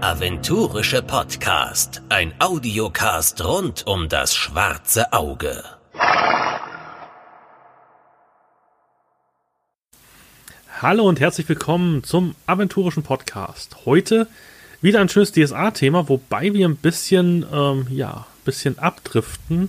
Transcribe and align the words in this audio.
Aventurische 0.00 1.02
Podcast. 1.02 2.02
Ein 2.08 2.32
Audiocast 2.38 3.44
rund 3.44 3.84
um 3.84 4.08
das 4.08 4.32
schwarze 4.32 5.12
Auge. 5.12 5.64
Hallo 10.80 11.02
und 11.02 11.18
herzlich 11.18 11.48
willkommen 11.48 12.04
zum 12.04 12.36
aventurischen 12.46 13.02
Podcast. 13.02 13.86
Heute 13.86 14.28
wieder 14.80 15.00
ein 15.00 15.08
schönes 15.08 15.32
DSA-Thema, 15.32 16.08
wobei 16.08 16.54
wir 16.54 16.68
ein 16.68 16.76
bisschen, 16.76 17.44
ähm, 17.52 17.88
ja, 17.90 18.26
bisschen 18.44 18.78
abdriften 18.78 19.68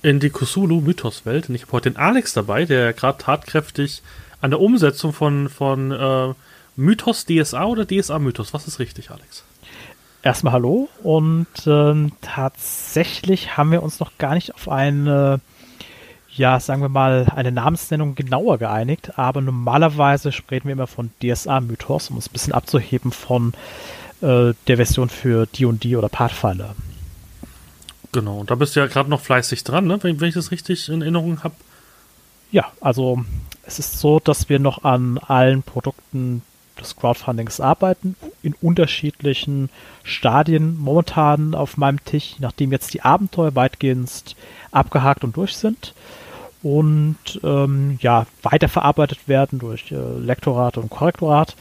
in 0.00 0.18
die 0.18 0.30
Cthulhu-Mythos-Welt. 0.30 1.50
Und 1.50 1.56
ich 1.56 1.62
habe 1.64 1.72
heute 1.72 1.90
den 1.90 1.98
Alex 1.98 2.32
dabei, 2.32 2.64
der 2.64 2.94
gerade 2.94 3.18
tatkräftig 3.18 4.02
an 4.40 4.50
der 4.50 4.60
Umsetzung 4.60 5.12
von, 5.12 5.50
von 5.50 5.92
äh, 5.92 6.34
Mythos 6.76 7.26
DSA 7.26 7.66
oder 7.66 7.86
DSA 7.86 8.18
Mythos. 8.18 8.54
Was 8.54 8.66
ist 8.66 8.78
richtig, 8.78 9.10
Alex? 9.10 9.44
Erstmal 10.22 10.52
hallo 10.52 10.88
und 11.02 11.48
ähm, 11.66 12.12
tatsächlich 12.20 13.56
haben 13.56 13.72
wir 13.72 13.82
uns 13.82 13.98
noch 13.98 14.18
gar 14.18 14.34
nicht 14.34 14.54
auf 14.54 14.68
eine, 14.68 15.40
ja, 16.30 16.60
sagen 16.60 16.80
wir 16.80 16.88
mal, 16.88 17.26
eine 17.34 17.50
Namensnennung 17.50 18.14
genauer 18.14 18.58
geeinigt, 18.58 19.18
aber 19.18 19.40
normalerweise 19.40 20.30
sprechen 20.30 20.68
wir 20.68 20.74
immer 20.74 20.86
von 20.86 21.10
DSA 21.20 21.60
Mythos, 21.60 22.08
um 22.10 22.18
es 22.18 22.28
ein 22.28 22.32
bisschen 22.32 22.52
abzuheben 22.52 23.10
von 23.10 23.52
äh, 24.20 24.54
der 24.68 24.76
Version 24.76 25.08
für 25.08 25.46
D&D 25.46 25.96
oder 25.96 26.08
Pathfinder. 26.08 26.76
Genau, 28.12 28.38
und 28.38 28.50
da 28.50 28.54
bist 28.54 28.76
du 28.76 28.80
ja 28.80 28.86
gerade 28.86 29.10
noch 29.10 29.20
fleißig 29.20 29.64
dran, 29.64 29.88
ne? 29.88 29.98
wenn, 30.04 30.20
wenn 30.20 30.28
ich 30.28 30.34
das 30.34 30.52
richtig 30.52 30.88
in 30.88 31.02
Erinnerung 31.02 31.42
habe. 31.42 31.56
Ja, 32.52 32.70
also 32.80 33.24
es 33.64 33.80
ist 33.80 33.98
so, 33.98 34.20
dass 34.20 34.48
wir 34.48 34.60
noch 34.60 34.84
an 34.84 35.18
allen 35.18 35.64
Produkten 35.64 36.42
des 36.82 36.96
Crowdfundings 36.96 37.60
arbeiten, 37.60 38.16
in 38.42 38.54
unterschiedlichen 38.60 39.70
Stadien 40.02 40.76
momentan 40.78 41.54
auf 41.54 41.76
meinem 41.76 42.04
Tisch, 42.04 42.36
nachdem 42.38 42.72
jetzt 42.72 42.94
die 42.94 43.02
Abenteuer 43.02 43.54
weitgehend 43.54 44.36
abgehakt 44.70 45.24
und 45.24 45.36
durch 45.36 45.56
sind 45.56 45.94
und 46.62 47.16
ähm, 47.42 47.98
ja, 48.00 48.26
weiterverarbeitet 48.42 49.26
werden 49.26 49.58
durch 49.58 49.90
äh, 49.90 50.18
Lektorat 50.18 50.78
und 50.78 50.90
Korrektorat, 50.90 51.56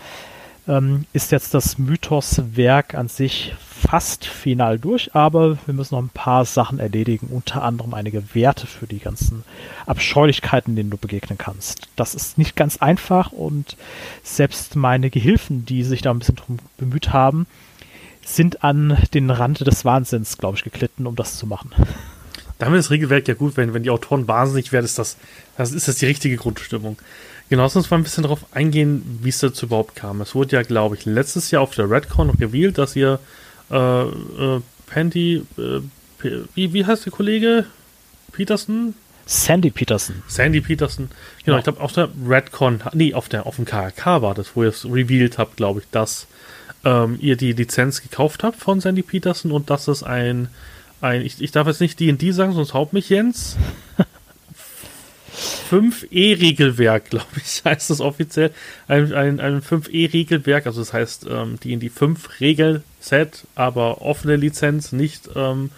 ähm, 0.68 1.06
ist 1.14 1.32
jetzt 1.32 1.54
das 1.54 1.78
Mythos-Werk 1.78 2.96
an 2.96 3.08
sich 3.08 3.54
fast 3.60 4.26
final 4.26 4.78
durch, 4.78 5.16
aber 5.16 5.58
wir 5.66 5.74
müssen 5.74 5.96
noch 5.96 6.04
ein 6.04 6.10
paar 6.10 6.46
Sachen 6.46 6.80
erledigen, 6.80 7.28
unter 7.28 7.64
anderem 7.64 7.94
einige 7.94 8.36
Werte 8.36 8.68
für 8.68 8.86
die 8.86 9.00
ganzen 9.00 9.44
Abscheulichkeiten, 9.86 10.76
denen 10.76 10.92
du 10.92 10.98
begegnen 10.98 11.38
kannst. 11.38 11.88
Das 11.96 12.14
ist 12.14 12.38
nicht 12.38 12.56
ganz 12.56 12.78
einfach 12.78 13.32
und 13.32 13.76
selbst 14.24 14.76
meine 14.76 15.10
Gehilfen, 15.10 15.66
die 15.66 15.84
sich 15.84 16.02
da 16.02 16.12
ein 16.12 16.20
bisschen 16.20 16.36
drum 16.36 16.60
bemüht 16.78 17.12
haben, 17.12 17.48
sind 18.24 18.64
an 18.64 18.98
den 19.14 19.32
Rand 19.32 19.66
des 19.66 19.84
Wahnsinns, 19.84 20.38
glaube 20.38 20.58
ich, 20.58 20.64
geglitten, 20.64 21.08
um 21.08 21.16
das 21.16 21.38
zu 21.38 21.48
machen. 21.48 21.72
Damit 22.60 22.80
ist 22.80 22.86
das 22.86 22.92
Regelwerk 22.92 23.28
ja 23.28 23.34
gut, 23.34 23.58
wenn, 23.58 23.74
wenn 23.74 23.82
die 23.82 23.90
Autoren 23.90 24.28
wahnsinnig 24.28 24.72
werden, 24.72 24.86
ist 24.86 25.00
das, 25.00 25.18
das 25.58 25.72
ist 25.72 25.88
das 25.88 25.96
die 25.96 26.06
richtige 26.06 26.36
Grundstimmung. 26.36 26.98
Genau, 27.52 27.64
lass 27.64 27.76
uns 27.76 27.92
mal 27.92 27.98
ein 27.98 28.04
bisschen 28.04 28.24
darauf 28.24 28.46
eingehen, 28.54 29.20
wie 29.22 29.28
es 29.28 29.40
dazu 29.40 29.66
überhaupt 29.66 29.94
kam. 29.94 30.22
Es 30.22 30.34
wurde 30.34 30.56
ja, 30.56 30.62
glaube 30.62 30.96
ich, 30.96 31.04
letztes 31.04 31.52
Jahr 31.52 31.62
auf 31.62 31.76
der 31.76 31.92
Redcon 31.92 32.30
revealed, 32.30 32.78
dass 32.78 32.96
ihr 32.96 33.20
äh, 33.70 34.04
äh, 34.04 34.62
Pandy, 34.88 35.44
äh, 35.58 35.82
wie, 36.56 36.72
wie 36.72 36.86
heißt 36.86 37.06
der 37.06 37.12
Kollege? 37.12 37.66
Peterson? 38.32 38.94
Sandy 39.26 39.70
Peterson. 39.70 40.24
Sandy 40.30 40.62
Peterson. 40.62 41.10
Genau, 41.44 41.56
ja. 41.56 41.60
ich 41.60 41.66
glaube 41.66 41.82
auf 41.82 41.92
der 41.92 42.08
Redcon, 42.26 42.84
nee, 42.94 43.14
auf 43.14 43.28
der 43.28 43.46
auf 43.46 43.58
dem 43.58 43.66
KRK 43.66 44.22
war 44.22 44.34
das, 44.34 44.56
wo 44.56 44.64
ihr 44.64 44.70
es 44.70 44.86
revealed 44.86 45.38
habt, 45.38 45.58
glaube 45.58 45.82
ich, 45.82 45.88
dass 45.92 46.28
ähm, 46.86 47.18
ihr 47.20 47.36
die 47.36 47.52
Lizenz 47.52 48.02
gekauft 48.02 48.46
habt 48.46 48.62
von 48.62 48.80
Sandy 48.80 49.02
Peterson 49.02 49.52
und 49.52 49.70
dass 49.70 49.90
es 49.90 50.04
ein, 50.04 50.48
ein 51.02 51.22
ich, 51.22 51.42
ich 51.42 51.52
darf 51.52 51.68
jetzt 51.68 51.82
nicht 51.82 52.00
D&D 52.00 52.32
sagen, 52.32 52.54
sonst 52.54 52.74
haut 52.74 52.94
mich 52.94 53.10
Jens. 53.10 53.58
5E-Regelwerk, 55.34 57.10
glaube 57.10 57.26
ich, 57.38 57.62
heißt 57.66 57.90
das 57.90 58.02
offiziell. 58.02 58.52
Ein, 58.88 59.14
ein, 59.14 59.40
ein 59.40 59.62
5E-Regelwerk, 59.62 60.66
also 60.66 60.82
das 60.82 60.94
heißt, 60.94 61.28
ähm, 61.30 61.60
die 61.64 61.74
in 61.74 61.80
die 61.80 61.90
5-Regel-Set, 61.90 63.46
aber 63.56 64.02
offene 64.02 64.36
Lizenz, 64.36 64.92
nicht, 64.92 65.30
ähm, 65.36 65.72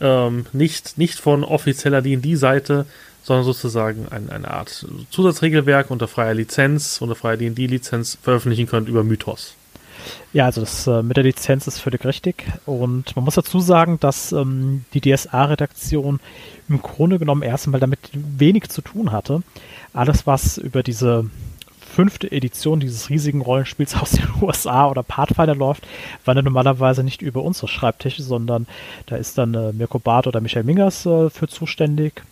ähm, 0.00 0.46
nicht, 0.52 0.98
nicht 0.98 1.18
von 1.18 1.44
offizieller 1.44 2.02
D&D-Seite, 2.02 2.86
sondern 3.22 3.44
sozusagen 3.44 4.08
ein, 4.08 4.30
eine 4.30 4.50
Art 4.50 4.86
Zusatzregelwerk 5.10 5.90
unter 5.90 6.08
freier 6.08 6.34
Lizenz, 6.34 7.00
unter 7.00 7.14
freier 7.14 7.36
D&D-Lizenz 7.36 8.18
veröffentlichen 8.22 8.66
könnt 8.66 8.88
über 8.88 9.04
Mythos. 9.04 9.54
Ja, 10.32 10.46
also 10.46 10.60
das 10.60 10.86
äh, 10.86 11.02
mit 11.02 11.16
der 11.16 11.24
Lizenz 11.24 11.66
ist 11.66 11.78
völlig 11.78 12.04
richtig. 12.04 12.44
Und 12.66 13.16
man 13.16 13.24
muss 13.24 13.34
dazu 13.34 13.60
sagen, 13.60 13.98
dass 14.00 14.32
ähm, 14.32 14.84
die 14.94 15.00
DSA-Redaktion 15.00 16.20
im 16.68 16.82
Grunde 16.82 17.18
genommen 17.18 17.42
erstmal 17.42 17.80
damit 17.80 17.98
wenig 18.12 18.68
zu 18.68 18.82
tun 18.82 19.12
hatte. 19.12 19.42
Alles, 19.92 20.26
was 20.26 20.58
über 20.58 20.82
diese 20.82 21.30
fünfte 21.98 22.30
Edition 22.30 22.78
dieses 22.78 23.10
riesigen 23.10 23.40
Rollenspiels 23.40 23.96
aus 23.96 24.10
den 24.12 24.28
USA 24.40 24.86
oder 24.88 25.02
Pathfinder 25.02 25.56
läuft, 25.56 25.84
war 26.24 26.34
normalerweise 26.34 27.02
nicht 27.02 27.22
über 27.22 27.42
unsere 27.42 27.66
Schreibtische, 27.66 28.22
sondern 28.22 28.68
da 29.06 29.16
ist 29.16 29.36
dann 29.38 29.54
äh, 29.54 29.72
Mirko 29.72 29.98
Barth 29.98 30.28
oder 30.28 30.40
Michael 30.40 30.64
Mingers 30.64 31.06
äh, 31.06 31.28
für 31.30 31.48
zuständig. 31.48 32.22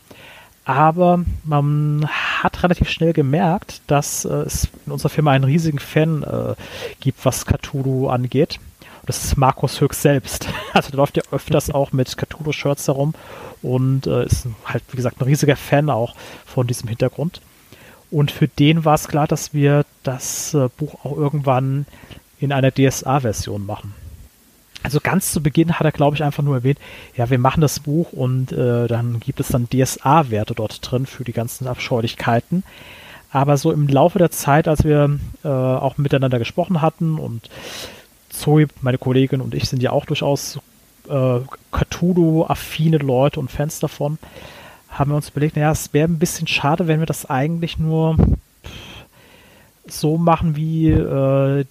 Aber 0.66 1.24
man 1.44 2.08
hat 2.10 2.64
relativ 2.64 2.90
schnell 2.90 3.12
gemerkt, 3.12 3.82
dass 3.86 4.24
äh, 4.24 4.34
es 4.34 4.68
in 4.84 4.92
unserer 4.92 5.10
Firma 5.10 5.30
einen 5.30 5.44
riesigen 5.44 5.78
Fan 5.78 6.24
äh, 6.24 6.56
gibt, 6.98 7.24
was 7.24 7.46
Cthulhu 7.46 8.08
angeht. 8.08 8.58
Und 9.00 9.08
das 9.08 9.24
ist 9.24 9.36
Markus 9.36 9.80
Höchst 9.80 10.02
selbst. 10.02 10.48
Also 10.72 10.90
der 10.90 10.98
läuft 10.98 11.16
ja 11.16 11.22
öfters 11.30 11.70
auch 11.70 11.92
mit 11.92 12.18
Cthulhu-Shirts 12.18 12.88
herum 12.88 13.14
und 13.62 14.06
äh, 14.08 14.26
ist 14.26 14.46
halt, 14.66 14.82
wie 14.90 14.96
gesagt, 14.96 15.20
ein 15.20 15.24
riesiger 15.24 15.56
Fan 15.56 15.88
auch 15.88 16.16
von 16.44 16.66
diesem 16.66 16.88
Hintergrund. 16.88 17.40
Und 18.10 18.32
für 18.32 18.48
den 18.48 18.84
war 18.84 18.94
es 18.94 19.08
klar, 19.08 19.28
dass 19.28 19.54
wir 19.54 19.86
das 20.02 20.52
äh, 20.52 20.68
Buch 20.76 21.04
auch 21.04 21.16
irgendwann 21.16 21.86
in 22.40 22.52
einer 22.52 22.72
DSA-Version 22.72 23.64
machen. 23.64 23.94
Also 24.86 25.00
ganz 25.02 25.32
zu 25.32 25.42
Beginn 25.42 25.80
hat 25.80 25.84
er, 25.84 25.90
glaube 25.90 26.14
ich, 26.14 26.22
einfach 26.22 26.44
nur 26.44 26.54
erwähnt, 26.54 26.78
ja, 27.16 27.28
wir 27.28 27.40
machen 27.40 27.60
das 27.60 27.80
Buch 27.80 28.12
und 28.12 28.52
äh, 28.52 28.86
dann 28.86 29.18
gibt 29.18 29.40
es 29.40 29.48
dann 29.48 29.68
DSA-Werte 29.68 30.54
dort 30.54 30.78
drin 30.80 31.06
für 31.06 31.24
die 31.24 31.32
ganzen 31.32 31.66
Abscheulichkeiten. 31.66 32.62
Aber 33.32 33.56
so 33.56 33.72
im 33.72 33.88
Laufe 33.88 34.20
der 34.20 34.30
Zeit, 34.30 34.68
als 34.68 34.84
wir 34.84 35.18
äh, 35.42 35.48
auch 35.48 35.98
miteinander 35.98 36.38
gesprochen 36.38 36.82
hatten 36.82 37.18
und 37.18 37.50
Zoe, 38.30 38.68
meine 38.80 38.96
Kollegin 38.96 39.40
und 39.40 39.56
ich 39.56 39.68
sind 39.68 39.82
ja 39.82 39.90
auch 39.90 40.04
durchaus 40.04 40.60
äh, 41.08 41.40
Cthulhu-affine 41.72 42.98
Leute 42.98 43.40
und 43.40 43.50
Fans 43.50 43.80
davon, 43.80 44.18
haben 44.88 45.10
wir 45.10 45.16
uns 45.16 45.30
überlegt, 45.30 45.56
naja, 45.56 45.72
es 45.72 45.94
wäre 45.94 46.06
ein 46.06 46.20
bisschen 46.20 46.46
schade, 46.46 46.86
wenn 46.86 47.00
wir 47.00 47.06
das 47.06 47.26
eigentlich 47.28 47.76
nur 47.76 48.16
so 49.84 50.16
machen, 50.16 50.54
wie 50.54 50.90
äh, 50.90 51.64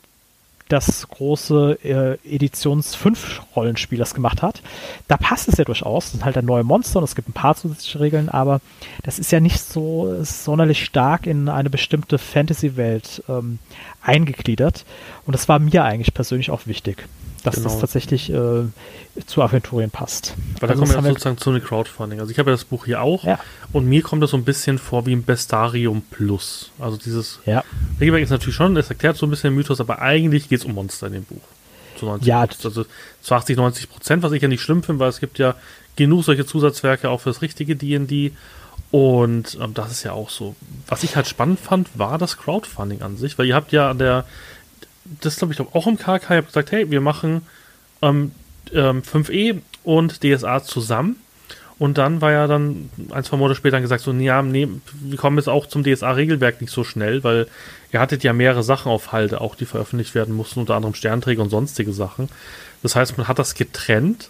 das 0.68 1.08
große 1.08 1.78
äh, 1.84 2.18
Editions 2.26 2.96
5 2.96 3.42
Rollenspiel 3.56 4.00
das 4.00 4.14
gemacht 4.14 4.42
hat. 4.42 4.62
Da 5.08 5.18
passt 5.18 5.48
es 5.48 5.58
ja 5.58 5.64
durchaus. 5.64 6.06
Das 6.06 6.12
sind 6.14 6.26
halt 6.26 6.38
ein 6.38 6.46
neue 6.46 6.64
Monster 6.64 7.00
und 7.00 7.04
es 7.04 7.16
gibt 7.16 7.30
ein 7.30 7.34
paar 7.34 7.56
zusätzliche 7.56 8.00
Regeln, 8.00 8.30
aber 8.30 8.62
das 9.04 9.20
ist 9.20 9.32
ja 9.32 9.40
nicht 9.40 9.60
so 9.60 10.16
sonderlich 10.24 10.84
stark 10.84 11.28
in 11.28 11.50
eine 11.50 11.70
bestimmte 11.70 12.18
Fantasy-Welt 12.18 13.24
ähm, 13.30 13.60
eingegliedert. 14.02 14.86
Und 15.26 15.34
das 15.34 15.48
war 15.48 15.60
mir 15.60 15.84
eigentlich 15.84 16.14
persönlich 16.14 16.50
auch 16.50 16.66
wichtig 16.66 17.08
dass 17.46 17.56
genau. 17.56 17.70
das 17.70 17.80
tatsächlich 17.80 18.30
äh, 18.32 18.64
zu 19.26 19.42
Aventurien 19.42 19.92
passt. 19.92 20.34
Weil 20.60 20.70
also 20.70 20.84
da 20.84 20.94
kommen 20.94 21.06
wir 21.06 21.12
sozusagen 21.12 21.38
zu 21.38 21.50
einem 21.52 21.64
Crowdfunding. 21.64 22.20
Also 22.20 22.32
ich 22.32 22.40
habe 22.40 22.50
ja 22.50 22.56
das 22.56 22.66
Buch 22.66 22.86
hier 22.86 23.02
auch 23.02 23.24
ja. 23.24 23.40
und 23.72 23.86
mir 23.86 24.02
kommt 24.02 24.24
das 24.24 24.32
so 24.32 24.38
ein 24.38 24.44
bisschen 24.44 24.78
vor 24.78 25.06
wie 25.06 25.14
ein 25.14 25.24
Bestarium 25.24 26.02
Plus. 26.02 26.72
Also 26.80 26.98
dieses 26.98 27.40
ja. 27.46 27.64
Regelwerk 28.00 28.24
ist 28.24 28.32
natürlich 28.32 28.56
schon, 28.56 28.76
es 28.78 28.90
erklärt 28.90 29.18
so 29.18 29.26
ein 29.26 29.30
bisschen 29.30 29.52
den 29.52 29.58
Mythos, 29.58 29.80
aber 29.80 30.02
eigentlich 30.02 30.50
geht 30.50 30.60
es 30.60 30.66
um 30.66 30.74
Monster 30.74 31.08
in 31.08 31.14
dem 31.14 31.24
Buch. 31.24 31.42
Zu 31.98 32.06
90 32.08 32.28
ja, 32.28 32.42
also 32.42 32.86
zu 33.22 33.36
80, 33.36 33.56
90 33.56 33.90
Prozent, 33.90 34.24
was 34.24 34.34
ich 34.34 34.42
ja 34.42 34.48
nicht 34.48 34.62
schlimm 34.62 34.84
finde, 34.84 35.00
weil 35.00 35.10
es 35.10 35.20
gibt 35.20 35.40
ja 35.40 35.56
genug 35.96 36.26
solche 36.26 36.46
Zusatzwerke 36.46 37.10
auch 37.10 37.22
für 37.22 37.30
das 37.30 37.42
richtige 37.42 37.76
D&D. 37.76 38.34
Und 38.92 39.58
ähm, 39.62 39.74
das 39.74 39.92
ist 39.92 40.04
ja 40.04 40.12
auch 40.12 40.30
so. 40.30 40.56
Was 40.88 41.04
ich 41.04 41.16
halt 41.16 41.28
spannend 41.28 41.60
fand, 41.60 41.98
war 41.98 42.18
das 42.18 42.38
Crowdfunding 42.38 43.02
an 43.02 43.18
sich, 43.18 43.38
weil 43.38 43.46
ihr 43.46 43.56
habt 43.56 43.72
ja 43.72 43.90
an 43.90 43.98
der 43.98 44.26
das 45.22 45.38
glaube 45.38 45.54
ich 45.54 45.60
auch 45.60 45.88
im 45.88 45.98
KK, 45.98 46.16
ich 46.16 46.30
habe 46.30 46.44
gesagt, 46.44 46.72
hey, 46.72 46.90
wir 46.90 47.02
machen 47.02 47.42
ähm, 48.02 48.32
ähm, 48.74 49.02
5e 49.02 49.62
und 49.84 50.24
DSA 50.24 50.64
zusammen. 50.64 51.18
Und 51.78 51.98
dann 51.98 52.22
war 52.22 52.32
ja 52.32 52.48
dann 52.48 52.90
ein, 53.12 53.26
zwei 53.26 53.36
Monate 53.36 53.58
später 53.58 53.82
gesagt, 53.82 54.02
so, 54.02 54.14
ja, 54.14 54.42
nee, 54.42 54.70
wir 54.94 55.18
kommen 55.18 55.38
jetzt 55.38 55.50
auch 55.50 55.66
zum 55.66 55.84
DSA-Regelwerk 55.84 56.62
nicht 56.62 56.72
so 56.72 56.86
schnell, 56.86 57.26
weil 57.26 57.48
ihr 57.92 58.00
hattet 58.00 58.24
ja 58.24 58.32
mehrere 58.32 58.64
Sachen 58.64 58.90
auf 58.90 59.12
Halde, 59.12 59.42
auch 59.42 59.56
die 59.56 59.66
veröffentlicht 59.66 60.16
werden 60.16 60.34
mussten, 60.34 60.62
unter 60.62 60.76
anderem 60.76 60.94
Sternträger 60.94 61.42
und 61.42 61.50
sonstige 61.50 61.92
Sachen. 61.92 62.30
Das 62.82 62.96
heißt, 62.96 63.18
man 63.18 63.28
hat 63.28 63.40
das 63.40 63.56
getrennt 63.56 64.30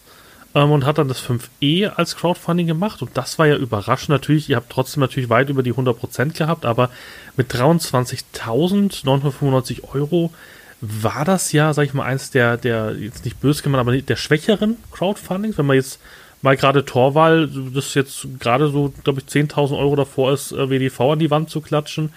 ähm, 0.55 0.71
und 0.71 0.85
hat 0.85 0.97
dann 0.97 1.07
das 1.07 1.21
5e 1.21 1.89
als 1.89 2.15
Crowdfunding 2.15 2.65
gemacht 2.65 3.03
und 3.03 3.11
das 3.13 3.37
war 3.37 3.45
ja 3.45 3.57
überraschend 3.57 4.09
natürlich. 4.09 4.49
Ihr 4.49 4.55
habt 4.55 4.71
trotzdem 4.71 5.01
natürlich 5.01 5.29
weit 5.29 5.49
über 5.49 5.61
die 5.61 5.73
100% 5.73 6.35
gehabt, 6.35 6.65
aber 6.65 6.89
mit 7.37 7.53
23.995 7.53 9.83
Euro 9.93 10.33
war 10.81 11.25
das 11.25 11.51
ja, 11.51 11.73
sag 11.73 11.83
ich 11.83 11.93
mal, 11.93 12.05
eins 12.05 12.31
der, 12.31 12.57
der 12.57 12.95
jetzt 12.95 13.25
nicht 13.25 13.39
böse 13.39 13.63
gemeint, 13.63 13.81
aber 13.81 13.95
der 13.95 14.15
schwächeren 14.15 14.77
Crowdfundings, 14.91 15.57
wenn 15.57 15.65
man 15.65 15.77
jetzt 15.77 15.99
mal 16.41 16.57
gerade 16.57 16.85
Torwahl, 16.85 17.49
das 17.73 17.93
jetzt 17.93 18.27
gerade 18.39 18.69
so, 18.69 18.93
glaube 19.03 19.21
ich, 19.21 19.25
10.000 19.25 19.77
Euro 19.77 19.95
davor 19.95 20.33
ist, 20.33 20.51
äh, 20.51 20.69
WDV 20.69 20.99
an 21.13 21.19
die 21.19 21.31
Wand 21.31 21.49
zu 21.49 21.61
klatschen 21.61 22.13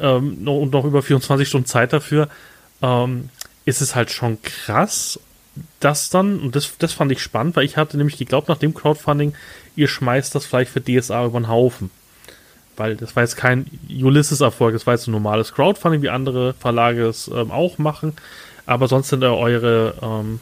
ähm, 0.00 0.46
und 0.46 0.72
noch 0.72 0.84
über 0.84 1.02
24 1.02 1.48
Stunden 1.48 1.66
Zeit 1.66 1.92
dafür, 1.92 2.28
ähm, 2.82 3.30
ist 3.64 3.80
es 3.80 3.94
halt 3.94 4.10
schon 4.10 4.42
krass, 4.42 5.18
dass 5.80 6.10
dann, 6.10 6.38
und 6.38 6.54
das, 6.54 6.76
das 6.78 6.92
fand 6.92 7.12
ich 7.12 7.22
spannend, 7.22 7.56
weil 7.56 7.64
ich 7.64 7.76
hatte 7.76 7.96
nämlich 7.96 8.18
geglaubt, 8.18 8.48
nach 8.48 8.58
dem 8.58 8.74
Crowdfunding, 8.74 9.34
ihr 9.74 9.88
schmeißt 9.88 10.34
das 10.34 10.44
vielleicht 10.44 10.70
für 10.70 10.82
DSA 10.82 11.24
über 11.24 11.40
den 11.40 11.48
Haufen. 11.48 11.90
Weil 12.76 12.96
das 12.96 13.16
war 13.16 13.22
jetzt 13.22 13.36
kein 13.36 13.66
Ulysses-Erfolg, 13.88 14.74
das 14.74 14.86
war 14.86 14.94
jetzt 14.94 15.06
ein 15.06 15.12
normales 15.12 15.52
Crowdfunding, 15.52 16.02
wie 16.02 16.10
andere 16.10 16.54
Verlage 16.54 17.06
es 17.06 17.28
ähm, 17.28 17.50
auch 17.50 17.78
machen. 17.78 18.12
Aber 18.66 18.88
sonst 18.88 19.08
sind 19.08 19.22
eure 19.22 19.94
ähm, 20.02 20.40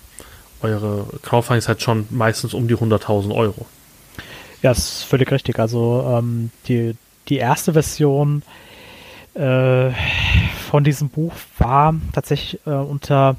eure 0.64 1.06
Crowdfundings 1.22 1.68
halt 1.68 1.82
schon 1.82 2.06
meistens 2.10 2.54
um 2.54 2.66
die 2.66 2.74
100.000 2.74 3.34
Euro. 3.34 3.66
Ja, 4.62 4.72
ist 4.72 5.02
völlig 5.02 5.30
richtig. 5.30 5.58
Also 5.58 6.04
ähm, 6.18 6.50
die, 6.66 6.96
die 7.28 7.36
erste 7.36 7.74
Version 7.74 8.42
äh, 9.34 9.90
von 10.70 10.84
diesem 10.84 11.10
Buch 11.10 11.32
war 11.58 11.94
tatsächlich 12.12 12.60
äh, 12.66 12.70
unter 12.70 13.36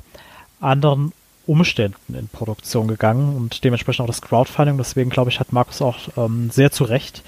anderen 0.61 1.13
Umständen 1.47 2.15
in 2.15 2.27
Produktion 2.27 2.87
gegangen 2.87 3.35
und 3.35 3.63
dementsprechend 3.63 4.03
auch 4.03 4.07
das 4.07 4.21
Crowdfunding. 4.21 4.77
Deswegen 4.77 5.09
glaube 5.09 5.29
ich, 5.29 5.39
hat 5.39 5.51
Markus 5.51 5.81
auch 5.81 5.97
ähm, 6.17 6.49
sehr 6.51 6.71
zu 6.71 6.83
Recht 6.83 7.23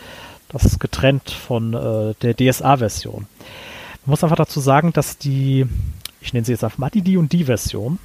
das 0.50 0.80
getrennt 0.80 1.30
von 1.30 1.74
äh, 1.74 2.14
der 2.22 2.36
DSA-Version. 2.36 3.28
Man 4.06 4.12
muss 4.12 4.24
einfach 4.24 4.38
dazu 4.38 4.60
sagen, 4.60 4.94
dass 4.94 5.18
die, 5.18 5.66
ich 6.22 6.34
nenne 6.34 6.46
sie 6.46 6.54
jetzt 6.54 6.64
einfach 6.64 6.78
mal 6.78 6.90
die 6.90 7.02
die 7.02 7.18
und 7.18 7.32
die 7.34 7.46
Version, 7.46 8.00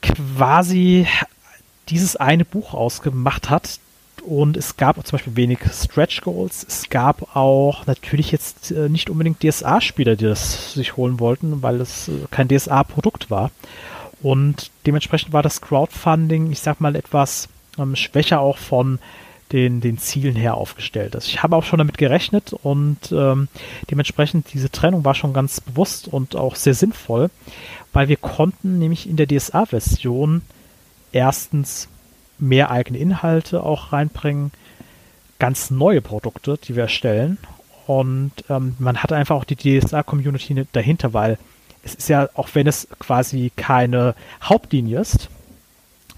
quasi 0.00 1.06
dieses 1.88 2.16
eine 2.16 2.44
Buch 2.44 2.74
ausgemacht 2.74 3.50
hat. 3.50 3.78
Und 4.24 4.56
es 4.56 4.76
gab 4.76 5.04
zum 5.04 5.16
Beispiel 5.16 5.34
wenig 5.34 5.58
Stretch 5.72 6.20
Goals. 6.20 6.64
Es 6.68 6.88
gab 6.88 7.34
auch 7.34 7.86
natürlich 7.86 8.30
jetzt 8.30 8.70
äh, 8.70 8.88
nicht 8.88 9.10
unbedingt 9.10 9.42
DSA-Spieler, 9.42 10.14
die 10.14 10.26
das 10.26 10.74
sich 10.74 10.96
holen 10.96 11.18
wollten, 11.18 11.62
weil 11.62 11.80
es 11.80 12.06
äh, 12.06 12.12
kein 12.30 12.46
DSA-Produkt 12.46 13.30
war. 13.30 13.50
Und 14.22 14.70
dementsprechend 14.86 15.32
war 15.32 15.42
das 15.42 15.60
Crowdfunding, 15.60 16.52
ich 16.52 16.60
sag 16.60 16.80
mal, 16.80 16.94
etwas 16.94 17.48
ähm, 17.78 17.96
schwächer 17.96 18.38
auch 18.40 18.58
von 18.58 19.00
den, 19.52 19.80
den 19.80 19.98
Zielen 19.98 20.36
her 20.36 20.56
aufgestellt 20.56 21.14
ist. 21.14 21.28
Ich 21.28 21.42
habe 21.42 21.56
auch 21.56 21.64
schon 21.64 21.78
damit 21.78 21.98
gerechnet 21.98 22.52
und 22.52 23.12
ähm, 23.12 23.48
dementsprechend 23.90 24.52
diese 24.52 24.70
Trennung 24.70 25.04
war 25.04 25.14
schon 25.14 25.32
ganz 25.32 25.60
bewusst 25.60 26.08
und 26.08 26.36
auch 26.36 26.56
sehr 26.56 26.74
sinnvoll, 26.74 27.30
weil 27.92 28.08
wir 28.08 28.16
konnten 28.16 28.78
nämlich 28.78 29.08
in 29.08 29.16
der 29.16 29.26
DSA-Version 29.26 30.42
erstens 31.12 31.88
mehr 32.38 32.70
eigene 32.70 32.98
Inhalte 32.98 33.62
auch 33.62 33.92
reinbringen, 33.92 34.52
ganz 35.38 35.70
neue 35.70 36.00
Produkte, 36.00 36.58
die 36.62 36.74
wir 36.74 36.84
erstellen 36.84 37.38
und 37.86 38.32
ähm, 38.48 38.76
man 38.78 39.02
hat 39.02 39.12
einfach 39.12 39.36
auch 39.36 39.44
die 39.44 39.56
DSA-Community 39.56 40.66
dahinter, 40.72 41.12
weil 41.12 41.38
es 41.82 41.94
ist 41.94 42.08
ja, 42.08 42.28
auch 42.34 42.48
wenn 42.54 42.66
es 42.66 42.88
quasi 42.98 43.50
keine 43.56 44.14
Hauptlinie 44.42 45.00
ist, 45.00 45.28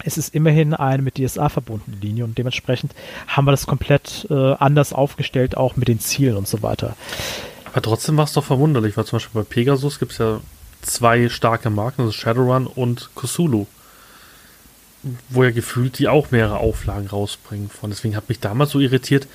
es 0.04 0.18
ist 0.18 0.34
immerhin 0.34 0.74
eine 0.74 1.02
mit 1.02 1.18
DSA 1.18 1.48
verbundene 1.48 1.96
Linie 1.96 2.24
und 2.24 2.36
dementsprechend 2.36 2.92
haben 3.26 3.46
wir 3.46 3.50
das 3.50 3.66
komplett 3.66 4.26
äh, 4.30 4.34
anders 4.34 4.92
aufgestellt, 4.92 5.56
auch 5.56 5.76
mit 5.76 5.88
den 5.88 6.00
Zielen 6.00 6.36
und 6.36 6.46
so 6.46 6.62
weiter. 6.62 6.96
Aber 7.64 7.82
trotzdem 7.82 8.16
war 8.16 8.24
es 8.24 8.32
doch 8.32 8.44
verwunderlich, 8.44 8.96
weil 8.96 9.04
zum 9.04 9.16
Beispiel 9.16 9.42
bei 9.42 9.48
Pegasus 9.48 9.98
gibt 9.98 10.12
es 10.12 10.18
ja 10.18 10.40
zwei 10.82 11.28
starke 11.28 11.70
Marken, 11.70 12.02
also 12.02 12.12
Shadowrun 12.12 12.66
und 12.66 13.10
Cthulhu, 13.16 13.66
wo 15.30 15.42
ja 15.42 15.50
gefühlt 15.50 15.98
die 15.98 16.08
auch 16.08 16.30
mehrere 16.30 16.58
Auflagen 16.58 17.08
rausbringen 17.08 17.70
von. 17.70 17.90
Deswegen 17.90 18.16
hat 18.16 18.28
mich 18.28 18.40
damals 18.40 18.70
so 18.70 18.80
irritiert, 18.80 19.26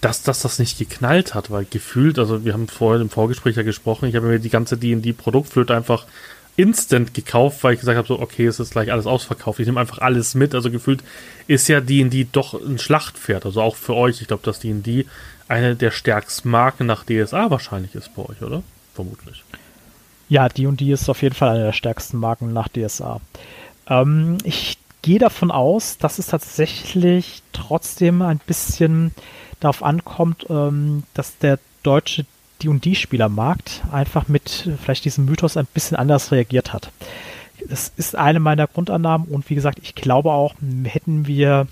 dass, 0.00 0.22
dass 0.22 0.40
das 0.40 0.58
nicht 0.58 0.78
geknallt 0.78 1.34
hat, 1.34 1.50
weil 1.50 1.64
gefühlt, 1.64 2.18
also 2.18 2.44
wir 2.44 2.54
haben 2.54 2.66
vorhin 2.66 3.02
im 3.02 3.10
Vorgespräch 3.10 3.56
ja 3.56 3.62
gesprochen, 3.62 4.08
ich 4.08 4.16
habe 4.16 4.26
mir 4.26 4.38
die 4.40 4.50
ganze 4.50 4.76
D&D-Produktflöte 4.76 5.74
einfach 5.76 6.06
instant 6.56 7.14
gekauft, 7.14 7.62
weil 7.64 7.74
ich 7.74 7.80
gesagt 7.80 7.96
habe, 7.96 8.06
so, 8.06 8.20
okay, 8.20 8.46
es 8.46 8.60
ist 8.60 8.72
gleich 8.72 8.92
alles 8.92 9.06
ausverkauft. 9.06 9.60
Ich 9.60 9.66
nehme 9.66 9.80
einfach 9.80 9.98
alles 9.98 10.34
mit. 10.34 10.54
Also 10.54 10.70
gefühlt 10.70 11.02
ist 11.46 11.68
ja 11.68 11.80
D&D 11.80 12.28
doch 12.30 12.54
ein 12.54 12.78
Schlachtpferd. 12.78 13.46
Also 13.46 13.62
auch 13.62 13.76
für 13.76 13.94
euch. 13.94 14.20
Ich 14.20 14.28
glaube, 14.28 14.42
dass 14.44 14.60
D&D 14.60 15.06
eine 15.48 15.76
der 15.76 15.90
stärksten 15.90 16.50
Marken 16.50 16.86
nach 16.86 17.04
DSA 17.04 17.50
wahrscheinlich 17.50 17.94
ist 17.94 18.14
bei 18.14 18.22
euch, 18.22 18.42
oder? 18.42 18.62
Vermutlich. 18.94 19.42
Ja, 20.28 20.48
D&D 20.48 20.92
ist 20.92 21.08
auf 21.08 21.22
jeden 21.22 21.34
Fall 21.34 21.50
eine 21.50 21.64
der 21.64 21.72
stärksten 21.72 22.18
Marken 22.18 22.52
nach 22.52 22.68
DSA. 22.68 23.20
Ähm, 23.88 24.38
ich 24.44 24.78
gehe 25.02 25.18
davon 25.18 25.50
aus, 25.50 25.98
dass 25.98 26.18
es 26.18 26.26
tatsächlich 26.26 27.42
trotzdem 27.52 28.22
ein 28.22 28.40
bisschen 28.46 29.14
darauf 29.60 29.82
ankommt, 29.82 30.46
ähm, 30.48 31.02
dass 31.14 31.38
der 31.38 31.58
deutsche 31.82 32.24
D&D-Spielermarkt 32.62 33.82
einfach 33.90 34.28
mit 34.28 34.70
vielleicht 34.82 35.04
diesem 35.04 35.24
Mythos 35.24 35.56
ein 35.56 35.66
bisschen 35.72 35.96
anders 35.96 36.32
reagiert 36.32 36.72
hat. 36.72 36.90
Das 37.68 37.92
ist 37.96 38.16
eine 38.16 38.40
meiner 38.40 38.66
Grundannahmen 38.66 39.28
und 39.28 39.48
wie 39.48 39.54
gesagt, 39.54 39.78
ich 39.82 39.94
glaube 39.94 40.32
auch, 40.32 40.54
hätten 40.84 41.26
wir 41.26 41.66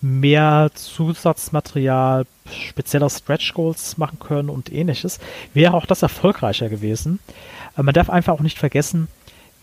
mehr 0.00 0.70
Zusatzmaterial, 0.74 2.26
spezielle 2.50 3.10
Stretch 3.10 3.52
Goals 3.54 3.98
machen 3.98 4.18
können 4.18 4.48
und 4.48 4.72
ähnliches, 4.72 5.18
wäre 5.52 5.74
auch 5.74 5.86
das 5.86 6.02
erfolgreicher 6.02 6.68
gewesen. 6.68 7.18
Aber 7.74 7.84
man 7.84 7.94
darf 7.94 8.08
einfach 8.08 8.32
auch 8.32 8.40
nicht 8.40 8.58
vergessen, 8.58 9.08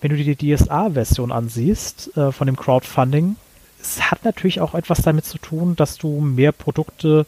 wenn 0.01 0.11
du 0.11 0.17
dir 0.17 0.35
die 0.35 0.55
DSA-Version 0.55 1.31
ansiehst 1.31 2.15
äh, 2.17 2.31
von 2.31 2.45
dem 2.45 2.55
Crowdfunding, 2.55 3.35
es 3.81 4.11
hat 4.11 4.25
natürlich 4.25 4.59
auch 4.61 4.75
etwas 4.75 5.01
damit 5.01 5.25
zu 5.25 5.37
tun, 5.37 5.75
dass 5.75 5.97
du 5.97 6.19
mehr 6.19 6.51
Produkte 6.51 7.25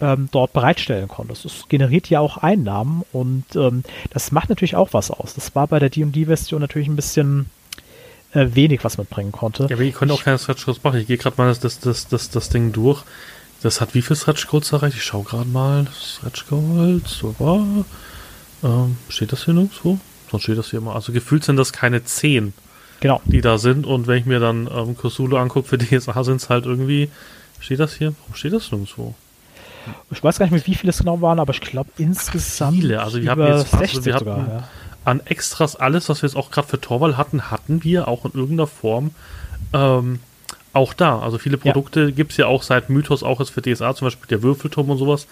ähm, 0.00 0.28
dort 0.32 0.52
bereitstellen 0.52 1.08
konntest. 1.08 1.44
Es 1.44 1.68
generiert 1.68 2.08
ja 2.08 2.20
auch 2.20 2.38
Einnahmen 2.38 3.02
und 3.12 3.44
ähm, 3.54 3.84
das 4.10 4.32
macht 4.32 4.48
natürlich 4.48 4.76
auch 4.76 4.92
was 4.92 5.10
aus. 5.10 5.34
Das 5.34 5.54
war 5.54 5.66
bei 5.66 5.78
der 5.78 5.90
D&D-Version 5.90 6.60
natürlich 6.60 6.88
ein 6.88 6.96
bisschen 6.96 7.50
äh, 8.32 8.46
wenig, 8.52 8.84
was 8.84 8.98
man 8.98 9.06
bringen 9.06 9.32
konnte. 9.32 9.64
Ja, 9.64 9.76
aber 9.76 9.82
ihr 9.82 9.92
könnt 9.92 10.12
auch 10.12 10.22
keine 10.22 10.38
Stretch 10.38 10.64
Goals 10.64 10.82
machen. 10.82 11.00
Ich 11.00 11.06
gehe 11.06 11.18
gerade 11.18 11.36
mal 11.36 11.48
das, 11.48 11.60
das, 11.60 11.80
das, 11.80 12.08
das, 12.08 12.30
das 12.30 12.48
Ding 12.48 12.72
durch. 12.72 13.02
Das 13.62 13.80
hat 13.80 13.94
wie 13.94 14.02
viel 14.02 14.16
Stretch 14.16 14.46
Goals 14.46 14.72
erreicht? 14.72 14.96
Ich 14.96 15.04
schaue 15.04 15.24
gerade 15.24 15.48
mal. 15.48 15.86
Stretch 16.00 16.46
Goals, 16.48 17.10
so 17.10 17.34
war. 17.38 17.84
Ähm, 18.62 18.96
steht 19.08 19.32
das 19.32 19.44
hier 19.44 19.54
nirgendwo? 19.54 19.98
Sonst 20.30 20.44
steht 20.44 20.58
das 20.58 20.70
hier 20.70 20.78
immer. 20.78 20.94
Also 20.94 21.12
gefühlt 21.12 21.44
sind 21.44 21.56
das 21.56 21.72
keine 21.72 22.04
10, 22.04 22.54
genau. 23.00 23.20
die 23.24 23.40
da 23.40 23.58
sind. 23.58 23.84
Und 23.84 24.06
wenn 24.06 24.18
ich 24.18 24.26
mir 24.26 24.40
dann 24.40 24.68
ähm, 24.72 24.96
Cthulhu 24.96 25.36
angucke, 25.36 25.68
für 25.68 25.78
DSA 25.78 26.24
sind 26.24 26.36
es 26.36 26.48
halt 26.48 26.64
irgendwie. 26.64 27.10
Steht 27.58 27.80
das 27.80 27.94
hier? 27.94 28.14
Warum 28.20 28.34
steht 28.34 28.54
das 28.54 28.70
nirgendwo? 28.72 29.14
Ich 30.10 30.22
weiß 30.22 30.38
gar 30.38 30.46
nicht 30.46 30.52
mehr, 30.52 30.66
wie 30.66 30.74
viele 30.74 30.90
es 30.90 30.98
genau 30.98 31.20
waren, 31.20 31.38
aber 31.38 31.52
ich 31.52 31.60
glaube 31.60 31.90
insgesamt 31.98 32.76
viele. 32.76 33.02
Also 33.02 33.20
wir 33.20 33.30
haben 33.30 33.42
jetzt 33.42 33.68
fast, 33.68 33.94
60 33.94 33.96
also 33.96 34.04
wir 34.06 34.18
sogar, 34.18 34.38
ja. 34.38 34.68
an 35.04 35.20
Extras 35.24 35.76
alles, 35.76 36.08
was 36.08 36.22
wir 36.22 36.28
jetzt 36.28 36.36
auch 36.36 36.50
gerade 36.50 36.68
für 36.68 36.80
Torwall 36.80 37.16
hatten, 37.16 37.50
hatten 37.50 37.84
wir 37.84 38.08
auch 38.08 38.24
in 38.24 38.32
irgendeiner 38.32 38.66
Form 38.66 39.12
ähm, 39.72 40.20
auch 40.72 40.94
da. 40.94 41.18
Also 41.18 41.38
viele 41.38 41.58
Produkte 41.58 42.04
ja. 42.04 42.10
gibt 42.10 42.32
es 42.32 42.36
ja 42.36 42.46
auch 42.46 42.62
seit 42.62 42.90
Mythos, 42.90 43.22
auch 43.22 43.40
jetzt 43.40 43.50
für 43.50 43.62
DSA, 43.62 43.94
zum 43.94 44.06
Beispiel 44.06 44.28
der 44.28 44.42
Würfelturm 44.42 44.90
und 44.90 44.98
sowas. 44.98 45.26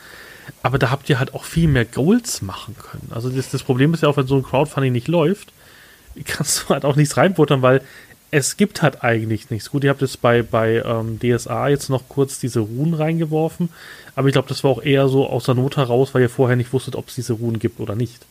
Aber 0.63 0.79
da 0.79 0.91
habt 0.91 1.09
ihr 1.11 1.19
halt 1.19 1.35
auch 1.35 1.45
viel 1.45 1.69
mehr 1.69 1.85
Goals 1.85 2.43
machen 2.43 2.75
können. 2.79 3.11
Also 3.15 3.29
das, 3.29 3.51
das 3.51 3.63
Problem 3.63 3.93
ist 3.95 4.03
ja 4.03 4.09
auch, 4.09 4.17
wenn 4.17 4.27
so 4.27 4.37
ein 4.37 4.43
Crowdfunding 4.43 4.93
nicht 4.93 5.09
läuft, 5.09 5.53
kannst 6.25 6.65
du 6.65 6.69
halt 6.71 6.85
auch 6.85 6.97
nichts 6.97 7.17
reinbuttern, 7.17 7.63
weil 7.63 7.83
es 8.31 8.57
gibt 8.57 8.83
halt 8.83 9.03
eigentlich 9.03 9.51
nichts. 9.51 9.71
Gut, 9.71 9.85
ihr 9.85 9.91
habt 9.91 10.03
jetzt 10.03 10.21
bei, 10.21 10.43
bei 10.43 10.83
ähm, 10.85 11.19
DSA 11.19 11.69
jetzt 11.69 11.89
noch 11.89 12.09
kurz 12.09 12.39
diese 12.39 12.61
Runen 12.61 12.95
reingeworfen, 12.95 13.71
aber 14.15 14.29
ich 14.29 14.33
glaube, 14.33 14.49
das 14.49 14.65
war 14.65 14.71
auch 14.71 14.83
eher 14.83 15.09
so 15.09 15.29
aus 15.29 15.45
der 15.45 15.55
Not 15.55 15.77
heraus, 15.77 16.15
weil 16.15 16.23
ihr 16.23 16.31
vorher 16.31 16.57
nicht 16.57 16.73
wusstet, 16.73 16.97
ob 16.97 17.09
es 17.09 17.15
diese 17.15 17.35
Runen 17.35 17.59
gibt 17.59 17.81
oder 17.81 17.95
nicht. 17.95 18.27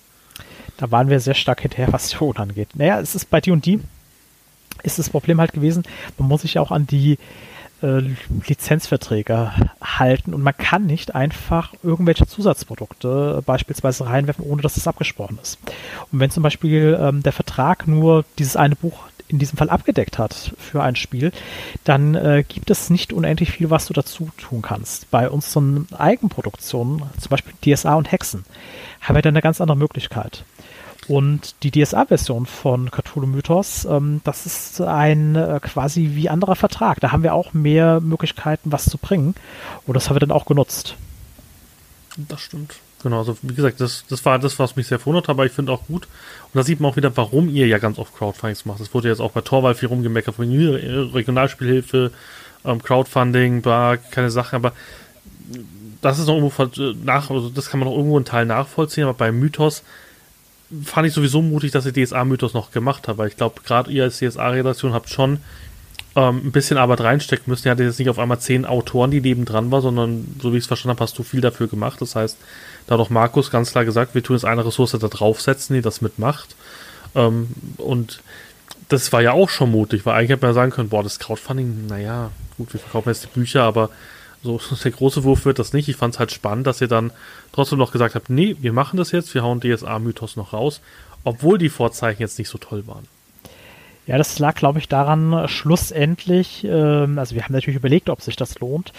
Da 0.78 0.92
waren 0.92 1.10
wir 1.10 1.20
sehr 1.20 1.34
stark 1.34 1.62
hinterher, 1.62 1.92
was 1.92 2.10
die 2.10 2.18
Runen 2.18 2.38
angeht. 2.38 2.70
Naja, 2.76 3.00
es 3.00 3.16
ist 3.16 3.30
bei 3.30 3.42
D&D 3.42 3.80
ist 4.84 5.00
das 5.00 5.10
Problem 5.10 5.40
halt 5.40 5.54
gewesen, 5.54 5.84
man 6.20 6.28
muss 6.28 6.44
sich 6.44 6.60
auch 6.60 6.72
an 6.72 6.86
die 6.86 7.18
äh, 7.82 8.02
Lizenzverträge 8.48 9.52
halten 9.82 10.34
und 10.34 10.42
man 10.42 10.56
kann 10.56 10.86
nicht 10.86 11.16
einfach 11.16 11.74
irgendwelche 11.84 12.28
Zusatzprodukte 12.28 13.42
beispielsweise 13.46 14.06
reinwerfen, 14.06 14.46
ohne 14.46 14.62
dass 14.62 14.78
es 14.78 14.88
abgesprochen 14.88 15.40
ist. 15.42 15.58
Und 16.12 16.20
wenn 16.20 16.30
zum 16.30 16.44
Beispiel 16.44 16.98
ähm, 17.00 17.24
der 17.24 17.34
Vertrag 17.34 17.88
nur 17.88 18.24
dieses 18.38 18.56
eine 18.56 18.76
Buch 18.76 19.00
in 19.28 19.40
diesem 19.40 19.58
Fall 19.58 19.70
abgedeckt 19.70 20.18
hat 20.18 20.54
für 20.58 20.84
ein 20.84 20.96
Spiel, 20.96 21.32
dann 21.84 22.16
äh, 22.16 22.44
gibt 22.48 22.70
es 22.70 22.90
nicht 22.90 23.12
unendlich 23.12 23.52
viel, 23.52 23.70
was 23.70 23.88
du 23.88 23.94
dazu 23.94 24.30
tun 24.38 24.62
kannst. 24.62 25.12
Bei 25.12 25.30
unseren 25.30 25.88
Eigenproduktionen, 25.98 27.04
zum 27.20 27.30
Beispiel 27.30 27.54
DSA 27.62 27.96
und 27.96 28.12
Hexen, 28.12 28.46
haben 29.02 29.16
wir 29.16 29.22
dann 29.22 29.34
eine 29.34 29.42
ganz 29.42 29.62
andere 29.62 29.78
Möglichkeit. 29.78 30.44
Und 31.08 31.56
die 31.64 31.72
DSA-Version 31.72 32.46
von 32.46 32.92
Cthulhu 32.92 33.28
Mythos, 33.28 33.86
ähm, 33.86 34.22
das 34.24 34.46
ist 34.46 34.82
ein 34.82 35.36
äh, 35.36 35.60
quasi 35.62 36.12
wie 36.14 36.30
anderer 36.30 36.56
Vertrag. 36.56 37.00
Da 37.00 37.12
haben 37.12 37.24
wir 37.24 37.34
auch 37.34 37.54
mehr 37.54 38.02
Möglichkeiten, 38.02 38.72
was 38.72 38.86
zu 38.86 38.98
bringen. 38.98 39.36
Und 39.86 39.94
das 39.94 40.10
haben 40.10 40.16
wir 40.16 40.20
dann 40.20 40.32
auch 40.32 40.46
genutzt. 40.46 40.96
Das 42.18 42.42
stimmt. 42.42 42.80
Genau, 43.04 43.20
also 43.20 43.38
wie 43.44 43.54
gesagt, 43.54 43.80
das, 43.80 44.06
das 44.10 44.26
war 44.26 44.40
das, 44.40 44.58
was 44.58 44.76
mich 44.76 44.88
sehr 44.88 44.98
verwundert 44.98 45.26
hat, 45.26 45.36
aber 45.36 45.46
ich 45.46 45.52
finde 45.52 45.72
auch 45.72 45.86
gut. 45.86 46.08
Und 46.46 46.56
da 46.56 46.64
sieht 46.64 46.80
man 46.80 46.92
auch 46.92 46.96
wieder, 46.96 47.16
warum 47.16 47.48
ihr 47.50 47.68
ja 47.68 47.78
ganz 47.78 48.00
oft 48.00 48.16
Crowdfundings 48.16 48.66
macht. 48.66 48.80
Das 48.80 48.94
wurde 48.94 49.10
jetzt 49.10 49.20
auch 49.20 49.32
bei 49.32 49.42
Torwall 49.42 49.76
viel 49.76 49.90
rumgemeckert, 49.90 50.36
von 50.36 50.50
Regionalspielhilfe, 50.50 52.12
ähm, 52.66 52.82
Crowdfunding, 52.82 53.64
war 53.66 53.98
keine 53.98 54.32
Sache, 54.32 54.56
aber 54.56 54.74
das 56.02 56.20
ist 56.20 56.28
noch 56.28 56.36
irgendwo 56.36 56.94
nach, 57.04 57.30
also 57.30 57.50
das 57.50 57.70
kann 57.70 57.80
man 57.80 57.90
noch 57.90 57.96
irgendwo 57.96 58.18
einen 58.18 58.26
Teil 58.26 58.46
nachvollziehen, 58.46 59.04
aber 59.04 59.14
bei 59.14 59.32
Mythos 59.32 59.84
fand 60.84 61.08
ich 61.08 61.14
sowieso 61.14 61.42
mutig, 61.42 61.72
dass 61.72 61.86
ihr 61.86 61.94
DSA-Mythos 61.94 62.54
noch 62.54 62.72
gemacht 62.72 63.08
habt, 63.08 63.18
weil 63.18 63.30
ich 63.30 63.38
glaube, 63.38 63.62
gerade 63.64 63.92
ihr 63.92 64.04
als 64.04 64.18
DSA-Redaktion 64.20 64.94
habt 64.94 65.10
schon 65.10 65.40
ähm, 66.16 66.42
ein 66.46 66.52
bisschen 66.52 66.78
Arbeit 66.78 67.02
reinstecken 67.02 67.46
müssen. 67.48 67.68
Ihr 67.68 67.72
hattet 67.72 67.86
jetzt 67.86 68.00
nicht 68.00 68.10
auf 68.10 68.20
einmal 68.20 68.40
zehn 68.40 68.66
Autoren, 68.66 69.12
die 69.12 69.22
neben 69.22 69.46
dran 69.46 69.72
waren, 69.72 69.82
sondern 69.82 70.36
so 70.42 70.52
wie 70.52 70.58
ich 70.58 70.64
es 70.64 70.68
verstanden 70.68 70.98
habe, 70.98 71.04
hast 71.04 71.18
du 71.18 71.24
viel 71.24 71.42
dafür 71.42 71.68
gemacht. 71.68 72.02
Das 72.02 72.16
heißt, 72.16 72.38
da 72.88 72.94
hat 72.94 73.02
auch 73.02 73.10
Markus 73.10 73.52
ganz 73.52 73.72
klar 73.72 73.86
gesagt, 73.86 74.16
wir 74.16 74.24
tun 74.24 74.36
jetzt 74.36 74.46
eine 74.46 74.66
Ressource 74.66 74.92
da 74.92 75.08
draufsetzen, 75.08 75.76
die 75.76 75.82
das 75.82 76.02
mitmacht. 76.02 76.56
Ähm, 77.16 77.50
und 77.78 78.22
das 78.90 79.12
war 79.12 79.22
ja 79.22 79.34
auch 79.34 79.50
schon 79.50 79.72
mutig, 79.72 80.06
weil 80.06 80.16
eigentlich 80.16 80.32
hätte 80.32 80.42
man 80.44 80.52
ja 80.52 80.54
sagen 80.56 80.72
können, 80.72 80.90
boah, 80.90 81.04
das 81.04 81.20
Crowdfunding, 81.20 81.88
naja, 81.88 82.32
gut, 82.58 82.74
wir 82.74 82.80
verkaufen 82.80 83.10
jetzt 83.10 83.26
die 83.26 83.40
Bücher, 83.40 83.64
aber 83.64 83.90
so 84.44 84.60
der 84.84 84.92
große 84.92 85.24
Wurf 85.24 85.46
wird 85.46 85.60
das 85.60 85.74
nicht. 85.74 85.90
Ich 85.90 85.98
fand 85.98 86.16
es 86.16 86.20
halt 86.20 86.32
spannend, 86.32 86.68
dass 86.68 86.82
ihr 86.82 86.88
dann 86.88 87.12
trotzdem 87.52 87.80
noch 87.80 87.92
gesagt 87.92 88.16
habt, 88.16 88.30
nee, 88.30 88.56
wir 88.60 88.74
machen 88.74 88.98
das 88.98 89.12
jetzt, 89.12 89.34
wir 89.34 89.44
hauen 89.44 89.60
DSA-Mythos 89.60 90.38
noch 90.38 90.54
raus, 90.54 90.82
obwohl 91.24 91.58
die 91.58 91.70
Vorzeichen 91.70 92.22
jetzt 92.22 92.40
nicht 92.40 92.50
so 92.50 92.58
toll 92.58 92.88
waren. 92.88 93.06
Ja, 94.06 94.18
das 94.18 94.40
lag, 94.40 94.56
glaube 94.56 94.80
ich, 94.80 94.88
daran, 94.88 95.50
schlussendlich, 95.50 96.64
ähm, 96.64 97.20
also 97.20 97.36
wir 97.36 97.44
haben 97.44 97.52
natürlich 97.52 97.76
überlegt, 97.76 98.10
ob 98.10 98.22
sich 98.22 98.38
das 98.38 98.58
lohnt, 98.60 98.94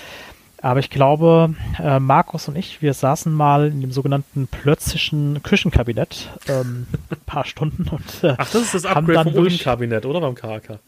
aber 0.61 0.81
ich 0.81 0.91
glaube, 0.91 1.55
äh, 1.79 2.01
Markus 2.01 2.49
und 2.49 2.57
ich, 2.57 2.83
wir 2.83 2.93
saßen 2.93 3.33
mal 3.33 3.69
in 3.69 3.81
dem 3.81 3.93
sogenannten 3.93 4.49
plötzlichen 4.49 5.43
Küchenkabinett 5.43 6.31
ähm, 6.49 6.87
ein 7.11 7.21
paar 7.27 7.45
Stunden 7.45 7.89
und 7.89 8.25
äh, 8.25 8.35
Ach, 8.37 8.51
das 8.51 8.63
ist 8.63 8.75
das 8.75 8.87
Upgrade 8.87 9.31
vom 9.31 9.41
Ulm-Kabinett, 9.43 10.05
oder 10.05 10.21
beim 10.21 10.35
KK? 10.35 10.81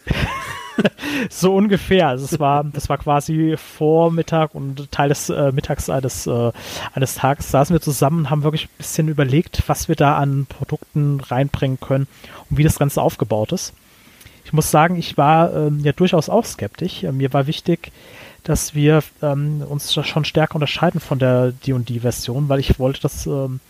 so 1.30 1.54
ungefähr. 1.54 2.08
Also 2.08 2.24
es 2.24 2.40
war, 2.40 2.64
das 2.64 2.88
war 2.88 2.98
quasi 2.98 3.56
Vormittag 3.56 4.54
und 4.54 4.90
Teil 4.90 5.08
des 5.10 5.30
äh, 5.30 5.52
Mittags 5.52 5.88
eines, 5.88 6.26
äh, 6.26 6.52
eines 6.92 7.14
Tages 7.14 7.50
saßen 7.50 7.74
wir 7.74 7.80
zusammen 7.80 8.20
und 8.20 8.30
haben 8.30 8.42
wirklich 8.42 8.64
ein 8.64 8.76
bisschen 8.78 9.08
überlegt, 9.08 9.62
was 9.66 9.88
wir 9.88 9.96
da 9.96 10.16
an 10.16 10.46
Produkten 10.46 11.20
reinbringen 11.20 11.78
können 11.78 12.08
und 12.48 12.58
wie 12.58 12.64
das 12.64 12.78
Ganze 12.78 13.02
aufgebaut 13.02 13.52
ist. 13.52 13.72
Ich 14.44 14.52
muss 14.52 14.70
sagen, 14.70 14.96
ich 14.96 15.16
war 15.16 15.54
ähm, 15.54 15.80
ja 15.84 15.92
durchaus 15.92 16.28
auch 16.28 16.44
skeptisch. 16.44 17.04
Äh, 17.04 17.12
mir 17.12 17.32
war 17.32 17.46
wichtig, 17.46 17.92
dass 18.44 18.74
wir 18.74 19.02
ähm, 19.22 19.62
uns 19.68 19.92
schon 19.92 20.24
stärker 20.24 20.56
unterscheiden 20.56 21.00
von 21.00 21.18
der 21.18 21.52
D&D-Version, 21.52 22.48
weil 22.48 22.60
ich 22.60 22.78
wollte 22.78 23.00
das 23.02 23.26
ähm, 23.26 23.60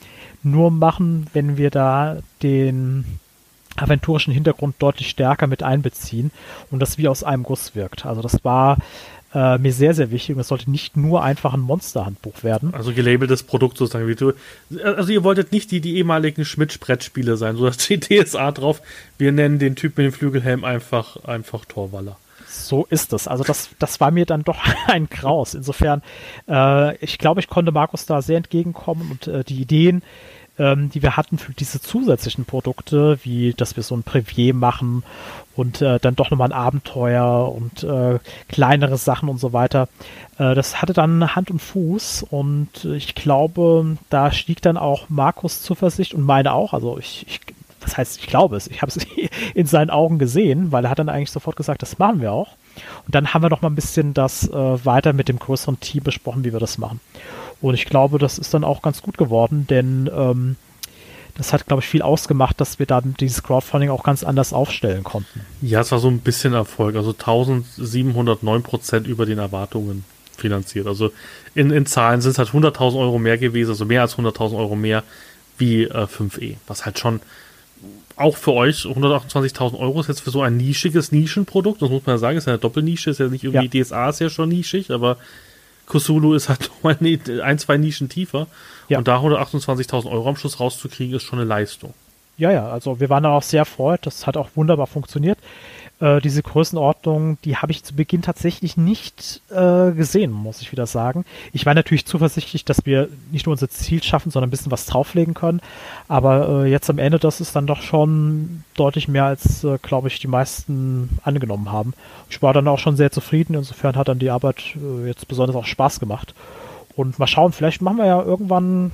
nur 0.42 0.70
machen, 0.70 1.26
wenn 1.32 1.56
wir 1.56 1.70
da 1.70 2.18
den 2.42 3.04
aventurischen 3.76 4.32
Hintergrund 4.32 4.76
deutlich 4.78 5.08
stärker 5.08 5.46
mit 5.46 5.62
einbeziehen 5.62 6.30
und 6.70 6.80
das 6.80 6.98
wie 6.98 7.08
aus 7.08 7.24
einem 7.24 7.42
Guss 7.42 7.74
wirkt. 7.74 8.04
Also 8.04 8.20
das 8.20 8.44
war 8.44 8.78
äh, 9.32 9.58
mir 9.58 9.72
sehr, 9.72 9.94
sehr 9.94 10.10
wichtig 10.10 10.34
und 10.34 10.40
es 10.40 10.48
sollte 10.48 10.70
nicht 10.70 10.96
nur 10.96 11.22
einfach 11.22 11.54
ein 11.54 11.60
Monsterhandbuch 11.60 12.42
werden. 12.42 12.74
Also 12.74 12.92
gelabeltes 12.92 13.42
Produkt 13.42 13.78
sozusagen. 13.78 14.34
Also 14.82 15.12
ihr 15.12 15.24
wolltet 15.24 15.52
nicht 15.52 15.70
die, 15.70 15.80
die 15.80 15.96
ehemaligen 15.96 16.44
Schmidt-Brettspiele 16.44 17.36
sein, 17.36 17.56
so 17.56 17.66
das 17.66 17.82
steht 17.84 18.10
DSA 18.10 18.52
drauf. 18.52 18.82
Wir 19.18 19.32
nennen 19.32 19.58
den 19.58 19.76
Typ 19.76 19.96
mit 19.96 20.06
dem 20.06 20.12
Flügelhelm 20.12 20.64
einfach, 20.64 21.24
einfach 21.24 21.64
Torwaller. 21.64 22.16
So 22.50 22.86
ist 22.90 23.12
es. 23.12 23.28
Also 23.28 23.44
das, 23.44 23.70
das 23.78 24.00
war 24.00 24.10
mir 24.10 24.26
dann 24.26 24.42
doch 24.42 24.58
ein 24.86 25.08
Graus. 25.08 25.54
Insofern, 25.54 26.02
äh, 26.48 26.96
ich 26.96 27.18
glaube, 27.18 27.40
ich 27.40 27.48
konnte 27.48 27.72
Markus 27.72 28.06
da 28.06 28.22
sehr 28.22 28.38
entgegenkommen 28.38 29.10
und 29.10 29.26
äh, 29.28 29.44
die 29.44 29.60
Ideen, 29.60 30.02
ähm, 30.58 30.90
die 30.90 31.02
wir 31.02 31.16
hatten 31.16 31.38
für 31.38 31.52
diese 31.52 31.80
zusätzlichen 31.80 32.44
Produkte, 32.44 33.18
wie 33.22 33.54
dass 33.54 33.76
wir 33.76 33.82
so 33.82 33.96
ein 33.96 34.02
Privier 34.02 34.52
machen 34.52 35.04
und 35.56 35.80
äh, 35.80 35.98
dann 36.00 36.16
doch 36.16 36.30
nochmal 36.30 36.48
ein 36.48 36.58
Abenteuer 36.58 37.52
und 37.54 37.82
äh, 37.84 38.18
kleinere 38.48 38.98
Sachen 38.98 39.28
und 39.28 39.38
so 39.38 39.52
weiter. 39.52 39.88
Äh, 40.38 40.54
das 40.54 40.82
hatte 40.82 40.92
dann 40.92 41.34
Hand 41.34 41.50
und 41.50 41.60
Fuß 41.60 42.26
und 42.28 42.84
ich 42.84 43.14
glaube, 43.14 43.96
da 44.10 44.32
stieg 44.32 44.60
dann 44.60 44.76
auch 44.76 45.08
Markus 45.08 45.62
Zuversicht 45.62 46.14
und 46.14 46.24
meine 46.24 46.52
auch. 46.52 46.74
Also 46.74 46.98
ich, 46.98 47.26
ich 47.28 47.40
was 47.80 47.96
heißt, 47.96 48.20
ich 48.20 48.26
glaube 48.26 48.56
es, 48.56 48.66
ich 48.66 48.82
habe 48.82 48.92
es 48.94 49.06
in 49.54 49.66
seinen 49.66 49.90
Augen 49.90 50.18
gesehen, 50.18 50.72
weil 50.72 50.84
er 50.84 50.90
hat 50.90 50.98
dann 50.98 51.08
eigentlich 51.08 51.30
sofort 51.30 51.56
gesagt, 51.56 51.82
das 51.82 51.98
machen 51.98 52.20
wir 52.20 52.32
auch. 52.32 52.56
Und 53.06 53.14
dann 53.14 53.32
haben 53.32 53.42
wir 53.42 53.50
noch 53.50 53.62
mal 53.62 53.70
ein 53.70 53.74
bisschen 53.74 54.14
das 54.14 54.48
äh, 54.48 54.84
weiter 54.84 55.12
mit 55.12 55.28
dem 55.28 55.38
größeren 55.38 55.80
Team 55.80 56.02
besprochen, 56.02 56.44
wie 56.44 56.52
wir 56.52 56.60
das 56.60 56.78
machen. 56.78 57.00
Und 57.60 57.74
ich 57.74 57.86
glaube, 57.86 58.18
das 58.18 58.38
ist 58.38 58.54
dann 58.54 58.64
auch 58.64 58.82
ganz 58.82 59.02
gut 59.02 59.18
geworden, 59.18 59.66
denn 59.68 60.10
ähm, 60.14 60.56
das 61.36 61.52
hat, 61.52 61.66
glaube 61.66 61.82
ich, 61.82 61.88
viel 61.88 62.02
ausgemacht, 62.02 62.60
dass 62.60 62.78
wir 62.78 62.86
dann 62.86 63.14
dieses 63.18 63.42
Crowdfunding 63.42 63.90
auch 63.90 64.02
ganz 64.02 64.24
anders 64.24 64.52
aufstellen 64.52 65.04
konnten. 65.04 65.40
Ja, 65.62 65.80
es 65.80 65.92
war 65.92 65.98
so 65.98 66.08
ein 66.08 66.20
bisschen 66.20 66.54
Erfolg. 66.54 66.96
Also 66.96 67.10
1709 67.10 68.62
Prozent 68.62 69.06
über 69.06 69.26
den 69.26 69.38
Erwartungen 69.38 70.04
finanziert. 70.36 70.86
Also 70.86 71.12
in, 71.54 71.70
in 71.70 71.86
Zahlen 71.86 72.20
sind 72.20 72.32
es 72.32 72.38
halt 72.38 72.50
100.000 72.50 72.98
Euro 72.98 73.18
mehr 73.18 73.38
gewesen, 73.38 73.70
also 73.70 73.84
mehr 73.84 74.02
als 74.02 74.16
100.000 74.16 74.56
Euro 74.56 74.76
mehr 74.76 75.02
wie 75.58 75.84
äh, 75.84 76.06
5e. 76.06 76.56
Was 76.66 76.84
halt 76.84 76.98
schon 76.98 77.20
auch 78.20 78.36
für 78.36 78.52
euch 78.52 78.84
128.000 78.84 79.78
Euro 79.78 80.00
ist 80.00 80.08
jetzt 80.08 80.20
für 80.20 80.30
so 80.30 80.42
ein 80.42 80.56
nischiges 80.56 81.10
Nischenprodukt. 81.10 81.80
Das 81.80 81.90
muss 81.90 82.04
man 82.06 82.14
ja 82.14 82.18
sagen, 82.18 82.38
ist 82.38 82.46
ja 82.46 82.52
eine 82.52 82.60
Doppelnische, 82.60 83.10
ist 83.10 83.18
ja 83.18 83.28
nicht 83.28 83.44
irgendwie 83.44 83.78
ja. 83.78 83.84
DSA 83.84 84.10
ist 84.10 84.20
ja 84.20 84.30
schon 84.30 84.50
nischig, 84.50 84.90
aber 84.90 85.16
Kusulu 85.86 86.34
ist 86.34 86.48
halt 86.48 86.70
noch 86.82 87.00
ein, 87.00 87.58
zwei 87.58 87.76
Nischen 87.76 88.08
tiefer. 88.08 88.46
Ja. 88.88 88.98
Und 88.98 89.08
da 89.08 89.18
128.000 89.18 90.10
Euro 90.10 90.28
am 90.28 90.36
Schluss 90.36 90.60
rauszukriegen, 90.60 91.16
ist 91.16 91.22
schon 91.22 91.38
eine 91.38 91.48
Leistung. 91.48 91.94
Ja, 92.36 92.50
ja, 92.50 92.68
also 92.70 93.00
wir 93.00 93.10
waren 93.10 93.22
da 93.22 93.30
auch 93.30 93.42
sehr 93.42 93.64
freut. 93.64 94.06
Das 94.06 94.26
hat 94.26 94.36
auch 94.36 94.48
wunderbar 94.54 94.86
funktioniert. 94.86 95.38
Äh, 96.00 96.20
diese 96.20 96.42
Größenordnung, 96.42 97.36
die 97.44 97.56
habe 97.56 97.72
ich 97.72 97.84
zu 97.84 97.94
Beginn 97.94 98.22
tatsächlich 98.22 98.76
nicht 98.78 99.42
äh, 99.50 99.92
gesehen, 99.92 100.32
muss 100.32 100.62
ich 100.62 100.72
wieder 100.72 100.86
sagen. 100.86 101.26
Ich 101.52 101.66
war 101.66 101.74
natürlich 101.74 102.06
zuversichtlich, 102.06 102.64
dass 102.64 102.86
wir 102.86 103.08
nicht 103.30 103.46
nur 103.46 103.52
unser 103.52 103.68
Ziel 103.68 104.02
schaffen, 104.02 104.30
sondern 104.30 104.48
ein 104.48 104.50
bisschen 104.50 104.72
was 104.72 104.86
drauflegen 104.86 105.34
können. 105.34 105.60
Aber 106.08 106.64
äh, 106.64 106.70
jetzt 106.70 106.88
am 106.88 106.98
Ende, 106.98 107.18
das 107.18 107.42
ist 107.42 107.54
dann 107.54 107.66
doch 107.66 107.82
schon 107.82 108.64
deutlich 108.74 109.08
mehr, 109.08 109.26
als, 109.26 109.62
äh, 109.62 109.78
glaube 109.82 110.08
ich, 110.08 110.18
die 110.18 110.28
meisten 110.28 111.18
angenommen 111.22 111.70
haben. 111.70 111.92
Ich 112.30 112.40
war 112.40 112.54
dann 112.54 112.68
auch 112.68 112.78
schon 112.78 112.96
sehr 112.96 113.12
zufrieden. 113.12 113.54
Insofern 113.54 113.96
hat 113.96 114.08
dann 114.08 114.18
die 114.18 114.30
Arbeit 114.30 114.76
äh, 114.76 115.06
jetzt 115.06 115.28
besonders 115.28 115.56
auch 115.56 115.66
Spaß 115.66 116.00
gemacht. 116.00 116.34
Und 117.00 117.18
mal 117.18 117.26
schauen, 117.26 117.52
vielleicht 117.52 117.80
machen 117.80 117.96
wir 117.96 118.04
ja 118.04 118.22
irgendwann 118.22 118.92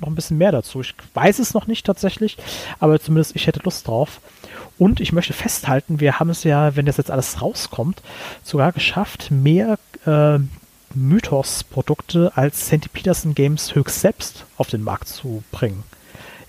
noch 0.00 0.08
ein 0.08 0.16
bisschen 0.16 0.38
mehr 0.38 0.50
dazu. 0.50 0.80
Ich 0.80 0.92
weiß 1.14 1.38
es 1.38 1.54
noch 1.54 1.68
nicht 1.68 1.86
tatsächlich, 1.86 2.36
aber 2.80 2.98
zumindest 2.98 3.36
ich 3.36 3.46
hätte 3.46 3.60
Lust 3.62 3.86
drauf. 3.86 4.20
Und 4.76 4.98
ich 4.98 5.12
möchte 5.12 5.34
festhalten, 5.34 6.00
wir 6.00 6.18
haben 6.18 6.30
es 6.30 6.42
ja, 6.42 6.74
wenn 6.74 6.84
das 6.84 6.96
jetzt 6.96 7.12
alles 7.12 7.40
rauskommt, 7.40 8.02
sogar 8.42 8.72
geschafft, 8.72 9.30
mehr 9.30 9.78
äh, 10.04 10.40
Mythos-Produkte 10.94 12.32
als 12.34 12.66
Sandy 12.66 12.88
Peterson 12.88 13.36
Games 13.36 13.76
höchst 13.76 14.00
selbst 14.00 14.46
auf 14.56 14.66
den 14.66 14.82
Markt 14.82 15.06
zu 15.06 15.44
bringen. 15.52 15.84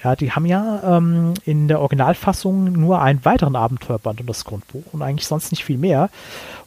Ja, 0.06 0.16
die 0.16 0.32
haben 0.32 0.46
ja 0.46 0.98
ähm, 0.98 1.34
in 1.46 1.68
der 1.68 1.80
Originalfassung 1.80 2.72
nur 2.72 3.02
einen 3.02 3.26
weiteren 3.26 3.56
Abenteuerband 3.56 4.22
und 4.22 4.30
das 4.30 4.46
Grundbuch 4.46 4.84
und 4.92 5.02
eigentlich 5.02 5.26
sonst 5.26 5.50
nicht 5.50 5.66
viel 5.66 5.80
mehr. 5.80 6.12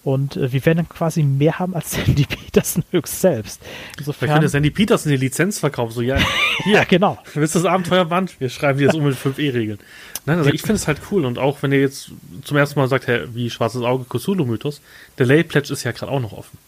Und 0.03 0.37
äh, 0.37 0.53
wir 0.53 0.67
werden 0.67 0.79
dann 0.79 0.89
quasi 0.89 1.23
mehr 1.23 1.61
haben 1.61 1.73
als 1.77 1.93
Sandy 2.05 2.27
Peterson 2.27 2.83
höchst 2.91 3.21
selbst. 3.21 3.63
Insofern, 3.97 4.19
Vielleicht 4.19 4.33
könnte 4.33 4.49
Sandy 4.49 4.71
Peterson 4.71 5.13
die 5.13 5.19
Lizenz 5.19 5.61
verkaufen. 5.61 5.93
So, 5.93 6.03
ja, 6.03 6.17
hier, 6.65 6.79
ja, 6.79 6.85
genau. 6.85 7.17
Du 7.33 7.41
willst 7.41 7.55
das 7.55 7.65
Abenteuerband? 7.65 8.41
Wir 8.41 8.49
schreiben 8.49 8.81
dir 8.81 8.89
das 8.89 8.97
um 8.97 9.05
mit 9.05 9.15
5e-Regeln. 9.15 9.79
Nein, 10.27 10.39
also 10.39 10.51
ich 10.51 10.63
finde 10.63 10.75
es 10.75 10.89
halt 10.89 11.01
cool. 11.13 11.25
Und 11.25 11.39
auch 11.39 11.63
wenn 11.63 11.71
ihr 11.71 11.81
jetzt 11.81 12.11
zum 12.43 12.57
ersten 12.57 12.81
Mal 12.81 12.89
sagt, 12.89 13.07
hey, 13.07 13.23
wie 13.35 13.51
Schwarzes 13.51 13.83
Auge 13.83 14.05
Cthulhu-Mythos, 14.05 14.81
der 15.19 15.27
Lay 15.27 15.45
Pledge 15.45 15.73
ist 15.73 15.85
ja 15.85 15.93
gerade 15.93 16.11
auch 16.11 16.21
noch 16.21 16.33
offen. 16.33 16.59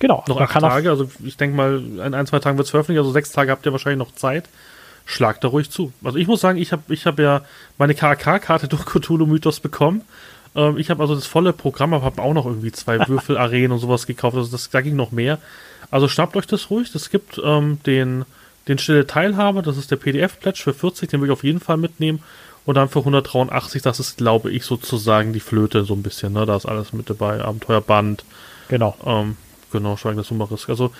Genau. 0.00 0.24
Noch 0.26 0.40
acht 0.40 0.58
Tage, 0.58 0.90
also 0.90 1.08
ich 1.22 1.36
denke 1.36 1.56
mal, 1.56 1.80
in 1.80 2.12
ein, 2.12 2.26
zwei 2.26 2.40
Tagen 2.40 2.58
wird 2.58 2.64
es 2.64 2.72
veröffentlicht, 2.72 2.98
also 2.98 3.12
sechs 3.12 3.30
Tage 3.30 3.52
habt 3.52 3.64
ihr 3.66 3.70
wahrscheinlich 3.70 4.04
noch 4.04 4.12
Zeit 4.16 4.48
schlag 5.04 5.40
da 5.40 5.48
ruhig 5.48 5.70
zu. 5.70 5.92
Also 6.02 6.18
ich 6.18 6.26
muss 6.26 6.40
sagen, 6.40 6.58
ich 6.58 6.72
habe 6.72 6.82
ich 6.92 7.06
hab 7.06 7.18
ja 7.18 7.42
meine 7.78 7.94
KK-Karte 7.94 8.68
durch 8.68 8.84
Cthulhu 8.84 9.26
Mythos 9.26 9.60
bekommen. 9.60 10.02
Ähm, 10.54 10.78
ich 10.78 10.90
habe 10.90 11.02
also 11.02 11.14
das 11.14 11.26
volle 11.26 11.52
Programm, 11.52 11.94
aber 11.94 12.04
habe 12.04 12.22
auch 12.22 12.34
noch 12.34 12.46
irgendwie 12.46 12.72
zwei 12.72 12.98
Würfelarenen 13.08 13.72
und 13.72 13.78
sowas 13.78 14.06
gekauft. 14.06 14.36
Also 14.36 14.50
das, 14.50 14.70
da 14.70 14.80
ging 14.80 14.96
noch 14.96 15.12
mehr. 15.12 15.38
Also 15.90 16.08
schnappt 16.08 16.36
euch 16.36 16.46
das 16.46 16.70
ruhig. 16.70 16.94
Es 16.94 17.10
gibt 17.10 17.40
ähm, 17.44 17.78
den, 17.84 18.24
den 18.68 18.78
stille 18.78 19.06
Teilhaber, 19.06 19.62
das 19.62 19.76
ist 19.76 19.90
der 19.90 19.96
PDF-Pledge 19.96 20.62
für 20.62 20.74
40, 20.74 21.10
den 21.10 21.20
will 21.20 21.28
ich 21.28 21.32
auf 21.32 21.44
jeden 21.44 21.60
Fall 21.60 21.76
mitnehmen. 21.76 22.22
Und 22.64 22.76
dann 22.76 22.88
für 22.88 23.00
183, 23.00 23.82
das 23.82 23.98
ist, 23.98 24.18
glaube 24.18 24.50
ich, 24.52 24.64
sozusagen 24.64 25.32
die 25.32 25.40
Flöte 25.40 25.84
so 25.84 25.94
ein 25.94 26.02
bisschen. 26.02 26.32
Ne? 26.32 26.46
Da 26.46 26.56
ist 26.56 26.66
alles 26.66 26.92
mit 26.92 27.10
dabei. 27.10 27.42
Abenteuerband. 27.42 28.24
Genau. 28.68 28.96
Ähm, 29.04 29.36
genau, 29.72 29.96
Schweigen 29.96 30.18
des 30.18 30.30
Humorisk. 30.30 30.70
Also 30.70 30.92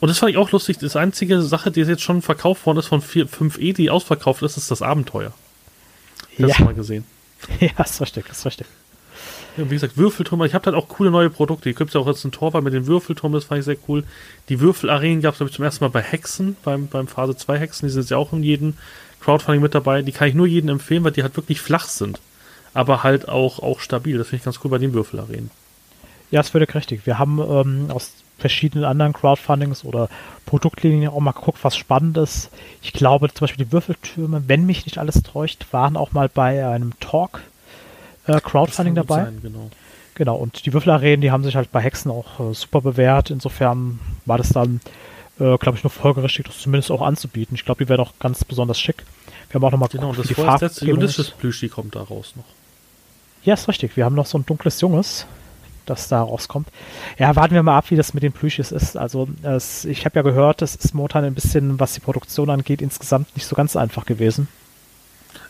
und 0.00 0.08
das 0.08 0.18
fand 0.18 0.30
ich 0.30 0.36
auch 0.36 0.50
lustig. 0.52 0.78
Das 0.78 0.96
einzige 0.96 1.42
Sache, 1.42 1.70
die 1.70 1.80
jetzt 1.80 2.02
schon 2.02 2.22
verkauft 2.22 2.66
worden 2.66 2.78
ist 2.78 2.86
von 2.86 3.02
4, 3.02 3.28
5E, 3.28 3.74
die 3.74 3.90
ausverkauft 3.90 4.42
ist, 4.42 4.56
ist 4.56 4.70
das 4.70 4.82
Abenteuer. 4.82 5.32
Das 6.38 6.58
ja. 6.58 6.64
mal 6.64 6.74
gesehen. 6.74 7.04
Ja, 7.60 7.84
ist 7.84 8.00
richtig, 8.00 8.28
ist 8.28 8.44
richtig. 8.46 8.66
Ja, 9.56 9.64
wie 9.70 9.74
gesagt, 9.74 9.96
Würfelturm, 9.96 10.42
ich 10.44 10.54
habe 10.54 10.66
halt 10.66 10.76
auch 10.76 10.88
coole 10.88 11.10
neue 11.10 11.30
Produkte. 11.30 11.64
Hier 11.68 11.74
gibt 11.74 11.90
es 11.90 11.94
ja 11.94 12.00
auch 12.00 12.06
jetzt 12.06 12.24
einen 12.24 12.32
Torwart 12.32 12.64
mit 12.64 12.74
dem 12.74 12.86
Würfelturm, 12.86 13.32
das 13.32 13.44
fand 13.44 13.60
ich 13.60 13.64
sehr 13.64 13.76
cool. 13.86 14.04
Die 14.48 14.60
Würfelarenen 14.60 15.20
gab 15.20 15.34
es, 15.34 15.38
glaube 15.38 15.50
ich, 15.50 15.56
zum 15.56 15.64
ersten 15.64 15.84
Mal 15.84 15.90
bei 15.90 16.02
Hexen, 16.02 16.56
beim, 16.64 16.88
beim 16.88 17.06
Phase 17.06 17.36
2 17.36 17.58
Hexen, 17.58 17.88
die 17.88 17.92
sind 17.92 18.10
ja 18.10 18.16
auch 18.16 18.32
in 18.32 18.42
jedem 18.42 18.74
Crowdfunding 19.20 19.62
mit 19.62 19.74
dabei. 19.74 20.02
Die 20.02 20.12
kann 20.12 20.28
ich 20.28 20.34
nur 20.34 20.46
jedem 20.46 20.70
empfehlen, 20.70 21.04
weil 21.04 21.12
die 21.12 21.22
halt 21.22 21.36
wirklich 21.36 21.60
flach 21.60 21.86
sind. 21.86 22.20
Aber 22.74 23.02
halt 23.02 23.28
auch, 23.28 23.60
auch 23.60 23.80
stabil. 23.80 24.18
Das 24.18 24.28
finde 24.28 24.40
ich 24.40 24.44
ganz 24.44 24.60
cool 24.62 24.70
bei 24.70 24.78
den 24.78 24.94
Würfelarenen. 24.94 25.50
Ja, 26.30 26.40
ist 26.40 26.50
völlig 26.50 26.74
richtig. 26.74 27.06
Wir 27.06 27.18
haben 27.18 27.38
ähm, 27.40 27.90
aus 27.90 28.12
verschiedenen 28.38 28.84
anderen 28.84 29.12
Crowdfundings 29.12 29.84
oder 29.84 30.08
Produktlinien 30.46 31.10
auch 31.10 31.20
mal 31.20 31.32
geguckt, 31.32 31.58
was 31.62 31.76
spannend 31.76 32.16
ist. 32.16 32.50
Ich 32.80 32.92
glaube 32.92 33.28
zum 33.32 33.46
Beispiel 33.46 33.66
die 33.66 33.72
Würfeltürme, 33.72 34.44
wenn 34.46 34.64
mich 34.64 34.86
nicht 34.86 34.98
alles 34.98 35.22
täuscht, 35.22 35.66
waren 35.72 35.96
auch 35.96 36.12
mal 36.12 36.28
bei 36.28 36.66
einem 36.66 36.98
Talk 37.00 37.42
äh, 38.26 38.40
Crowdfunding 38.40 38.94
dabei. 38.94 39.24
Sein, 39.24 39.40
genau. 39.42 39.70
genau, 40.14 40.36
und 40.36 40.64
die 40.64 40.72
Würfelarenen, 40.72 41.20
die 41.20 41.30
haben 41.30 41.44
sich 41.44 41.56
halt 41.56 41.72
bei 41.72 41.80
Hexen 41.80 42.10
auch 42.10 42.38
äh, 42.38 42.54
super 42.54 42.80
bewährt. 42.80 43.30
Insofern 43.30 43.98
war 44.24 44.38
das 44.38 44.50
dann, 44.50 44.80
äh, 45.40 45.58
glaube 45.58 45.76
ich, 45.76 45.84
nur 45.84 45.90
folgerichtig, 45.90 46.46
das 46.46 46.58
zumindest 46.58 46.90
auch 46.90 47.02
anzubieten. 47.02 47.56
Ich 47.56 47.64
glaube, 47.64 47.84
die 47.84 47.88
wäre 47.88 48.02
auch 48.02 48.12
ganz 48.20 48.44
besonders 48.44 48.78
schick. 48.78 49.04
Wir 49.50 49.54
haben 49.54 49.64
auch 49.64 49.72
nochmal 49.72 49.88
genau, 49.88 50.12
geguckt, 50.12 50.28
das 50.28 50.58
die 50.58 50.64
letzte 50.64 50.86
jüdisches 50.86 51.30
Plüschi 51.30 51.68
kommt 51.68 51.96
da 51.96 52.02
raus 52.02 52.34
noch. 52.36 52.44
Ja, 53.44 53.54
ist 53.54 53.68
richtig. 53.68 53.96
Wir 53.96 54.04
haben 54.04 54.14
noch 54.14 54.26
so 54.26 54.36
ein 54.36 54.44
dunkles 54.44 54.80
Junges, 54.80 55.26
das 55.88 56.08
da 56.08 56.22
rauskommt. 56.22 56.68
Ja, 57.18 57.36
warten 57.36 57.54
wir 57.54 57.62
mal 57.62 57.78
ab, 57.78 57.90
wie 57.90 57.96
das 57.96 58.14
mit 58.14 58.22
den 58.22 58.32
Plüschis 58.32 58.72
ist. 58.72 58.96
Also 58.96 59.28
es, 59.42 59.84
ich 59.84 60.04
habe 60.04 60.16
ja 60.16 60.22
gehört, 60.22 60.62
es 60.62 60.74
ist 60.74 60.94
momentan 60.94 61.24
ein 61.24 61.34
bisschen, 61.34 61.78
was 61.80 61.94
die 61.94 62.00
Produktion 62.00 62.50
angeht, 62.50 62.82
insgesamt 62.82 63.34
nicht 63.34 63.46
so 63.46 63.56
ganz 63.56 63.76
einfach 63.76 64.06
gewesen. 64.06 64.48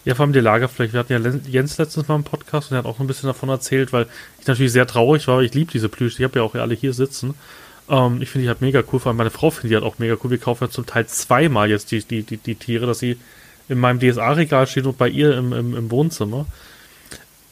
Ja, 0.05 0.15
vor 0.15 0.25
allem 0.25 0.33
die 0.33 0.41
Lagerfläche. 0.41 0.93
Wir 0.93 1.01
hatten 1.01 1.13
ja 1.13 1.33
Jens 1.47 1.77
letztens 1.79 2.09
mal 2.09 2.17
im 2.17 2.25
Podcast 2.25 2.71
und 2.71 2.77
er 2.77 2.79
hat 2.79 2.87
auch 2.87 3.01
ein 3.01 3.07
bisschen 3.07 3.27
davon 3.27 3.49
erzählt, 3.49 3.93
weil 3.93 4.07
ich 4.41 4.47
natürlich 4.47 4.73
sehr 4.73 4.87
traurig 4.87 5.27
war, 5.29 5.39
weil 5.39 5.45
ich 5.45 5.55
liebe 5.55 5.71
diese 5.71 5.89
Plüschis. 5.89 6.19
Ich 6.19 6.25
habe 6.25 6.39
ja 6.39 6.45
auch 6.45 6.55
alle 6.55 6.75
hier 6.75 6.93
sitzen. 6.95 7.35
Ähm, 7.89 8.23
ich 8.23 8.31
finde 8.31 8.45
die 8.45 8.49
halt 8.49 8.61
mega 8.61 8.83
cool. 8.93 9.01
Vor 9.01 9.11
allem 9.11 9.17
meine 9.17 9.31
Frau 9.31 9.51
findet 9.51 9.71
die 9.71 9.75
halt 9.75 9.85
auch 9.85 9.99
mega 9.99 10.17
cool. 10.23 10.31
Wir 10.31 10.39
kaufen 10.39 10.65
ja 10.65 10.71
zum 10.71 10.87
Teil 10.87 11.07
zweimal 11.07 11.69
jetzt 11.71 11.91
die, 11.91 12.03
die, 12.03 12.23
die, 12.23 12.37
die 12.37 12.55
Tiere, 12.55 12.87
dass 12.87 13.01
sie 13.01 13.19
in 13.69 13.79
meinem 13.79 14.01
DSA-Regal 14.01 14.67
stehen 14.67 14.87
und 14.87 14.99
bei 14.99 15.09
ihr 15.09 15.37
im, 15.37 15.53
im, 15.53 15.77
im 15.77 15.91
Wohnzimmer. 15.91 16.47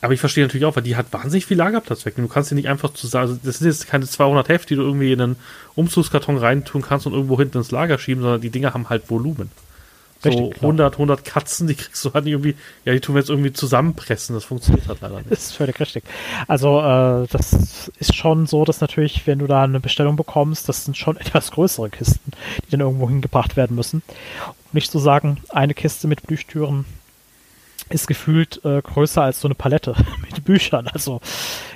Aber 0.07 0.15
ich 0.15 0.21
verstehe 0.21 0.45
natürlich 0.45 0.65
auch, 0.67 0.77
weil 0.77 0.85
die 0.85 0.95
hat 0.95 1.13
wahnsinnig 1.13 1.47
viel 1.47 1.57
Lagerplatz 1.57 2.07
weg. 2.07 2.15
Du 2.15 2.29
kannst 2.29 2.51
sie 2.51 2.55
nicht 2.55 2.69
einfach 2.69 2.93
zu 2.93 3.09
sagen, 3.09 3.29
also 3.29 3.41
das 3.43 3.59
sind 3.59 3.67
jetzt 3.67 3.89
keine 3.89 4.07
200 4.07 4.49
Heft, 4.49 4.71
die 4.71 4.77
du 4.77 4.83
irgendwie 4.83 5.11
in 5.11 5.21
einen 5.21 5.37
Umzugskarton 5.75 6.39
reintun 6.39 6.81
kannst 6.81 7.09
und 7.09 7.13
irgendwo 7.13 7.37
hinten 7.39 7.59
ins 7.59 7.73
Lager 7.73 7.99
schieben, 7.99 8.23
sondern 8.23 8.41
die 8.41 8.51
Dinger 8.51 8.73
haben 8.73 8.89
halt 8.89 9.11
Volumen. 9.11 9.51
So 10.23 10.29
Richtig, 10.29 10.63
100, 10.63 10.95
100 10.95 11.25
Katzen, 11.25 11.67
die 11.67 11.75
kriegst 11.75 12.05
du 12.05 12.15
halt 12.15 12.25
nicht 12.25 12.35
irgendwie, 12.35 12.55
ja, 12.85 12.93
die 12.93 13.01
tun 13.01 13.17
wir 13.17 13.21
jetzt 13.21 13.31
irgendwie 13.31 13.53
zusammenpressen. 13.53 14.37
Das 14.37 14.45
funktioniert 14.45 14.87
halt 14.87 15.01
leider 15.01 15.17
nicht. 15.17 15.33
Das 15.33 15.41
ist 15.41 15.57
völlig 15.57 15.81
richtig. 15.81 16.05
Also, 16.47 16.79
äh, 16.79 17.27
das 17.33 17.91
ist 17.99 18.15
schon 18.15 18.47
so, 18.47 18.65
dass 18.65 18.81
natürlich, 18.81 19.27
wenn 19.27 19.41
du 19.41 19.49
da 19.49 19.65
eine 19.65 19.81
Bestellung 19.81 20.15
bekommst, 20.15 20.69
das 20.69 20.85
sind 20.85 20.97
schon 20.97 21.17
etwas 21.17 21.51
größere 21.51 21.91
Kisten, 21.91 22.31
die 22.65 22.71
dann 22.71 22.81
irgendwo 22.81 23.09
hingebracht 23.09 23.57
werden 23.57 23.75
müssen. 23.75 24.05
Um 24.47 24.55
nicht 24.71 24.93
zu 24.93 25.01
sagen, 25.01 25.39
eine 25.49 25.75
Kiste 25.75 26.07
mit 26.07 26.23
Plüschtüren 26.23 26.85
ist 27.89 28.07
gefühlt 28.07 28.65
äh, 28.65 28.83
größer 28.83 29.23
als 29.23 29.41
so 29.41 29.49
eine 29.49 29.55
Palette 29.55 29.95
mit 30.23 30.45
Büchern. 30.45 30.89
Also 30.89 31.21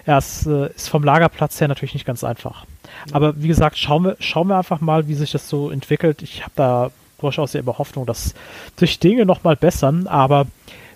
ja, 0.06 0.18
es 0.18 0.46
äh, 0.46 0.70
ist 0.74 0.88
vom 0.88 1.04
Lagerplatz 1.04 1.60
her 1.60 1.68
natürlich 1.68 1.94
nicht 1.94 2.06
ganz 2.06 2.24
einfach. 2.24 2.64
Aber 3.12 3.40
wie 3.40 3.48
gesagt, 3.48 3.78
schauen 3.78 4.04
wir, 4.04 4.16
schauen 4.18 4.48
wir 4.48 4.58
einfach 4.58 4.80
mal, 4.80 5.08
wie 5.08 5.14
sich 5.14 5.32
das 5.32 5.48
so 5.48 5.70
entwickelt. 5.70 6.22
Ich 6.22 6.42
habe 6.42 6.52
da 6.56 6.90
durchaus 7.18 7.52
ja 7.52 7.60
immer 7.60 7.78
Hoffnung, 7.78 8.06
dass 8.06 8.34
sich 8.76 8.98
Dinge 8.98 9.26
nochmal 9.26 9.56
bessern, 9.56 10.06
aber 10.06 10.46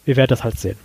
wir 0.04 0.16
werden 0.16 0.30
das 0.30 0.42
halt 0.44 0.59
sehen. 0.59 0.76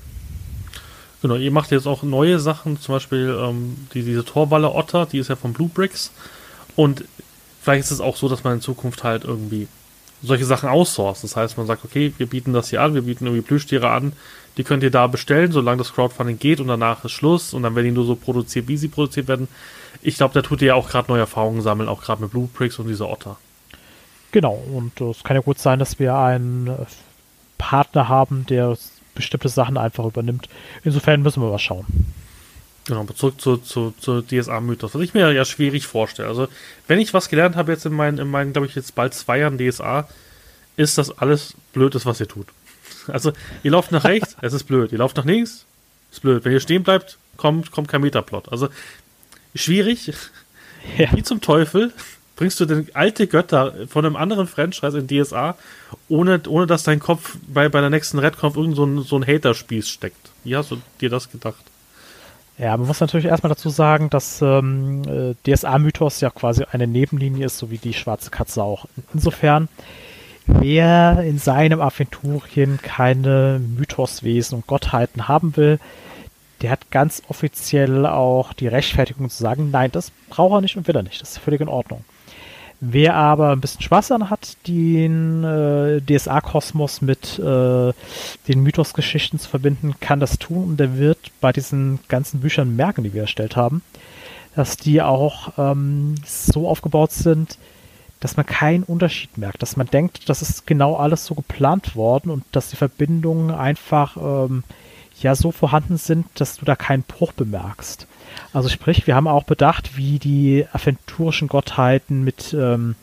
Genau, 1.22 1.36
ihr 1.36 1.52
macht 1.52 1.72
jetzt 1.72 1.88
auch 1.88 2.04
neue 2.04 2.40
Sachen, 2.40 2.80
zum 2.80 2.96
Beispiel 2.96 3.38
ähm, 3.42 3.88
die, 3.94 4.04
diese 4.04 4.24
Torwalle 4.24 4.74
Otter, 4.74 5.06
die 5.06 5.18
ist 5.18 5.30
ja 5.30 5.36
von 5.36 5.54
Blue 5.54 5.70
Bricks. 5.70 6.12
Und 6.76 7.04
vielleicht 7.62 7.82
ist 7.82 7.92
es 7.92 8.02
auch 8.02 8.16
so, 8.16 8.30
dass 8.30 8.44
man 8.44 8.54
in 8.54 8.62
Zukunft 8.62 9.04
halt 9.04 9.26
irgendwie 9.26 9.68
solche 10.22 10.46
Sachen 10.46 10.70
outsourced. 10.70 11.24
Das 11.24 11.36
heißt, 11.36 11.58
man 11.58 11.68
sagt, 11.68 11.86
okay, 11.86 12.14
wir 12.18 12.28
bieten 12.28 12.54
das 12.54 12.70
hier 12.70 12.82
an, 12.82 12.94
wir 12.94 13.04
bieten 13.04 13.26
irgendwie 13.26 13.44
Plüschtiere 13.44 13.90
an, 13.90 14.14
die 14.58 14.64
könnt 14.64 14.84
ihr 14.84 14.92
da 14.92 15.08
bestellen, 15.08 15.52
solange 15.52 15.78
das 15.78 15.94
Crowdfunding 15.94 16.40
geht 16.40 16.60
und 16.60 16.68
danach 16.68 17.06
ist 17.06 17.12
Schluss 17.12 17.54
und 17.54 17.64
dann 17.64 17.76
werden 17.76 17.86
die 17.86 17.92
nur 17.92 18.06
so 18.06 18.16
produziert, 18.16 18.68
wie 18.68 18.78
sie 18.78 18.88
produziert 18.88 19.28
werden. 19.28 19.48
Ich 20.02 20.18
glaube, 20.18 20.34
da 20.34 20.42
tut 20.42 20.62
ihr 20.62 20.70
ja 20.70 20.76
auch 20.76 20.90
gerade 20.90 21.12
neue 21.12 21.22
Erfahrungen 21.22 21.62
sammeln, 21.62 21.90
auch 21.90 22.02
gerade 22.02 22.22
mit 22.22 22.32
Blue 22.32 22.50
Bricks 22.54 22.80
und 22.80 22.88
dieser 22.88 23.10
Otter. 23.10 23.38
Genau, 24.32 24.62
und 24.74 25.00
es 25.02 25.24
kann 25.24 25.36
ja 25.36 25.42
gut 25.42 25.60
sein, 25.60 25.80
dass 25.80 25.98
wir 25.98 26.16
einen 26.16 26.68
äh, 26.68 26.86
Partner 27.58 28.08
haben, 28.10 28.46
der 28.48 28.78
bestimmte 29.16 29.50
Sachen 29.50 29.78
einfach 29.78 30.06
übernimmt. 30.06 30.48
Insofern 30.84 31.22
müssen 31.22 31.42
wir 31.42 31.52
was 31.52 31.62
schauen. 31.62 31.86
Genau, 32.90 33.06
zurück 33.06 33.40
zu, 33.40 33.58
zu, 33.58 33.94
zu 34.00 34.24
DSA-Mythos, 34.24 34.96
was 34.96 35.02
ich 35.04 35.14
mir 35.14 35.32
ja 35.32 35.46
schwierig 35.46 35.86
vorstelle. 35.86 36.28
Also, 36.28 36.48
wenn 36.88 36.98
ich 36.98 37.14
was 37.14 37.30
gelernt 37.30 37.56
habe 37.56 37.72
jetzt 37.72 37.86
in 37.86 37.94
meinen, 37.94 38.18
in 38.18 38.28
meinen 38.28 38.52
glaube 38.52 38.66
ich, 38.66 38.74
jetzt 38.74 38.96
bald 38.96 39.14
zwei 39.14 39.38
Jahren 39.38 39.60
DSA, 39.60 40.10
ist 40.76 40.98
das 40.98 41.16
alles 41.16 41.54
blöd 41.72 41.94
ist, 41.94 42.08
was 42.08 42.20
ihr 42.20 42.28
tut. 42.28 42.48
Also, 43.08 43.32
ihr 43.64 43.72
lauft 43.72 43.92
nach 43.92 44.06
rechts, 44.06 44.36
es 44.42 44.54
ist 44.54 44.64
blöd. 44.64 44.92
Ihr 44.92 44.98
lauft 44.98 45.18
nach 45.18 45.26
links, 45.26 45.66
ist 46.12 46.22
blöd. 46.22 46.44
Wenn 46.46 46.52
ihr 46.52 46.60
stehen 46.60 46.82
bleibt, 46.82 47.18
kommt, 47.38 47.72
kommt 47.72 47.88
kein 47.88 48.02
Metaplot. 48.02 48.50
Also, 48.52 48.70
schwierig. 49.54 50.12
Ja. 50.98 51.16
Wie 51.16 51.24
zum 51.24 51.42
Teufel 51.42 51.94
bringst 52.36 52.60
du 52.60 52.66
denn 52.66 52.88
alte 52.94 53.28
Götter 53.28 53.76
von 53.88 54.04
einem 54.06 54.16
anderen 54.16 54.48
Franchise 54.48 54.98
in 54.98 55.08
DSA, 55.08 55.58
ohne, 56.08 56.42
ohne 56.48 56.66
dass 56.66 56.84
dein 56.84 57.00
Kopf 57.00 57.38
bei, 57.48 57.70
bei 57.70 57.82
der 57.82 57.92
nächsten 57.92 58.18
Redconf 58.18 58.56
irgend 58.56 58.76
so 58.76 58.86
ein, 58.86 59.04
so 59.04 59.16
ein 59.16 59.28
Hater-Spieß 59.28 59.90
steckt? 59.90 60.32
Wie 60.44 60.56
hast 60.56 60.72
du 60.72 60.82
dir 61.02 61.10
das 61.10 61.32
gedacht? 61.32 61.69
Ja, 62.60 62.76
man 62.76 62.88
muss 62.88 63.00
natürlich 63.00 63.28
erstmal 63.28 63.50
dazu 63.50 63.70
sagen, 63.70 64.10
dass 64.10 64.42
ähm, 64.42 65.02
äh, 65.08 65.34
DSA-Mythos 65.50 66.20
ja 66.20 66.30
quasi 66.30 66.66
eine 66.70 66.88
Nebenlinie 66.88 67.46
ist, 67.46 67.58
so 67.58 67.72
wie 67.72 67.78
die 67.78 67.94
schwarze 67.94 68.32
Katze 68.32 68.62
auch. 68.62 68.86
Insofern, 69.14 69.70
wer 70.46 71.24
in 71.24 71.40
seinem 71.40 71.80
Aventurien 71.80 72.78
keine 72.82 73.62
Mythoswesen 73.78 74.58
und 74.58 74.68
Gottheiten 74.68 75.30
haben 75.30 75.56
will, 75.56 75.80
der 76.62 76.72
hat 76.72 76.92
ganz 76.92 77.24
offiziell 77.30 78.06
auch 78.06 78.52
die 78.52 78.68
Rechtfertigung 78.68 79.30
zu 79.30 79.42
sagen, 79.42 79.72
nein, 79.72 79.92
das 79.94 80.12
braucht 80.30 80.56
er 80.56 80.62
nicht 80.62 80.76
und 80.76 80.86
will 80.86 80.98
er 80.98 81.04
nicht. 81.04 81.22
Das 81.22 81.32
ist 81.32 81.38
völlig 81.38 81.62
in 81.62 81.70
Ordnung. 81.70 82.04
Wer 82.82 83.16
aber 83.16 83.52
ein 83.52 83.60
bisschen 83.60 83.82
Spaß 83.82 84.08
daran 84.08 84.30
hat, 84.30 84.56
den 84.68 85.44
äh, 85.44 86.00
DSA-Kosmos 86.02 87.02
mit 87.02 87.38
äh, 87.38 87.92
den 88.48 88.64
Mythos-Geschichten 88.64 89.38
zu 89.38 89.50
verbinden, 89.50 89.96
kann 90.00 90.22
das 90.22 90.40
tun 90.40 90.64
und 90.64 90.80
der 90.80 90.98
wird 90.98 91.32
bei 91.42 91.52
diesen 91.52 92.00
ganzen 92.08 92.40
Büchern 92.40 92.78
merken, 92.78 93.04
die 93.04 93.14
wir 93.14 93.24
erstellt 93.24 93.58
haben, 93.58 93.82
dass 94.56 94.78
die 94.78 95.02
auch 95.02 95.54
ähm, 95.58 96.16
so 96.26 96.70
aufgebaut 96.70 97.12
sind, 97.12 97.58
dass 98.22 98.38
man 98.38 98.46
keinen 98.46 98.84
Unterschied 98.84 99.38
merkt, 99.38 99.62
dass 99.62 99.76
man 99.76 99.88
denkt, 99.88 100.30
das 100.30 100.42
ist 100.42 100.66
genau 100.66 100.96
alles 100.96 101.26
so 101.26 101.36
geplant 101.36 101.98
worden 101.98 102.30
und 102.30 102.44
dass 102.54 102.70
die 102.70 102.78
Verbindungen 102.78 103.52
einfach 103.52 104.16
ähm, 104.18 104.64
ja 105.22 105.36
so 105.36 105.52
vorhanden 105.52 105.98
sind, 105.98 106.28
dass 106.36 106.58
du 106.58 106.66
da 106.66 106.78
keinen 106.78 107.04
Bruch 107.04 107.34
bemerkst. 107.34 108.08
Also 108.52 108.70
sprich, 108.70 109.06
wir 109.06 109.16
haben 109.16 109.28
auch 109.28 109.44
bedacht, 109.44 109.96
wie 109.96 110.18
die 110.20 110.66
aventurischen 110.72 111.48
Gottheiten 111.48 112.24
mit 112.24 112.54
ähm, 112.54 112.96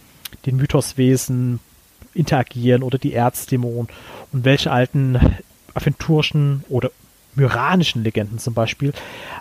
den 0.45 0.57
Mythoswesen 0.57 1.61
interagieren 2.15 2.83
oder 2.83 2.99
die 2.99 3.15
Erzdämonen 3.15 3.89
und 4.33 4.45
welche 4.45 4.73
alten 4.73 5.19
aventurischen 5.75 6.65
oder 6.69 6.91
myranischen 7.35 8.03
Legenden 8.03 8.39
zum 8.39 8.55
Beispiel 8.55 8.93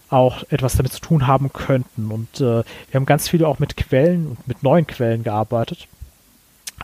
auch 0.10 0.44
etwas 0.50 0.76
damit 0.76 0.92
zu 0.94 1.00
tun 1.00 1.28
haben 1.28 1.52
könnten. 1.52 2.12
Und 2.12 2.42
äh, 2.42 2.64
wir 2.64 2.94
haben 2.94 3.06
ganz 3.06 3.30
viele 3.30 3.48
auch 3.48 3.60
mit 3.60 3.78
Quellen 3.78 4.28
und 4.28 4.48
mit 4.48 4.62
neuen 4.62 4.86
Quellen 4.86 5.24
gearbeitet. 5.24 5.88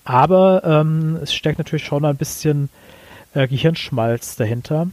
Aber 0.04 0.64
ähm, 0.64 1.20
es 1.22 1.34
steckt 1.34 1.58
natürlich 1.58 1.86
schon 1.86 2.06
ein 2.06 2.16
bisschen 2.16 2.70
äh, 3.34 3.48
Gehirnschmalz 3.48 4.38
dahinter. 4.38 4.88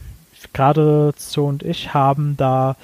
Gerade 0.53 1.13
Zo 1.15 1.47
und 1.47 1.63
ich 1.63 1.93
haben 1.93 2.35
da 2.37 2.75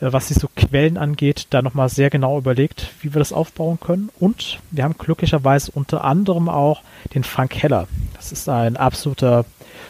was 0.00 0.28
die 0.28 0.34
so 0.34 0.48
Quellen 0.54 0.96
angeht, 0.98 1.46
da 1.50 1.62
nochmal 1.62 1.88
sehr 1.88 2.10
genau 2.10 2.38
überlegt, 2.38 2.90
wie 3.00 3.14
wir 3.14 3.18
das 3.18 3.32
aufbauen 3.32 3.78
können. 3.80 4.10
Und 4.18 4.58
wir 4.70 4.84
haben 4.84 4.98
glücklicherweise 4.98 5.70
unter 5.72 6.04
anderem 6.04 6.48
auch 6.48 6.82
den 7.14 7.24
Frank 7.24 7.54
Heller. 7.54 7.86
Das 8.14 8.32
ist 8.32 8.48
ein 8.48 8.76
absoluter 8.76 9.44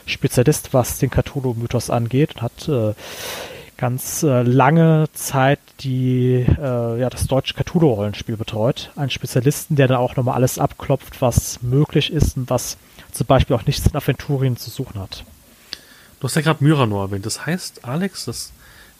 Spezialist, 0.06 0.74
was 0.74 0.98
den 0.98 1.10
Cthulhu-Mythos 1.10 1.90
angeht 1.90 2.34
und 2.36 2.42
hat 2.42 2.68
äh, 2.68 2.94
ganz 3.76 4.22
äh, 4.22 4.42
lange 4.42 5.06
Zeit 5.14 5.58
die, 5.80 6.46
äh, 6.58 7.00
ja, 7.00 7.10
das 7.10 7.26
deutsche 7.26 7.54
Cthulhu-Rollenspiel 7.54 8.36
betreut. 8.36 8.90
Ein 8.96 9.10
Spezialisten, 9.10 9.76
der 9.76 9.88
da 9.88 9.98
auch 9.98 10.16
nochmal 10.16 10.36
alles 10.36 10.58
abklopft, 10.58 11.20
was 11.20 11.62
möglich 11.62 12.12
ist 12.12 12.36
und 12.36 12.50
was 12.50 12.76
zum 13.12 13.26
Beispiel 13.26 13.56
auch 13.56 13.66
nichts 13.66 13.86
in 13.86 13.96
Aventurien 13.96 14.56
zu 14.56 14.70
suchen 14.70 15.00
hat. 15.00 15.24
Du 16.20 16.28
hast 16.28 16.36
ja 16.36 16.42
gerade 16.42 16.64
Myranor 16.64 17.06
erwähnt. 17.06 17.26
Das 17.26 17.44
heißt, 17.44 17.84
Alex, 17.84 18.24
das 18.24 18.52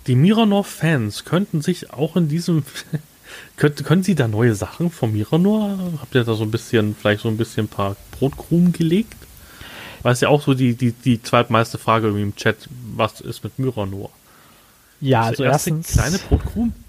die 0.07 0.17
Miranor-Fans 0.17 1.25
könnten 1.25 1.63
sich 1.63 1.93
auch 1.93 2.17
in 2.17 2.29
diesem. 2.29 2.65
können, 3.57 3.75
können 3.77 4.03
Sie 4.03 4.15
da 4.15 4.29
neue 4.29 4.55
Sachen 4.55 4.91
von 4.91 5.13
Miranor? 5.13 5.79
Habt 6.01 6.15
ihr 6.15 6.25
da 6.25 6.35
so 6.35 6.45
ein 6.45 6.51
bisschen, 6.51 6.95
vielleicht 6.95 7.23
so 7.23 7.29
ein 7.29 7.37
bisschen 7.37 7.65
ein 7.65 7.69
paar 7.69 7.97
Brotkrumen 8.13 8.73
gelegt? 8.73 9.17
Weil 10.03 10.13
es 10.13 10.21
ja 10.21 10.29
auch 10.29 10.43
so 10.43 10.53
die, 10.55 10.75
die, 10.75 10.93
die 10.93 11.23
zweitmeiste 11.23 11.79
Frage 11.79 12.09
irgendwie 12.09 12.25
im 12.25 12.37
Chat, 12.37 12.69
was 12.95 13.21
ist 13.21 13.43
mit 13.43 13.59
Miranor? 13.59 14.11
Ja, 15.01 15.23
also 15.23 15.45
erstens. 15.45 15.93
Kleine 15.93 16.19
Brotkrumen? 16.19 16.75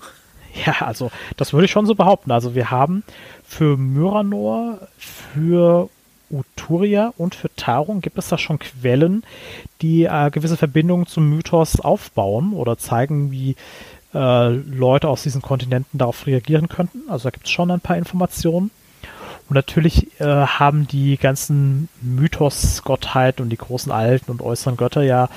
Ja, 0.66 0.86
also 0.86 1.12
das 1.36 1.52
würde 1.52 1.66
ich 1.66 1.72
schon 1.72 1.86
so 1.86 1.96
behaupten. 1.96 2.32
Also 2.32 2.56
wir 2.56 2.72
haben 2.72 3.04
für 3.44 3.76
Myranor, 3.76 4.88
für 4.98 5.90
Uturia 6.30 7.14
und 7.18 7.36
für 7.36 7.54
Tarung 7.56 8.02
gibt 8.02 8.18
es 8.18 8.30
da 8.30 8.38
schon 8.38 8.60
Quellen, 8.60 9.24
die 9.82 10.06
äh, 10.06 10.30
gewisse 10.32 10.58
Verbindungen 10.58 11.08
zum 11.08 11.30
Mythos 11.30 11.80
aufbauen 11.80 12.54
oder 12.54 12.78
zeigen, 12.78 13.32
wie 13.32 13.56
äh, 14.14 14.50
Leute 14.50 15.10
aus 15.10 15.24
diesen 15.24 15.42
Kontinenten 15.42 15.98
darauf 15.98 16.26
reagieren 16.26 16.70
könnten. 16.70 17.10
Also 17.10 17.26
da 17.26 17.30
gibt 17.32 17.46
es 17.46 17.52
schon 17.52 17.72
ein 17.72 17.82
paar 17.82 17.98
Informationen. 17.98 18.72
Und 19.48 19.54
natürlich 19.54 20.20
äh, 20.20 20.26
haben 20.26 20.88
die 20.88 21.18
ganzen 21.18 21.88
Mythos-Gottheiten 22.02 23.44
und 23.44 23.50
die 23.50 23.58
großen 23.58 23.92
alten 23.92 24.32
und 24.32 24.42
äußeren 24.42 24.76
Götter 24.76 25.04
ja 25.04 25.30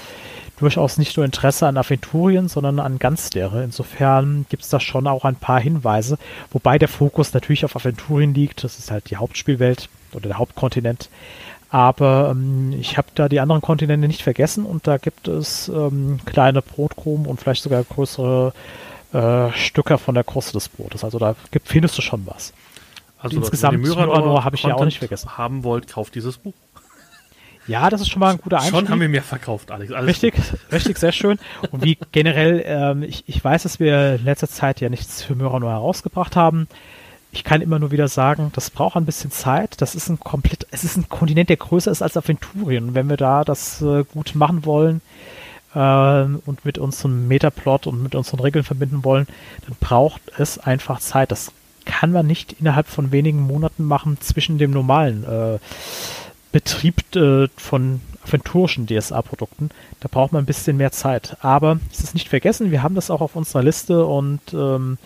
durchaus 0.59 0.99
nicht 0.99 1.17
nur 1.17 1.27
Interesse 1.27 1.67
an 1.67 1.77
Aventurien, 1.77 2.49
sondern 2.49 2.81
an 2.81 2.99
Ganzlehre. 2.99 3.63
Insofern 3.63 4.47
gibt 4.49 4.63
es 4.63 4.71
da 4.71 4.81
schon 4.81 5.07
auch 5.07 5.25
ein 5.25 5.37
paar 5.37 5.61
Hinweise, 5.61 6.19
wobei 6.51 6.79
der 6.79 6.89
Fokus 6.89 7.35
natürlich 7.35 7.65
auf 7.65 7.77
Aventurien 7.77 8.35
liegt. 8.35 8.65
Das 8.65 8.79
ist 8.79 8.91
halt 8.91 9.11
die 9.11 9.17
Hauptspielwelt 9.17 9.89
oder 10.15 10.29
der 10.29 10.39
Hauptkontinent. 10.39 11.09
Aber 11.71 12.31
ähm, 12.33 12.73
ich 12.79 12.97
habe 12.97 13.09
da 13.15 13.29
die 13.29 13.41
anderen 13.41 13.61
Kontinente 13.61 14.09
nicht 14.09 14.23
vergessen 14.23 14.65
und 14.65 14.87
da 14.87 14.97
gibt 14.97 15.29
es 15.29 15.69
ähm, 15.69 16.19
kleine 16.25 16.63
Brotkrumen 16.63 17.27
und 17.27 17.41
vielleicht 17.41 17.63
sogar 17.63 17.85
größere 17.85 18.55
äh, 19.13 19.53
Stücke 19.53 19.99
von 19.99 20.15
der 20.15 20.25
Kruste 20.25 20.53
des 20.53 20.69
Brotes. 20.69 21.05
Also 21.05 21.19
da 21.19 21.35
gibt, 21.51 21.69
findest 21.69 21.99
du 21.99 22.03
schon 22.03 22.27
was. 22.27 22.55
Also 23.19 23.37
insgesamt 23.37 23.81
Myranor 23.81 24.45
habe 24.45 24.57
ich 24.57 24.63
ja 24.63 24.75
auch 24.75 24.85
nicht 24.85 24.99
vergessen. 24.99 25.37
Haben 25.37 25.65
wollt, 25.65 25.89
kauft 25.89 26.15
dieses 26.15 26.39
Buch. 26.39 26.55
Ja, 27.67 27.91
das 27.91 28.01
ist 28.01 28.09
schon 28.09 28.21
mal 28.21 28.31
ein 28.31 28.39
guter 28.39 28.57
Einstieg. 28.57 28.75
Schon 28.75 28.89
haben 28.89 29.01
wir 29.03 29.11
mehr 29.11 29.23
verkauft, 29.23 29.71
Alex. 29.71 29.93
Alles 29.93 30.09
richtig, 30.09 30.35
gut. 30.37 30.59
richtig, 30.73 30.97
sehr 30.97 31.13
schön. 31.13 31.39
Und 31.71 31.85
wie 31.85 31.99
generell, 32.13 32.63
ähm, 32.65 33.03
ich, 33.03 33.25
ich 33.27 33.45
weiß, 33.45 33.65
dass 33.65 33.79
wir 33.79 34.15
in 34.15 34.25
letzter 34.25 34.49
Zeit 34.49 34.81
ja 34.81 34.89
nichts 34.89 35.23
für 35.23 35.35
Myranor 35.35 35.73
herausgebracht 35.73 36.35
haben 36.35 36.67
ich 37.31 37.45
kann 37.45 37.61
immer 37.61 37.79
nur 37.79 37.91
wieder 37.91 38.09
sagen, 38.09 38.51
das 38.55 38.71
braucht 38.71 38.97
ein 38.97 39.05
bisschen 39.05 39.31
Zeit. 39.31 39.81
Das 39.81 39.95
ist 39.95 40.09
ein 40.09 40.19
komplett, 40.19 40.67
es 40.71 40.85
ist 40.85 40.97
ein 40.97 41.09
Kontinent, 41.09 41.51
der 41.51 41.57
größer 41.57 41.91
ist 41.91 42.03
als 42.03 42.17
Aventurien. 42.17 42.95
Wenn 42.95 43.09
wir 43.09 43.17
da 43.17 43.45
das 43.45 43.83
äh, 43.83 44.05
gut 44.05 44.35
machen 44.35 44.65
wollen 44.65 45.03
äh, 45.75 46.25
und 46.47 46.65
mit 46.65 46.79
unserem 46.79 47.29
Metaplot 47.29 47.87
und 47.87 48.03
mit 48.03 48.15
unseren 48.15 48.41
Regeln 48.41 48.65
verbinden 48.65 49.05
wollen, 49.05 49.27
dann 49.67 49.77
braucht 49.79 50.23
es 50.39 50.59
einfach 50.59 51.01
Zeit. 51.01 51.31
Das 51.31 51.53
kann 51.85 52.13
man 52.13 52.27
nicht 52.27 52.55
innerhalb 52.61 52.87
von 52.87 53.13
wenigen 53.13 53.41
Monaten 53.41 53.85
machen 53.85 54.19
zwischen 54.21 54.59
dem 54.59 54.71
normalen 54.71 55.25
äh, 55.25 55.59
Betrieb 56.51 57.15
äh, 57.15 57.49
von 57.57 58.01
aventurischen 58.23 58.87
DSA-Produkten. 58.87 59.71
Da 60.01 60.09
braucht 60.11 60.33
man 60.33 60.43
ein 60.43 60.47
bisschen 60.47 60.77
mehr 60.77 60.93
Zeit. 60.93 61.37
Aber 61.41 61.79
es 61.93 62.01
ist 62.01 62.15
nicht 62.15 62.29
vergessen, 62.29 62.71
wir 62.71 62.83
haben 62.83 62.95
das 62.95 63.11
auch 63.11 63.21
auf 63.21 63.37
unserer 63.37 63.63
Liste 63.63 64.05
und 64.05 64.41
ähm, 64.53 64.99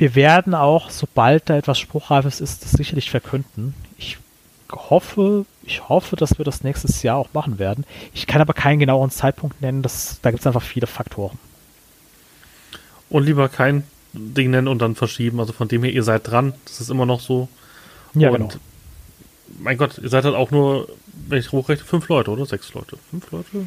wir 0.00 0.14
werden 0.14 0.54
auch, 0.54 0.88
sobald 0.88 1.50
da 1.50 1.58
etwas 1.58 1.78
Spruchreifes 1.78 2.40
ist, 2.40 2.64
das 2.64 2.72
sicherlich 2.72 3.10
verkünden. 3.10 3.74
Ich 3.98 4.16
hoffe, 4.72 5.44
ich 5.62 5.90
hoffe, 5.90 6.16
dass 6.16 6.38
wir 6.38 6.44
das 6.46 6.64
nächstes 6.64 7.02
Jahr 7.02 7.18
auch 7.18 7.28
machen 7.34 7.58
werden. 7.58 7.84
Ich 8.14 8.26
kann 8.26 8.40
aber 8.40 8.54
keinen 8.54 8.78
genaueren 8.78 9.10
Zeitpunkt 9.10 9.60
nennen. 9.60 9.82
Das, 9.82 10.18
da 10.22 10.30
gibt 10.30 10.40
es 10.40 10.46
einfach 10.46 10.62
viele 10.62 10.86
Faktoren. 10.86 11.38
Und 13.10 13.24
lieber 13.24 13.50
kein 13.50 13.84
Ding 14.14 14.50
nennen 14.50 14.68
und 14.68 14.78
dann 14.78 14.94
verschieben. 14.94 15.38
Also 15.38 15.52
von 15.52 15.68
dem 15.68 15.84
her, 15.84 15.92
ihr 15.92 16.02
seid 16.02 16.30
dran. 16.30 16.54
Das 16.64 16.80
ist 16.80 16.88
immer 16.88 17.04
noch 17.04 17.20
so. 17.20 17.48
Ja, 18.14 18.30
und 18.30 18.36
genau. 18.38 18.50
Mein 19.58 19.76
Gott, 19.76 19.98
ihr 19.98 20.08
seid 20.08 20.24
halt 20.24 20.34
auch 20.34 20.50
nur, 20.50 20.88
wenn 21.28 21.40
ich 21.40 21.52
hochrechne, 21.52 21.84
fünf 21.84 22.08
Leute, 22.08 22.30
oder? 22.30 22.46
Sechs 22.46 22.72
Leute. 22.72 22.96
Fünf 23.10 23.30
Leute? 23.32 23.66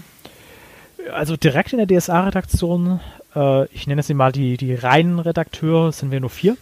Also 1.12 1.36
direkt 1.36 1.74
in 1.74 1.86
der 1.86 2.00
DSA-Redaktion 2.00 3.00
äh, 3.36 3.66
ich 3.74 3.88
nenne 3.88 4.02
es 4.02 4.10
mal 4.10 4.32
die, 4.32 4.58
die 4.58 4.76
reinen 4.76 5.20
Redakteure, 5.20 5.92
sind 5.92 6.12
wir 6.12 6.20
nur 6.20 6.30
vier. 6.30 6.58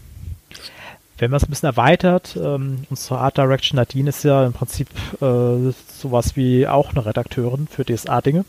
Wenn 1.17 1.29
man 1.29 1.37
es 1.37 1.43
ein 1.43 1.51
bisschen 1.51 1.69
erweitert, 1.69 2.35
ähm, 2.41 2.85
unsere 2.89 3.19
Art 3.19 3.37
Direction 3.37 3.77
Nadine 3.77 4.09
ist 4.09 4.23
ja 4.23 4.45
im 4.45 4.53
Prinzip 4.53 4.89
äh, 5.21 5.71
sowas 5.87 6.35
wie 6.35 6.67
auch 6.67 6.91
eine 6.91 7.05
Redakteurin 7.05 7.67
für 7.67 7.85
DSA-Dinge. 7.85 8.43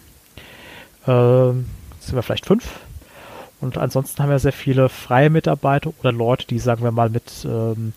Äh, 1.06 1.52
sind 2.00 2.14
wir 2.14 2.22
vielleicht 2.22 2.46
fünf. 2.46 2.80
Und 3.60 3.78
ansonsten 3.78 4.22
haben 4.22 4.30
wir 4.30 4.38
sehr 4.38 4.52
viele 4.52 4.88
freie 4.88 5.30
Mitarbeiter 5.30 5.92
oder 6.00 6.12
Leute, 6.12 6.46
die, 6.46 6.58
sagen 6.58 6.82
wir 6.82 6.90
mal, 6.92 7.10
mit 7.10 7.30
ähm, 7.44 7.92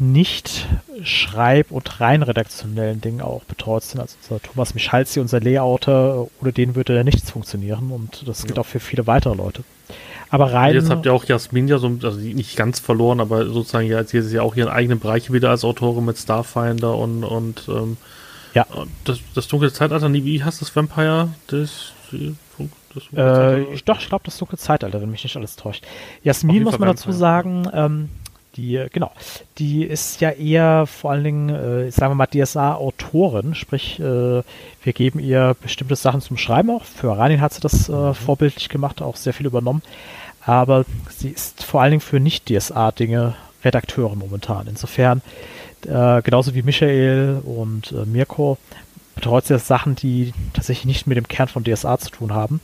nicht 0.00 0.66
schreib- 1.02 1.70
und 1.70 2.00
rein 2.00 2.22
redaktionellen 2.22 3.00
Dingen 3.00 3.20
auch 3.20 3.44
betreut 3.44 3.82
sind. 3.82 4.00
Also 4.00 4.16
unser 4.22 4.42
Thomas 4.42 4.74
Michalzi, 4.74 5.20
unser 5.20 5.40
Layouter, 5.40 6.26
ohne 6.40 6.52
den 6.52 6.74
würde 6.74 6.94
da 6.94 7.04
nichts 7.04 7.30
funktionieren 7.30 7.90
und 7.90 8.26
das 8.26 8.44
gilt 8.44 8.56
ja. 8.56 8.62
auch 8.62 8.66
für 8.66 8.80
viele 8.80 9.06
weitere 9.06 9.34
Leute. 9.34 9.62
Aber 10.30 10.52
rein. 10.52 10.74
Jetzt 10.74 10.90
habt 10.90 11.06
ihr 11.06 11.12
auch 11.12 11.24
Jasmin 11.24 11.66
ja 11.66 11.78
so, 11.78 11.90
also 12.02 12.18
nicht 12.18 12.56
ganz 12.56 12.78
verloren, 12.78 13.20
aber 13.20 13.46
sozusagen 13.46 13.86
ja, 13.86 13.98
jetzt 13.98 14.14
ist 14.14 14.32
ja 14.32 14.42
auch 14.42 14.54
ihren 14.54 14.68
eigenen 14.68 15.00
Bereich 15.00 15.32
wieder 15.32 15.50
als 15.50 15.64
Autorin 15.64 16.04
mit 16.04 16.18
Starfinder 16.18 16.96
und, 16.96 17.24
und 17.24 17.64
ähm, 17.68 17.96
ja. 18.54 18.64
das, 19.04 19.18
das 19.34 19.48
dunkle 19.48 19.72
Zeitalter, 19.72 20.12
wie 20.12 20.42
heißt 20.42 20.60
das 20.60 20.74
Vampire? 20.74 21.30
Das, 21.48 21.92
das 22.12 23.04
äh, 23.12 23.64
doch, 23.84 24.00
ich 24.00 24.08
glaube, 24.08 24.24
das 24.24 24.38
dunkle 24.38 24.58
Zeitalter, 24.58 25.00
wenn 25.02 25.10
mich 25.10 25.24
nicht 25.24 25.36
alles 25.36 25.56
täuscht. 25.56 25.84
Jasmin 26.22 26.62
muss 26.62 26.78
man 26.78 26.88
dazu 26.88 27.10
sagen, 27.10 27.68
ähm, 27.72 28.08
die, 28.60 28.86
genau, 28.92 29.10
die 29.58 29.84
ist 29.84 30.20
ja 30.20 30.30
eher 30.30 30.86
vor 30.86 31.12
allen 31.12 31.24
Dingen, 31.24 31.48
äh, 31.48 31.90
sagen 31.90 32.12
wir 32.12 32.14
mal, 32.14 32.26
DSA-Autorin, 32.26 33.54
sprich, 33.54 33.98
äh, 33.98 34.02
wir 34.02 34.92
geben 34.92 35.18
ihr 35.18 35.56
bestimmte 35.60 35.96
Sachen 35.96 36.20
zum 36.20 36.36
Schreiben 36.36 36.70
auch. 36.70 36.84
Für 36.84 37.16
Ranin 37.16 37.40
hat 37.40 37.54
sie 37.54 37.60
das 37.60 37.88
äh, 37.88 37.92
mhm. 37.92 38.14
vorbildlich 38.14 38.68
gemacht, 38.68 39.02
auch 39.02 39.16
sehr 39.16 39.32
viel 39.32 39.46
übernommen. 39.46 39.82
Aber 40.44 40.84
sie 41.08 41.28
ist 41.28 41.64
vor 41.64 41.82
allen 41.82 41.92
Dingen 41.92 42.00
für 42.00 42.20
Nicht-DSA-Dinge 42.20 43.34
Redakteurin 43.64 44.18
momentan. 44.18 44.66
Insofern, 44.68 45.22
äh, 45.86 46.22
genauso 46.22 46.54
wie 46.54 46.62
Michael 46.62 47.40
und 47.44 47.92
äh, 47.92 48.06
Mirko, 48.06 48.58
betreut 49.14 49.46
sie 49.46 49.58
Sachen, 49.58 49.96
die 49.96 50.32
tatsächlich 50.54 50.86
nicht 50.86 51.06
mit 51.06 51.18
dem 51.18 51.28
Kern 51.28 51.48
von 51.48 51.64
DSA 51.64 51.98
zu 51.98 52.10
tun 52.10 52.32
haben. 52.32 52.60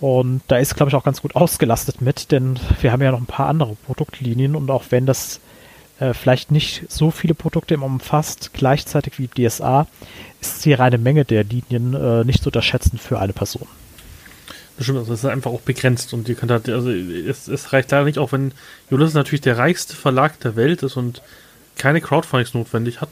Und 0.00 0.42
da 0.46 0.58
ist, 0.58 0.76
glaube 0.76 0.90
ich, 0.90 0.94
auch 0.94 1.04
ganz 1.04 1.22
gut 1.22 1.34
ausgelastet 1.34 2.00
mit, 2.00 2.30
denn 2.30 2.58
wir 2.80 2.92
haben 2.92 3.02
ja 3.02 3.10
noch 3.10 3.20
ein 3.20 3.26
paar 3.26 3.48
andere 3.48 3.76
Produktlinien 3.86 4.54
und 4.54 4.70
auch 4.70 4.84
wenn 4.90 5.06
das 5.06 5.40
äh, 5.98 6.14
vielleicht 6.14 6.52
nicht 6.52 6.84
so 6.88 7.10
viele 7.10 7.34
Produkte 7.34 7.74
im 7.74 7.82
umfasst, 7.82 8.50
gleichzeitig 8.52 9.18
wie 9.18 9.26
DSA, 9.26 9.88
ist 10.40 10.64
die 10.64 10.72
reine 10.72 10.98
Menge 10.98 11.24
der 11.24 11.42
Linien 11.42 11.94
äh, 11.94 12.24
nicht 12.24 12.42
zu 12.42 12.50
unterschätzen 12.50 12.98
für 12.98 13.18
eine 13.18 13.32
Person. 13.32 13.66
Das 14.76 14.84
stimmt, 14.84 15.00
also 15.00 15.12
es 15.12 15.24
ist 15.24 15.30
einfach 15.30 15.50
auch 15.50 15.62
begrenzt 15.62 16.14
und 16.14 16.28
ihr 16.28 16.36
könnt 16.36 16.52
halt, 16.52 16.68
also 16.68 16.90
es, 16.90 17.48
es 17.48 17.72
reicht 17.72 17.90
leider 17.90 18.04
nicht, 18.04 18.18
auch 18.18 18.30
wenn 18.30 18.52
Ulysses 18.92 19.14
natürlich 19.14 19.40
der 19.40 19.58
reichste 19.58 19.96
Verlag 19.96 20.38
der 20.38 20.54
Welt 20.54 20.84
ist 20.84 20.96
und 20.96 21.20
keine 21.76 22.00
Crowdfundings 22.00 22.54
notwendig 22.54 23.00
hat, 23.00 23.10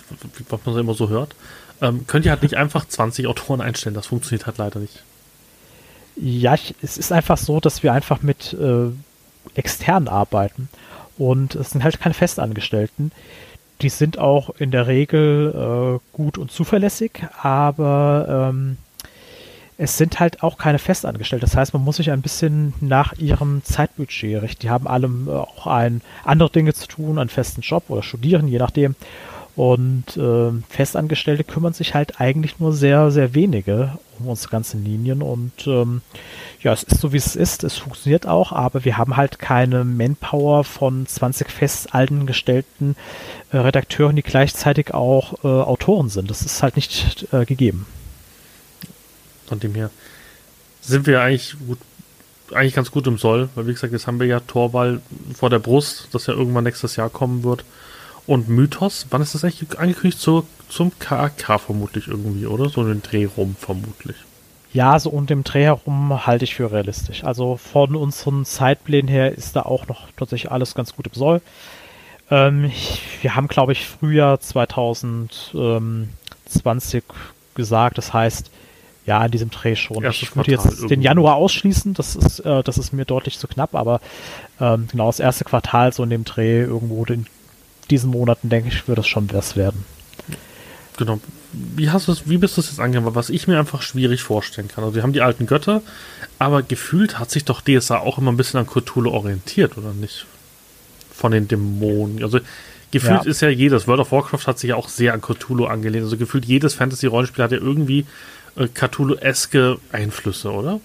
was 0.49 0.61
man 0.65 0.75
so 0.75 0.81
immer 0.81 0.95
so 0.95 1.09
hört, 1.09 1.35
ähm, 1.83 2.07
könnt 2.07 2.25
ihr 2.25 2.31
halt 2.31 2.43
nicht 2.43 2.55
einfach 2.57 2.87
20 2.87 3.27
Autoren 3.27 3.61
einstellen. 3.61 3.97
Das 3.97 4.07
funktioniert 4.07 4.47
halt 4.47 4.59
leider 4.59 4.79
nicht. 4.79 5.03
Ja, 6.17 6.55
ich, 6.55 6.75
es 6.83 6.97
ist 6.97 7.13
einfach 7.13 7.37
so, 7.37 7.61
dass 7.61 7.83
wir 7.83 7.93
einfach 7.93 8.23
mit 8.23 8.55
äh, 8.55 8.91
externen 9.55 10.09
arbeiten 10.09 10.69
und 11.19 11.55
es 11.55 11.71
sind 11.71 11.85
halt 11.85 12.01
keine 12.01 12.15
Festangestellten. 12.15 13.13
Die 13.83 13.91
sind 13.91 14.19
auch 14.19 14.51
in 14.59 14.71
der 14.71 14.87
Regel 14.87 16.01
äh, 16.01 16.17
gut 16.17 16.39
und 16.39 16.51
zuverlässig, 16.51 17.27
aber 17.43 18.51
ähm, 18.51 18.79
es 19.79 19.99
sind 19.99 20.19
halt 20.21 20.43
auch 20.43 20.57
keine 20.57 20.79
Festangestellten. 20.79 21.47
Das 21.47 21.57
heißt, 21.57 21.75
man 21.75 21.85
muss 21.85 21.97
sich 21.97 22.11
ein 22.11 22.23
bisschen 22.23 22.73
nach 22.81 23.13
ihrem 23.15 23.63
Zeitbudget 23.63 24.41
richten. 24.41 24.63
Die 24.63 24.71
haben 24.71 24.87
alle 24.87 25.09
äh, 25.09 25.31
auch 25.31 25.67
ein, 25.67 26.01
andere 26.25 26.51
Dinge 26.51 26.73
zu 26.73 26.89
tun, 26.89 27.19
einen 27.19 27.29
festen 27.29 27.61
Job 27.61 27.85
oder 27.89 28.03
studieren, 28.03 28.49
je 28.49 28.59
nachdem. 28.59 28.95
Und 29.57 30.19
äh, 30.19 30.53
Festangestellte 30.69 31.43
kümmern 31.43 31.73
sich 31.73 31.95
halt 31.95 32.21
eigentlich 32.21 32.61
nur 32.61 32.75
sehr, 32.75 33.11
sehr 33.11 33.35
wenige 33.35 33.99
um 34.19 34.29
unsere 34.29 34.51
ganzen 34.51 34.85
Linien. 34.85 35.23
Und 35.23 35.67
ähm, 35.67 36.03
ja, 36.63 36.73
es 36.73 36.83
ist 36.83 37.01
so, 37.01 37.13
wie 37.13 37.17
es 37.17 37.37
ist. 37.37 37.65
Es 37.65 37.77
funktioniert 37.77 38.27
auch, 38.27 38.53
aber 38.53 38.85
wir 38.85 38.99
haben 38.99 39.17
halt 39.17 39.39
keine 39.39 39.85
Manpower 39.85 40.65
von 40.65 41.07
20 41.07 41.51
festangestellten 41.51 42.97
äh, 43.51 43.59
Redakteuren, 43.59 44.17
die 44.17 44.23
gleichzeitig 44.23 44.95
auch 44.95 45.45
äh, 45.45 45.49
Autoren 45.49 46.09
sind. 46.09 46.31
Das 46.31 46.43
ist 46.43 46.63
halt 46.63 46.77
nicht 46.77 47.27
äh, 47.33 47.45
gegeben. 47.45 47.87
Von 49.47 49.61
dem 49.61 49.75
her 49.75 49.91
sind 50.81 51.07
wir 51.07 51.21
eigentlich 51.21 51.57
gut, 51.67 51.79
eigentlich 52.53 52.75
ganz 52.75 52.91
gut 52.91 53.07
im 53.07 53.19
Soll, 53.19 53.49
weil 53.55 53.67
wie 53.67 53.73
gesagt, 53.73 53.93
jetzt 53.93 54.07
haben 54.07 54.21
wir 54.21 54.27
ja 54.27 54.41
Torwahl 54.41 55.01
vor 55.35 55.51
der 55.51 55.59
Brust, 55.59 56.09
das 56.13 56.27
ja 56.27 56.35
irgendwann 56.35 56.65
nächstes 56.65 56.97
Jahr 56.97 57.11
kommen 57.11 57.43
wird. 57.43 57.65
Und 58.27 58.49
Mythos, 58.49 59.07
wann 59.11 59.23
ist 59.23 59.35
das 59.35 59.45
eigentlich 59.45 59.79
angekündigt? 59.79 60.19
Zur, 60.21 60.45
zum 60.69 60.91
KAK 60.99 61.61
vermutlich 61.61 62.09
irgendwie, 62.09 62.47
oder? 62.47 62.69
So 62.69 62.83
den 62.85 63.03
Dreh 63.03 63.27
rum 63.27 63.55
vermutlich. 63.59 64.17
Ja, 64.73 64.99
so 64.99 65.11
um 65.11 65.27
den 65.27 65.45
Dreh 65.45 65.63
herum 65.65 66.27
halte 66.27 66.45
ich 66.45 66.55
für 66.57 66.71
realistisch. 66.73 67.23
Also 67.25 67.57
von 67.57 67.95
unseren 67.97 68.45
Zeitplänen 68.45 69.09
her 69.09 69.33
ist 69.33 69.55
da 69.57 69.63
auch 69.63 69.87
noch 69.87 70.09
tatsächlich 70.17 70.51
alles 70.53 70.75
ganz 70.75 70.95
gut 70.95 71.07
im 71.07 71.15
Soll. 71.15 71.41
Ähm, 72.31 72.71
wir 73.23 73.37
haben, 73.37 73.47
glaube 73.49 73.73
ich, 73.73 73.87
Frühjahr 73.87 74.41
2020 74.41 76.09
gesagt. 77.55 77.97
Das 77.99 78.13
heißt, 78.13 78.51
Ja, 79.07 79.25
in 79.25 79.31
diesem 79.31 79.51
Dreh 79.51 79.77
schon. 79.77 80.03
Erstes 80.03 80.29
ich 80.31 80.37
würde 80.37 80.51
jetzt 80.51 80.65
Quartal 80.65 80.89
den. 80.89 81.01
Januar 81.01 81.37
ausschließen, 81.37 81.95
das 81.95 82.17
ist, 82.17 82.41
äh, 82.41 82.65
das 82.65 82.77
ist 82.77 82.93
mir 82.93 83.05
deutlich 83.05 83.39
zu 83.39 83.47
knapp, 83.47 83.77
aber 83.77 84.01
ähm, 84.61 84.89
genau 84.91 85.07
das 85.07 85.21
erste 85.21 85.45
Quartal 85.45 85.93
so 85.93 86.03
in 86.03 86.11
dem 86.11 86.25
Dreh 86.25 86.63
irgendwo 86.63 87.05
in 87.05 87.27
diesen 87.91 88.11
Monaten, 88.11 88.49
denke 88.49 88.69
ich, 88.69 88.89
wird 88.89 88.99
es 88.99 89.07
schon 89.07 89.33
was 89.33 89.57
werden. 89.57 89.85
Genau. 90.97 91.21
Wie 91.53 91.91
hast 91.91 92.29
wie 92.29 92.39
bist 92.39 92.57
du 92.57 92.61
es 92.61 92.69
jetzt 92.69 92.81
angegangen? 92.81 93.15
Was 93.15 93.31
ich 93.31 93.47
mir 93.47 93.59
einfach 93.59 93.83
schwierig 93.83 94.23
vorstellen 94.23 94.69
kann. 94.69 94.85
Also 94.85 94.95
wir 94.95 95.03
haben 95.03 95.13
die 95.13 95.21
alten 95.21 95.47
Götter, 95.47 95.83
aber 96.39 96.63
gefühlt 96.63 97.19
hat 97.19 97.31
sich 97.31 97.45
doch 97.45 97.61
DSA 97.61 97.99
auch 97.99 98.19
immer 98.19 98.33
ein 98.33 98.37
bisschen 98.37 98.61
an 98.61 98.67
Cthulhu 98.67 99.11
orientiert, 99.11 99.77
oder 99.77 99.93
nicht? 99.93 100.27
Von 101.13 101.33
den 101.33 101.49
Dämonen. 101.49 102.23
Also 102.23 102.41
gefühlt 102.91 103.25
Ja. 103.25 103.31
ist 103.31 103.41
ja 103.43 103.49
jedes, 103.49 103.87
World 103.87 104.01
of 104.01 104.13
Warcraft 104.13 104.47
hat 104.47 104.59
sich 104.59 104.71
ja 104.71 104.77
auch 104.77 104.89
sehr 104.89 105.13
an 105.15 105.21
Cthulhu 105.21 105.67
angelehnt. 105.67 106.05
Also 106.05 106.17
gefühlt 106.17 106.45
jedes 106.47 106.75
Fantasy-Rollenspiel 106.75 107.45
hat 107.45 107.53
ja 107.53 107.59
irgendwie 107.59 108.07
äh, 108.57 108.69
Cthulhu-eske 108.69 109.79
Einflüsse, 109.93 110.51
oder? 110.51 110.81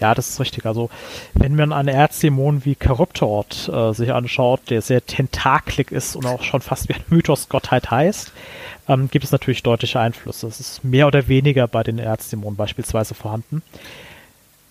Ja, 0.00 0.14
das 0.14 0.28
ist 0.28 0.40
richtig. 0.40 0.66
Also, 0.66 0.90
wenn 1.34 1.54
man 1.54 1.72
einen 1.72 1.88
Erzdämon 1.88 2.64
wie 2.64 2.76
Charybdort 2.80 3.68
äh, 3.68 3.92
sich 3.92 4.12
anschaut, 4.12 4.60
der 4.70 4.82
sehr 4.82 5.04
tentaklig 5.04 5.92
ist 5.92 6.16
und 6.16 6.26
auch 6.26 6.42
schon 6.42 6.60
fast 6.60 6.88
wie 6.88 6.94
eine 6.94 7.04
Mythos-Gottheit 7.08 7.90
heißt, 7.90 8.32
ähm, 8.88 9.08
gibt 9.10 9.24
es 9.24 9.32
natürlich 9.32 9.62
deutliche 9.62 10.00
Einflüsse. 10.00 10.46
Es 10.46 10.60
ist 10.60 10.84
mehr 10.84 11.06
oder 11.06 11.28
weniger 11.28 11.66
bei 11.66 11.82
den 11.82 11.98
Erzdämonen 11.98 12.56
beispielsweise 12.56 13.14
vorhanden. 13.14 13.62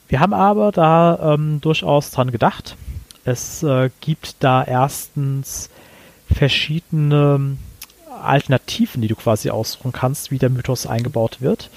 Wir 0.08 0.20
haben 0.20 0.34
aber 0.34 0.72
da 0.72 1.34
ähm, 1.34 1.60
durchaus 1.62 2.12
dran 2.12 2.32
gedacht. 2.32 2.76
Es 3.24 3.64
äh, 3.64 3.90
gibt 4.02 4.36
da 4.42 4.64
erstens 4.64 5.70
verschiedene 6.32 7.58
Alternativen, 8.24 9.02
die 9.02 9.08
du 9.08 9.16
quasi 9.16 9.50
aussuchen 9.50 9.92
kannst, 9.92 10.32
wie 10.32 10.38
der 10.38 10.50
Mythos 10.50 10.86
eingebaut 10.86 11.42
wird. 11.42 11.70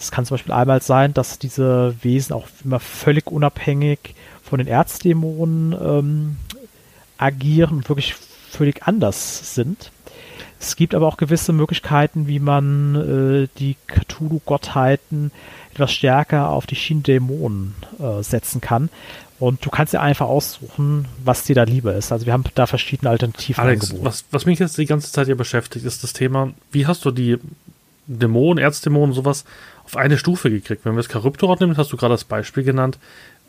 Es 0.00 0.10
kann 0.10 0.24
zum 0.24 0.34
Beispiel 0.34 0.52
einmal 0.52 0.80
sein, 0.80 1.12
dass 1.12 1.38
diese 1.38 1.94
Wesen 2.02 2.32
auch 2.32 2.48
immer 2.64 2.80
völlig 2.80 3.30
unabhängig 3.30 4.14
von 4.42 4.58
den 4.58 4.66
Erzdämonen 4.66 5.72
ähm, 5.72 6.36
agieren 7.18 7.76
und 7.76 7.88
wirklich 7.88 8.14
völlig 8.50 8.84
anders 8.84 9.54
sind. 9.54 9.92
Es 10.58 10.76
gibt 10.76 10.94
aber 10.94 11.06
auch 11.06 11.18
gewisse 11.18 11.52
Möglichkeiten, 11.52 12.26
wie 12.26 12.38
man 12.38 12.94
äh, 13.44 13.48
die 13.58 13.76
Cthulhu-Gottheiten 13.86 15.32
etwas 15.72 15.92
stärker 15.92 16.48
auf 16.48 16.66
die 16.66 16.76
Schiene 16.76 17.02
der 17.02 17.14
Dämonen 17.16 17.74
äh, 17.98 18.22
setzen 18.22 18.60
kann. 18.60 18.88
Und 19.38 19.64
du 19.64 19.70
kannst 19.70 19.94
dir 19.94 20.00
einfach 20.00 20.26
aussuchen, 20.26 21.06
was 21.24 21.44
dir 21.44 21.54
da 21.54 21.62
lieber 21.62 21.94
ist. 21.94 22.12
Also 22.12 22.26
wir 22.26 22.34
haben 22.34 22.44
da 22.54 22.66
verschiedene 22.66 23.10
Alternativen 23.10 23.62
Alex, 23.62 23.94
was, 24.02 24.24
was 24.30 24.44
mich 24.44 24.58
jetzt 24.58 24.76
die 24.76 24.84
ganze 24.84 25.12
Zeit 25.12 25.26
hier 25.26 25.36
beschäftigt, 25.36 25.86
ist 25.86 26.02
das 26.04 26.12
Thema, 26.12 26.52
wie 26.72 26.86
hast 26.86 27.04
du 27.06 27.10
die 27.10 27.38
Dämonen, 28.06 28.62
Erzdämonen, 28.62 29.14
sowas 29.14 29.44
auf 29.90 29.96
eine 29.96 30.18
Stufe 30.18 30.50
gekriegt? 30.50 30.84
Wenn 30.84 30.94
wir 30.94 31.02
das 31.02 31.12
Charybdorot 31.12 31.60
nehmen, 31.60 31.76
hast 31.76 31.92
du 31.92 31.96
gerade 31.96 32.14
das 32.14 32.24
Beispiel 32.24 32.62
genannt. 32.62 32.98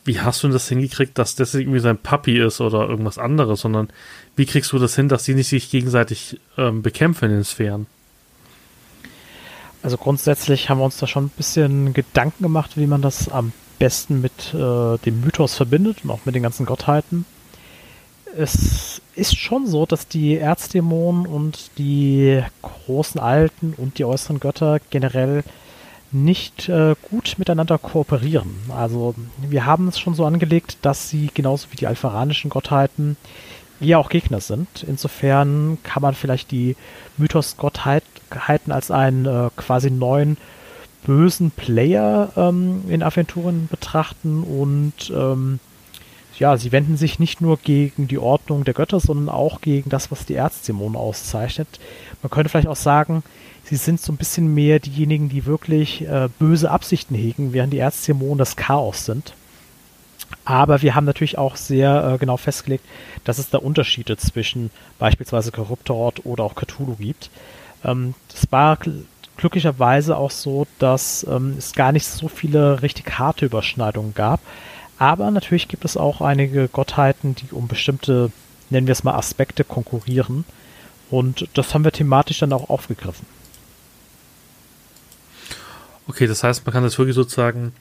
Wie 0.03 0.19
hast 0.19 0.41
du 0.41 0.47
denn 0.47 0.53
das 0.53 0.67
hingekriegt, 0.67 1.17
dass 1.17 1.35
das 1.35 1.53
irgendwie 1.53 1.79
sein 1.79 1.97
Papi 1.97 2.39
ist 2.39 2.59
oder 2.59 2.89
irgendwas 2.89 3.19
anderes, 3.19 3.61
sondern 3.61 3.89
wie 4.35 4.47
kriegst 4.47 4.71
du 4.71 4.79
das 4.79 4.95
hin, 4.95 5.09
dass 5.09 5.23
die 5.23 5.35
nicht 5.35 5.49
sich 5.49 5.69
gegenseitig 5.69 6.39
ähm, 6.57 6.81
bekämpfen 6.81 7.25
in 7.25 7.31
den 7.31 7.43
Sphären? 7.43 7.85
Also 9.83 9.97
grundsätzlich 9.97 10.69
haben 10.69 10.79
wir 10.79 10.85
uns 10.85 10.97
da 10.97 11.05
schon 11.05 11.25
ein 11.25 11.31
bisschen 11.35 11.93
Gedanken 11.93 12.43
gemacht, 12.43 12.77
wie 12.77 12.87
man 12.87 13.01
das 13.01 13.29
am 13.29 13.51
besten 13.77 14.21
mit 14.21 14.53
äh, 14.53 14.97
dem 14.97 15.21
Mythos 15.21 15.55
verbindet 15.55 16.03
und 16.03 16.11
auch 16.11 16.25
mit 16.25 16.35
den 16.35 16.43
ganzen 16.43 16.65
Gottheiten. 16.65 17.25
Es 18.37 19.01
ist 19.15 19.37
schon 19.37 19.67
so, 19.67 19.85
dass 19.85 20.07
die 20.07 20.37
Erzdämonen 20.37 21.25
und 21.25 21.71
die 21.77 22.41
großen 22.61 23.19
Alten 23.19 23.73
und 23.75 23.97
die 23.97 24.05
äußeren 24.05 24.39
Götter 24.39 24.79
generell 24.89 25.43
nicht 26.11 26.69
äh, 26.69 26.95
gut 27.09 27.35
miteinander 27.37 27.77
kooperieren. 27.77 28.55
Also 28.69 29.15
wir 29.37 29.65
haben 29.65 29.87
es 29.87 29.99
schon 29.99 30.13
so 30.13 30.25
angelegt, 30.25 30.77
dass 30.81 31.09
sie 31.09 31.29
genauso 31.33 31.67
wie 31.71 31.77
die 31.77 31.87
alpharanischen 31.87 32.49
Gottheiten 32.49 33.17
eher 33.79 33.99
auch 33.99 34.09
Gegner 34.09 34.41
sind. 34.41 34.83
Insofern 34.87 35.77
kann 35.83 36.01
man 36.01 36.13
vielleicht 36.13 36.51
die 36.51 36.75
Mythos-Gottheiten 37.17 38.71
als 38.71 38.91
einen 38.91 39.25
äh, 39.25 39.49
quasi 39.55 39.89
neuen 39.89 40.37
bösen 41.03 41.51
Player 41.51 42.31
ähm, 42.35 42.83
in 42.87 43.01
Aventuren 43.03 43.67
betrachten 43.69 44.43
und 44.43 45.11
ähm, 45.15 45.59
ja, 46.37 46.57
sie 46.57 46.71
wenden 46.71 46.97
sich 46.97 47.19
nicht 47.19 47.41
nur 47.41 47.57
gegen 47.57 48.07
die 48.07 48.17
Ordnung 48.17 48.63
der 48.63 48.73
Götter, 48.73 48.99
sondern 48.99 49.29
auch 49.29 49.61
gegen 49.61 49.89
das, 49.89 50.11
was 50.11 50.25
die 50.25 50.35
Erzdämonen 50.35 50.95
auszeichnet. 50.95 51.67
Man 52.21 52.29
könnte 52.29 52.49
vielleicht 52.49 52.67
auch 52.67 52.75
sagen, 52.75 53.23
sie 53.71 53.77
sind 53.77 54.01
so 54.01 54.11
ein 54.11 54.17
bisschen 54.17 54.53
mehr 54.53 54.79
diejenigen, 54.79 55.29
die 55.29 55.45
wirklich 55.45 56.01
äh, 56.01 56.27
böse 56.39 56.69
Absichten 56.69 57.15
hegen, 57.15 57.53
während 57.53 57.71
die 57.71 57.79
Erzdämonen 57.79 58.37
das 58.37 58.57
Chaos 58.57 59.05
sind. 59.05 59.33
Aber 60.43 60.81
wir 60.81 60.93
haben 60.93 61.05
natürlich 61.05 61.37
auch 61.37 61.55
sehr 61.55 62.13
äh, 62.13 62.17
genau 62.17 62.35
festgelegt, 62.35 62.83
dass 63.23 63.37
es 63.37 63.49
da 63.49 63.59
Unterschiede 63.59 64.17
zwischen 64.17 64.71
beispielsweise 64.99 65.53
Charybdort 65.55 66.25
oder 66.25 66.43
auch 66.43 66.55
Cthulhu 66.55 66.95
gibt. 66.95 67.29
Ähm, 67.85 68.13
das 68.27 68.51
war 68.51 68.75
gl- 68.75 69.05
glücklicherweise 69.37 70.17
auch 70.17 70.31
so, 70.31 70.67
dass 70.77 71.25
ähm, 71.29 71.55
es 71.57 71.71
gar 71.71 71.93
nicht 71.93 72.05
so 72.05 72.27
viele 72.27 72.81
richtig 72.81 73.17
harte 73.17 73.45
Überschneidungen 73.45 74.13
gab. 74.13 74.41
Aber 74.97 75.31
natürlich 75.31 75.69
gibt 75.69 75.85
es 75.85 75.95
auch 75.95 76.19
einige 76.19 76.67
Gottheiten, 76.67 77.35
die 77.35 77.53
um 77.53 77.69
bestimmte, 77.69 78.33
nennen 78.69 78.87
wir 78.87 78.91
es 78.91 79.05
mal, 79.05 79.15
Aspekte 79.15 79.63
konkurrieren. 79.63 80.43
Und 81.09 81.47
das 81.53 81.73
haben 81.73 81.85
wir 81.85 81.93
thematisch 81.93 82.39
dann 82.39 82.51
auch 82.51 82.69
aufgegriffen. 82.69 83.25
Okay, 86.07 86.27
das 86.27 86.43
heißt, 86.43 86.65
man 86.65 86.73
kann 86.73 86.83
das 86.83 86.97
wirklich 86.97 87.15
sozusagen 87.15 87.73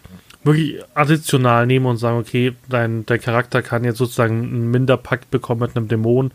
wirklich 0.44 0.82
additional 0.94 1.66
nehmen 1.66 1.86
und 1.86 1.96
sagen, 1.98 2.18
okay, 2.18 2.54
dein, 2.68 3.04
dein 3.06 3.20
Charakter 3.20 3.62
kann 3.62 3.84
jetzt 3.84 3.98
sozusagen 3.98 4.42
einen 4.42 4.70
Minderpakt 4.70 5.30
bekommen 5.30 5.60
mit 5.62 5.76
einem 5.76 5.88
Dämon 5.88 6.30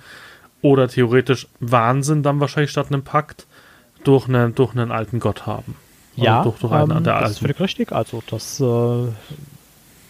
oder 0.61 0.87
theoretisch 0.87 1.47
Wahnsinn 1.59 2.23
dann 2.23 2.39
wahrscheinlich 2.39 2.71
statt 2.71 2.87
einem 2.89 3.03
Pakt 3.03 3.45
durch 4.03 4.27
einen, 4.27 4.53
durch 4.55 4.71
einen 4.71 4.91
alten 4.91 5.19
Gott 5.19 5.45
haben. 5.45 5.75
Ja, 6.15 6.39
Also 6.39 6.51
durch, 6.51 6.61
durch 6.61 6.73
einen 6.73 6.97
ähm, 6.97 7.03
der 7.03 7.19
das 7.19 7.31
ist 7.31 7.37
alten. 7.37 7.45
völlig 7.45 7.59
richtig. 7.59 7.91
Also 7.91 8.23
das, 8.29 8.59
äh, 8.59 9.07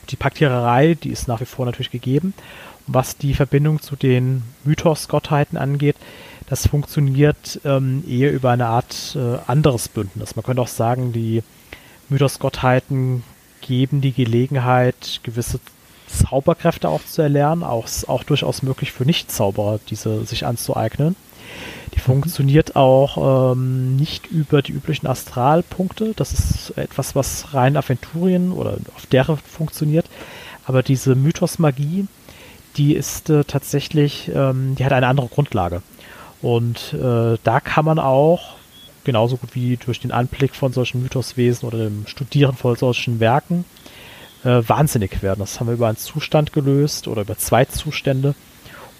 die 0.10 0.16
Paktiererei, 0.18 0.96
die 0.96 1.10
ist 1.10 1.28
nach 1.28 1.42
wie 1.42 1.46
vor 1.46 1.66
natürlich 1.66 1.92
gegeben. 1.92 2.34
Was 2.88 3.18
die 3.18 3.34
Verbindung 3.34 3.82
zu 3.82 3.96
den 3.96 4.44
Mythos-Gottheiten 4.64 5.58
angeht, 5.58 5.96
das 6.48 6.68
funktioniert 6.68 7.60
ähm, 7.66 8.04
eher 8.08 8.32
über 8.32 8.52
eine 8.52 8.68
Art 8.68 9.16
äh, 9.16 9.38
anderes 9.48 9.88
Bündnis. 9.90 10.36
Man 10.36 10.44
könnte 10.46 10.62
auch 10.62 10.68
sagen, 10.68 11.12
die 11.12 11.42
Mythos-Gottheiten 12.10 13.24
geben 13.62 14.02
die 14.02 14.12
Gelegenheit, 14.12 15.22
gewisse 15.24 15.60
Zauberkräfte 16.08 16.90
auch 16.90 17.04
zu 17.04 17.22
erlernen, 17.22 17.64
auch, 17.64 17.88
auch 18.08 18.24
durchaus 18.24 18.62
möglich 18.62 18.92
für 18.92 19.06
Nicht-Zauberer, 19.06 19.80
diese 19.90 20.26
sich 20.26 20.46
anzueignen. 20.46 21.16
Die 21.94 22.00
funktioniert 22.00 22.76
auch 22.76 23.54
ähm, 23.54 23.96
nicht 23.96 24.28
über 24.28 24.62
die 24.62 24.74
üblichen 24.74 25.08
Astralpunkte. 25.08 26.14
Das 26.16 26.34
ist 26.34 26.78
etwas, 26.78 27.16
was 27.16 27.54
rein 27.54 27.78
Aventurien 27.78 28.52
oder 28.52 28.78
auf 28.96 29.06
deren 29.06 29.38
funktioniert. 29.38 30.06
Aber 30.66 30.84
diese 30.84 31.16
Mythos-Magie, 31.16 32.08
die 32.78 32.94
ist 32.94 33.30
äh, 33.30 33.44
tatsächlich, 33.44 34.30
ähm, 34.34 34.76
die 34.76 34.86
hat 34.86 34.94
eine 34.94 35.08
andere 35.08 35.28
Grundlage. 35.28 35.82
Und 36.42 36.94
äh, 36.94 37.38
da 37.44 37.60
kann 37.60 37.86
man 37.86 38.00
auch, 38.00 38.56
genauso 39.06 39.38
gut 39.38 39.56
wie 39.56 39.78
durch 39.78 40.00
den 40.00 40.12
Anblick 40.12 40.56
von 40.56 40.74
solchen 40.74 41.02
Mythoswesen 41.02 41.68
oder 41.68 41.78
dem 41.78 42.08
Studieren 42.08 42.56
von 42.56 42.76
solchen 42.76 43.20
Werken, 43.20 43.66
äh, 44.44 44.62
wahnsinnig 44.68 45.22
werden. 45.22 45.40
Das 45.40 45.60
haben 45.60 45.68
wir 45.68 45.76
über 45.76 45.88
einen 45.88 45.98
Zustand 45.98 46.54
gelöst 46.54 47.08
oder 47.08 47.22
über 47.22 47.38
zwei 47.38 47.66
Zustände. 47.66 48.36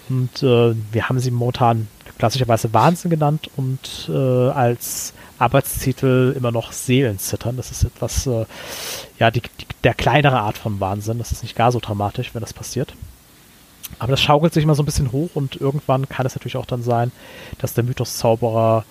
Und 0.08 0.42
äh, 0.42 0.74
wir 0.92 1.08
haben 1.08 1.18
sie 1.18 1.30
momentan 1.30 1.88
klassischerweise 2.18 2.72
Wahnsinn 2.72 3.10
genannt 3.10 3.50
und 3.56 4.08
äh, 4.08 4.12
als 4.12 5.12
Arbeitstitel 5.38 6.34
immer 6.36 6.52
noch 6.52 6.72
Seelenzittern. 6.72 7.56
Das 7.56 7.70
ist 7.70 7.84
etwas, 7.84 8.26
äh, 8.26 8.46
ja, 9.18 9.30
die, 9.30 9.42
die, 9.42 9.66
der 9.84 9.94
kleinere 9.94 10.40
Art 10.40 10.56
von 10.56 10.80
Wahnsinn. 10.80 11.18
Das 11.18 11.32
ist 11.32 11.42
nicht 11.42 11.56
gar 11.56 11.72
so 11.72 11.80
dramatisch, 11.80 12.34
wenn 12.34 12.40
das 12.40 12.54
passiert. 12.54 12.94
Aber 13.98 14.10
das 14.10 14.20
schaukelt 14.20 14.52
sich 14.52 14.64
immer 14.64 14.74
so 14.74 14.82
ein 14.82 14.86
bisschen 14.86 15.12
hoch 15.12 15.30
und 15.34 15.56
irgendwann 15.56 16.08
kann 16.08 16.26
es 16.26 16.34
natürlich 16.34 16.56
auch 16.56 16.66
dann 16.66 16.82
sein, 16.82 17.12
dass 17.58 17.74
der 17.74 17.84
Mythos-Zauberer 17.84 18.84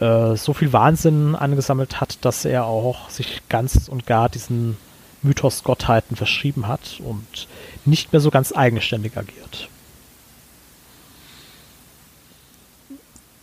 äh, 0.00 0.36
so 0.36 0.52
viel 0.54 0.72
Wahnsinn 0.72 1.34
angesammelt 1.34 2.00
hat, 2.00 2.24
dass 2.24 2.44
er 2.44 2.64
auch 2.64 3.10
sich 3.10 3.42
ganz 3.48 3.88
und 3.88 4.06
gar 4.06 4.28
diesen 4.28 4.76
Mythos-Gottheiten 5.22 6.16
verschrieben 6.16 6.66
hat 6.66 7.00
und 7.04 7.46
nicht 7.84 8.12
mehr 8.12 8.20
so 8.20 8.30
ganz 8.30 8.52
eigenständig 8.52 9.16
agiert. 9.16 9.68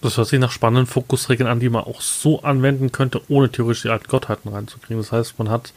Das 0.01 0.17
hört 0.17 0.27
sich 0.27 0.39
nach 0.39 0.51
spannenden 0.51 0.85
Fokusregeln 0.85 1.49
an, 1.49 1.59
die 1.59 1.69
man 1.69 1.83
auch 1.83 2.01
so 2.01 2.41
anwenden 2.43 2.91
könnte, 2.91 3.21
ohne 3.29 3.51
theoretisch 3.51 3.83
die 3.83 3.89
alten 3.89 4.07
Gottheiten 4.07 4.51
reinzukriegen. 4.51 5.01
Das 5.01 5.11
heißt, 5.11 5.39
man 5.39 5.49
hat 5.49 5.73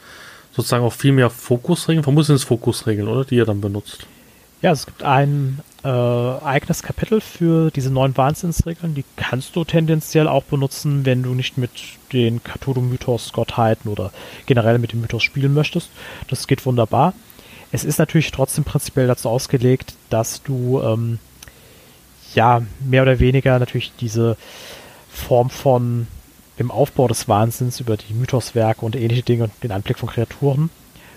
sozusagen 0.55 0.83
auch 0.83 0.93
viel 0.93 1.11
mehr 1.11 1.29
Fokusregeln. 1.29 2.03
Vermutlich 2.03 2.27
sind 2.27 2.35
es 2.35 2.43
Fokusregeln, 2.43 3.07
oder? 3.07 3.25
Die 3.25 3.35
ihr 3.35 3.45
dann 3.45 3.61
benutzt. 3.61 4.05
Ja, 4.61 4.71
es 4.71 4.85
gibt 4.85 5.03
einen 5.03 5.61
äh, 5.83 5.87
eigenes 5.87 6.83
Kapitel 6.83 7.21
für 7.21 7.71
diese 7.71 7.89
neuen 7.89 8.15
Wahnsinnsregeln. 8.15 8.93
Die 8.95 9.05
kannst 9.15 9.55
du 9.55 9.63
tendenziell 9.63 10.27
auch 10.27 10.43
benutzen, 10.43 11.05
wenn 11.05 11.23
du 11.23 11.33
nicht 11.33 11.57
mit 11.57 11.71
den 12.13 12.41
Cthulhu-Mythos-Gottheiten 12.43 13.89
oder 13.89 14.11
generell 14.45 14.79
mit 14.79 14.91
dem 14.91 15.01
Mythos 15.01 15.23
spielen 15.23 15.53
möchtest. 15.53 15.89
Das 16.29 16.47
geht 16.47 16.65
wunderbar. 16.65 17.13
Es 17.71 17.83
ist 17.83 17.99
natürlich 17.99 18.31
trotzdem 18.31 18.63
prinzipiell 18.63 19.07
dazu 19.07 19.29
ausgelegt, 19.29 19.95
dass 20.09 20.43
du 20.43 20.81
ähm, 20.81 21.19
ja 22.35 22.61
mehr 22.79 23.01
oder 23.01 23.19
weniger 23.19 23.57
natürlich 23.59 23.91
diese 23.99 24.37
Form 25.09 25.49
von 25.49 26.07
dem 26.59 26.69
Aufbau 26.69 27.07
des 27.07 27.27
Wahnsinns 27.27 27.79
über 27.79 27.97
die 27.97 28.13
Mythoswerke 28.13 28.85
und 28.85 28.95
ähnliche 28.95 29.23
Dinge 29.23 29.45
und 29.45 29.53
den 29.63 29.71
Anblick 29.71 29.97
von 29.97 30.09
Kreaturen 30.09 30.69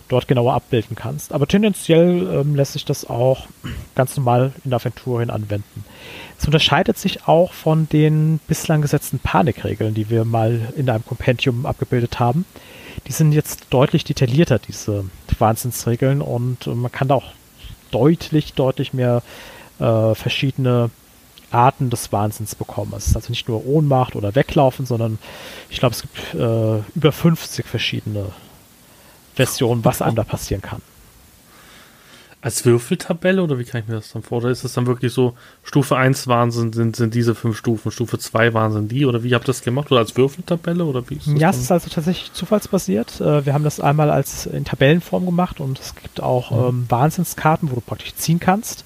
dort 0.09 0.29
genauer 0.29 0.55
abbilden 0.55 0.97
kannst. 0.97 1.33
Aber 1.33 1.47
tendenziell 1.47 2.29
ähm, 2.33 2.55
lässt 2.55 2.75
sich 2.75 2.85
das 2.85 3.09
auch 3.09 3.47
ganz 3.95 4.17
normal 4.17 4.53
in 4.65 4.73
Aventurien 4.73 5.31
anwenden. 5.31 5.85
Es 6.39 6.47
unterscheidet 6.47 6.99
sich 6.99 7.27
auch 7.27 7.53
von 7.53 7.89
den 7.89 8.41
bislang 8.47 8.83
gesetzten 8.83 9.19
Panikregeln, 9.19 9.95
die 9.95 10.11
wir 10.11 10.25
mal 10.25 10.73
in 10.77 10.91
einem 10.91 11.05
Kompendium 11.05 11.65
abgebildet 11.67 12.19
haben. 12.19 12.45
Die 13.07 13.13
sind 13.13 13.33
jetzt 13.33 13.67
deutlich 13.71 14.05
detaillierter, 14.05 14.59
diese 14.59 15.05
Wahnsinnsregeln, 15.39 16.21
und 16.21 16.67
äh, 16.67 16.71
man 16.71 16.93
kann 16.93 17.09
da 17.09 17.15
auch 17.17 17.33
deutlich, 17.91 18.55
deutlich 18.55 18.93
mehr 18.93 19.23
äh, 19.79 20.15
verschiedene 20.15 20.91
Arten 21.51 21.89
des 21.89 22.13
Wahnsinns 22.13 22.55
bekommen. 22.55 22.93
Es 22.97 23.07
ist 23.07 23.17
also 23.17 23.31
nicht 23.31 23.49
nur 23.49 23.65
Ohnmacht 23.67 24.17
oder 24.17 24.35
Weglaufen, 24.35 24.87
sondern 24.87 25.19
ich 25.71 25.79
glaube, 25.79 25.95
es 25.95 26.03
gibt 26.03 26.35
äh, 26.35 26.79
über 26.95 27.13
50 27.13 27.67
verschiedene 27.67 28.27
Version, 29.35 29.85
was 29.85 30.03
einem 30.03 30.17
da 30.17 30.25
passieren 30.25 30.63
kann. 30.63 30.81
Als 32.45 32.63
Würfeltabelle 32.67 33.43
oder 33.43 33.59
wie 33.59 33.65
kann 33.65 33.81
ich 33.81 33.89
mir 33.89 33.95
das 33.95 34.13
dann 34.13 34.23
vorstellen? 34.23 34.53
Ist 34.53 34.65
das 34.65 34.75
dann 34.75 34.87
wirklich 34.87 35.15
so, 35.15 35.33
Stufe 35.63 35.97
1 35.97 36.27
Wahnsinn 36.27 36.75
sind, 36.75 36.95
sind 36.95 37.15
diese 37.15 37.35
fünf 37.35 37.57
Stufen, 37.57 37.91
Stufe 37.91 38.19
2 38.19 38.53
Wahnsinn 38.53 38.87
die 38.87 39.07
oder 39.07 39.23
wie 39.23 39.35
habt 39.35 39.45
ihr 39.45 39.47
das 39.47 39.63
gemacht? 39.63 39.91
Oder 39.91 40.01
als 40.01 40.15
Würfeltabelle 40.15 40.85
oder 40.85 41.09
wie 41.09 41.15
ist 41.15 41.27
das? 41.27 41.41
Ja, 41.41 41.49
es 41.49 41.57
ist 41.57 41.73
also 41.73 41.89
tatsächlich 41.89 42.35
zufallsbasiert. 42.35 43.19
Äh, 43.23 43.47
wir 43.47 43.55
haben 43.55 43.65
das 43.65 43.81
einmal 43.81 44.11
als 44.11 44.45
in 44.45 44.67
Tabellenform 44.67 45.25
gemacht 45.25 45.59
und 45.59 45.81
es 45.81 45.95
gibt 45.95 46.23
auch 46.23 46.51
mhm. 46.51 46.81
ähm, 46.81 46.87
Wahnsinnskarten, 46.91 47.71
wo 47.71 47.77
du 47.77 47.81
praktisch 47.81 48.15
ziehen 48.17 48.41
kannst. 48.41 48.85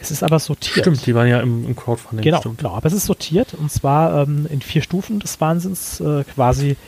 Es 0.00 0.10
ist 0.10 0.22
aber 0.22 0.38
sortiert. 0.38 0.86
Stimmt, 0.86 1.04
die 1.04 1.14
waren 1.14 1.28
ja 1.28 1.40
im, 1.40 1.66
im 1.66 1.76
Crowdfunding. 1.76 2.24
Genau, 2.24 2.40
stimmt. 2.40 2.56
genau, 2.56 2.72
aber 2.74 2.86
es 2.86 2.94
ist 2.94 3.04
sortiert 3.04 3.52
und 3.52 3.70
zwar 3.70 4.22
ähm, 4.22 4.46
in 4.48 4.62
vier 4.62 4.80
Stufen 4.80 5.20
des 5.20 5.38
Wahnsinns 5.42 6.00
äh, 6.00 6.24
quasi 6.24 6.78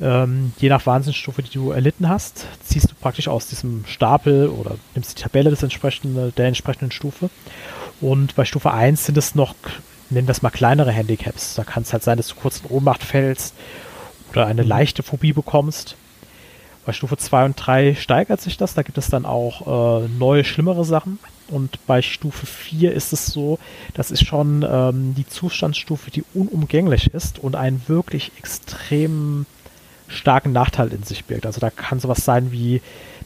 ähm, 0.00 0.52
je 0.58 0.68
nach 0.68 0.86
Wahnsinnsstufe, 0.86 1.42
die 1.42 1.52
du 1.52 1.70
erlitten 1.70 2.08
hast, 2.08 2.46
ziehst 2.62 2.90
du 2.90 2.94
praktisch 2.94 3.28
aus 3.28 3.46
diesem 3.46 3.84
Stapel 3.86 4.48
oder 4.48 4.76
nimmst 4.94 5.18
die 5.18 5.22
Tabelle 5.22 5.50
des 5.50 5.62
entsprechenden, 5.62 6.34
der 6.34 6.46
entsprechenden 6.46 6.90
Stufe. 6.90 7.30
Und 8.00 8.34
bei 8.34 8.44
Stufe 8.44 8.72
1 8.72 9.06
sind 9.06 9.16
es 9.16 9.34
noch, 9.34 9.54
nennen 10.10 10.26
wir 10.26 10.32
es 10.32 10.42
mal 10.42 10.50
kleinere 10.50 10.90
Handicaps. 10.90 11.54
Da 11.54 11.64
kann 11.64 11.84
es 11.84 11.92
halt 11.92 12.02
sein, 12.02 12.16
dass 12.16 12.28
du 12.28 12.34
kurz 12.34 12.60
in 12.60 12.70
Ohnmacht 12.70 13.04
fällst 13.04 13.54
oder 14.30 14.46
eine 14.46 14.62
mhm. 14.62 14.68
leichte 14.68 15.02
Phobie 15.02 15.32
bekommst. 15.32 15.96
Bei 16.84 16.92
Stufe 16.92 17.16
2 17.16 17.44
und 17.46 17.54
3 17.54 17.94
steigert 17.94 18.40
sich 18.40 18.56
das. 18.56 18.74
Da 18.74 18.82
gibt 18.82 18.98
es 18.98 19.08
dann 19.08 19.24
auch 19.24 20.02
äh, 20.02 20.08
neue, 20.18 20.44
schlimmere 20.44 20.84
Sachen. 20.84 21.18
Und 21.48 21.78
bei 21.86 22.02
Stufe 22.02 22.46
4 22.46 22.92
ist 22.92 23.12
es 23.12 23.26
so, 23.26 23.58
das 23.94 24.10
ist 24.10 24.26
schon 24.26 24.66
ähm, 24.68 25.14
die 25.14 25.26
Zustandsstufe, 25.26 26.10
die 26.10 26.24
unumgänglich 26.34 27.14
ist 27.14 27.38
und 27.38 27.54
einen 27.54 27.82
wirklich 27.86 28.32
extrem 28.38 29.46
starken 30.08 30.52
Nachteil 30.52 30.92
in 30.92 31.02
sich 31.02 31.24
birgt. 31.24 31.46
Also 31.46 31.60
da 31.60 31.70
kann 31.70 32.00
sowas 32.00 32.24
sein 32.24 32.52
wie 32.52 32.80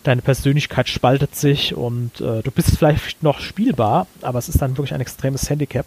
deine 0.04 0.22
Persönlichkeit 0.22 0.88
spaltet 0.88 1.34
sich 1.34 1.74
und 1.74 2.20
äh, 2.20 2.42
du 2.42 2.50
bist 2.50 2.76
vielleicht 2.76 3.22
noch 3.22 3.40
spielbar, 3.40 4.06
aber 4.22 4.38
es 4.38 4.48
ist 4.48 4.62
dann 4.62 4.76
wirklich 4.76 4.94
ein 4.94 5.00
extremes 5.00 5.50
Handicap. 5.50 5.86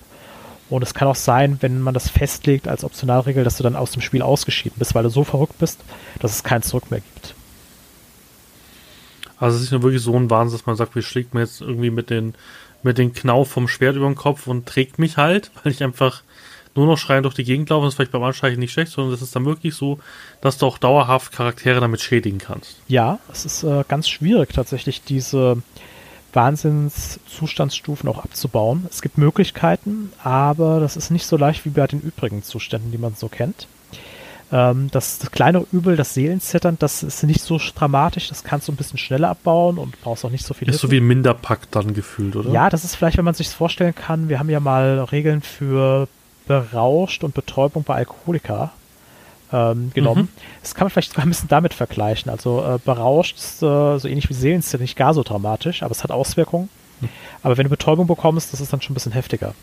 Und 0.70 0.84
es 0.84 0.94
kann 0.94 1.08
auch 1.08 1.16
sein, 1.16 1.58
wenn 1.60 1.82
man 1.82 1.94
das 1.94 2.10
festlegt 2.10 2.68
als 2.68 2.86
Optionalregel, 2.86 3.44
dass 3.44 3.58
du 3.58 3.64
dann 3.64 3.76
aus 3.76 3.92
dem 3.92 4.02
Spiel 4.02 4.22
ausgeschieden 4.22 4.80
bist, 4.80 4.96
weil 4.96 5.04
du 5.04 5.10
so 5.10 5.26
verrückt 5.26 5.58
bist, 5.60 5.82
dass 6.20 6.32
es 6.32 6.44
kein 6.44 6.62
Zurück 6.62 6.92
mehr 6.92 7.02
gibt. 7.02 7.36
Also 9.38 9.58
es 9.58 9.64
ist 9.64 9.72
nur 9.72 9.84
wirklich 9.84 10.02
so 10.02 10.16
ein 10.16 10.30
Wahnsinn, 10.30 10.58
dass 10.58 10.68
man 10.68 10.78
sagt, 10.78 10.96
wie 10.96 11.02
schlägt 11.02 11.34
mir 11.34 11.42
jetzt 11.42 11.62
irgendwie 11.62 11.90
mit 11.90 12.10
den, 12.10 12.36
mit 12.84 12.98
den 12.98 13.12
Knauf 13.12 13.50
vom 13.50 13.68
Schwert 13.68 13.98
über 13.98 14.06
den 14.06 14.16
Kopf 14.16 14.48
und 14.48 14.66
trägt 14.66 15.00
mich 15.00 15.18
halt, 15.18 15.52
weil 15.64 15.74
ich 15.74 15.84
einfach 15.84 16.24
nur 16.76 16.86
noch 16.86 16.98
schreien 16.98 17.24
durch 17.24 17.36
die 17.36 17.44
Gegend 17.44 17.70
laufen, 17.70 17.88
ist 17.88 17.96
vielleicht 17.96 18.12
beim 18.12 18.24
Anstreichen 18.24 18.60
nicht 18.60 18.72
schlecht, 18.72 18.92
sondern 18.92 19.14
es 19.14 19.22
ist 19.22 19.36
dann 19.36 19.46
wirklich 19.46 19.76
so, 19.76 20.00
dass 20.40 20.58
du 20.58 20.66
auch 20.66 20.78
dauerhaft 20.78 21.32
Charaktere 21.32 21.80
damit 21.82 22.02
schädigen 22.02 22.38
kannst. 22.38 22.78
Ja, 22.88 23.20
es 23.32 23.46
ist 23.46 23.64
äh, 23.64 23.84
ganz 23.88 24.08
schwierig 24.08 24.54
tatsächlich 24.54 25.04
diese 25.04 25.62
Wahnsinnszustandsstufen 26.34 28.08
auch 28.10 28.24
abzubauen. 28.24 28.86
Es 28.90 29.02
gibt 29.02 29.18
Möglichkeiten, 29.18 30.12
aber 30.24 30.80
das 30.80 30.96
ist 30.96 31.12
nicht 31.12 31.26
so 31.26 31.38
leicht 31.38 31.66
wie 31.66 31.70
bei 31.70 31.88
den 31.88 32.02
übrigen 32.02 32.44
Zuständen, 32.44 32.92
die 32.92 32.98
man 32.98 33.16
so 33.16 33.28
kennt. 33.28 33.68
Ähm, 34.52 34.90
das, 34.92 35.20
das 35.20 35.32
kleinere 35.32 35.66
Übel, 35.72 35.96
das 35.96 36.14
Seelenzittern, 36.14 36.78
das 36.80 37.04
ist 37.04 37.24
nicht 37.24 37.42
so 37.42 37.60
dramatisch, 37.76 38.30
das 38.30 38.44
kannst 38.44 38.68
du 38.68 38.72
ein 38.72 38.76
bisschen 38.76 38.98
schneller 38.98 39.30
abbauen 39.30 39.78
und 39.78 40.00
brauchst 40.02 40.26
auch 40.26 40.30
nicht 40.30 40.46
so 40.46 40.54
viel 40.54 40.68
Ist 40.70 40.76
Hilfe. 40.76 40.88
so 40.88 40.92
wie 40.92 40.98
ein 40.98 41.08
Minderpack 41.08 41.72
dann 41.72 41.94
gefühlt, 41.94 42.36
oder? 42.36 42.52
Ja, 42.52 42.70
das 42.70 42.84
ist 42.84 42.96
vielleicht, 42.96 43.18
wenn 43.18 43.26
man 43.26 43.34
sich 43.34 43.50
vorstellen 43.50 43.96
kann, 43.96 44.30
wir 44.30 44.40
haben 44.40 44.50
ja 44.50 44.60
mal 44.60 45.00
Regeln 45.12 45.42
für 45.42 46.08
berauscht 46.52 47.24
und 47.24 47.34
Betäubung 47.34 47.84
bei 47.84 47.96
Alkoholika 47.96 48.72
ähm, 49.54 49.92
genommen. 49.94 50.24
Mhm. 50.24 50.42
Das 50.62 50.76
kann 50.76 50.86
man 50.86 50.92
vielleicht 50.92 51.12
sogar 51.12 51.26
ein 51.26 51.30
bisschen 51.30 51.48
damit 51.48 51.74
vergleichen. 51.74 52.30
Also 52.30 52.62
äh, 52.62 52.80
berauscht 52.84 53.38
ist 53.38 53.64
äh, 53.64 53.98
so 53.98 54.08
ähnlich 54.08 54.30
wie 54.30 54.34
Seelenszene 54.34 54.82
nicht 54.82 54.98
gar 54.98 55.14
so 55.14 55.24
dramatisch, 55.24 55.82
aber 55.84 55.92
es 55.92 56.04
hat 56.04 56.12
Auswirkungen. 56.12 56.70
Mhm. 57.00 57.10
Aber 57.44 57.58
wenn 57.58 57.66
du 57.66 57.70
Betäubung 57.70 58.08
bekommst, 58.08 58.52
das 58.52 58.60
ist 58.60 58.74
dann 58.74 58.82
schon 58.82 58.92
ein 58.92 58.96
bisschen 58.96 59.14
heftiger. 59.14 59.54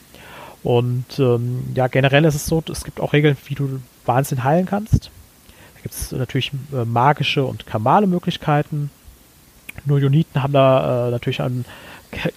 Und 0.63 1.19
ähm, 1.19 1.65
ja, 1.75 1.87
generell 1.89 2.25
ist 2.25 2.35
es 2.35 2.47
so, 2.47 2.63
es 2.71 2.85
gibt 2.85 3.01
auch 3.01 3.13
Regeln, 3.13 3.37
wie 3.47 3.55
du 3.55 3.81
Wahnsinn 4.07 4.43
heilen 4.45 4.67
kannst. 4.67 5.11
Da 5.75 5.83
gibt 5.83 5.95
es 5.95 6.11
natürlich 6.11 6.53
äh, 6.73 6.85
magische 6.85 7.45
und 7.45 7.67
kamale 7.67 8.07
Möglichkeiten. 8.07 8.91
Nur 9.85 9.99
Joniten 9.99 10.43
haben 10.43 10.53
da 10.53 11.09
äh, 11.09 11.11
natürlich 11.11 11.41
einen 11.43 11.65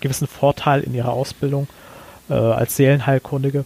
gewissen 0.01 0.27
Vorteil 0.27 0.81
in 0.81 0.93
ihrer 0.93 1.13
Ausbildung 1.13 1.67
äh, 2.29 2.33
als 2.33 2.75
Seelenheilkundige. 2.75 3.65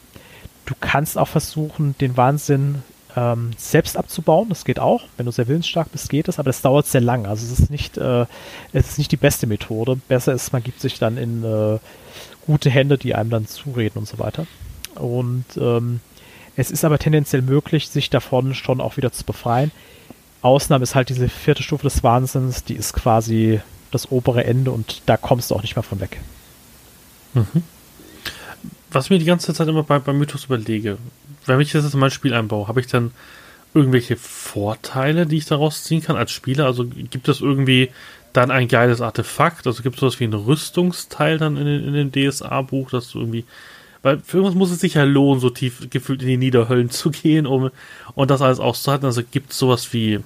Du 0.65 0.73
kannst 0.79 1.17
auch 1.17 1.27
versuchen, 1.27 1.95
den 1.99 2.17
Wahnsinn 2.17 2.81
ähm, 3.15 3.51
selbst 3.57 3.97
abzubauen. 3.97 4.49
Das 4.49 4.65
geht 4.65 4.79
auch. 4.79 5.03
Wenn 5.17 5.25
du 5.25 5.31
sehr 5.31 5.47
willensstark 5.47 5.91
bist, 5.91 6.09
geht 6.09 6.27
es, 6.27 6.39
aber 6.39 6.49
das 6.49 6.61
dauert 6.61 6.87
sehr 6.87 7.01
lang. 7.01 7.25
Also 7.25 7.45
es 7.45 7.59
ist 7.59 7.71
nicht, 7.71 7.97
äh, 7.97 8.25
es 8.73 8.89
ist 8.89 8.97
nicht 8.97 9.11
die 9.11 9.17
beste 9.17 9.47
Methode. 9.47 9.97
Besser 10.07 10.33
ist, 10.33 10.53
man 10.53 10.63
gibt 10.63 10.81
sich 10.81 10.99
dann 10.99 11.17
in 11.17 11.43
äh, 11.43 11.79
gute 12.45 12.69
Hände, 12.69 12.97
die 12.97 13.15
einem 13.15 13.29
dann 13.29 13.47
zureden 13.47 13.99
und 13.99 14.07
so 14.07 14.19
weiter. 14.19 14.47
Und 14.95 15.45
ähm, 15.57 15.99
es 16.55 16.71
ist 16.71 16.85
aber 16.85 16.99
tendenziell 16.99 17.41
möglich, 17.41 17.89
sich 17.89 18.09
davon 18.09 18.53
schon 18.53 18.81
auch 18.81 18.97
wieder 18.97 19.11
zu 19.11 19.23
befreien. 19.23 19.71
Ausnahme 20.41 20.83
ist 20.83 20.95
halt 20.95 21.09
diese 21.09 21.27
vierte 21.27 21.63
Stufe 21.63 21.83
des 21.83 22.03
Wahnsinns, 22.03 22.63
die 22.63 22.75
ist 22.75 22.93
quasi 22.93 23.61
das 23.91 24.11
obere 24.11 24.43
Ende 24.43 24.71
und 24.71 25.01
da 25.05 25.17
kommst 25.17 25.51
du 25.51 25.55
auch 25.55 25.61
nicht 25.61 25.75
mehr 25.75 25.83
von 25.83 25.99
weg. 25.99 26.19
Mhm 27.33 27.63
was 28.95 29.09
mir 29.09 29.19
die 29.19 29.25
ganze 29.25 29.53
Zeit 29.53 29.67
immer 29.67 29.83
bei, 29.83 29.99
beim 29.99 30.17
Mythos 30.17 30.45
überlege, 30.45 30.97
wenn 31.45 31.59
ich 31.59 31.71
das 31.71 31.83
jetzt 31.83 31.93
in 31.93 31.99
mein 31.99 32.11
Spiel 32.11 32.33
einbaue, 32.33 32.67
habe 32.67 32.79
ich 32.79 32.87
dann 32.87 33.11
irgendwelche 33.73 34.15
Vorteile, 34.15 35.25
die 35.25 35.37
ich 35.37 35.45
daraus 35.45 35.83
ziehen 35.83 36.01
kann 36.01 36.15
als 36.15 36.31
Spieler? 36.31 36.65
Also 36.65 36.85
gibt 36.85 37.27
es 37.27 37.41
irgendwie 37.41 37.89
dann 38.31 38.51
ein 38.51 38.69
geiles 38.69 39.01
Artefakt? 39.01 39.67
Also 39.67 39.83
gibt 39.83 39.95
es 39.95 39.99
sowas 39.99 40.19
wie 40.19 40.23
ein 40.23 40.33
Rüstungsteil 40.33 41.37
dann 41.37 41.57
in, 41.57 41.67
in 41.67 42.11
dem 42.11 42.11
DSA-Buch, 42.11 42.89
dass 42.89 43.11
du 43.11 43.19
irgendwie. 43.19 43.43
Weil 44.01 44.19
für 44.19 44.37
irgendwas 44.37 44.57
muss 44.57 44.71
es 44.71 44.79
sich 44.79 44.93
ja 44.93 45.03
lohnen, 45.03 45.41
so 45.41 45.49
tief 45.49 45.89
gefühlt 45.89 46.21
in 46.21 46.27
die 46.29 46.37
Niederhöllen 46.37 46.89
zu 46.89 47.11
gehen, 47.11 47.45
um 47.45 47.71
und 48.13 48.31
das 48.31 48.41
alles 48.41 48.59
auszuhalten. 48.59 49.05
Also 49.05 49.23
gibt 49.29 49.51
es 49.51 49.57
sowas 49.57 49.91
wie 49.93 50.21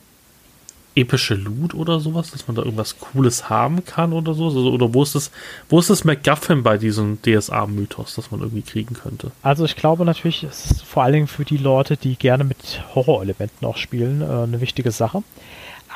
epische 0.96 1.36
Loot 1.36 1.74
oder 1.74 2.00
sowas, 2.00 2.32
dass 2.32 2.48
man 2.48 2.56
da 2.56 2.64
irgendwas 2.64 3.00
Cooles 3.00 3.50
haben 3.50 3.86
kann 3.86 4.14
oder 4.14 4.34
so? 4.34 4.48
Also, 4.48 4.72
oder 4.72 4.94
wo 4.94 5.04
ist 5.04 5.16
das, 5.16 5.32
wo 5.70 5.80
ist 5.80 5.90
das 5.90 6.04
MacGuffin 6.04 6.64
bei 6.64 6.78
diesem 6.78 7.20
DSA-Mythos, 7.22 8.16
das 8.16 8.32
man 8.32 8.42
irgendwie 8.42 8.62
kriegen 8.62 8.96
könnte? 8.96 9.32
Also 9.42 9.66
ich 9.66 9.76
glaube 9.76 10.06
natürlich, 10.06 10.44
es 10.44 10.72
ist 10.72 10.84
vor 10.84 11.04
allen 11.04 11.14
Dingen 11.14 11.28
für 11.28 11.46
die 11.46 11.58
Leute, 11.58 11.98
die 11.98 12.16
gerne 12.16 12.44
mit 12.44 12.84
Horrorelementen 12.96 13.68
auch 13.68 13.78
spielen, 13.78 14.22
äh, 14.22 14.26
eine 14.26 14.62
wichtige 14.62 14.92
Sache. 14.92 15.24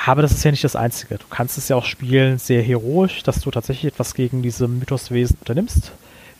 Aber 0.05 0.21
das 0.21 0.31
ist 0.31 0.43
ja 0.43 0.51
nicht 0.51 0.63
das 0.63 0.75
Einzige. 0.75 1.17
Du 1.17 1.25
kannst 1.29 1.57
es 1.57 1.69
ja 1.69 1.75
auch 1.75 1.85
spielen 1.85 2.39
sehr 2.39 2.63
heroisch, 2.63 3.23
dass 3.23 3.41
du 3.41 3.51
tatsächlich 3.51 3.93
etwas 3.93 4.15
gegen 4.15 4.41
diese 4.41 4.67
Mythoswesen 4.67 5.37
unternimmst. 5.39 5.91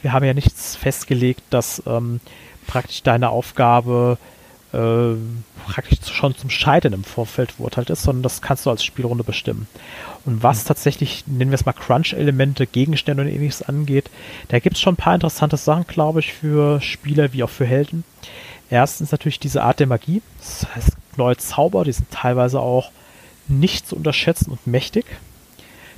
Wir 0.02 0.12
haben 0.12 0.26
ja 0.26 0.34
nichts 0.34 0.76
festgelegt, 0.76 1.44
dass 1.50 1.82
ähm, 1.86 2.20
praktisch 2.68 3.04
deine 3.04 3.30
Aufgabe 3.30 4.18
äh, 4.74 5.16
praktisch 5.66 6.14
schon 6.14 6.36
zum 6.36 6.50
Scheitern 6.50 6.94
im 6.94 7.04
Vorfeld 7.04 7.54
verurteilt 7.54 7.90
ist, 7.90 8.04
sondern 8.04 8.24
das 8.24 8.42
kannst 8.42 8.66
du 8.66 8.70
als 8.70 8.84
Spielrunde 8.84 9.24
bestimmen. 9.24 9.68
Und 10.26 10.44
was 10.44 10.64
mhm. 10.64 10.68
tatsächlich, 10.68 11.26
nennen 11.28 11.52
wir 11.52 11.56
es 11.56 11.66
mal 11.66 11.74
Crunch-Elemente, 11.74 12.68
Gegenstände 12.68 13.24
und 13.24 13.30
ähnliches 13.30 13.62
angeht, 13.62 14.10
da 14.50 14.60
gibt 14.60 14.76
es 14.76 14.82
schon 14.82 14.94
ein 14.94 14.98
paar 14.98 15.16
interessante 15.16 15.58
Sachen, 15.58 15.86
glaube 15.88 16.20
ich, 16.20 16.34
für 16.34 16.82
Spieler 16.82 17.34
wie 17.34 17.44
auch 17.44 17.50
für 17.50 17.66
Helden. 17.66 18.04
Erstens 18.70 19.12
natürlich 19.12 19.40
diese 19.40 19.64
Art 19.64 19.80
der 19.80 19.88
Magie, 19.88 20.22
das 20.40 20.66
heißt 20.76 20.98
neue 21.18 21.38
Zauber, 21.38 21.84
die 21.84 21.92
sind 21.92 22.10
teilweise 22.10 22.60
auch 22.60 22.92
nicht 23.48 23.88
zu 23.88 23.96
unterschätzen 23.96 24.52
und 24.52 24.66
mächtig. 24.66 25.06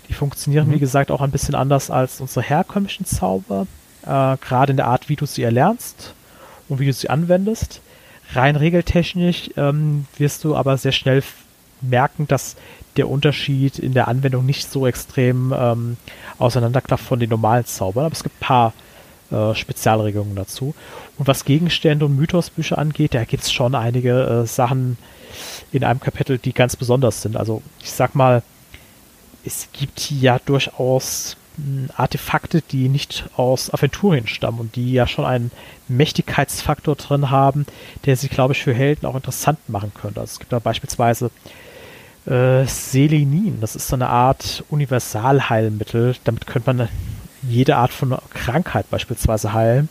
Die 0.09 0.13
funktionieren, 0.13 0.67
mhm. 0.67 0.73
wie 0.73 0.80
gesagt, 0.80 1.11
auch 1.11 1.21
ein 1.21 1.32
bisschen 1.32 1.55
anders 1.55 1.89
als 1.89 2.19
unsere 2.21 2.45
herkömmlichen 2.45 3.05
Zauber. 3.05 3.67
äh, 4.03 4.38
gerade 4.38 4.71
in 4.71 4.78
der 4.78 4.88
Art, 4.88 5.09
wie 5.09 5.15
du 5.15 5.26
sie 5.26 5.43
erlernst 5.43 6.13
und 6.67 6.80
wie 6.80 6.86
du 6.86 6.93
sie 6.93 7.09
anwendest. 7.09 7.82
Rein 8.36 8.55
regeltechnisch 8.55 9.51
ähm, 9.57 10.05
wirst 10.17 10.43
du 10.43 10.55
aber 10.55 10.77
sehr 10.77 10.91
schnell 10.91 11.23
merken, 11.81 12.27
dass 12.27 12.55
der 12.97 13.09
Unterschied 13.09 13.79
in 13.79 13.93
der 13.93 14.07
Anwendung 14.07 14.45
nicht 14.45 14.71
so 14.71 14.88
extrem 14.88 15.53
ähm, 15.57 15.97
auseinanderklafft 16.38 17.05
von 17.05 17.19
den 17.19 17.29
normalen 17.29 17.65
Zaubern, 17.65 18.05
aber 18.05 18.13
es 18.13 18.23
gibt 18.23 18.36
ein 18.38 18.45
paar 18.45 18.73
äh, 19.31 19.53
Spezialregelungen 19.53 20.36
dazu. 20.36 20.73
Und 21.17 21.27
was 21.27 21.45
Gegenstände 21.45 22.05
und 22.05 22.15
Mythosbücher 22.15 22.77
angeht, 22.77 23.13
da 23.13 23.23
gibt 23.25 23.43
es 23.43 23.51
schon 23.51 23.75
einige 23.75 24.43
äh, 24.43 24.47
Sachen 24.47 24.97
in 25.71 25.83
einem 25.83 25.99
Kapitel, 25.99 26.38
die 26.38 26.53
ganz 26.53 26.75
besonders 26.75 27.21
sind. 27.21 27.36
Also 27.36 27.61
ich 27.81 27.91
sag 27.91 28.15
mal, 28.15 28.43
es 29.43 29.67
gibt 29.73 30.09
ja 30.11 30.39
durchaus 30.45 31.38
Artefakte, 31.95 32.62
die 32.62 32.89
nicht 32.89 33.26
aus 33.36 33.74
Aventurien 33.74 34.28
stammen 34.28 34.60
und 34.60 34.76
die 34.76 34.91
ja 34.93 35.08
schon 35.08 35.26
einen 35.26 35.51
Mächtigkeitsfaktor 35.88 36.95
drin 36.95 37.30
haben, 37.30 37.66
der 38.06 38.16
sich, 38.16 38.30
glaube 38.30 38.53
ich, 38.53 38.64
für 38.64 38.74
Helden 38.74 39.06
auch 39.06 39.16
interessant 39.16 39.60
machen 39.68 39.91
könnte. 39.93 40.20
Also 40.20 40.34
es 40.34 40.39
gibt 40.39 40.51
da 40.51 40.60
beispielsweise 40.60 41.32
äh, 42.26 42.66
Selinin, 42.66 43.62
das 43.62 43.76
ist 43.76 43.88
so 43.88 43.95
eine 43.95 44.10
Art 44.10 44.64
Universalheilmittel. 44.70 46.16
Damit 46.24 46.47
könnte 46.47 46.74
man 46.74 46.89
jede 47.43 47.76
Art 47.78 47.91
von 47.91 48.18
Krankheit 48.34 48.89
beispielsweise 48.89 49.53
heilen. 49.53 49.89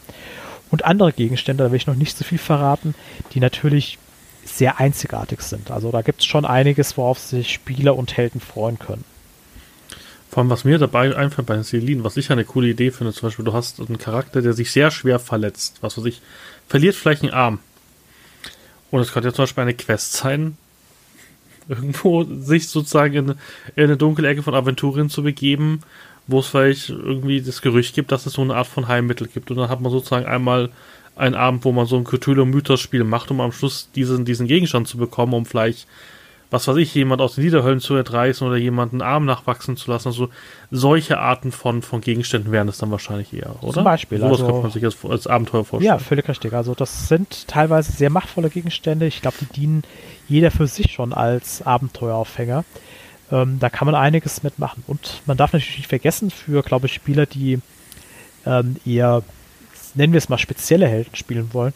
Und 0.70 0.84
andere 0.84 1.12
Gegenstände, 1.12 1.64
da 1.64 1.70
will 1.70 1.76
ich 1.76 1.86
noch 1.86 1.94
nicht 1.94 2.16
so 2.16 2.24
viel 2.24 2.38
verraten, 2.38 2.94
die 3.32 3.40
natürlich 3.40 3.98
sehr 4.44 4.80
einzigartig 4.80 5.40
sind. 5.40 5.70
Also 5.70 5.90
da 5.90 6.02
gibt 6.02 6.20
es 6.20 6.26
schon 6.26 6.44
einiges, 6.44 6.96
worauf 6.96 7.18
sich 7.18 7.52
Spieler 7.52 7.96
und 7.96 8.16
Helden 8.16 8.40
freuen 8.40 8.78
können. 8.78 9.04
Vor 10.34 10.42
allem, 10.42 10.50
was 10.50 10.64
mir 10.64 10.78
dabei 10.78 11.14
einfällt 11.14 11.46
bei 11.46 11.62
Selin, 11.62 12.02
was 12.02 12.16
ich 12.16 12.32
eine 12.32 12.44
coole 12.44 12.66
Idee 12.66 12.90
finde, 12.90 13.12
zum 13.12 13.28
Beispiel, 13.28 13.44
du 13.44 13.52
hast 13.52 13.78
einen 13.78 13.98
Charakter, 13.98 14.42
der 14.42 14.52
sich 14.52 14.72
sehr 14.72 14.90
schwer 14.90 15.20
verletzt, 15.20 15.78
was 15.80 15.96
weiß 15.96 16.06
ich, 16.06 16.20
verliert 16.66 16.96
vielleicht 16.96 17.22
einen 17.22 17.32
Arm. 17.32 17.60
Und 18.90 19.00
es 19.00 19.12
könnte 19.12 19.28
ja 19.28 19.32
zum 19.32 19.44
Beispiel 19.44 19.62
eine 19.62 19.74
Quest 19.74 20.14
sein, 20.14 20.56
irgendwo 21.68 22.24
sich 22.24 22.68
sozusagen 22.68 23.14
in, 23.14 23.28
in 23.76 23.84
eine 23.84 23.96
dunkle 23.96 24.26
Ecke 24.26 24.42
von 24.42 24.56
Aventurien 24.56 25.08
zu 25.08 25.22
begeben, 25.22 25.82
wo 26.26 26.40
es 26.40 26.48
vielleicht 26.48 26.88
irgendwie 26.88 27.40
das 27.40 27.62
Gerücht 27.62 27.94
gibt, 27.94 28.10
dass 28.10 28.26
es 28.26 28.32
so 28.32 28.42
eine 28.42 28.56
Art 28.56 28.66
von 28.66 28.88
Heilmittel 28.88 29.28
gibt. 29.28 29.52
Und 29.52 29.58
dann 29.58 29.68
hat 29.68 29.80
man 29.80 29.92
sozusagen 29.92 30.26
einmal 30.26 30.70
einen 31.14 31.36
Abend, 31.36 31.64
wo 31.64 31.70
man 31.70 31.86
so 31.86 31.96
ein 31.96 32.02
Cthulhu-Mythos-Spiel 32.02 33.04
macht, 33.04 33.30
um 33.30 33.40
am 33.40 33.52
Schluss 33.52 33.88
diesen, 33.94 34.24
diesen 34.24 34.48
Gegenstand 34.48 34.88
zu 34.88 34.98
bekommen, 34.98 35.32
um 35.32 35.46
vielleicht, 35.46 35.86
was 36.54 36.68
weiß 36.68 36.76
ich, 36.76 36.94
jemand 36.94 37.20
aus 37.20 37.34
den 37.34 37.42
Niederhöllen 37.42 37.80
zu 37.80 37.96
entreißen 37.96 38.46
oder 38.46 38.56
jemanden 38.56 39.02
Arm 39.02 39.24
nachwachsen 39.24 39.76
zu 39.76 39.90
lassen. 39.90 40.06
Also 40.06 40.28
solche 40.70 41.18
Arten 41.18 41.50
von, 41.50 41.82
von 41.82 42.00
Gegenständen 42.00 42.52
wären 42.52 42.68
es 42.68 42.78
dann 42.78 42.92
wahrscheinlich 42.92 43.32
eher, 43.32 43.60
oder? 43.60 43.72
Zum 43.72 43.82
Beispiel. 43.82 44.18
Sowas 44.18 44.32
also, 44.34 44.46
könnte 44.46 44.62
man 44.62 44.70
sich 44.70 44.84
als, 44.84 44.96
als 45.04 45.26
Abenteuer 45.26 45.64
vorstellen. 45.64 45.98
Ja, 45.98 45.98
völlig 45.98 46.28
richtig. 46.28 46.52
Also 46.52 46.76
das 46.76 47.08
sind 47.08 47.48
teilweise 47.48 47.90
sehr 47.90 48.08
machtvolle 48.08 48.50
Gegenstände. 48.50 49.06
Ich 49.06 49.20
glaube, 49.20 49.36
die 49.40 49.46
dienen 49.46 49.82
jeder 50.28 50.52
für 50.52 50.68
sich 50.68 50.92
schon 50.92 51.12
als 51.12 51.60
Abenteueraufhänger. 51.62 52.64
Ähm, 53.32 53.58
da 53.58 53.68
kann 53.68 53.86
man 53.86 53.96
einiges 53.96 54.44
mitmachen. 54.44 54.84
Und 54.86 55.22
man 55.26 55.36
darf 55.36 55.54
natürlich 55.54 55.78
nicht 55.78 55.88
vergessen, 55.88 56.30
für, 56.30 56.62
glaube 56.62 56.86
ich, 56.86 56.94
Spieler, 56.94 57.26
die 57.26 57.58
ähm, 58.46 58.76
eher, 58.86 59.24
nennen 59.94 60.12
wir 60.12 60.18
es 60.18 60.28
mal, 60.28 60.38
spezielle 60.38 60.86
Helden 60.86 61.16
spielen 61.16 61.48
wollen, 61.52 61.72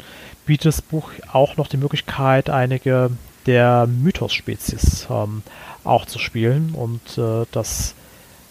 bietet 0.47 0.67
das 0.67 0.83
Buch 0.83 1.11
auch 1.33 1.57
noch 1.57 1.67
die 1.67 1.79
Möglichkeit, 1.79 2.49
einige 2.49 3.11
der 3.49 3.89
Mythos-Spezies 3.89 5.09
ähm, 5.11 5.43
auch 5.83 6.05
zu 6.05 6.19
spielen. 6.19 6.75
Und 6.75 7.19
äh, 7.19 7.47
das 7.51 7.95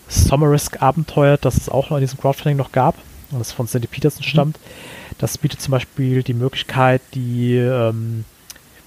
Summerisk-Abenteuer, 0.10 1.38
das 1.38 1.56
es 1.56 1.70
auch 1.70 1.90
noch 1.90 1.98
in 1.98 2.02
diesem 2.02 2.20
Crowdfunding 2.20 2.58
noch 2.58 2.72
gab, 2.72 2.96
und 3.32 3.40
das 3.40 3.52
von 3.52 3.68
Sandy 3.68 3.88
Peterson 3.88 4.24
mhm. 4.26 4.30
stammt, 4.30 4.58
mhm. 4.58 5.16
das 5.20 5.38
bietet 5.38 5.62
zum 5.62 5.72
Beispiel 5.72 6.24
die 6.24 6.34
Möglichkeit, 6.34 7.02
die 7.14 7.56
ähm, 7.56 8.26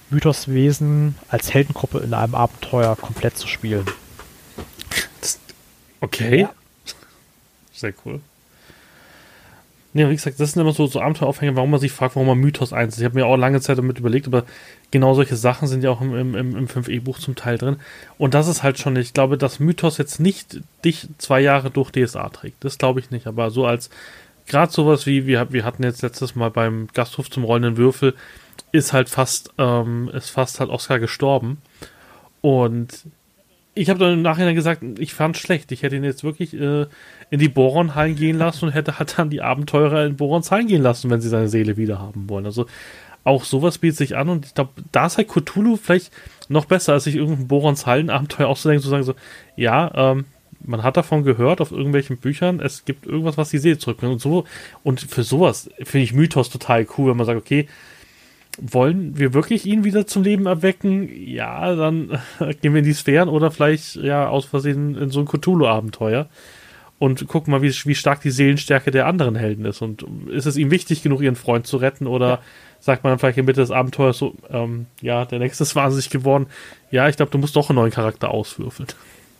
Mythoswesen 0.09 1.15
als 1.29 1.53
Heldengruppe 1.53 1.99
in 1.99 2.13
einem 2.13 2.35
Abenteuer 2.35 2.95
komplett 2.97 3.37
zu 3.37 3.47
spielen. 3.47 3.85
Okay. 6.01 6.41
Ja. 6.41 6.53
Sehr 7.71 7.93
cool. 8.05 8.19
Ja, 9.93 10.09
wie 10.09 10.15
gesagt, 10.15 10.39
das 10.39 10.53
sind 10.53 10.61
immer 10.61 10.71
so, 10.71 10.87
so 10.87 11.01
Abenteueraufhänge, 11.01 11.57
warum 11.57 11.71
man 11.71 11.79
sich 11.79 11.91
fragt, 11.91 12.15
warum 12.15 12.27
man 12.27 12.37
Mythos 12.37 12.71
einsetzt. 12.71 12.99
Ich 12.99 13.05
habe 13.05 13.15
mir 13.15 13.25
auch 13.25 13.35
lange 13.35 13.59
Zeit 13.59 13.77
damit 13.77 13.99
überlegt, 13.99 14.25
aber 14.25 14.45
genau 14.89 15.13
solche 15.13 15.35
Sachen 15.35 15.67
sind 15.67 15.83
ja 15.83 15.89
auch 15.89 15.99
im, 15.99 16.15
im, 16.15 16.55
im 16.55 16.67
5e-Buch 16.67 17.19
zum 17.19 17.35
Teil 17.35 17.57
drin. 17.57 17.75
Und 18.17 18.33
das 18.33 18.47
ist 18.47 18.63
halt 18.63 18.79
schon, 18.79 18.95
ich 18.95 19.13
glaube, 19.13 19.37
dass 19.37 19.59
Mythos 19.59 19.97
jetzt 19.97 20.19
nicht 20.21 20.61
dich 20.85 21.09
zwei 21.17 21.41
Jahre 21.41 21.71
durch 21.71 21.91
DSA 21.91 22.29
trägt. 22.29 22.63
Das 22.63 22.77
glaube 22.77 23.01
ich 23.01 23.11
nicht, 23.11 23.27
aber 23.27 23.51
so 23.51 23.65
als, 23.65 23.89
gerade 24.47 24.71
sowas 24.71 25.05
wie, 25.05 25.27
wir, 25.27 25.51
wir 25.51 25.65
hatten 25.65 25.83
jetzt 25.83 26.01
letztes 26.01 26.35
Mal 26.35 26.51
beim 26.51 26.87
Gasthof 26.93 27.29
zum 27.29 27.43
rollenden 27.43 27.75
Würfel, 27.75 28.15
ist 28.71 28.93
halt 28.93 29.09
fast, 29.09 29.51
ähm, 29.57 30.09
ist 30.13 30.29
fast 30.29 30.61
halt 30.61 30.69
Oscar 30.69 30.99
gestorben. 30.99 31.61
Und 32.39 33.05
ich 33.73 33.89
habe 33.89 33.99
dann 33.99 34.13
im 34.13 34.21
Nachhinein 34.21 34.55
gesagt, 34.55 34.83
ich 34.99 35.13
fand 35.13 35.37
schlecht. 35.37 35.71
Ich 35.71 35.83
hätte 35.83 35.95
ihn 35.95 36.03
jetzt 36.03 36.23
wirklich 36.23 36.53
äh, 36.53 36.87
in 37.29 37.39
die 37.39 37.47
Boron-Hallen 37.47 38.15
gehen 38.15 38.37
lassen 38.37 38.65
und 38.65 38.71
hätte 38.71 38.99
halt 38.99 39.17
dann 39.17 39.29
die 39.29 39.41
Abenteurer 39.41 40.05
in 40.05 40.17
Borons 40.17 40.51
Hallen 40.51 40.67
gehen 40.67 40.81
lassen, 40.81 41.09
wenn 41.09 41.21
sie 41.21 41.29
seine 41.29 41.47
Seele 41.47 41.77
wieder 41.77 41.99
haben 41.99 42.29
wollen. 42.29 42.45
Also 42.45 42.65
auch 43.23 43.45
sowas 43.45 43.77
bietet 43.77 43.97
sich 43.97 44.17
an 44.17 44.29
und 44.29 44.45
ich 44.47 44.53
glaube, 44.55 44.71
da 44.91 45.05
ist 45.05 45.17
halt 45.17 45.29
Cthulhu 45.29 45.77
vielleicht 45.77 46.11
noch 46.49 46.65
besser, 46.65 46.93
als 46.93 47.05
sich 47.05 47.15
irgendein 47.15 47.47
Borons 47.47 47.85
Hallen-Abenteuer 47.85 48.47
auszudenken, 48.47 48.83
zu 48.83 48.89
sagen 48.89 49.03
so, 49.03 49.15
ja, 49.55 49.91
ähm, 49.93 50.25
man 50.63 50.83
hat 50.83 50.97
davon 50.97 51.23
gehört 51.23 51.61
auf 51.61 51.71
irgendwelchen 51.71 52.17
Büchern, 52.17 52.59
es 52.59 52.85
gibt 52.85 53.05
irgendwas, 53.05 53.37
was 53.37 53.49
die 53.49 53.57
Seele 53.57 53.77
zurückbringt 53.77 54.13
und 54.13 54.21
so. 54.21 54.45
Und 54.83 55.01
für 55.01 55.23
sowas 55.23 55.69
finde 55.83 56.03
ich 56.03 56.13
Mythos 56.13 56.49
total 56.49 56.85
cool, 56.97 57.11
wenn 57.11 57.17
man 57.17 57.25
sagt, 57.25 57.39
okay, 57.39 57.67
wollen 58.61 59.17
wir 59.17 59.33
wirklich 59.33 59.65
ihn 59.65 59.83
wieder 59.83 60.05
zum 60.07 60.23
Leben 60.23 60.45
erwecken? 60.45 61.09
Ja, 61.13 61.75
dann 61.75 62.19
gehen 62.61 62.73
wir 62.73 62.79
in 62.79 62.85
die 62.85 62.93
Sphären 62.93 63.27
oder 63.27 63.51
vielleicht 63.51 63.95
ja 63.95 64.27
aus 64.27 64.45
Versehen 64.45 64.95
in 64.95 65.09
so 65.09 65.19
ein 65.19 65.25
Cthulhu-Abenteuer 65.25 66.29
und 66.99 67.27
gucken 67.27 67.49
mal, 67.49 67.63
wie, 67.63 67.73
wie 67.85 67.95
stark 67.95 68.21
die 68.21 68.29
Seelenstärke 68.29 68.91
der 68.91 69.07
anderen 69.07 69.35
Helden 69.35 69.65
ist. 69.65 69.81
Und 69.81 70.05
ist 70.29 70.45
es 70.45 70.55
ihm 70.55 70.69
wichtig 70.69 71.01
genug, 71.01 71.21
ihren 71.21 71.35
Freund 71.35 71.65
zu 71.65 71.77
retten 71.77 72.05
oder 72.05 72.27
ja. 72.27 72.39
sagt 72.79 73.03
man 73.03 73.09
dann 73.09 73.17
vielleicht 73.17 73.39
in 73.39 73.45
Mitte 73.45 73.61
des 73.61 73.71
Abenteuers 73.71 74.19
so, 74.19 74.35
ähm, 74.51 74.85
ja, 75.01 75.25
der 75.25 75.39
nächste 75.39 75.63
ist 75.63 75.75
wahnsinnig 75.75 76.11
geworden. 76.11 76.45
Ja, 76.91 77.09
ich 77.09 77.17
glaube, 77.17 77.31
du 77.31 77.39
musst 77.39 77.55
doch 77.55 77.71
einen 77.71 77.77
neuen 77.77 77.91
Charakter 77.91 78.29
auswürfeln. 78.29 78.87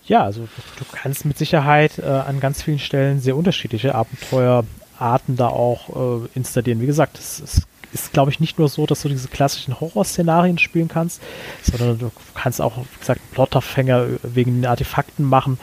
Ja, 0.08 0.24
also 0.24 0.48
du 0.78 0.86
kannst 0.92 1.26
mit 1.26 1.38
Sicherheit 1.38 2.00
äh, 2.00 2.08
an 2.08 2.40
ganz 2.40 2.64
vielen 2.64 2.80
Stellen 2.80 3.20
sehr 3.20 3.38
unterschiedliche 3.38 3.94
Abenteuerarten 3.94 5.38
da 5.38 5.48
auch 5.50 6.24
äh, 6.24 6.28
installieren. 6.34 6.82
Wie 6.82 6.88
gesagt, 6.88 7.20
es, 7.20 7.40
es 7.42 7.68
ist, 7.94 8.14
glaube 8.14 8.32
ich, 8.32 8.40
nicht 8.40 8.60
nur 8.60 8.70
so, 8.70 8.86
dass 8.86 9.02
du 9.02 9.10
diese 9.10 9.28
klassischen 9.28 9.80
Horrorszenarien 9.80 10.58
spielen 10.58 10.88
kannst, 10.88 11.22
sondern 11.64 12.00
du 12.00 12.12
kannst 12.34 12.62
auch, 12.62 12.78
wie 12.78 13.00
gesagt, 13.00 13.22
Plotterfänger 13.32 14.06
wegen 14.24 14.62
den 14.62 14.66
Artefakten 14.66 15.26
machen. 15.26 15.60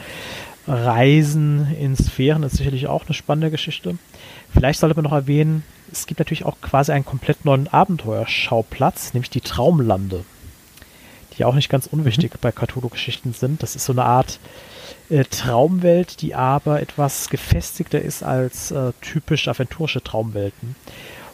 Reisen 0.67 1.73
in 1.79 1.95
Sphären 1.95 2.43
ist 2.43 2.57
sicherlich 2.57 2.87
auch 2.87 3.05
eine 3.05 3.15
spannende 3.15 3.49
Geschichte. 3.49 3.97
Vielleicht 4.53 4.79
sollte 4.79 4.95
man 4.95 5.05
noch 5.05 5.13
erwähnen, 5.13 5.63
es 5.91 6.05
gibt 6.05 6.19
natürlich 6.19 6.45
auch 6.45 6.61
quasi 6.61 6.91
einen 6.91 7.05
komplett 7.05 7.45
neuen 7.45 7.67
Abenteuerschauplatz, 7.67 9.13
nämlich 9.13 9.31
die 9.31 9.41
Traumlande, 9.41 10.23
die 11.37 11.45
auch 11.45 11.55
nicht 11.55 11.69
ganz 11.69 11.87
unwichtig 11.87 12.33
mhm. 12.33 12.37
bei 12.41 12.51
Cthulhu-Geschichten 12.51 13.33
sind. 13.33 13.63
Das 13.63 13.75
ist 13.75 13.85
so 13.85 13.93
eine 13.93 14.05
Art 14.05 14.39
äh, 15.09 15.23
Traumwelt, 15.23 16.21
die 16.21 16.35
aber 16.35 16.81
etwas 16.81 17.29
gefestigter 17.29 17.99
ist 18.01 18.21
als 18.21 18.71
äh, 18.71 18.91
typisch 19.01 19.47
aventurische 19.47 20.03
Traumwelten. 20.03 20.75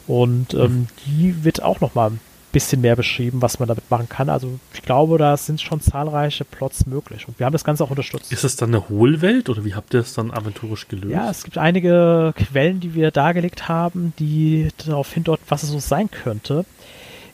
Und 0.07 0.53
ähm, 0.53 0.87
die 1.05 1.43
wird 1.43 1.61
auch 1.63 1.81
noch 1.81 1.95
mal 1.95 2.11
ein 2.11 2.19
bisschen 2.51 2.79
mehr 2.79 2.95
beschrieben, 2.95 3.41
was 3.41 3.59
man 3.59 3.67
damit 3.67 3.91
machen 3.91 4.07
kann. 4.07 4.29
Also 4.29 4.59
ich 4.73 4.81
glaube, 4.81 5.17
da 5.17 5.35
sind 5.35 5.59
schon 5.59 5.81
zahlreiche 5.81 6.45
Plots 6.45 6.85
möglich. 6.85 7.27
Und 7.27 7.37
wir 7.37 7.45
haben 7.45 7.53
das 7.53 7.65
Ganze 7.65 7.83
auch 7.83 7.89
unterstützt. 7.89 8.31
Ist 8.31 8.45
es 8.45 8.55
dann 8.55 8.69
eine 8.69 8.87
Hohlwelt 8.87 9.49
oder 9.49 9.65
wie 9.65 9.75
habt 9.75 9.93
ihr 9.93 9.99
es 9.99 10.13
dann 10.13 10.31
aventurisch 10.31 10.87
gelöst? 10.87 11.11
Ja, 11.11 11.29
es 11.29 11.43
gibt 11.43 11.57
einige 11.57 12.33
Quellen, 12.37 12.79
die 12.79 12.93
wir 12.93 13.11
dargelegt 13.11 13.67
haben, 13.67 14.13
die 14.19 14.69
darauf 14.85 15.11
hindeuten, 15.11 15.43
was 15.49 15.63
es 15.63 15.69
so 15.69 15.79
sein 15.79 16.09
könnte. 16.09 16.65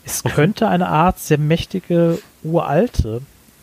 Es 0.04 0.24
okay. 0.24 0.34
könnte 0.34 0.68
eine 0.68 0.88
Art 0.88 1.20
sehr 1.20 1.38
mächtige, 1.38 2.18
uralte 2.42 3.22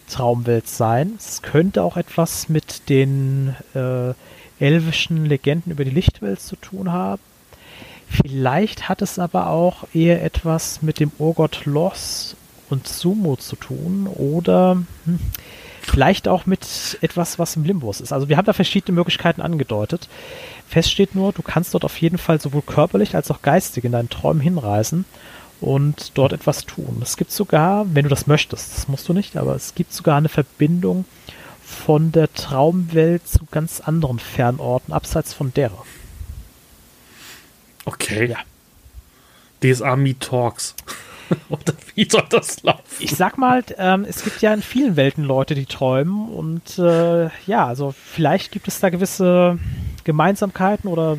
Traumwelt 0.10 0.68
sein. 0.68 1.16
Es 1.18 1.42
könnte 1.42 1.84
auch 1.84 1.98
etwas 1.98 2.48
mit 2.48 2.88
den 2.90 3.56
äh, 3.76 4.14
elvischen 4.60 5.26
Legenden 5.26 5.72
über 5.72 5.84
die 5.84 5.92
Lichtwelt 5.92 6.40
zu 6.40 6.56
tun 6.56 6.92
haben. 6.92 7.22
Vielleicht 8.10 8.90
hat 8.90 9.02
es 9.02 9.20
aber 9.20 9.48
auch 9.48 9.86
eher 9.94 10.24
etwas 10.24 10.82
mit 10.82 11.00
dem 11.00 11.12
Urgott 11.20 11.66
Los 11.66 12.36
und 12.70 12.88
Sumo 12.88 13.36
zu 13.36 13.56
tun 13.56 14.08
oder 14.08 14.82
hm, 15.06 15.20
vielleicht 15.82 16.28
auch 16.28 16.46
mit 16.46 16.98
etwas, 17.02 17.40
was 17.40 17.56
im 17.56 17.64
Limbus 17.64 18.02
ist. 18.02 18.12
Also 18.12 18.30
wir 18.30 18.38
haben 18.38 18.46
da 18.46 18.54
verschiedene 18.54 18.96
Möglichkeiten 18.96 19.42
angedeutet. 19.42 20.10
Fest 20.68 20.92
steht 20.92 21.16
nur, 21.16 21.34
du 21.34 21.42
kannst 21.42 21.74
dort 21.74 21.86
auf 21.86 22.00
jeden 22.02 22.18
Fall 22.18 22.40
sowohl 22.42 22.62
körperlich 22.62 23.16
als 23.16 23.32
auch 23.32 23.42
geistig 23.42 23.86
in 23.86 23.92
deinen 23.92 24.10
Träumen 24.10 24.42
hinreisen 24.42 25.06
und 25.62 26.12
dort 26.18 26.34
etwas 26.34 26.66
tun. 26.66 27.00
Es 27.02 27.18
gibt 27.18 27.32
sogar, 27.32 27.86
wenn 27.94 28.04
du 28.04 28.10
das 28.10 28.28
möchtest, 28.28 28.76
das 28.76 28.88
musst 28.88 29.08
du 29.10 29.14
nicht, 29.14 29.38
aber 29.38 29.56
es 29.56 29.76
gibt 29.76 29.94
sogar 29.94 30.18
eine 30.18 30.30
Verbindung 30.30 31.06
von 31.64 32.12
der 32.12 32.34
Traumwelt 32.34 33.28
zu 33.28 33.40
ganz 33.52 33.80
anderen 33.80 34.20
Fernorten 34.20 34.94
abseits 34.94 35.34
von 35.34 35.54
derer. 35.54 35.86
Okay. 37.90 38.28
Ja. 38.28 38.38
DSA 39.64 39.96
Meet 39.96 40.20
Talks. 40.20 40.76
Oder 41.50 41.74
wie 41.96 42.08
soll 42.10 42.24
das 42.30 42.62
laufen? 42.64 42.84
Ich 43.00 43.16
sag 43.16 43.38
mal, 43.38 43.64
ähm, 43.78 44.06
es 44.08 44.24
gibt 44.24 44.42
ja 44.42 44.54
in 44.54 44.62
vielen 44.62 44.96
Welten 44.96 45.24
Leute, 45.24 45.56
die 45.56 45.66
träumen 45.66 46.30
und 46.30 46.78
äh, 46.80 47.30
ja, 47.46 47.66
also 47.66 47.94
vielleicht 47.94 48.52
gibt 48.52 48.68
es 48.68 48.80
da 48.80 48.90
gewisse 48.90 49.60
Gemeinsamkeiten 50.04 50.90
oder 50.90 51.18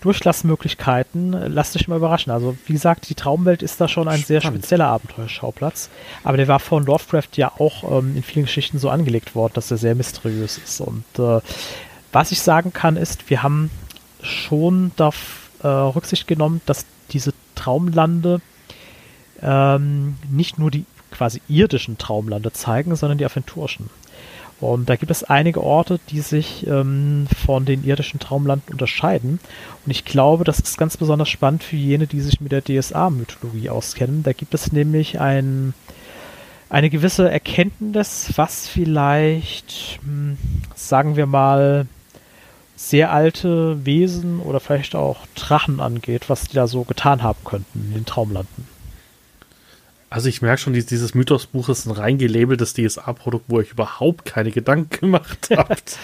Durchlassmöglichkeiten. 0.00 1.32
Lasst 1.32 1.76
euch 1.76 1.88
mal 1.88 1.96
überraschen. 1.96 2.32
Also 2.32 2.56
wie 2.66 2.72
gesagt, 2.72 3.08
die 3.08 3.14
Traumwelt 3.14 3.62
ist 3.62 3.80
da 3.80 3.88
schon 3.88 4.08
ein 4.08 4.22
sehr 4.22 4.40
Spannend. 4.40 4.62
spezieller 4.62 4.86
Abenteuerschauplatz, 4.86 5.90
aber 6.24 6.36
der 6.36 6.48
war 6.48 6.60
von 6.60 6.84
Lovecraft 6.84 7.36
ja 7.36 7.52
auch 7.58 7.98
ähm, 7.98 8.16
in 8.16 8.22
vielen 8.22 8.46
Geschichten 8.46 8.78
so 8.78 8.88
angelegt 8.90 9.34
worden, 9.34 9.52
dass 9.54 9.70
er 9.70 9.76
sehr 9.76 9.94
mysteriös 9.94 10.58
ist. 10.58 10.80
Und 10.80 11.04
äh, 11.18 11.40
was 12.12 12.32
ich 12.32 12.40
sagen 12.40 12.72
kann, 12.72 12.96
ist, 12.96 13.28
wir 13.28 13.42
haben 13.42 13.70
schon 14.22 14.92
darauf 14.96 15.47
äh, 15.62 15.66
Rücksicht 15.66 16.26
genommen, 16.26 16.60
dass 16.66 16.86
diese 17.10 17.32
Traumlande 17.54 18.40
ähm, 19.42 20.16
nicht 20.30 20.58
nur 20.58 20.70
die 20.70 20.84
quasi 21.10 21.40
irdischen 21.48 21.98
Traumlande 21.98 22.52
zeigen, 22.52 22.94
sondern 22.96 23.18
die 23.18 23.24
aventurischen. 23.24 23.90
Und 24.60 24.88
da 24.88 24.96
gibt 24.96 25.12
es 25.12 25.22
einige 25.22 25.62
Orte, 25.62 26.00
die 26.10 26.20
sich 26.20 26.66
ähm, 26.66 27.28
von 27.44 27.64
den 27.64 27.84
irdischen 27.84 28.18
Traumlanden 28.18 28.72
unterscheiden. 28.72 29.38
Und 29.84 29.90
ich 29.90 30.04
glaube, 30.04 30.42
das 30.42 30.58
ist 30.58 30.76
ganz 30.76 30.96
besonders 30.96 31.28
spannend 31.28 31.62
für 31.62 31.76
jene, 31.76 32.08
die 32.08 32.20
sich 32.20 32.40
mit 32.40 32.50
der 32.50 32.64
DSA-Mythologie 32.64 33.70
auskennen. 33.70 34.24
Da 34.24 34.32
gibt 34.32 34.54
es 34.54 34.72
nämlich 34.72 35.20
ein, 35.20 35.74
eine 36.70 36.90
gewisse 36.90 37.30
Erkenntnis, 37.30 38.32
was 38.34 38.66
vielleicht, 38.66 40.00
hm, 40.02 40.36
sagen 40.74 41.14
wir 41.14 41.26
mal, 41.26 41.86
sehr 42.78 43.10
alte 43.12 43.84
Wesen 43.84 44.38
oder 44.38 44.60
vielleicht 44.60 44.94
auch 44.94 45.26
Drachen 45.34 45.80
angeht, 45.80 46.28
was 46.28 46.44
die 46.46 46.54
da 46.54 46.68
so 46.68 46.84
getan 46.84 47.24
haben 47.24 47.42
könnten 47.44 47.86
in 47.88 47.92
den 47.94 48.06
Traumlanden. 48.06 48.68
Also 50.10 50.28
ich 50.28 50.40
merke 50.42 50.62
schon, 50.62 50.72
dies- 50.74 50.86
dieses 50.86 51.12
Mythos-Buch 51.12 51.68
ist 51.68 51.86
ein 51.86 51.90
rein 51.90 52.18
gelabeltes 52.18 52.74
DSA-Produkt, 52.74 53.46
wo 53.48 53.56
euch 53.58 53.72
überhaupt 53.72 54.24
keine 54.24 54.52
Gedanken 54.52 54.90
gemacht 55.00 55.48
habt. 55.50 55.98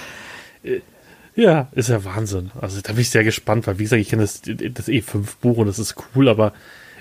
Äh, 0.65 0.81
ja, 1.37 1.69
ist 1.73 1.91
ja 1.91 2.05
Wahnsinn. 2.05 2.51
Also 2.61 2.81
da 2.83 2.93
bin 2.93 3.03
ich 3.03 3.11
sehr 3.11 3.25
gespannt, 3.25 3.67
weil 3.69 3.79
wie 3.79 3.85
gesagt, 3.85 4.03
ich 4.03 4.09
kenne 4.09 4.23
das, 4.23 4.43
das 4.43 4.89
E5-Buch 4.89 5.59
und 5.59 5.69
das 5.69 5.79
ist 5.79 5.95
cool, 6.17 6.29
aber 6.29 6.53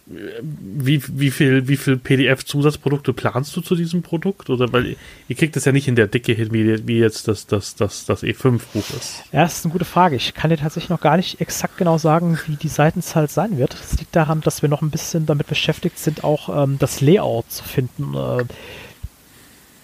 wie, 0.06 1.02
wie 1.08 1.32
viel, 1.32 1.68
wie 1.70 1.78
viel 1.78 1.96
PDF-Zusatzprodukte 1.96 3.14
planst 3.14 3.56
du 3.56 3.62
zu 3.62 3.76
diesem 3.76 4.02
Produkt? 4.02 4.50
Oder 4.50 4.74
weil 4.74 4.98
ihr 5.30 5.36
kriegt 5.36 5.56
es 5.56 5.64
ja 5.64 5.72
nicht 5.72 5.88
in 5.88 5.96
der 5.96 6.08
Dicke 6.08 6.34
hin, 6.34 6.50
wie, 6.52 6.86
wie 6.88 7.00
jetzt 7.00 7.30
das, 7.30 7.48
das, 7.48 7.76
das, 7.76 8.06
das 8.06 8.22
E5-Buch 8.22 8.90
ist. 8.98 9.24
Ja, 9.32 9.44
das 9.44 9.60
ist 9.60 9.66
eine 9.66 9.72
gute 9.72 9.86
Frage. 9.86 10.18
Ich 10.18 10.34
kann 10.34 10.50
dir 10.50 10.58
tatsächlich 10.58 10.90
noch 10.90 11.00
gar 11.00 11.16
nicht 11.16 11.40
exakt 11.40 11.78
genau 11.78 11.98
sagen, 11.98 12.38
wie 12.48 12.58
die 12.58 12.68
Seitenzahl 12.68 13.30
sein 13.30 13.58
wird. 13.58 13.74
Das 13.74 13.98
liegt 13.98 14.14
daran, 14.14 14.42
dass 14.42 14.62
wir 14.62 14.68
noch 14.68 14.82
ein 14.82 14.92
bisschen 14.92 15.26
damit 15.26 15.48
beschäftigt 15.48 15.98
sind, 15.98 16.26
auch 16.26 16.64
ähm, 16.64 16.78
das 16.80 17.00
Layout 17.00 17.50
zu 17.50 17.64
finden, 17.64 18.14
äh, 18.16 18.44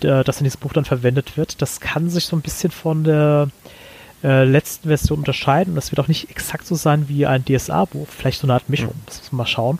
das 0.01 0.39
in 0.39 0.43
diesem 0.43 0.59
Buch 0.59 0.74
dann 0.74 0.86
verwendet 0.86 1.38
wird. 1.38 1.61
Das 1.61 1.80
kann 1.80 2.09
sich 2.09 2.26
so 2.26 2.36
ein 2.36 2.41
bisschen 2.41 2.72
von 2.72 3.03
der 3.05 3.49
äh, 4.24 4.43
letzten 4.43 4.89
Version 4.89 5.20
unterscheiden. 5.20 5.72
Und 5.72 5.76
das 5.76 5.91
wird 5.91 5.99
auch 5.99 6.07
nicht 6.07 6.30
exakt 6.30 6.65
so 6.65 6.76
sein 6.76 7.07
wie 7.07 7.26
ein 7.26 7.45
DSA-Buch. 7.45 8.07
Vielleicht 8.09 8.41
so 8.41 8.47
eine 8.47 8.53
Art 8.53 8.70
Mischung. 8.70 8.93
Das 9.05 9.20
müssen 9.20 9.32
wir 9.34 9.38
mal 9.38 9.45
schauen. 9.47 9.80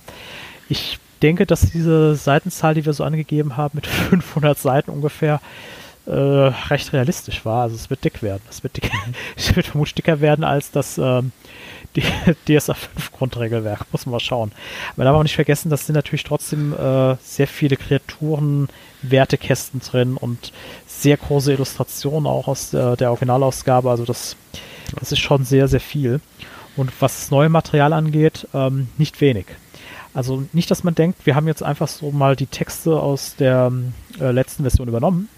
Ich 0.70 1.00
denke, 1.22 1.46
dass 1.46 1.72
diese 1.72 2.16
Seitenzahl, 2.16 2.74
die 2.74 2.86
wir 2.86 2.94
so 2.94 3.04
angegeben 3.04 3.58
haben, 3.58 3.76
mit 3.76 3.88
500 4.10 4.58
Seiten 4.58 4.92
ungefähr, 4.92 5.42
äh, 6.10 6.54
recht 6.70 6.92
realistisch 6.94 7.46
war. 7.46 7.64
Also 7.64 7.76
es 7.76 7.90
wird 7.90 8.04
dick 8.04 8.22
werden. 8.22 8.42
Es 8.50 8.64
wird, 8.64 8.78
dick, 8.78 8.92
es 9.36 9.56
wird 9.56 9.68
vermutlich 9.68 9.96
dicker 9.96 10.22
werden 10.22 10.44
als 10.44 10.72
das 10.72 10.98
ähm, 10.98 11.32
die 11.96 12.04
DSA 12.58 12.74
5 12.74 13.12
Grundregelwerk. 13.14 13.86
Muss 13.92 14.06
man 14.06 14.14
mal 14.14 14.20
schauen. 14.20 14.52
Aber 14.94 15.04
da 15.04 15.06
darf 15.06 15.16
man 15.16 15.24
nicht 15.24 15.36
vergessen, 15.36 15.70
das 15.70 15.86
sind 15.86 15.96
natürlich 15.96 16.24
trotzdem 16.24 16.74
äh, 16.74 17.16
sehr 17.22 17.48
viele 17.48 17.78
Kreaturen, 17.78 18.70
Wertekästen 19.02 19.80
drin 19.80 20.18
und 20.18 20.52
sehr 20.86 21.18
große 21.18 21.54
Illustrationen 21.54 22.28
auch 22.28 22.48
aus 22.48 22.74
äh, 22.74 22.96
der 22.98 23.10
Originalausgabe. 23.10 23.90
Also 23.90 24.06
das, 24.06 24.36
das 25.00 25.12
ist 25.12 25.20
schon 25.20 25.46
sehr, 25.46 25.68
sehr 25.68 25.80
viel. 25.80 26.22
Und 26.76 26.92
was 27.02 27.16
das 27.16 27.32
neue 27.32 27.50
Material 27.50 27.94
angeht, 27.94 28.48
ähm, 28.54 28.90
nicht 28.98 29.20
wenig. 29.22 29.48
Also 30.14 30.44
nicht, 30.54 30.72
dass 30.72 30.84
man 30.84 30.96
denkt, 30.96 31.26
wir 31.26 31.36
haben 31.36 31.48
jetzt 31.48 31.64
einfach 31.64 31.88
so 31.88 32.12
mal 32.12 32.36
die 32.36 32.48
Texte 32.48 33.00
aus 33.00 33.36
der 33.36 33.72
äh, 34.20 34.32
letzten 34.32 34.64
Version 34.64 34.88
übernommen. 34.88 35.30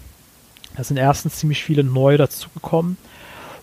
Da 0.76 0.84
sind 0.84 0.96
erstens 0.96 1.36
ziemlich 1.36 1.62
viele 1.62 1.84
neu 1.84 2.16
dazugekommen. 2.16 2.96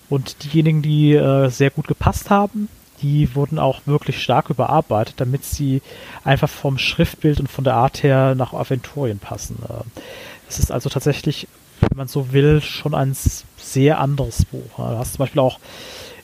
Und 0.09 0.43
diejenigen, 0.43 0.81
die 0.81 1.13
äh, 1.13 1.49
sehr 1.49 1.69
gut 1.69 1.87
gepasst 1.87 2.29
haben, 2.29 2.67
die 3.01 3.33
wurden 3.35 3.59
auch 3.59 3.81
wirklich 3.85 4.21
stark 4.21 4.49
überarbeitet, 4.49 5.15
damit 5.17 5.45
sie 5.45 5.81
einfach 6.23 6.49
vom 6.49 6.77
Schriftbild 6.77 7.39
und 7.39 7.47
von 7.47 7.63
der 7.63 7.75
Art 7.75 8.03
her 8.03 8.35
nach 8.35 8.53
Aventurien 8.53 9.19
passen. 9.19 9.57
Äh, 9.67 9.83
Es 10.47 10.59
ist 10.59 10.71
also 10.71 10.89
tatsächlich, 10.89 11.47
wenn 11.81 11.97
man 11.97 12.07
so 12.07 12.33
will, 12.33 12.61
schon 12.61 12.95
ein 12.95 13.15
sehr 13.57 13.99
anderes 13.99 14.45
Buch. 14.45 14.77
Du 14.77 14.83
hast 14.83 15.13
zum 15.13 15.19
Beispiel 15.19 15.41
auch 15.41 15.59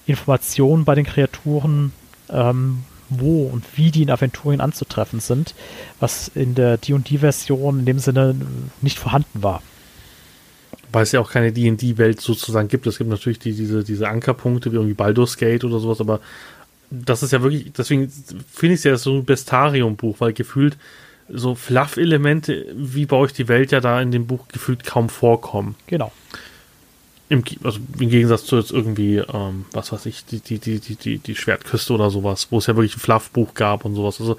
Informationen 0.07 0.83
bei 0.83 0.95
den 0.95 1.05
Kreaturen, 1.05 1.93
ähm, 2.29 2.83
wo 3.09 3.43
und 3.43 3.63
wie 3.75 3.91
die 3.91 4.01
in 4.01 4.09
Aventurien 4.09 4.61
anzutreffen 4.61 5.19
sind, 5.19 5.53
was 5.99 6.27
in 6.27 6.55
der 6.55 6.77
D&D-Version 6.77 7.79
in 7.79 7.85
dem 7.85 7.99
Sinne 7.99 8.35
nicht 8.81 8.97
vorhanden 8.97 9.43
war. 9.43 9.61
Weil 10.91 11.03
es 11.03 11.11
ja 11.11 11.19
auch 11.19 11.31
keine 11.31 11.51
D&D-Welt 11.51 12.21
sozusagen 12.21 12.67
gibt. 12.67 12.87
Es 12.87 12.97
gibt 12.97 13.09
natürlich 13.09 13.39
die, 13.39 13.53
diese, 13.53 13.83
diese 13.83 14.07
Ankerpunkte 14.07 14.71
wie 14.71 14.75
irgendwie 14.75 14.93
Baldur's 14.93 15.37
Gate 15.37 15.63
oder 15.63 15.79
sowas, 15.79 15.99
aber 15.99 16.21
das 16.91 17.23
ist 17.23 17.31
ja 17.31 17.41
wirklich, 17.41 17.71
deswegen 17.73 18.09
finde 18.51 18.75
ich 18.75 18.79
es 18.79 18.83
ja 18.83 18.97
so 18.97 19.15
ein 19.15 19.25
Bestarium-Buch, 19.25 20.17
weil 20.19 20.33
gefühlt 20.33 20.77
so 21.29 21.55
Fluff-Elemente, 21.55 22.67
wie 22.75 23.05
baue 23.05 23.27
ich 23.27 23.33
die 23.33 23.47
Welt 23.47 23.71
ja 23.71 23.79
da 23.79 24.01
in 24.01 24.11
dem 24.11 24.27
Buch 24.27 24.47
gefühlt 24.47 24.83
kaum 24.83 25.09
vorkommen. 25.09 25.75
Genau. 25.87 26.11
Im, 27.27 27.43
also 27.63 27.79
im 27.99 28.09
Gegensatz 28.09 28.45
zu 28.45 28.57
jetzt 28.57 28.71
irgendwie, 28.71 29.17
ähm, 29.17 29.65
was 29.71 29.91
weiß 29.91 30.05
ich, 30.05 30.25
die, 30.25 30.39
die, 30.39 30.59
die, 30.59 30.79
die, 30.79 30.95
die, 30.95 31.17
die 31.17 31.35
Schwertküste 31.35 31.93
oder 31.93 32.11
sowas, 32.11 32.47
wo 32.51 32.59
es 32.59 32.67
ja 32.67 32.75
wirklich 32.75 32.95
ein 32.95 32.99
Fluff-Buch 32.99 33.55
gab 33.55 33.85
und 33.85 33.95
sowas. 33.95 34.21
Also 34.21 34.37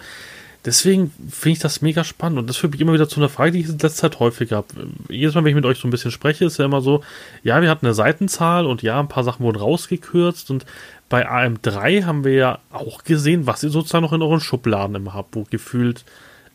deswegen 0.67 1.13
finde 1.31 1.53
ich 1.55 1.59
das 1.61 1.81
mega 1.81 2.05
spannend 2.05 2.41
und 2.41 2.49
das 2.49 2.57
führt 2.57 2.73
mich 2.73 2.81
immer 2.81 2.93
wieder 2.93 3.09
zu 3.09 3.21
einer 3.21 3.29
Frage, 3.29 3.53
die 3.53 3.61
ich 3.61 3.67
in 3.67 3.79
letzter 3.79 4.11
Zeit 4.11 4.21
häufig 4.21 4.53
habe. 4.53 4.67
Jedes 5.09 5.35
Mal, 5.35 5.45
wenn 5.45 5.51
ich 5.51 5.55
mit 5.55 5.65
euch 5.65 5.79
so 5.79 5.87
ein 5.87 5.93
bisschen 5.93 6.11
spreche, 6.11 6.45
ist 6.45 6.59
ja 6.59 6.65
immer 6.65 6.83
so, 6.83 7.03
ja, 7.43 7.63
wir 7.63 7.71
hatten 7.71 7.87
eine 7.87 7.95
Seitenzahl 7.95 8.67
und 8.67 8.83
ja, 8.83 9.01
ein 9.01 9.09
paar 9.09 9.25
Sachen 9.25 9.45
wurden 9.45 9.59
rausgekürzt 9.59 10.51
und 10.51 10.67
bei 11.09 11.29
AM3 11.31 12.05
haben 12.05 12.25
wir 12.25 12.35
ja 12.35 12.59
auch 12.73 13.05
gesehen, 13.05 13.47
was 13.47 13.63
ihr 13.63 13.71
sozusagen 13.71 14.03
noch 14.03 14.13
in 14.13 14.23
euren 14.23 14.41
Schubladen 14.41 14.97
immer 14.97 15.15
habt, 15.15 15.37
wo 15.37 15.45
gefühlt 15.49 16.05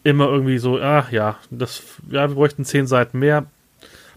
immer 0.03 0.27
irgendwie 0.27 0.57
so, 0.57 0.77
ah 0.77 1.07
ja, 1.09 1.37
das, 1.49 1.81
ja, 2.09 2.27
wir 2.27 2.35
bräuchten 2.35 2.65
zehn 2.65 2.87
Seiten 2.87 3.19
mehr. 3.19 3.45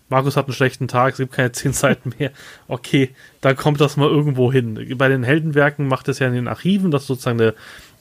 Markus 0.09 0.37
hat 0.37 0.47
einen 0.47 0.55
schlechten 0.55 0.89
Tag, 0.89 1.13
es 1.13 1.19
gibt 1.19 1.33
keine 1.33 1.53
zehn 1.53 1.73
Seiten 1.73 2.13
mehr. 2.19 2.33
Okay, 2.67 3.11
dann 3.41 3.57
kommt 3.57 3.81
das 3.81 3.97
mal 3.97 4.09
irgendwo 4.09 4.53
hin. 4.53 4.97
Bei 4.99 5.09
den 5.09 5.23
Heldenwerken 5.23 5.87
macht 5.87 6.09
es 6.09 6.19
ja 6.19 6.27
in 6.27 6.35
den 6.35 6.49
Archiven, 6.49 6.91
das 6.91 7.03
ist 7.03 7.09
sozusagen 7.09 7.41
eine, 7.41 7.55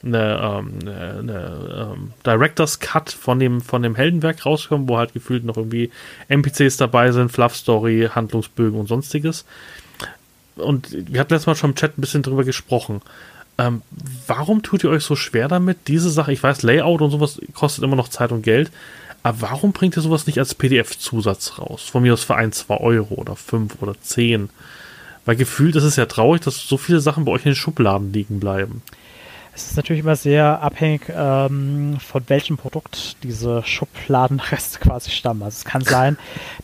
eine, 0.04 0.40
ähm, 0.42 0.78
eine, 0.82 1.18
eine 1.18 1.92
ähm, 1.94 2.12
Director's 2.24 2.80
Cut 2.80 3.10
von 3.10 3.38
dem, 3.38 3.60
von 3.60 3.82
dem 3.82 3.94
Heldenwerk 3.94 4.44
rauskommt, 4.44 4.88
wo 4.88 4.98
halt 4.98 5.12
gefühlt 5.12 5.44
noch 5.44 5.56
irgendwie 5.56 5.90
NPCs 6.28 6.76
dabei 6.76 7.12
sind, 7.12 7.32
Fluff 7.32 7.56
Story, 7.56 8.08
Handlungsbögen 8.14 8.78
und 8.78 8.86
sonstiges. 8.86 9.44
Und 10.56 10.92
wir 10.92 11.20
hatten 11.20 11.32
letztes 11.32 11.46
Mal 11.46 11.56
schon 11.56 11.70
im 11.70 11.76
Chat 11.76 11.98
ein 11.98 12.00
bisschen 12.00 12.22
drüber 12.22 12.44
gesprochen. 12.44 13.00
Ähm, 13.56 13.82
warum 14.26 14.62
tut 14.62 14.84
ihr 14.84 14.90
euch 14.90 15.04
so 15.04 15.16
schwer 15.16 15.48
damit, 15.48 15.88
diese 15.88 16.10
Sache, 16.10 16.32
ich 16.32 16.42
weiß, 16.42 16.62
Layout 16.62 17.00
und 17.02 17.10
sowas 17.10 17.40
kostet 17.54 17.84
immer 17.84 17.96
noch 17.96 18.08
Zeit 18.08 18.32
und 18.32 18.42
Geld, 18.42 18.70
aber 19.22 19.40
warum 19.40 19.72
bringt 19.72 19.96
ihr 19.96 20.02
sowas 20.02 20.26
nicht 20.26 20.38
als 20.38 20.54
PDF-Zusatz 20.54 21.58
raus? 21.58 21.82
Von 21.90 22.02
mir 22.02 22.12
aus 22.12 22.24
für 22.24 22.34
ein, 22.34 22.52
zwei 22.52 22.76
Euro 22.76 23.14
oder 23.14 23.36
fünf 23.36 23.80
oder 23.80 23.94
zehn. 24.02 24.50
Weil 25.24 25.36
gefühlt 25.36 25.76
ist 25.76 25.84
es 25.84 25.96
ja 25.96 26.04
traurig, 26.04 26.42
dass 26.42 26.68
so 26.68 26.76
viele 26.76 27.00
Sachen 27.00 27.24
bei 27.24 27.32
euch 27.32 27.46
in 27.46 27.52
den 27.52 27.56
Schubladen 27.56 28.12
liegen 28.12 28.38
bleiben. 28.38 28.82
Es 29.56 29.66
ist 29.70 29.76
natürlich 29.76 30.02
immer 30.02 30.16
sehr 30.16 30.60
abhängig, 30.62 31.02
ähm, 31.14 31.96
von 32.00 32.24
welchem 32.28 32.56
Produkt 32.56 33.16
diese 33.22 33.62
Schubladenreste 33.62 34.78
quasi 34.80 35.10
stammen. 35.10 35.42
Also 35.44 35.58
es 35.58 35.64
kann 35.64 35.82
sein, 35.82 36.18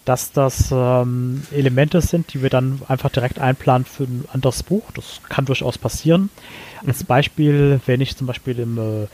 dass 0.05 0.32
das 0.32 0.70
ähm, 0.72 1.45
Elemente 1.53 2.01
sind, 2.01 2.32
die 2.34 2.43
wir 2.43 2.51
dann 2.51 2.82
einfach 2.88 3.11
direkt 3.11 3.38
einplanen 3.38 3.84
für 3.84 4.05
ein 4.05 4.24
anderes 4.32 4.64
Buch. 4.64 4.91
Das 4.95 5.20
kann 5.28 5.45
durchaus 5.45 5.78
passieren. 5.78 6.30
Als 6.84 7.05
Beispiel, 7.05 7.80
wenn 7.86 8.01
ich 8.01 8.16
zum 8.16 8.26
Beispiel 8.26 8.59
im 8.59 8.78
äh, 8.78 9.07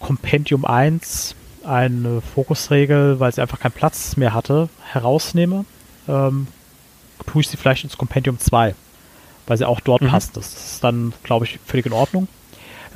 Compendium 0.00 0.64
1 0.64 1.36
eine 1.64 2.20
Fokusregel, 2.20 3.20
weil 3.20 3.32
sie 3.32 3.40
einfach 3.40 3.60
keinen 3.60 3.72
Platz 3.72 4.16
mehr 4.16 4.34
hatte, 4.34 4.68
herausnehme, 4.92 5.64
ähm, 6.08 6.48
tue 7.26 7.40
ich 7.40 7.48
sie 7.48 7.56
vielleicht 7.56 7.84
ins 7.84 7.96
Compendium 7.98 8.38
2, 8.38 8.74
weil 9.46 9.56
sie 9.58 9.64
auch 9.66 9.80
dort 9.80 10.02
Mhm. 10.02 10.08
passt. 10.08 10.36
Das 10.36 10.54
ist 10.54 10.84
dann, 10.84 11.12
glaube 11.22 11.44
ich, 11.44 11.58
völlig 11.64 11.86
in 11.86 11.92
Ordnung. 11.92 12.26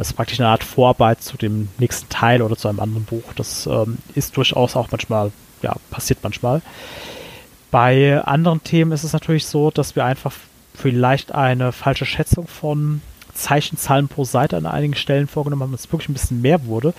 Das 0.00 0.08
ist 0.08 0.14
praktisch 0.14 0.40
eine 0.40 0.48
Art 0.48 0.64
Vorarbeit 0.64 1.22
zu 1.22 1.36
dem 1.36 1.68
nächsten 1.76 2.08
Teil 2.08 2.40
oder 2.40 2.56
zu 2.56 2.68
einem 2.68 2.80
anderen 2.80 3.04
Buch. 3.04 3.34
Das 3.36 3.66
ähm, 3.66 3.98
ist 4.14 4.34
durchaus 4.34 4.74
auch 4.74 4.88
manchmal, 4.90 5.30
ja, 5.60 5.76
passiert 5.90 6.20
manchmal. 6.22 6.62
Bei 7.70 8.18
anderen 8.24 8.64
Themen 8.64 8.92
ist 8.92 9.04
es 9.04 9.12
natürlich 9.12 9.44
so, 9.44 9.70
dass 9.70 9.96
wir 9.96 10.06
einfach 10.06 10.32
vielleicht 10.74 11.32
eine 11.34 11.72
falsche 11.72 12.06
Schätzung 12.06 12.46
von 12.46 13.02
Zeichenzahlen 13.34 14.08
pro 14.08 14.24
Seite 14.24 14.56
an 14.56 14.64
einigen 14.64 14.94
Stellen 14.94 15.28
vorgenommen 15.28 15.64
haben, 15.64 15.72
dass 15.72 15.84
es 15.84 15.92
wirklich 15.92 16.08
ein 16.08 16.14
bisschen 16.14 16.40
mehr 16.40 16.64
wurde. 16.64 16.94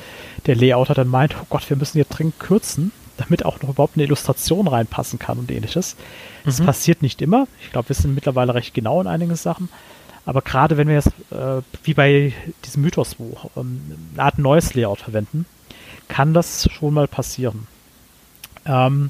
Der 0.46 0.56
Layouter 0.56 0.94
dann 0.94 1.08
meint, 1.08 1.36
oh 1.42 1.48
Gott, 1.50 1.68
wir 1.72 1.78
müssen 1.78 1.94
hier 1.94 2.06
dringend 2.06 2.40
kürzen, 2.40 2.92
damit 3.18 3.46
auch 3.46 3.60
noch 3.64 3.70
überhaupt 3.70 3.96
eine 3.96 4.04
Illustration 4.04 4.68
reinpassen 4.68 5.18
kann 5.18 5.40
und 5.40 5.50
ähnliches. 5.50 5.96
Das 6.46 6.60
mhm. 6.60 6.68
passiert 6.68 7.02
nicht 7.02 7.20
immer. 7.24 7.48
Ich 7.64 7.72
glaube, 7.72 7.90
wir 7.90 7.96
sind 7.96 8.14
mittlerweile 8.14 8.54
recht 8.54 8.76
genau 8.76 9.02
in 9.02 9.08
einigen 9.08 9.36
Sachen. 9.36 9.70
Aber 10.26 10.42
gerade 10.42 10.78
wenn 10.78 10.88
wir 10.88 10.96
jetzt, 10.96 11.12
äh, 11.32 11.62
wie 11.84 11.94
bei 11.94 12.34
diesem 12.66 12.84
Mythos-Buch, 12.84 13.50
ähm, 13.58 13.82
eine 14.14 14.24
Art 14.24 14.38
neues 14.38 14.74
Layout 14.74 15.00
verwenden, 15.00 15.46
kann 16.08 16.34
das 16.34 16.70
schon 16.72 16.94
mal 16.94 17.08
passieren. 17.08 17.68
Ähm, 18.66 19.10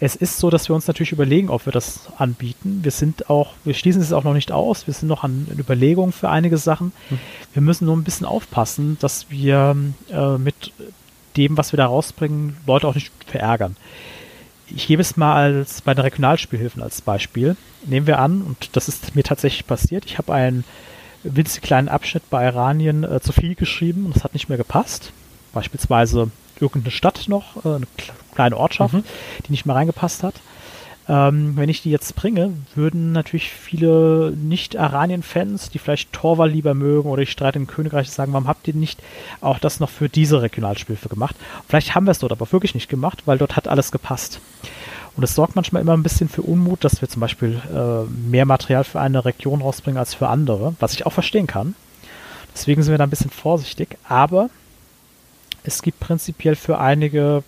es 0.00 0.16
ist 0.16 0.38
so, 0.38 0.50
dass 0.50 0.68
wir 0.68 0.74
uns 0.74 0.86
natürlich 0.86 1.12
überlegen, 1.12 1.48
ob 1.48 1.66
wir 1.66 1.72
das 1.72 2.00
anbieten. 2.18 2.80
Wir 2.82 2.90
sind 2.90 3.30
auch, 3.30 3.52
wir 3.64 3.74
schließen 3.74 4.02
es 4.02 4.12
auch 4.12 4.24
noch 4.24 4.34
nicht 4.34 4.50
aus. 4.50 4.86
Wir 4.86 4.94
sind 4.94 5.08
noch 5.08 5.22
an 5.22 5.46
Überlegungen 5.56 6.12
für 6.12 6.28
einige 6.28 6.58
Sachen. 6.58 6.92
Hm. 7.08 7.18
Wir 7.52 7.62
müssen 7.62 7.86
nur 7.86 7.96
ein 7.96 8.04
bisschen 8.04 8.26
aufpassen, 8.26 8.98
dass 9.00 9.30
wir 9.30 9.76
äh, 10.10 10.38
mit 10.38 10.72
dem, 11.36 11.56
was 11.56 11.72
wir 11.72 11.76
da 11.76 11.86
rausbringen, 11.86 12.56
Leute 12.66 12.88
auch 12.88 12.94
nicht 12.94 13.12
verärgern. 13.26 13.76
Ich 14.68 14.86
gebe 14.86 15.02
es 15.02 15.16
mal 15.16 15.34
als 15.34 15.82
bei 15.82 15.94
den 15.94 16.02
Regionalspielhilfen 16.02 16.82
als 16.82 17.02
Beispiel. 17.02 17.56
Nehmen 17.84 18.06
wir 18.06 18.18
an, 18.18 18.42
und 18.42 18.76
das 18.76 18.88
ist 18.88 19.14
mir 19.14 19.22
tatsächlich 19.22 19.66
passiert, 19.66 20.04
ich 20.06 20.18
habe 20.18 20.32
einen 20.32 20.64
winzig 21.22 21.62
kleinen 21.62 21.88
Abschnitt 21.88 22.28
bei 22.30 22.46
Iranien 22.46 23.04
äh, 23.04 23.20
zu 23.20 23.32
viel 23.32 23.54
geschrieben 23.54 24.06
und 24.06 24.16
es 24.16 24.24
hat 24.24 24.34
nicht 24.34 24.48
mehr 24.48 24.58
gepasst. 24.58 25.12
Beispielsweise 25.52 26.30
irgendeine 26.60 26.90
Stadt 26.90 27.28
noch, 27.28 27.64
äh, 27.64 27.76
eine 27.76 27.86
kleine 28.34 28.56
Ortschaft, 28.56 28.94
mhm. 28.94 29.04
die 29.46 29.52
nicht 29.52 29.66
mehr 29.66 29.74
reingepasst 29.74 30.22
hat. 30.22 30.34
Ähm, 31.06 31.56
wenn 31.56 31.68
ich 31.68 31.82
die 31.82 31.90
jetzt 31.90 32.16
bringe, 32.16 32.54
würden 32.74 33.12
natürlich 33.12 33.50
viele 33.50 34.32
Nicht-Aranien-Fans, 34.32 35.68
die 35.68 35.78
vielleicht 35.78 36.12
Torwall 36.12 36.50
lieber 36.50 36.72
mögen 36.72 37.10
oder 37.10 37.22
ich 37.22 37.30
streite 37.30 37.58
im 37.58 37.66
Königreich, 37.66 38.10
sagen, 38.10 38.32
warum 38.32 38.48
habt 38.48 38.66
ihr 38.68 38.74
nicht 38.74 39.02
auch 39.42 39.58
das 39.58 39.80
noch 39.80 39.90
für 39.90 40.08
diese 40.08 40.40
Regionalspielfe 40.40 41.10
gemacht? 41.10 41.36
Vielleicht 41.68 41.94
haben 41.94 42.06
wir 42.06 42.12
es 42.12 42.20
dort 42.20 42.32
aber 42.32 42.50
wirklich 42.52 42.74
nicht 42.74 42.88
gemacht, 42.88 43.22
weil 43.26 43.36
dort 43.36 43.56
hat 43.56 43.68
alles 43.68 43.92
gepasst. 43.92 44.40
Und 45.16 45.22
es 45.22 45.34
sorgt 45.34 45.56
manchmal 45.56 45.82
immer 45.82 45.96
ein 45.96 46.02
bisschen 46.02 46.28
für 46.28 46.42
Unmut, 46.42 46.82
dass 46.82 47.00
wir 47.00 47.08
zum 47.08 47.20
Beispiel 47.20 47.60
äh, 47.72 48.10
mehr 48.28 48.46
Material 48.46 48.84
für 48.84 49.00
eine 49.00 49.24
Region 49.24 49.60
rausbringen 49.60 49.98
als 49.98 50.14
für 50.14 50.28
andere, 50.28 50.74
was 50.80 50.94
ich 50.94 51.06
auch 51.06 51.12
verstehen 51.12 51.46
kann. 51.46 51.74
Deswegen 52.54 52.82
sind 52.82 52.92
wir 52.92 52.98
da 52.98 53.04
ein 53.04 53.10
bisschen 53.10 53.30
vorsichtig, 53.30 53.98
aber 54.08 54.48
es 55.64 55.82
gibt 55.82 56.00
prinzipiell 56.00 56.56
für 56.56 56.78
einige 56.78 57.42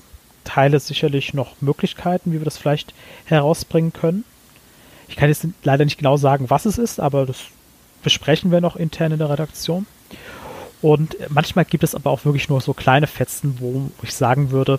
Teile 0.47 0.81
sicherlich 0.81 1.35
noch 1.35 1.61
Möglichkeiten, 1.61 2.33
wie 2.33 2.39
wir 2.39 2.45
das 2.45 2.57
vielleicht 2.57 2.95
herausbringen 3.27 3.93
können. 3.93 4.25
Ich 5.09 5.17
kann 5.17 5.29
jetzt 5.29 5.47
leider 5.63 5.85
nicht 5.85 5.99
genau 5.99 6.17
sagen, 6.17 6.51
was 6.51 6.65
es 6.65 6.79
ist, 6.79 7.01
aber 7.01 7.27
das 7.27 7.39
besprechen 8.03 8.51
wir 8.51 8.61
noch 8.61 8.77
intern 8.77 9.13
in 9.13 9.19
der 9.19 9.31
Redaktion. 9.31 9.87
Und 10.83 11.17
manchmal 11.29 11.65
gibt 11.65 11.85
es 11.85 11.95
aber 11.95 12.11
auch 12.11 12.25
wirklich 12.25 12.49
nur 12.49 12.61
so 12.61 12.73
kleine 12.73 13.07
Fetzen, 13.07 13.59
wo 13.61 13.91
ich 14.03 14.15
sagen 14.15 14.51
würde, 14.51 14.79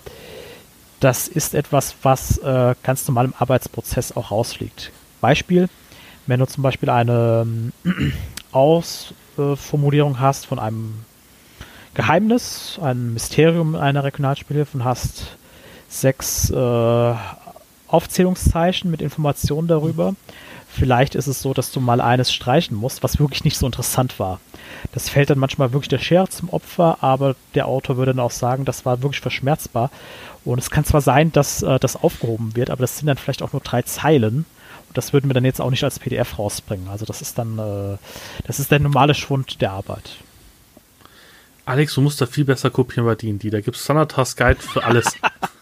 das 1.00 1.28
ist 1.28 1.54
etwas, 1.54 1.94
was 2.02 2.38
äh, 2.38 2.74
ganz 2.82 3.06
normal 3.06 3.26
im 3.26 3.34
Arbeitsprozess 3.38 4.16
auch 4.16 4.30
rausfliegt. 4.30 4.90
Beispiel, 5.20 5.68
wenn 6.26 6.40
du 6.40 6.46
zum 6.46 6.62
Beispiel 6.62 6.90
eine 6.90 7.46
ähm, 7.46 7.72
Ausformulierung 8.52 10.20
hast 10.20 10.46
von 10.46 10.58
einem 10.58 11.04
Geheimnis, 11.94 12.78
ein 12.82 13.12
Mysterium 13.12 13.74
einer 13.74 14.04
Regionalspielhilfe 14.04 14.78
und 14.78 14.84
hast 14.84 15.37
sechs 15.88 16.50
äh, 16.50 17.14
Aufzählungszeichen 17.88 18.90
mit 18.90 19.00
Informationen 19.00 19.68
darüber. 19.68 20.14
Vielleicht 20.70 21.14
ist 21.14 21.26
es 21.26 21.40
so, 21.40 21.54
dass 21.54 21.72
du 21.72 21.80
mal 21.80 22.00
eines 22.00 22.32
streichen 22.32 22.76
musst, 22.76 23.02
was 23.02 23.18
wirklich 23.18 23.42
nicht 23.42 23.56
so 23.56 23.66
interessant 23.66 24.18
war. 24.18 24.38
Das 24.92 25.08
fällt 25.08 25.30
dann 25.30 25.38
manchmal 25.38 25.72
wirklich 25.72 25.88
der 25.88 25.98
Schere 25.98 26.28
zum 26.28 26.50
Opfer, 26.50 26.98
aber 27.00 27.34
der 27.54 27.66
Autor 27.66 27.96
würde 27.96 28.12
dann 28.12 28.20
auch 28.20 28.30
sagen, 28.30 28.64
das 28.64 28.84
war 28.84 29.02
wirklich 29.02 29.20
verschmerzbar. 29.20 29.90
Und 30.44 30.58
es 30.58 30.70
kann 30.70 30.84
zwar 30.84 31.00
sein, 31.00 31.32
dass 31.32 31.62
äh, 31.62 31.78
das 31.78 31.96
aufgehoben 31.96 32.54
wird, 32.54 32.70
aber 32.70 32.82
das 32.82 32.98
sind 32.98 33.06
dann 33.06 33.16
vielleicht 33.16 33.42
auch 33.42 33.52
nur 33.52 33.62
drei 33.62 33.82
Zeilen. 33.82 34.44
Und 34.88 34.96
das 34.96 35.12
würden 35.12 35.28
wir 35.28 35.34
dann 35.34 35.44
jetzt 35.44 35.60
auch 35.60 35.70
nicht 35.70 35.84
als 35.84 35.98
PDF 35.98 36.38
rausbringen. 36.38 36.88
Also 36.88 37.06
das 37.06 37.22
ist 37.22 37.38
dann, 37.38 37.58
äh, 37.58 37.96
das 38.46 38.60
ist 38.60 38.70
der 38.70 38.78
normale 38.78 39.14
Schwund 39.14 39.60
der 39.60 39.72
Arbeit. 39.72 40.16
Alex, 41.64 41.94
du 41.94 42.00
musst 42.02 42.20
da 42.20 42.26
viel 42.26 42.44
besser 42.44 42.70
kopieren 42.70 43.04
bei 43.04 43.14
D&D. 43.14 43.50
Da 43.50 43.60
gibt 43.60 43.76
es 43.76 43.84
Sanatas 43.84 44.36
Guide 44.36 44.60
für 44.60 44.84
alles. 44.84 45.06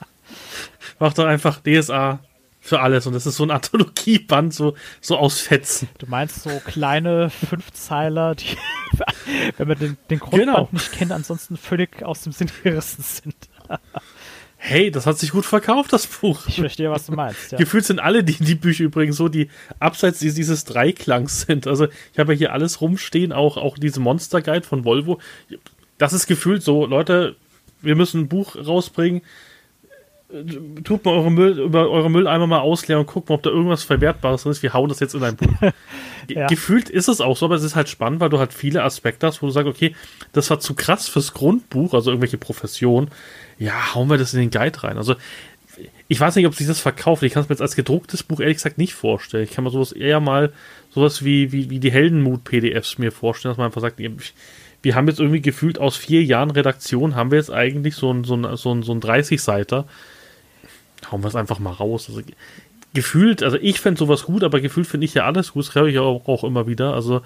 Mach 0.99 1.12
doch 1.12 1.26
einfach 1.26 1.61
DSA 1.61 2.20
für 2.61 2.80
alles. 2.80 3.07
Und 3.07 3.12
das 3.12 3.26
ist 3.26 3.36
so 3.36 3.44
ein 3.44 3.51
Anthologieband, 3.53 4.53
so, 4.55 4.74
so 5.01 5.16
aus 5.16 5.40
Fetzen. 5.40 5.88
Du 5.99 6.07
meinst 6.07 6.42
so 6.42 6.51
kleine 6.64 7.30
Fünfzeiler, 7.30 8.34
die, 8.34 8.57
wenn 9.57 9.68
man 9.68 9.78
den, 9.78 9.97
den 10.11 10.18
Grundband 10.18 10.47
genau. 10.47 10.68
nicht 10.72 10.92
kennt, 10.92 11.12
ansonsten 11.12 11.57
völlig 11.57 12.03
aus 12.03 12.22
dem 12.22 12.32
Sinn 12.32 12.51
gerissen 12.62 13.03
sind. 13.03 13.36
Hey, 14.59 14.90
das 14.90 15.07
hat 15.07 15.18
sich 15.18 15.30
gut 15.30 15.44
verkauft, 15.44 15.92
das 15.92 16.07
Buch. 16.07 16.47
Ich 16.49 16.57
verstehe, 16.57 16.90
was 16.90 17.07
du 17.07 17.12
meinst. 17.12 17.53
Ja. 17.53 17.59
Gefühlt 17.59 17.84
sind 17.84 18.01
alle 18.01 18.24
die, 18.24 18.32
die 18.32 18.55
Bücher 18.55 18.84
übrigens 18.84 19.16
so, 19.16 19.28
die 19.28 19.49
abseits 19.78 20.18
dieses 20.18 20.64
Dreiklangs 20.64 21.42
sind. 21.42 21.66
Also 21.66 21.86
ich 22.12 22.18
habe 22.18 22.32
ja 22.32 22.38
hier 22.38 22.53
alles 22.53 22.80
rumstehen, 22.80 23.32
auch, 23.32 23.59
auch 23.59 23.78
diese 23.78 24.01
Monster 24.01 24.40
Guide 24.40 24.66
von 24.66 24.84
Volvo 24.84 25.20
das 25.99 26.12
ist 26.12 26.26
gefühlt 26.26 26.62
so, 26.62 26.86
Leute, 26.86 27.36
wir 27.80 27.97
müssen 27.97 28.22
ein 28.22 28.28
Buch 28.28 28.57
rausbringen. 28.57 29.22
Tut 30.83 31.05
mal 31.05 31.12
eure 31.12 31.31
Müll, 31.31 31.61
über 31.61 31.89
eure 31.89 32.11
Mülleimer 32.11 32.49
mal 32.49 32.59
ausleeren 32.59 33.03
und 33.03 33.07
guckt 33.07 33.29
mal, 33.29 33.37
ob 33.37 33.45
da 33.45 33.51
irgendwas 33.51 33.85
Verwertbares 33.85 34.43
drin 34.43 34.53
ist. 34.53 34.62
Wir 34.62 34.72
hauen 34.72 34.89
das 34.89 34.99
jetzt 34.99 35.14
in 35.14 35.22
ein 35.22 35.37
Buch. 35.37 35.55
ja. 36.29 36.49
Gefühlt 36.49 36.91
ist 36.91 37.09
es 37.09 37.20
auch 37.20 37.37
so, 37.37 37.47
aber 37.47 37.55
es 37.55 37.62
ist 37.62 37.77
halt 37.77 37.89
spannend, 37.89 38.18
weil 38.18 38.29
du 38.29 38.41
halt 38.41 38.53
viele 38.53 38.83
Aspekte 38.83 39.29
hast, 39.29 39.41
wo 39.41 39.47
du 39.47 39.53
sagst, 39.53 39.68
okay, 39.68 39.95
das 40.33 40.51
war 40.51 40.59
zu 40.59 40.74
krass 40.74 41.09
fürs 41.09 41.33
Grundbuch, 41.33 41.95
also 41.95 42.11
irgendwelche 42.11 42.39
Professionen. 42.39 43.09
Ja, 43.59 43.95
hauen 43.95 44.11
wir 44.11 44.18
das 44.18 44.35
in 44.35 44.41
den 44.41 44.51
Guide 44.51 44.83
rein. 44.83 44.97
Also, 44.97 45.14
ich 46.09 46.18
weiß 46.18 46.35
nicht, 46.35 46.47
ob 46.47 46.55
sich 46.55 46.66
das 46.66 46.81
verkauft. 46.81 47.22
Ich 47.22 47.33
kann 47.33 47.45
es 47.45 47.49
mir 47.49 47.55
jetzt 47.55 47.62
als 47.62 47.77
gedrucktes 47.77 48.24
Buch 48.24 48.41
ehrlich 48.41 48.57
gesagt 48.57 48.79
nicht 48.79 48.95
vorstellen. 48.95 49.45
Ich 49.45 49.53
kann 49.53 49.62
mir 49.62 49.70
sowas 49.70 49.93
eher 49.93 50.18
mal, 50.18 50.53
sowas 50.91 51.24
wie, 51.24 51.53
wie, 51.53 51.70
wie 51.70 51.79
die 51.79 51.93
Heldenmut-PDFs 51.93 52.99
mir 52.99 53.12
vorstellen, 53.12 53.53
dass 53.53 53.59
man 53.59 53.66
einfach 53.66 53.81
sagt, 53.81 54.01
ich, 54.01 54.35
wir 54.83 54.95
haben 54.97 55.07
jetzt 55.07 55.20
irgendwie 55.20 55.41
gefühlt 55.41 55.79
aus 55.79 55.97
vier 55.97 56.24
Jahren 56.24 56.51
Redaktion, 56.51 57.14
haben 57.14 57.31
wir 57.31 57.39
jetzt 57.39 57.51
eigentlich 57.51 57.95
so 57.95 58.12
ein, 58.12 58.24
so 58.24 58.35
ein, 58.37 58.57
so 58.57 58.74
ein, 58.74 58.83
so 58.83 58.93
ein 58.93 59.01
30-Seiter. 59.01 59.87
Hauen 61.11 61.22
wir 61.22 61.28
es 61.28 61.36
einfach 61.36 61.59
mal 61.59 61.72
raus. 61.72 62.07
Also, 62.09 62.22
gefühlt, 62.94 63.42
also 63.42 63.59
ich 63.61 63.80
fände 63.80 63.98
sowas 63.98 64.24
gut, 64.24 64.42
aber 64.42 64.61
gefühlt 64.61 64.86
finde 64.86 65.04
ich 65.04 65.14
ja 65.14 65.24
alles 65.24 65.52
gut. 65.52 65.66
Das 65.66 65.74
höre 65.74 65.86
ich 65.86 65.98
auch, 65.98 66.26
auch 66.26 66.44
immer 66.44 66.66
wieder. 66.66 66.94
Also, 66.94 67.22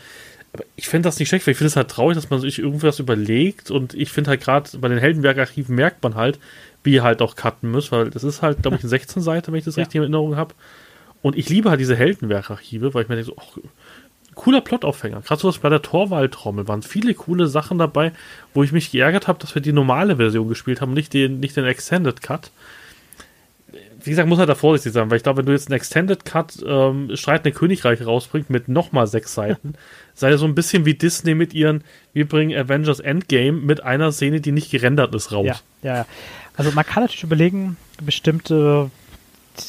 ich 0.76 0.88
fände 0.88 1.06
das 1.06 1.18
nicht 1.18 1.28
schlecht, 1.28 1.46
weil 1.46 1.52
ich 1.52 1.58
finde 1.58 1.68
es 1.68 1.76
halt 1.76 1.88
traurig, 1.88 2.16
dass 2.16 2.30
man 2.30 2.40
sich 2.40 2.58
irgendwas 2.58 2.98
überlegt 2.98 3.70
und 3.70 3.94
ich 3.94 4.10
finde 4.10 4.30
halt 4.30 4.40
gerade 4.40 4.68
bei 4.78 4.88
den 4.88 4.98
Heldenwerk-Archiven 4.98 5.74
merkt 5.74 6.02
man 6.02 6.16
halt, 6.16 6.40
wie 6.82 6.94
ihr 6.94 7.02
halt 7.02 7.22
auch 7.22 7.36
cutten 7.36 7.70
müsst, 7.70 7.92
weil 7.92 8.10
das 8.10 8.24
ist 8.24 8.42
halt, 8.42 8.62
glaube 8.62 8.76
ich, 8.76 8.82
eine 8.82 8.88
16 8.88 9.22
Seite, 9.22 9.52
wenn 9.52 9.58
ich 9.58 9.64
das 9.64 9.76
ja. 9.76 9.82
richtig 9.82 9.96
in 9.96 10.02
Erinnerung 10.02 10.36
habe. 10.36 10.54
Und 11.22 11.36
ich 11.36 11.48
liebe 11.48 11.70
halt 11.70 11.80
diese 11.80 11.94
Heldenwerk-Archive, 11.94 12.94
weil 12.94 13.02
ich 13.02 13.08
mir 13.08 13.16
denke 13.16 13.30
so, 13.30 13.36
ach, 13.38 13.58
cooler 14.34 14.60
Plotaufhänger. 14.60 15.20
Gerade 15.20 15.40
so 15.40 15.52
bei 15.60 15.68
der 15.68 15.82
Torwaldtrommel 15.82 16.66
waren 16.66 16.82
viele 16.82 17.14
coole 17.14 17.46
Sachen 17.46 17.78
dabei, 17.78 18.12
wo 18.54 18.62
ich 18.62 18.72
mich 18.72 18.90
geärgert 18.90 19.28
habe, 19.28 19.38
dass 19.38 19.54
wir 19.54 19.62
die 19.62 19.72
normale 19.72 20.16
Version 20.16 20.48
gespielt 20.48 20.80
haben, 20.80 20.94
nicht 20.94 21.12
den, 21.12 21.40
nicht 21.40 21.56
den 21.56 21.66
Extended 21.66 22.22
Cut. 22.22 22.50
Wie 24.02 24.10
gesagt, 24.10 24.28
muss 24.28 24.38
halt 24.38 24.48
da 24.48 24.54
vorsichtig 24.54 24.92
sein, 24.92 25.10
weil 25.10 25.16
ich 25.16 25.22
glaube, 25.22 25.38
wenn 25.38 25.46
du 25.46 25.52
jetzt 25.52 25.68
einen 25.68 25.76
Extended 25.76 26.24
Cut 26.24 26.54
ähm, 26.66 27.10
Streitende 27.14 27.52
Königreich 27.52 28.04
rausbringst 28.04 28.50
mit 28.50 28.68
nochmal 28.68 29.06
sechs 29.06 29.34
Seiten, 29.34 29.74
sei 30.14 30.36
so 30.36 30.46
ein 30.46 30.54
bisschen 30.54 30.84
wie 30.84 30.94
Disney 30.94 31.34
mit 31.34 31.54
ihren, 31.54 31.84
wir 32.12 32.28
bringen 32.28 32.56
Avengers 32.56 33.00
Endgame 33.00 33.52
mit 33.52 33.82
einer 33.82 34.12
Szene, 34.12 34.40
die 34.40 34.52
nicht 34.52 34.70
gerendert 34.70 35.14
ist, 35.14 35.32
raus. 35.32 35.46
Ja, 35.46 35.94
ja. 35.96 36.06
Also 36.56 36.72
man 36.72 36.84
kann 36.84 37.04
natürlich 37.04 37.24
überlegen, 37.24 37.76
bestimmte 38.02 38.90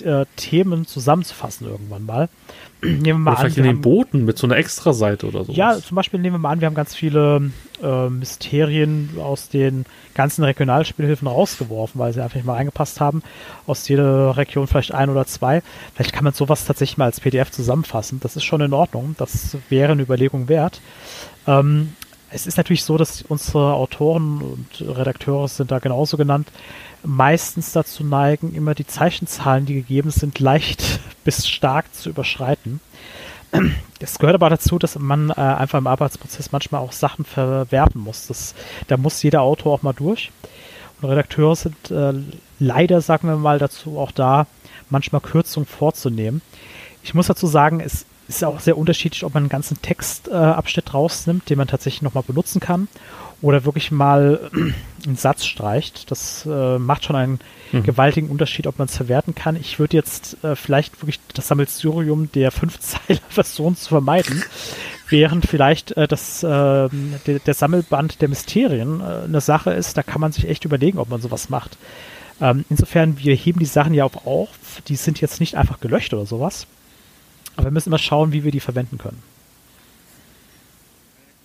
äh, 0.03 0.25
Themen 0.35 0.85
zusammenzufassen 0.85 1.67
irgendwann 1.67 2.05
mal. 2.05 2.29
Nehmen 2.81 3.03
wir 3.03 3.13
mal 3.13 3.31
oder 3.31 3.39
an. 3.39 3.45
Vielleicht 3.45 3.57
in 3.57 3.63
den 3.63 3.81
Booten 3.81 4.25
mit 4.25 4.37
so 4.37 4.47
einer 4.47 4.57
Extra-Seite 4.57 5.27
oder 5.27 5.45
so. 5.45 5.53
Ja, 5.53 5.77
zum 5.77 5.95
Beispiel 5.95 6.19
nehmen 6.19 6.35
wir 6.35 6.39
mal 6.39 6.51
an, 6.51 6.61
wir 6.61 6.65
haben 6.65 6.75
ganz 6.75 6.95
viele 6.95 7.51
äh, 7.81 8.09
Mysterien 8.09 9.09
aus 9.21 9.49
den 9.49 9.85
ganzen 10.13 10.43
Regionalspielhilfen 10.43 11.27
rausgeworfen, 11.27 11.99
weil 11.99 12.13
sie 12.13 12.21
einfach 12.21 12.35
nicht 12.35 12.45
mal 12.45 12.55
reingepasst 12.55 12.99
haben. 12.99 13.23
Aus 13.67 13.87
jeder 13.87 14.37
Region 14.37 14.67
vielleicht 14.67 14.93
ein 14.93 15.09
oder 15.09 15.25
zwei. 15.25 15.61
Vielleicht 15.95 16.13
kann 16.13 16.23
man 16.23 16.33
sowas 16.33 16.65
tatsächlich 16.65 16.97
mal 16.97 17.05
als 17.05 17.19
PDF 17.19 17.51
zusammenfassen. 17.51 18.19
Das 18.21 18.35
ist 18.35 18.43
schon 18.43 18.61
in 18.61 18.73
Ordnung. 18.73 19.15
Das 19.17 19.57
wäre 19.69 19.91
eine 19.91 20.01
Überlegung 20.01 20.49
wert. 20.49 20.81
Ähm, 21.47 21.93
es 22.31 22.47
ist 22.47 22.57
natürlich 22.57 22.83
so, 22.83 22.97
dass 22.97 23.21
unsere 23.23 23.73
Autoren 23.73 24.41
und 24.41 24.81
Redakteure 24.81 25.47
sind 25.47 25.71
da 25.71 25.79
genauso 25.79 26.17
genannt, 26.17 26.47
meistens 27.03 27.71
dazu 27.71 28.03
neigen, 28.03 28.53
immer 28.53 28.73
die 28.73 28.87
Zeichenzahlen, 28.87 29.65
die 29.65 29.73
gegeben 29.75 30.11
sind, 30.11 30.39
leicht 30.39 30.99
bis 31.23 31.47
stark 31.47 31.93
zu 31.93 32.09
überschreiten. 32.09 32.79
Es 33.99 34.17
gehört 34.17 34.35
aber 34.35 34.49
dazu, 34.49 34.79
dass 34.79 34.97
man 34.97 35.29
äh, 35.29 35.33
einfach 35.33 35.77
im 35.77 35.87
Arbeitsprozess 35.87 36.53
manchmal 36.53 36.81
auch 36.81 36.93
Sachen 36.93 37.25
verwerten 37.25 37.99
muss. 37.99 38.27
Das, 38.27 38.55
da 38.87 38.95
muss 38.95 39.21
jeder 39.23 39.41
Autor 39.41 39.73
auch 39.73 39.81
mal 39.81 39.93
durch. 39.93 40.31
Und 41.01 41.09
Redakteure 41.09 41.55
sind 41.55 41.91
äh, 41.91 42.13
leider, 42.59 43.01
sagen 43.01 43.27
wir 43.27 43.35
mal, 43.35 43.59
dazu 43.59 43.99
auch 43.99 44.11
da, 44.11 44.47
manchmal 44.89 45.21
Kürzungen 45.21 45.67
vorzunehmen. 45.67 46.41
Ich 47.03 47.13
muss 47.13 47.27
dazu 47.27 47.47
sagen, 47.47 47.81
es 47.81 48.05
ist 48.35 48.43
auch 48.43 48.59
sehr 48.59 48.77
unterschiedlich, 48.77 49.23
ob 49.23 49.33
man 49.33 49.43
einen 49.43 49.49
ganzen 49.49 49.81
Textabschnitt 49.81 50.87
äh, 50.87 50.91
rausnimmt, 50.91 51.49
den 51.49 51.57
man 51.57 51.67
tatsächlich 51.67 52.01
nochmal 52.01 52.23
benutzen 52.25 52.59
kann, 52.59 52.87
oder 53.41 53.65
wirklich 53.65 53.91
mal 53.91 54.49
einen 55.05 55.15
Satz 55.15 55.45
streicht. 55.45 56.09
Das 56.11 56.45
äh, 56.45 56.77
macht 56.79 57.05
schon 57.05 57.15
einen 57.15 57.39
mhm. 57.71 57.83
gewaltigen 57.83 58.29
Unterschied, 58.29 58.67
ob 58.67 58.79
man 58.79 58.87
es 58.87 58.95
verwerten 58.95 59.35
kann. 59.35 59.55
Ich 59.55 59.79
würde 59.79 59.97
jetzt 59.97 60.43
äh, 60.43 60.55
vielleicht 60.55 61.01
wirklich 61.01 61.19
das 61.33 61.47
Sammelsurium 61.47 62.31
der 62.31 62.51
Fünfzeiler-Version 62.51 63.75
zu 63.75 63.89
vermeiden, 63.89 64.43
während 65.09 65.45
vielleicht 65.45 65.91
äh, 65.97 66.07
das, 66.07 66.43
äh, 66.43 66.47
der, 66.47 67.39
der, 67.45 67.53
Sammelband 67.53 68.21
der 68.21 68.29
Mysterien 68.29 69.01
äh, 69.01 69.25
eine 69.25 69.41
Sache 69.41 69.71
ist, 69.71 69.97
da 69.97 70.03
kann 70.03 70.21
man 70.21 70.31
sich 70.31 70.47
echt 70.47 70.65
überlegen, 70.65 70.99
ob 70.99 71.09
man 71.09 71.21
sowas 71.21 71.49
macht. 71.49 71.77
Ähm, 72.39 72.65
insofern, 72.69 73.19
wir 73.19 73.35
heben 73.35 73.59
die 73.59 73.65
Sachen 73.65 73.93
ja 73.93 74.05
auch 74.05 74.25
auf. 74.25 74.49
Die 74.87 74.95
sind 74.95 75.21
jetzt 75.21 75.39
nicht 75.39 75.55
einfach 75.55 75.79
gelöscht 75.79 76.13
oder 76.13 76.25
sowas. 76.25 76.65
Aber 77.55 77.65
wir 77.65 77.71
müssen 77.71 77.89
immer 77.89 77.97
schauen, 77.97 78.31
wie 78.31 78.43
wir 78.43 78.51
die 78.51 78.59
verwenden 78.59 78.97
können. 78.97 79.21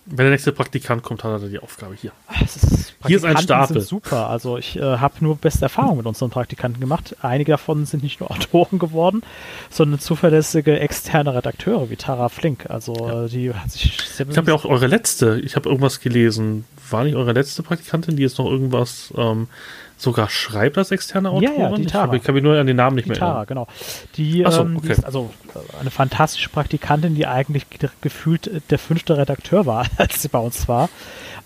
Wenn 0.09 0.27
der 0.27 0.31
nächste 0.31 0.53
Praktikant 0.53 1.03
kommt, 1.03 1.25
hat 1.25 1.43
er 1.43 1.49
die 1.49 1.59
Aufgabe 1.59 1.97
hier. 2.01 2.13
Ist, 2.41 2.95
hier 3.07 3.17
ist 3.17 3.25
ein 3.25 3.39
Stapel. 3.39 3.81
super. 3.81 4.31
Also 4.31 4.57
ich 4.57 4.77
äh, 4.77 4.81
habe 4.81 5.15
nur 5.19 5.37
beste 5.37 5.65
Erfahrungen 5.65 5.97
mit 5.97 6.07
unseren 6.07 6.31
Praktikanten 6.31 6.79
gemacht. 6.81 7.17
Einige 7.23 7.51
davon 7.51 7.87
sind 7.87 8.05
nicht 8.05 8.21
nur 8.21 8.31
Autoren 8.37 8.79
geworden, 8.79 9.23
sondern 9.69 9.99
zuverlässige 9.99 10.79
externe 10.79 11.35
Redakteure 11.35 11.91
wie 11.91 11.97
Tara 11.97 12.29
Flink. 12.29 12.71
Also 12.71 12.95
ja. 12.95 13.27
die 13.27 13.53
hat 13.53 13.73
sich 13.73 14.01
sehr 14.01 14.29
Ich 14.29 14.37
habe 14.37 14.53
ja 14.53 14.57
auch 14.57 14.65
eure 14.65 14.87
letzte, 14.87 15.41
ich 15.41 15.57
habe 15.57 15.69
irgendwas 15.69 15.99
gelesen. 15.99 16.67
War 16.89 17.03
nicht 17.03 17.17
eure 17.17 17.33
letzte 17.33 17.65
Praktikantin, 17.65 18.17
die 18.17 18.23
jetzt 18.23 18.39
noch 18.39 18.47
irgendwas 18.47 19.13
ähm, 19.17 19.49
sogar 19.97 20.29
schreibt 20.29 20.79
als 20.79 20.91
externe 20.91 21.31
Autorin? 21.31 21.59
Ja, 21.59 21.71
ja, 21.71 21.75
die 21.77 21.87
Tara. 21.87 22.13
Ich, 22.15 22.23
kann 22.23 22.35
mich 22.35 22.45
nur 22.45 22.59
an 22.59 22.67
den 22.67 22.77
Namen 22.77 22.97
nicht 22.97 23.07
die 23.07 23.11
mehr 23.11 23.19
Tara, 23.19 23.43
erinnern. 23.43 23.47
genau. 23.47 23.69
Die, 24.17 24.45
so, 24.49 24.63
ähm, 24.63 24.77
okay. 24.77 24.87
die 24.87 24.93
ist 24.93 25.05
also 25.05 25.31
äh, 25.55 25.81
eine 25.81 25.91
fantastische 25.91 26.51
Praktikantin, 26.51 27.15
die 27.15 27.27
eigentlich 27.27 27.67
gefühlt 28.01 28.63
der 28.71 28.79
fünfte 28.79 29.17
Redakteur 29.17 29.67
war, 29.67 29.87
als 29.97 30.23
sie 30.23 30.29
bei 30.29 30.39
uns 30.39 30.69
war. 30.69 30.89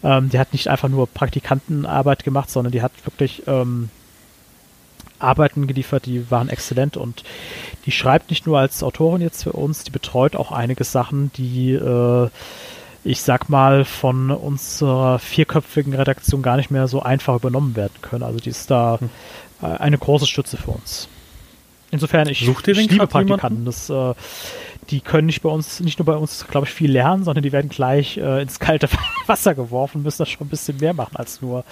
Ähm, 0.02 0.30
die 0.30 0.38
hat 0.38 0.52
nicht 0.52 0.68
einfach 0.68 0.88
nur 0.88 1.06
Praktikantenarbeit 1.06 2.24
gemacht, 2.24 2.50
sondern 2.50 2.72
die 2.72 2.82
hat 2.82 2.92
wirklich 3.04 3.42
ähm, 3.46 3.90
Arbeiten 5.18 5.66
geliefert, 5.66 6.06
die 6.06 6.30
waren 6.30 6.48
exzellent 6.48 6.96
und 6.96 7.22
die 7.84 7.92
schreibt 7.92 8.30
nicht 8.30 8.46
nur 8.46 8.58
als 8.58 8.82
Autorin 8.82 9.20
jetzt 9.20 9.42
für 9.42 9.52
uns, 9.52 9.84
die 9.84 9.90
betreut 9.90 10.34
auch 10.34 10.50
einige 10.50 10.84
Sachen, 10.84 11.30
die 11.36 11.72
äh, 11.72 12.28
ich 13.04 13.22
sag 13.22 13.48
mal, 13.48 13.84
von 13.84 14.30
unserer 14.30 15.18
vierköpfigen 15.18 15.94
Redaktion 15.94 16.42
gar 16.42 16.56
nicht 16.56 16.70
mehr 16.70 16.88
so 16.88 17.02
einfach 17.02 17.34
übernommen 17.34 17.76
werden 17.76 17.94
können. 18.02 18.22
Also 18.22 18.38
die 18.38 18.50
ist 18.50 18.70
da 18.70 18.98
hm. 19.00 19.10
äh, 19.62 19.66
eine 19.78 19.98
große 19.98 20.26
Stütze 20.26 20.56
für 20.56 20.72
uns. 20.72 21.08
Insofern, 21.90 22.28
ich, 22.28 22.44
Sucht 22.44 22.68
ihr 22.68 22.76
ich 22.76 22.90
liebe 22.90 23.06
Praktikanten. 23.06 23.64
Das, 23.64 23.90
äh, 23.90 24.14
die 24.90 25.00
können 25.00 25.26
nicht 25.26 25.42
bei 25.42 25.48
uns, 25.48 25.80
nicht 25.80 25.98
nur 25.98 26.06
bei 26.06 26.16
uns, 26.16 26.46
glaube 26.48 26.66
ich, 26.66 26.72
viel 26.72 26.90
lernen, 26.90 27.24
sondern 27.24 27.42
die 27.42 27.52
werden 27.52 27.68
gleich 27.68 28.16
äh, 28.16 28.42
ins 28.42 28.58
kalte 28.58 28.88
Wasser 29.26 29.54
geworfen, 29.54 30.02
müssen 30.02 30.18
das 30.18 30.28
schon 30.28 30.46
ein 30.46 30.50
bisschen 30.50 30.78
mehr 30.78 30.94
machen 30.94 31.16
als 31.16 31.42
nur 31.42 31.64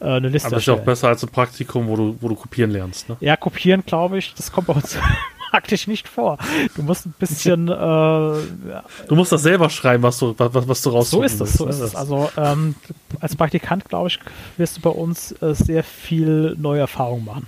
äh, 0.00 0.04
eine 0.04 0.28
Liste. 0.28 0.48
Aber 0.48 0.56
ist 0.56 0.66
ja 0.66 0.74
auch 0.74 0.80
besser 0.80 1.08
als 1.08 1.22
ein 1.22 1.30
Praktikum, 1.30 1.88
wo 1.88 1.96
du, 1.96 2.16
wo 2.20 2.28
du 2.28 2.34
kopieren 2.34 2.70
lernst, 2.70 3.08
ne? 3.08 3.16
Ja, 3.20 3.36
kopieren, 3.36 3.84
glaube 3.84 4.18
ich, 4.18 4.34
das 4.34 4.50
kommt 4.50 4.66
bei 4.68 4.74
uns 4.74 4.98
praktisch 5.50 5.86
nicht 5.86 6.08
vor. 6.08 6.38
Du 6.76 6.82
musst 6.82 7.06
ein 7.06 7.14
bisschen. 7.18 7.68
Äh, 7.68 7.72
du 7.72 9.14
musst 9.14 9.32
das 9.32 9.42
selber 9.42 9.68
schreiben, 9.68 10.02
was 10.02 10.18
du, 10.18 10.34
was, 10.36 10.68
was 10.68 10.82
du 10.82 10.90
raus 10.90 11.10
So 11.10 11.22
ist 11.22 11.40
es, 11.40 11.54
so 11.54 11.66
ist 11.66 11.80
es. 11.80 11.94
Also 11.94 12.30
ähm, 12.36 12.76
als 13.20 13.36
Praktikant, 13.36 13.88
glaube 13.88 14.08
ich, 14.08 14.18
wirst 14.56 14.76
du 14.76 14.80
bei 14.80 14.90
uns 14.90 15.32
äh, 15.42 15.54
sehr 15.54 15.82
viel 15.82 16.56
neue 16.58 16.80
Erfahrungen 16.80 17.24
machen. 17.24 17.46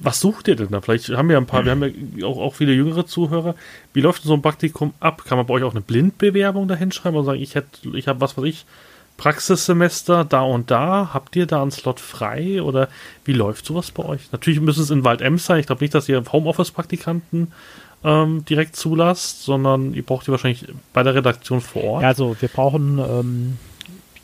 was 0.00 0.20
sucht 0.20 0.48
ihr 0.48 0.56
denn 0.56 0.68
da? 0.70 0.80
Vielleicht 0.80 1.08
haben 1.10 1.28
wir 1.28 1.38
ein 1.38 1.46
paar, 1.46 1.64
wir 1.64 1.72
haben 1.72 1.82
ja 2.16 2.26
auch, 2.26 2.38
auch 2.38 2.54
viele 2.54 2.72
jüngere 2.72 3.06
Zuhörer. 3.06 3.54
Wie 3.92 4.00
läuft 4.00 4.22
so 4.22 4.34
ein 4.34 4.42
Praktikum 4.42 4.92
ab? 5.00 5.24
Kann 5.24 5.38
man 5.38 5.46
bei 5.46 5.54
euch 5.54 5.62
auch 5.62 5.72
eine 5.72 5.80
Blindbewerbung 5.80 6.68
dahin 6.68 6.92
schreiben 6.92 7.16
und 7.16 7.24
sagen, 7.24 7.40
ich 7.40 7.54
hätte, 7.54 7.88
ich 7.94 8.08
habe 8.08 8.20
was 8.20 8.36
weiß 8.36 8.44
ich, 8.44 8.66
Praxissemester 9.16 10.24
da 10.24 10.42
und 10.42 10.70
da? 10.70 11.10
Habt 11.14 11.36
ihr 11.36 11.46
da 11.46 11.62
einen 11.62 11.70
Slot 11.70 12.00
frei 12.00 12.62
oder 12.62 12.88
wie 13.24 13.32
läuft 13.32 13.64
sowas 13.64 13.90
bei 13.90 14.04
euch? 14.04 14.32
Natürlich 14.32 14.60
müssen 14.60 14.82
es 14.82 14.90
in 14.90 15.04
Wald-Ems 15.04 15.46
sein. 15.46 15.60
Ich 15.60 15.66
glaube 15.66 15.84
nicht, 15.84 15.94
dass 15.94 16.08
ihr 16.08 16.22
Homeoffice-Praktikanten 16.32 17.52
ähm, 18.02 18.44
direkt 18.44 18.76
zulasst, 18.76 19.44
sondern 19.44 19.94
ihr 19.94 20.04
braucht 20.04 20.26
die 20.26 20.30
wahrscheinlich 20.30 20.66
bei 20.92 21.02
der 21.02 21.14
Redaktion 21.14 21.60
vor 21.60 21.84
Ort. 21.84 22.02
Ja, 22.02 22.08
also 22.08 22.36
wir 22.38 22.48
brauchen 22.48 22.98
ähm, 22.98 23.58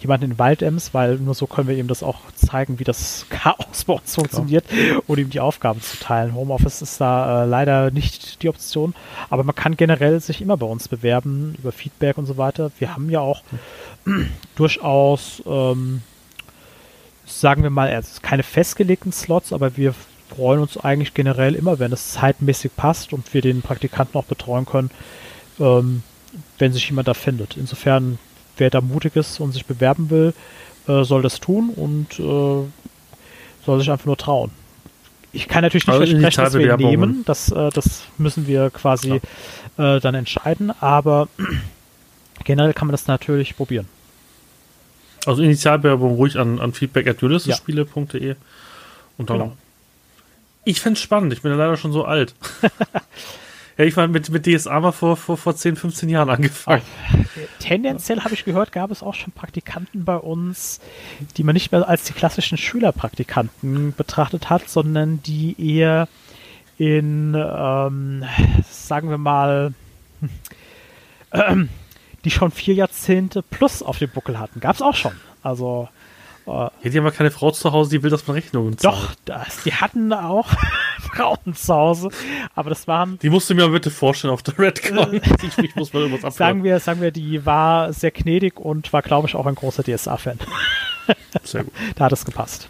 jemanden 0.00 0.32
in 0.32 0.38
Waldems, 0.38 0.94
weil 0.94 1.16
nur 1.16 1.34
so 1.34 1.46
können 1.46 1.68
wir 1.68 1.76
ihm 1.76 1.86
das 1.86 2.02
auch 2.02 2.20
zeigen, 2.34 2.78
wie 2.78 2.84
das 2.84 3.26
Chaos 3.28 3.84
bei 3.86 3.94
uns 3.94 4.14
funktioniert 4.14 4.66
Klar. 4.68 5.02
und 5.06 5.18
ihm 5.18 5.30
die 5.30 5.40
Aufgaben 5.40 5.80
zu 5.82 5.98
teilen. 5.98 6.34
Homeoffice 6.34 6.82
ist 6.82 7.00
da 7.00 7.44
äh, 7.44 7.46
leider 7.46 7.90
nicht 7.90 8.42
die 8.42 8.48
Option, 8.48 8.94
aber 9.28 9.44
man 9.44 9.54
kann 9.54 9.76
generell 9.76 10.20
sich 10.20 10.40
immer 10.40 10.56
bei 10.56 10.66
uns 10.66 10.88
bewerben 10.88 11.54
über 11.58 11.72
Feedback 11.72 12.16
und 12.16 12.26
so 12.26 12.36
weiter. 12.36 12.70
Wir 12.78 12.94
haben 12.94 13.10
ja 13.10 13.20
auch 13.20 13.42
durchaus, 14.56 15.42
ähm, 15.46 16.02
sagen 17.26 17.62
wir 17.62 17.70
mal, 17.70 18.02
keine 18.22 18.42
festgelegten 18.42 19.12
Slots, 19.12 19.52
aber 19.52 19.76
wir 19.76 19.94
freuen 20.30 20.60
uns 20.60 20.78
eigentlich 20.78 21.12
generell 21.12 21.54
immer, 21.54 21.78
wenn 21.78 21.92
es 21.92 22.12
zeitmäßig 22.12 22.72
passt 22.76 23.12
und 23.12 23.34
wir 23.34 23.42
den 23.42 23.62
Praktikanten 23.62 24.18
auch 24.18 24.24
betreuen 24.24 24.64
können, 24.64 24.90
ähm, 25.58 26.02
wenn 26.58 26.72
sich 26.72 26.88
jemand 26.88 27.08
da 27.08 27.14
findet. 27.14 27.56
Insofern 27.56 28.18
wer 28.56 28.70
da 28.70 28.80
mutig 28.80 29.16
ist 29.16 29.40
und 29.40 29.52
sich 29.52 29.66
bewerben 29.66 30.10
will, 30.10 30.34
äh, 30.88 31.04
soll 31.04 31.22
das 31.22 31.40
tun 31.40 31.70
und 31.70 32.18
äh, 32.18 32.64
soll 33.64 33.78
sich 33.78 33.90
einfach 33.90 34.06
nur 34.06 34.16
trauen. 34.16 34.50
Ich 35.32 35.46
kann 35.46 35.62
natürlich 35.62 35.86
nicht 35.86 35.94
also 35.94 36.06
versprechen, 36.06 36.44
dass 36.44 36.54
wir 36.54 36.78
ihn 36.78 36.88
nehmen. 36.88 37.22
Das, 37.24 37.52
äh, 37.52 37.70
das 37.70 38.02
müssen 38.18 38.46
wir 38.46 38.70
quasi 38.70 39.20
äh, 39.78 40.00
dann 40.00 40.14
entscheiden, 40.14 40.72
aber 40.80 41.28
generell 42.44 42.74
kann 42.74 42.88
man 42.88 42.92
das 42.92 43.06
natürlich 43.06 43.56
probieren. 43.56 43.86
Also 45.26 45.42
Initialbewerbung 45.42 46.14
ruhig 46.14 46.38
an, 46.38 46.58
an 46.60 46.72
feedback.ulyssespiele.de 46.72 48.28
ja. 48.28 48.34
und 49.18 49.30
dann. 49.30 49.38
Genau. 49.38 49.56
Ich 50.64 50.80
fände 50.80 50.96
es 50.96 51.02
spannend, 51.02 51.32
ich 51.32 51.42
bin 51.42 51.52
ja 51.52 51.58
leider 51.58 51.76
schon 51.76 51.92
so 51.92 52.04
alt. 52.04 52.34
Ja, 53.80 53.86
ich 53.86 53.96
war 53.96 54.06
mit, 54.08 54.28
mit 54.28 54.46
DSA 54.46 54.78
mal 54.78 54.92
vor, 54.92 55.16
vor, 55.16 55.38
vor 55.38 55.56
10, 55.56 55.74
15 55.74 56.10
Jahren 56.10 56.28
angefangen. 56.28 56.82
Tendenziell 57.60 58.20
habe 58.20 58.34
ich 58.34 58.44
gehört, 58.44 58.72
gab 58.72 58.90
es 58.90 59.02
auch 59.02 59.14
schon 59.14 59.32
Praktikanten 59.32 60.04
bei 60.04 60.16
uns, 60.16 60.80
die 61.38 61.44
man 61.44 61.54
nicht 61.54 61.72
mehr 61.72 61.88
als 61.88 62.04
die 62.04 62.12
klassischen 62.12 62.58
Schülerpraktikanten 62.58 63.94
betrachtet 63.96 64.50
hat, 64.50 64.68
sondern 64.68 65.22
die 65.22 65.56
eher 65.58 66.08
in, 66.76 67.34
ähm, 67.34 68.22
sagen 68.70 69.08
wir 69.08 69.16
mal, 69.16 69.72
äh, 71.30 71.56
die 72.26 72.30
schon 72.30 72.50
vier 72.50 72.74
Jahrzehnte 72.74 73.42
plus 73.42 73.82
auf 73.82 73.98
dem 73.98 74.10
Buckel 74.10 74.38
hatten. 74.38 74.60
Gab 74.60 74.74
es 74.74 74.82
auch 74.82 74.94
schon. 74.94 75.12
Also 75.42 75.88
ja, 76.50 76.90
die 76.90 76.98
haben 76.98 77.04
ja 77.04 77.10
keine 77.10 77.30
Frau 77.30 77.50
zu 77.50 77.72
Hause, 77.72 77.90
die 77.90 78.02
will, 78.02 78.10
dass 78.10 78.26
man 78.26 78.34
Rechnungen 78.34 78.76
zahlt. 78.78 78.94
Doch, 78.94 79.14
das, 79.24 79.62
die 79.62 79.72
hatten 79.72 80.12
auch 80.12 80.48
Frauen 81.00 81.54
zu 81.54 81.74
Hause, 81.74 82.08
aber 82.54 82.70
das 82.70 82.86
waren... 82.88 83.18
Die 83.20 83.30
musst 83.30 83.48
du 83.50 83.54
mir 83.54 83.68
bitte 83.68 83.90
vorstellen 83.90 84.32
auf 84.32 84.42
der 84.42 84.58
Redcon. 84.58 85.20
ich, 85.42 85.58
ich 85.58 85.76
muss 85.76 85.92
mal 85.92 86.02
irgendwas 86.02 86.36
sagen 86.36 86.64
wir, 86.64 86.80
sagen 86.80 87.00
wir, 87.00 87.10
die 87.10 87.44
war 87.46 87.92
sehr 87.92 88.10
gnädig 88.10 88.58
und 88.58 88.92
war, 88.92 89.02
glaube 89.02 89.28
ich, 89.28 89.34
auch 89.34 89.46
ein 89.46 89.54
großer 89.54 89.82
DSA-Fan. 89.82 90.38
sehr 91.44 91.64
gut. 91.64 91.72
Da 91.96 92.06
hat 92.06 92.12
es 92.12 92.24
gepasst. 92.24 92.68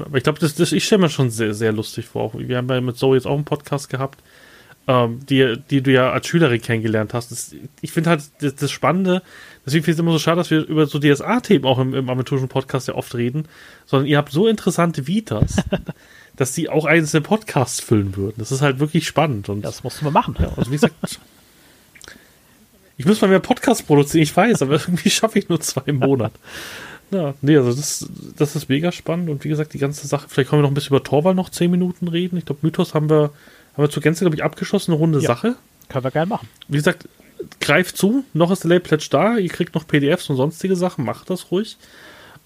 Aber 0.00 0.16
ich 0.16 0.24
glaube, 0.24 0.38
das, 0.38 0.54
das, 0.54 0.72
ich 0.72 0.84
stelle 0.84 1.02
mir 1.02 1.10
schon 1.10 1.30
sehr, 1.30 1.54
sehr 1.54 1.72
lustig 1.72 2.06
vor. 2.06 2.32
Wir 2.34 2.56
haben 2.56 2.68
ja 2.68 2.80
mit 2.80 2.96
Zoe 2.96 3.16
jetzt 3.16 3.26
auch 3.26 3.34
einen 3.34 3.44
Podcast 3.44 3.90
gehabt, 3.90 4.22
ähm, 4.88 5.20
die, 5.26 5.56
die 5.70 5.82
du 5.82 5.92
ja 5.92 6.10
als 6.10 6.26
Schülerin 6.26 6.60
kennengelernt 6.60 7.14
hast. 7.14 7.30
Das, 7.30 7.54
ich 7.80 7.92
finde 7.92 8.10
halt 8.10 8.22
das, 8.40 8.54
das 8.56 8.70
Spannende, 8.70 9.22
deswegen 9.64 9.84
finde 9.84 9.92
ich 9.92 9.96
es 9.96 10.00
immer 10.00 10.12
so 10.12 10.18
schade, 10.18 10.38
dass 10.38 10.50
wir 10.50 10.66
über 10.66 10.86
so 10.86 10.98
DSA-Themen 10.98 11.64
auch 11.64 11.78
im, 11.78 11.94
im 11.94 12.08
amateurischen 12.08 12.48
Podcast 12.48 12.88
ja 12.88 12.94
oft 12.94 13.14
reden, 13.14 13.46
sondern 13.86 14.06
ihr 14.06 14.18
habt 14.18 14.32
so 14.32 14.48
interessante 14.48 15.06
Vitas, 15.06 15.56
dass 16.36 16.52
die 16.52 16.68
auch 16.68 16.84
einzelne 16.84 17.22
Podcasts 17.22 17.80
füllen 17.80 18.16
würden. 18.16 18.36
Das 18.38 18.50
ist 18.50 18.62
halt 18.62 18.80
wirklich 18.80 19.06
spannend. 19.06 19.48
Und, 19.48 19.62
das 19.62 19.84
musst 19.84 20.00
du 20.00 20.04
mal 20.04 20.10
machen. 20.10 20.36
Ja, 20.38 20.52
also 20.56 20.70
wie 20.70 20.76
gesagt, 20.76 20.94
ich 22.96 23.06
muss 23.06 23.20
mal 23.20 23.28
mehr 23.28 23.40
Podcasts 23.40 23.82
produzieren, 23.82 24.22
ich 24.22 24.36
weiß, 24.36 24.62
aber 24.62 24.74
irgendwie 24.74 25.10
schaffe 25.10 25.38
ich 25.38 25.48
nur 25.48 25.60
zwei 25.60 25.82
im 25.86 25.96
Monat. 25.96 26.32
Ja, 27.10 27.34
nee, 27.42 27.56
also 27.56 27.72
das, 27.74 28.08
das 28.36 28.56
ist 28.56 28.68
mega 28.70 28.90
spannend 28.90 29.28
und 29.28 29.44
wie 29.44 29.50
gesagt, 29.50 29.74
die 29.74 29.78
ganze 29.78 30.06
Sache, 30.06 30.28
vielleicht 30.28 30.48
können 30.48 30.60
wir 30.60 30.62
noch 30.62 30.70
ein 30.70 30.74
bisschen 30.74 30.96
über 30.96 31.04
Torwall 31.04 31.34
noch 31.34 31.50
zehn 31.50 31.70
Minuten 31.70 32.08
reden. 32.08 32.38
Ich 32.38 32.46
glaube, 32.46 32.60
Mythos 32.62 32.94
haben 32.94 33.10
wir 33.10 33.30
haben 33.74 33.84
wir 33.84 33.90
zur 33.90 34.02
Gänze, 34.02 34.24
glaube 34.24 34.36
ich, 34.36 34.44
abgeschlossen, 34.44 34.92
eine 34.92 34.98
runde 34.98 35.20
ja, 35.20 35.26
Sache. 35.26 35.56
Können 35.88 36.04
wir 36.04 36.10
gerne 36.10 36.28
machen. 36.28 36.48
Wie 36.68 36.76
gesagt, 36.76 37.08
greift 37.60 37.96
zu, 37.96 38.24
noch 38.34 38.50
ist 38.50 38.64
der 38.64 38.70
Late 38.70 38.82
Pledge 38.82 39.08
da, 39.10 39.36
ihr 39.36 39.48
kriegt 39.48 39.74
noch 39.74 39.86
PDFs 39.86 40.28
und 40.30 40.36
sonstige 40.36 40.76
Sachen, 40.76 41.04
macht 41.04 41.30
das 41.30 41.50
ruhig. 41.50 41.76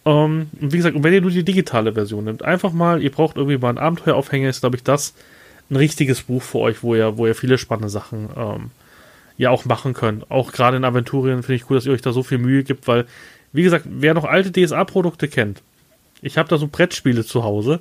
Ähm, 0.05 0.51
und 0.61 0.73
wie 0.73 0.77
gesagt, 0.77 0.97
und 0.97 1.03
wenn 1.03 1.13
ihr 1.13 1.21
nur 1.21 1.31
die 1.31 1.45
digitale 1.45 1.93
Version 1.93 2.25
nimmt, 2.25 2.45
einfach 2.45 2.73
mal, 2.73 3.03
ihr 3.03 3.11
braucht 3.11 3.37
irgendwie 3.37 3.59
mal 3.59 3.71
einen 3.71 3.79
Abenteueraufhänger, 3.79 4.49
ist, 4.49 4.61
glaube 4.61 4.77
ich, 4.77 4.85
das 4.85 5.15
ein 5.69 5.77
richtiges 5.77 6.23
Buch 6.23 6.43
für 6.43 6.59
euch, 6.59 6.83
wo 6.83 6.95
ihr, 6.95 7.19
wo 7.19 7.27
ihr 7.27 7.35
viele 7.35 7.59
spannende 7.59 7.89
Sachen 7.89 8.29
ähm, 8.37 8.71
ja 9.37 9.51
auch 9.51 9.65
machen 9.65 9.95
könnt. 9.95 10.31
Auch 10.31 10.53
gerade 10.53 10.77
in 10.77 10.85
Aventurien 10.85 11.43
finde 11.43 11.57
ich 11.57 11.69
cool, 11.69 11.77
dass 11.77 11.87
ihr 11.87 11.93
euch 11.93 12.03
da 12.03 12.13
so 12.13 12.23
viel 12.23 12.39
Mühe 12.39 12.63
gibt, 12.63 12.87
weil, 12.87 13.07
wie 13.53 13.65
gesagt, 13.65 13.85
wer 13.89 14.15
noch 14.15 14.25
alte 14.25 14.53
DSA-Produkte 14.53 15.29
kennt, 15.29 15.63
ich 16.23 16.39
habe 16.39 16.49
da 16.49 16.57
so 16.57 16.69
Brettspiele 16.69 17.25
zu 17.25 17.43
Hause, 17.43 17.81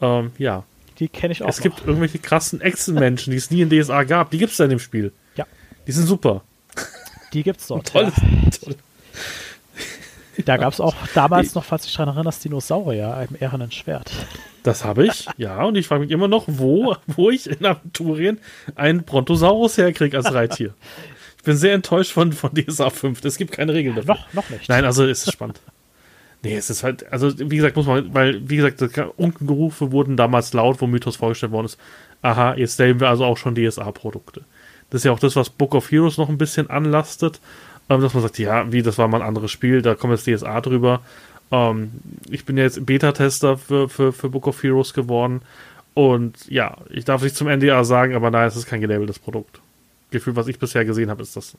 ähm, 0.00 0.32
ja, 0.38 0.64
die 0.98 1.08
kenne 1.08 1.32
ich 1.32 1.42
auch. 1.42 1.48
Es 1.48 1.58
noch. 1.58 1.62
gibt 1.62 1.86
irgendwelche 1.86 2.18
krassen 2.18 2.60
Echsenmenschen, 2.60 3.30
die 3.30 3.36
es 3.36 3.50
nie 3.50 3.62
in 3.62 3.70
DSA 3.70 4.04
gab. 4.04 4.30
Die 4.30 4.38
gibt 4.38 4.52
es 4.52 4.58
da 4.58 4.64
in 4.64 4.70
dem 4.70 4.78
Spiel. 4.78 5.12
Ja. 5.36 5.46
Die 5.86 5.92
sind 5.92 6.06
super. 6.06 6.42
Die 7.32 7.42
gibt's 7.42 7.66
dort. 7.68 7.88
Tolles, 7.92 8.14
ja. 8.16 8.50
toll. 8.50 8.76
Da 10.44 10.56
gab 10.56 10.72
es 10.72 10.80
auch 10.80 10.94
damals 11.14 11.54
noch, 11.54 11.64
falls 11.64 11.86
ich 11.86 11.94
daran 11.94 12.14
erinnerst, 12.14 12.44
Dinosaurier 12.44 13.26
im 13.28 13.36
ehernen 13.36 13.72
Schwert. 13.72 14.10
Das 14.62 14.84
habe 14.84 15.06
ich, 15.06 15.26
ja. 15.36 15.62
Und 15.64 15.76
ich 15.76 15.86
frage 15.86 16.02
mich 16.02 16.10
immer 16.10 16.28
noch, 16.28 16.44
wo, 16.46 16.96
wo 17.06 17.30
ich 17.30 17.48
in 17.48 17.64
Aventurien 17.64 18.38
einen 18.74 19.04
Brontosaurus 19.04 19.78
herkriege 19.78 20.16
als 20.16 20.32
Reittier. 20.32 20.74
Ich 21.38 21.44
bin 21.44 21.56
sehr 21.56 21.74
enttäuscht 21.74 22.12
von, 22.12 22.32
von 22.32 22.52
DSA 22.54 22.90
5. 22.90 23.24
Es 23.24 23.36
gibt 23.36 23.52
keine 23.52 23.72
Regeln 23.72 23.96
dafür. 23.96 24.14
Noch, 24.14 24.32
noch 24.34 24.50
nicht. 24.50 24.68
Nein, 24.68 24.84
also 24.84 25.04
es 25.04 25.26
ist 25.26 25.32
spannend. 25.32 25.60
Nee, 26.42 26.56
es 26.56 26.70
ist 26.70 26.84
halt, 26.84 27.10
also 27.12 27.36
wie 27.38 27.56
gesagt, 27.56 27.76
muss 27.76 27.86
man, 27.86 28.14
weil, 28.14 28.48
wie 28.48 28.56
gesagt, 28.56 28.82
Unkengerufe 29.16 29.90
wurden 29.90 30.16
damals 30.16 30.52
laut, 30.52 30.80
wo 30.80 30.86
Mythos 30.86 31.16
vorgestellt 31.16 31.52
worden 31.52 31.66
ist. 31.66 31.78
Aha, 32.22 32.54
jetzt 32.54 32.76
sehen 32.76 33.00
wir 33.00 33.08
also 33.08 33.24
auch 33.24 33.36
schon 33.36 33.54
DSA-Produkte. 33.54 34.42
Das 34.90 35.00
ist 35.00 35.04
ja 35.04 35.12
auch 35.12 35.18
das, 35.18 35.36
was 35.36 35.50
Book 35.50 35.74
of 35.74 35.90
Heroes 35.90 36.16
noch 36.16 36.28
ein 36.28 36.38
bisschen 36.38 36.70
anlastet, 36.70 37.40
ähm, 37.90 38.00
dass 38.00 38.14
man 38.14 38.22
sagt, 38.22 38.38
ja, 38.38 38.70
wie, 38.72 38.82
das 38.82 38.98
war 38.98 39.08
mal 39.08 39.20
ein 39.20 39.28
anderes 39.28 39.50
Spiel, 39.50 39.82
da 39.82 39.94
kommt 39.94 40.12
jetzt 40.12 40.26
DSA 40.26 40.60
drüber. 40.60 41.00
Ähm, 41.50 41.92
ich 42.30 42.44
bin 42.44 42.56
ja 42.56 42.64
jetzt 42.64 42.86
Beta-Tester 42.86 43.58
für, 43.58 43.88
für, 43.88 44.12
für 44.12 44.28
Book 44.28 44.46
of 44.46 44.62
Heroes 44.62 44.94
geworden 44.94 45.42
und 45.94 46.48
ja, 46.48 46.76
ich 46.90 47.04
darf 47.04 47.22
nicht 47.22 47.34
zum 47.34 47.48
NDA 47.48 47.82
sagen, 47.82 48.14
aber 48.14 48.30
nein, 48.30 48.46
es 48.46 48.54
ist 48.54 48.66
kein 48.66 48.80
gelabeltes 48.80 49.18
Produkt. 49.18 49.60
Gefühl, 50.12 50.36
was 50.36 50.46
ich 50.46 50.58
bisher 50.58 50.84
gesehen 50.84 51.10
habe, 51.10 51.22
ist 51.22 51.36
das 51.36 51.56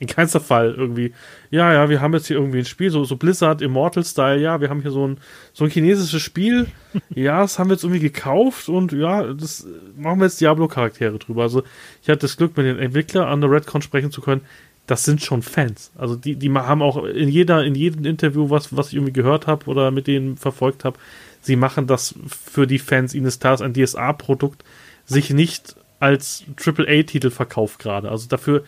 in 0.00 0.06
keinster 0.06 0.40
Fall 0.40 0.74
irgendwie, 0.76 1.12
ja, 1.50 1.72
ja, 1.72 1.90
wir 1.90 2.00
haben 2.00 2.12
jetzt 2.14 2.28
hier 2.28 2.36
irgendwie 2.36 2.58
ein 2.58 2.64
Spiel, 2.64 2.90
so, 2.90 3.04
so 3.04 3.16
Blizzard 3.16 3.60
Immortal-Style, 3.62 4.40
ja, 4.40 4.60
wir 4.60 4.70
haben 4.70 4.80
hier 4.80 4.92
so 4.92 5.06
ein, 5.06 5.18
so 5.52 5.64
ein 5.64 5.70
chinesisches 5.70 6.22
Spiel, 6.22 6.68
ja, 7.14 7.40
das 7.40 7.58
haben 7.58 7.68
wir 7.68 7.74
jetzt 7.74 7.82
irgendwie 7.82 8.00
gekauft 8.00 8.68
und 8.68 8.92
ja, 8.92 9.32
das 9.32 9.66
machen 9.96 10.20
wir 10.20 10.26
jetzt 10.26 10.40
Diablo-Charaktere 10.40 11.18
drüber. 11.18 11.42
Also 11.42 11.64
ich 12.02 12.08
hatte 12.08 12.20
das 12.20 12.36
Glück, 12.36 12.56
mit 12.56 12.66
den 12.66 12.78
Entwicklern 12.78 13.26
an 13.26 13.40
der 13.40 13.50
Redcon 13.50 13.82
sprechen 13.82 14.12
zu 14.12 14.20
können. 14.20 14.42
Das 14.86 15.04
sind 15.04 15.22
schon 15.22 15.42
Fans. 15.42 15.90
Also 15.98 16.16
die, 16.16 16.36
die 16.36 16.50
haben 16.50 16.80
auch 16.80 17.04
in 17.04 17.28
jeder, 17.28 17.62
in 17.64 17.74
jedem 17.74 18.06
Interview, 18.06 18.48
was, 18.48 18.74
was 18.74 18.88
ich 18.88 18.94
irgendwie 18.94 19.12
gehört 19.12 19.46
habe 19.46 19.66
oder 19.66 19.90
mit 19.90 20.06
denen 20.06 20.36
verfolgt 20.38 20.84
habe, 20.84 20.98
sie 21.42 21.56
machen 21.56 21.86
das 21.86 22.14
für 22.28 22.66
die 22.66 22.78
Fans. 22.78 23.12
Klar, 23.12 23.52
dass 23.52 23.62
ein 23.62 23.74
DSA-Produkt 23.74 24.64
sich 25.04 25.30
nicht 25.30 25.76
als 26.00 26.44
AAA-Titel 26.64 27.30
verkauft 27.30 27.80
gerade. 27.80 28.10
Also 28.10 28.28
dafür 28.28 28.64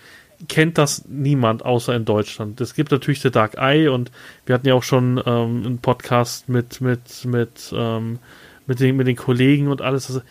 kennt 0.48 0.78
das 0.78 1.04
niemand 1.06 1.64
außer 1.64 1.94
in 1.94 2.04
Deutschland. 2.04 2.60
Es 2.60 2.74
gibt 2.74 2.90
natürlich 2.90 3.20
The 3.20 3.30
Dark 3.30 3.56
Eye 3.56 3.88
und 3.88 4.10
wir 4.46 4.54
hatten 4.54 4.66
ja 4.66 4.74
auch 4.74 4.82
schon 4.82 5.22
ähm, 5.24 5.62
einen 5.64 5.78
Podcast 5.78 6.48
mit, 6.48 6.80
mit, 6.80 7.24
mit, 7.24 7.72
ähm, 7.74 8.18
mit, 8.66 8.80
den, 8.80 8.96
mit 8.96 9.06
den 9.06 9.16
Kollegen 9.16 9.68
und 9.68 9.82
alles. 9.82 10.08
Also, 10.08 10.22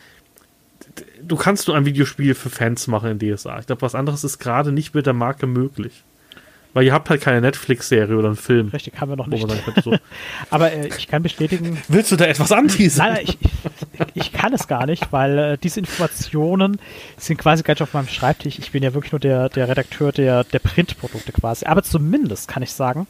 du 1.22 1.36
kannst 1.36 1.68
nur 1.68 1.78
ein 1.78 1.86
Videospiel 1.86 2.34
für 2.34 2.50
Fans 2.50 2.88
machen 2.88 3.20
in 3.20 3.36
DSA. 3.36 3.60
Ich 3.60 3.68
glaube, 3.68 3.82
was 3.82 3.96
anderes 3.96 4.24
ist 4.24 4.40
gerade 4.40 4.72
nicht 4.72 4.96
mit 4.96 5.06
der 5.06 5.14
Marke 5.14 5.48
möglich. 5.48 6.04
Weil 6.74 6.86
ihr 6.86 6.94
habt 6.94 7.10
halt 7.10 7.22
keine 7.22 7.42
Netflix-Serie 7.42 8.16
oder 8.16 8.28
einen 8.28 8.38
Film. 8.38 8.68
Richtig, 8.70 9.00
haben 9.02 9.10
wir 9.10 9.16
noch 9.16 9.26
nicht. 9.26 9.44
So. 9.84 9.96
Aber 10.52 10.72
äh, 10.72 10.88
ich 10.88 11.08
kann 11.08 11.24
bestätigen. 11.24 11.82
Willst 11.88 12.12
du 12.12 12.16
da 12.16 12.26
etwas 12.26 12.52
anteasen? 12.52 13.00
Nein, 13.00 13.14
nein 13.14 13.24
ich, 13.24 13.38
ich, 13.42 14.08
ich, 14.14 14.34
kann 14.34 14.54
es 14.54 14.68
gar 14.68 14.86
nicht, 14.86 15.12
weil 15.12 15.38
äh, 15.40 15.58
diese 15.58 15.80
Informationen 15.80 16.80
sind 17.18 17.38
quasi 17.38 17.64
gar 17.64 17.74
nicht 17.74 17.82
auf 17.82 17.94
meinem 17.94 18.08
Schreibtisch. 18.08 18.60
Ich 18.60 18.72
bin 18.72 18.84
ja 18.84 18.94
wirklich 18.94 19.12
nur 19.12 19.20
der, 19.20 19.50
der 19.50 19.68
Redakteur 19.68 20.12
der, 20.12 20.44
der 20.44 20.60
Printprodukte 20.60 21.32
quasi. 21.32 21.66
Aber 21.66 21.82
zumindest 21.82 22.48
kann 22.48 22.62
ich 22.62 22.72
sagen, 22.72 23.08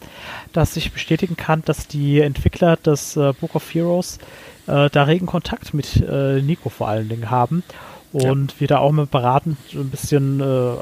dass 0.53 0.78
ich 0.78 0.93
bestätigen 0.93 1.36
kann, 1.36 1.62
dass 1.66 1.86
die 1.88 2.22
Entwickler 2.22 2.78
des 2.78 3.18
äh, 3.18 3.34
Book 3.34 3.55
of 3.55 3.74
Heroes 3.74 4.20
äh, 4.68 4.89
da 4.89 5.03
regen 5.03 5.26
Kontakt 5.26 5.74
mit 5.74 5.97
äh, 5.97 6.41
Nico 6.41 6.70
vor 6.70 6.88
allen 6.88 7.10
Dingen 7.10 7.30
haben. 7.30 7.64
Und 8.12 8.53
ja. 8.53 8.60
wir 8.62 8.68
da 8.68 8.78
auch 8.80 8.91
mit 8.91 9.12
beraten 9.12 9.57
ein 9.74 9.89
bisschen 9.89 10.39
äh, 10.39 10.74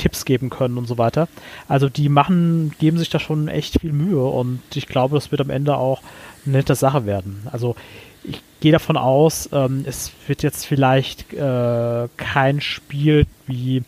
Tipps 0.00 0.24
geben 0.24 0.48
können 0.48 0.78
und 0.78 0.86
so 0.86 0.96
weiter. 0.96 1.28
Also 1.68 1.90
die 1.90 2.08
machen, 2.08 2.72
geben 2.78 2.96
sich 2.96 3.10
da 3.10 3.20
schon 3.20 3.48
echt 3.48 3.80
viel 3.80 3.92
Mühe 3.92 4.24
und 4.24 4.62
ich 4.74 4.86
glaube, 4.86 5.14
das 5.14 5.30
wird 5.30 5.42
am 5.42 5.50
Ende 5.50 5.76
auch 5.76 6.00
eine 6.46 6.56
nette 6.56 6.74
Sache 6.74 7.04
werden. 7.04 7.46
Also 7.52 7.76
ich 8.24 8.40
gehe 8.60 8.72
davon 8.72 8.96
aus, 8.96 9.50
ähm, 9.52 9.84
es 9.86 10.12
wird 10.26 10.42
jetzt 10.42 10.66
vielleicht 10.66 11.34
äh, 11.34 12.08
kein 12.16 12.62
Spiel 12.62 13.26
wie 13.46 13.82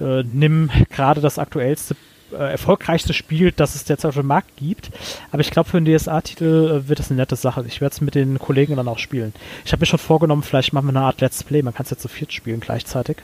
äh, 0.00 0.22
nimm 0.32 0.70
gerade 0.90 1.20
das 1.20 1.38
aktuellste 1.38 1.94
äh, 2.32 2.52
erfolgreichste 2.52 3.12
Spiel, 3.12 3.52
das 3.52 3.74
es 3.74 3.84
derzeit 3.84 4.10
auf 4.10 4.14
dem 4.14 4.26
Markt 4.26 4.56
gibt. 4.56 4.90
Aber 5.30 5.40
ich 5.40 5.50
glaube, 5.50 5.68
für 5.68 5.76
einen 5.76 5.94
DSA-Titel 5.94 6.82
äh, 6.84 6.88
wird 6.88 7.00
es 7.00 7.10
eine 7.10 7.20
nette 7.20 7.36
Sache. 7.36 7.64
Ich 7.66 7.82
werde 7.82 7.94
es 7.94 8.00
mit 8.00 8.14
den 8.14 8.38
Kollegen 8.38 8.76
dann 8.76 8.88
auch 8.88 8.98
spielen. 8.98 9.34
Ich 9.66 9.72
habe 9.72 9.80
mir 9.80 9.86
schon 9.86 9.98
vorgenommen, 9.98 10.42
vielleicht 10.42 10.72
machen 10.72 10.86
wir 10.86 10.96
eine 10.96 11.06
Art 11.06 11.20
Let's 11.20 11.44
Play. 11.44 11.62
Man 11.62 11.74
kann 11.74 11.84
es 11.84 11.90
jetzt 11.90 12.02
zu 12.02 12.08
viert 12.08 12.32
spielen 12.32 12.60
gleichzeitig. 12.60 13.18